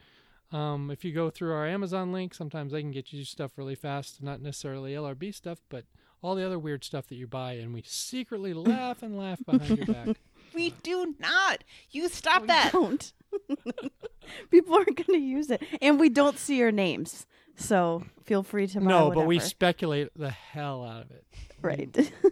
um, 0.53 0.91
if 0.91 1.05
you 1.05 1.13
go 1.13 1.29
through 1.31 1.53
our 1.53 1.67
amazon 1.67 2.13
link 2.13 2.33
sometimes 2.35 2.73
they 2.73 2.81
can 2.81 2.91
get 2.91 3.13
you 3.13 3.25
stuff 3.25 3.53
really 3.57 3.75
fast 3.75 4.23
not 4.23 4.41
necessarily 4.41 4.93
lrb 4.95 5.35
stuff 5.35 5.59
but 5.69 5.85
all 6.23 6.35
the 6.35 6.47
other 6.47 6.59
weird 6.59 6.85
stuff 6.85 7.07
that 7.09 7.17
you 7.17 7.27
buy 7.27 7.53
and 7.55 7.75
we 7.75 7.83
secretly 7.85 8.55
laugh 8.55 9.03
and 9.03 9.19
laugh 9.19 9.45
behind 9.45 9.77
your 9.77 9.87
back 9.87 10.17
We 10.55 10.75
do 10.83 11.15
not. 11.19 11.65
You 11.91 12.11
stop 12.11 12.43
We 12.43 12.49
that. 12.49 12.73
don't. 12.73 13.13
People 14.51 14.75
aren't 14.75 14.97
going 14.97 15.19
to 15.21 15.25
use 15.25 15.51
it. 15.51 15.63
And 15.81 15.99
we 15.99 16.09
don't 16.09 16.39
see 16.39 16.57
your 16.57 16.73
names. 16.73 17.27
So 17.57 18.05
feel 18.25 18.43
free 18.43 18.67
to 18.67 18.81
buy 18.81 18.87
no 18.87 19.11
but 19.11 19.27
we 19.27 19.39
speculate 19.39 20.09
the 20.17 20.31
hell 20.31 20.85
out 20.85 21.03
of 21.03 21.11
it 21.11 21.25
Right. 21.61 22.13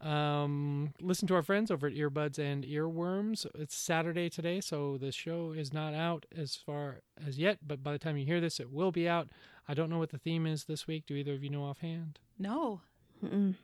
Um, 0.00 0.94
listen 1.00 1.28
to 1.28 1.36
our 1.36 1.42
friends 1.42 1.70
over 1.70 1.86
at 1.86 1.94
Earbuds 1.94 2.36
and 2.38 2.64
Earworms. 2.64 3.46
It's 3.54 3.76
Saturday 3.76 4.28
today, 4.28 4.60
so 4.60 4.98
the 4.98 5.12
show 5.12 5.52
is 5.52 5.72
not 5.72 5.94
out 5.94 6.26
as 6.36 6.56
far 6.56 7.02
as 7.24 7.38
yet, 7.38 7.58
but 7.64 7.84
by 7.84 7.92
the 7.92 8.00
time 8.00 8.16
you 8.16 8.26
hear 8.26 8.40
this, 8.40 8.58
it 8.58 8.72
will 8.72 8.90
be 8.90 9.08
out. 9.08 9.28
I 9.68 9.74
don't 9.74 9.88
know 9.88 9.98
what 9.98 10.10
the 10.10 10.18
theme 10.18 10.44
is 10.44 10.64
this 10.64 10.88
week. 10.88 11.06
Do 11.06 11.14
either 11.14 11.34
of 11.34 11.44
you 11.44 11.50
know 11.50 11.62
offhand? 11.62 12.18
No, 12.36 12.80
Mm-mm. 13.24 13.54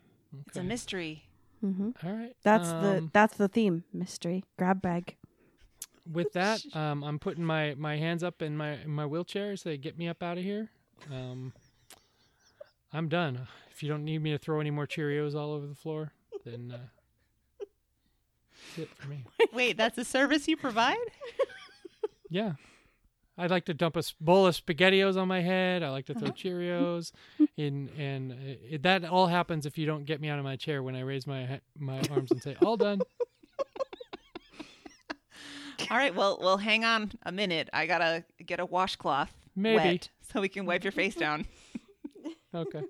it's 0.47 0.57
a 0.57 0.63
mystery. 0.63 1.25
Mm-hmm. 1.65 1.91
All 2.07 2.13
right. 2.13 2.37
That's 2.45 2.69
the 2.69 2.99
Um, 2.99 3.11
that's 3.13 3.37
the 3.37 3.49
theme. 3.49 3.83
Mystery. 3.93 4.45
Grab 4.57 4.81
bag. 4.81 5.17
With 6.11 6.33
that, 6.35 6.61
um, 6.75 7.03
I'm 7.05 7.19
putting 7.19 7.45
my, 7.45 7.75
my 7.77 7.97
hands 7.97 8.23
up 8.23 8.43
in 8.43 8.57
my 8.57 8.73
in 8.73 8.91
my 8.91 9.07
wheelchair 9.07 9.57
so 9.57 9.69
they 9.69 9.77
get 9.79 9.99
me 9.99 10.09
up 10.09 10.23
out 10.23 10.39
of 10.39 10.45
here. 10.45 10.71
Um, 11.13 11.53
I'm 12.93 13.09
done. 13.09 13.47
If 13.71 13.83
you 13.83 13.89
don't 13.89 14.05
need 14.05 14.23
me 14.23 14.31
to 14.33 14.39
throw 14.39 14.61
any 14.61 14.71
more 14.71 14.87
Cheerios 14.87 15.35
all 15.35 15.53
over 15.53 15.67
the 15.67 15.75
floor, 15.75 16.13
then 16.45 16.73
uh, 16.75 16.79
that's 17.59 18.79
it 18.79 18.89
for 18.97 19.09
me. 19.09 19.25
Wait, 19.53 19.77
that's 19.77 19.99
a 19.99 20.05
service 20.05 20.49
you 20.49 20.57
provide? 20.57 20.97
Yeah. 22.31 22.53
I'd 23.39 23.51
like 23.51 23.65
to 23.67 23.75
dump 23.75 23.97
a 23.97 24.03
bowl 24.21 24.47
of 24.47 24.55
SpaghettiOs 24.55 25.17
on 25.17 25.29
my 25.29 25.41
head. 25.41 25.83
I 25.83 25.89
like 25.89 26.05
to 26.07 26.13
Uh-huh. 26.13 26.27
throw 26.27 26.31
Cheerios, 26.33 27.11
in, 27.57 27.89
and 27.97 28.33
uh, 28.33 28.35
it, 28.69 28.83
that 28.83 29.05
all 29.07 29.29
happens 29.29 29.65
if 29.65 29.79
you 29.79 29.87
don't 29.87 30.05
get 30.05 30.21
me 30.21 30.29
out 30.29 30.39
of 30.39 30.45
my 30.45 30.57
chair 30.57 30.83
when 30.83 30.95
I 30.95 31.01
raise 31.01 31.27
my 31.27 31.61
my 31.79 32.03
arms 32.11 32.31
and 32.33 32.43
say, 32.43 32.55
"All 32.61 32.77
done." 32.77 33.01
All 35.91 35.97
right, 35.97 36.15
well, 36.15 36.39
well, 36.41 36.59
hang 36.59 36.85
on 36.85 37.13
a 37.23 37.33
minute. 37.33 37.69
I 37.73 37.87
gotta 37.87 38.25
get 38.45 38.61
a 38.61 38.67
washcloth 38.67 39.33
Maybe. 39.57 39.77
wet 39.77 40.09
so 40.33 40.41
we 40.41 40.49
can 40.49 40.67
wipe 40.67 40.85
your 40.85 40.93
face 40.93 41.15
down. 41.15 41.47
Okay. 42.55 42.81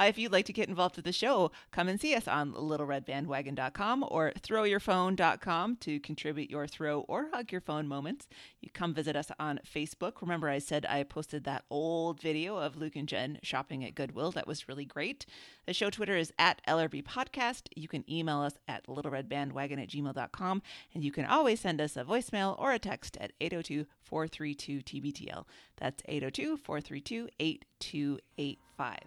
Uh, 0.00 0.04
if 0.04 0.16
you'd 0.16 0.32
like 0.32 0.46
to 0.46 0.52
get 0.52 0.68
involved 0.68 0.96
with 0.96 1.04
the 1.04 1.12
show, 1.12 1.52
come 1.72 1.86
and 1.86 2.00
see 2.00 2.14
us 2.14 2.26
on 2.26 2.54
littleredbandwagon.com 2.54 4.04
or 4.08 4.32
throwyourphone.com 4.40 5.76
to 5.76 6.00
contribute 6.00 6.50
your 6.50 6.66
throw 6.66 7.00
or 7.00 7.28
hug 7.34 7.52
your 7.52 7.60
phone 7.60 7.86
moments. 7.86 8.26
You 8.62 8.70
come 8.72 8.94
visit 8.94 9.14
us 9.14 9.30
on 9.38 9.60
Facebook. 9.70 10.22
Remember, 10.22 10.48
I 10.48 10.58
said 10.58 10.86
I 10.86 11.02
posted 11.02 11.44
that 11.44 11.64
old 11.68 12.18
video 12.18 12.56
of 12.56 12.78
Luke 12.78 12.96
and 12.96 13.06
Jen 13.06 13.40
shopping 13.42 13.84
at 13.84 13.94
Goodwill. 13.94 14.30
That 14.30 14.46
was 14.46 14.68
really 14.68 14.86
great. 14.86 15.26
The 15.66 15.74
show 15.74 15.90
Twitter 15.90 16.16
is 16.16 16.32
at 16.38 16.62
LRB 16.66 17.04
Podcast. 17.04 17.68
You 17.76 17.86
can 17.86 18.10
email 18.10 18.40
us 18.40 18.54
at 18.66 18.86
littleredbandwagon 18.86 19.82
at 19.82 19.90
gmail.com. 19.90 20.62
And 20.94 21.04
you 21.04 21.12
can 21.12 21.26
always 21.26 21.60
send 21.60 21.78
us 21.78 21.98
a 21.98 22.04
voicemail 22.04 22.58
or 22.58 22.72
a 22.72 22.78
text 22.78 23.18
at 23.20 23.32
802 23.38 23.84
432 24.02 24.80
TBTL. 24.80 25.44
That's 25.76 26.02
802 26.08 26.56
432 26.56 27.28
8285. 27.38 28.98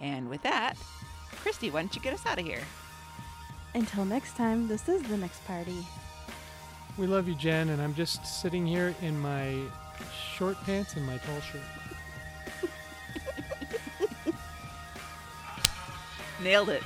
And 0.00 0.28
with 0.28 0.42
that, 0.42 0.76
Christy, 1.42 1.70
why 1.70 1.80
don't 1.80 1.94
you 1.94 2.02
get 2.02 2.14
us 2.14 2.24
out 2.26 2.38
of 2.38 2.44
here? 2.44 2.62
Until 3.74 4.04
next 4.04 4.36
time, 4.36 4.66
this 4.68 4.88
is 4.88 5.02
the 5.02 5.16
next 5.16 5.44
party. 5.46 5.86
We 6.98 7.06
love 7.06 7.28
you, 7.28 7.34
Jen, 7.34 7.68
and 7.68 7.80
I'm 7.80 7.94
just 7.94 8.26
sitting 8.26 8.66
here 8.66 8.94
in 9.00 9.18
my 9.20 9.56
short 10.36 10.60
pants 10.64 10.96
and 10.96 11.06
my 11.06 11.18
tall 11.18 11.40
shirt. 11.40 11.60
Nailed 16.42 16.70
it. 16.70 16.82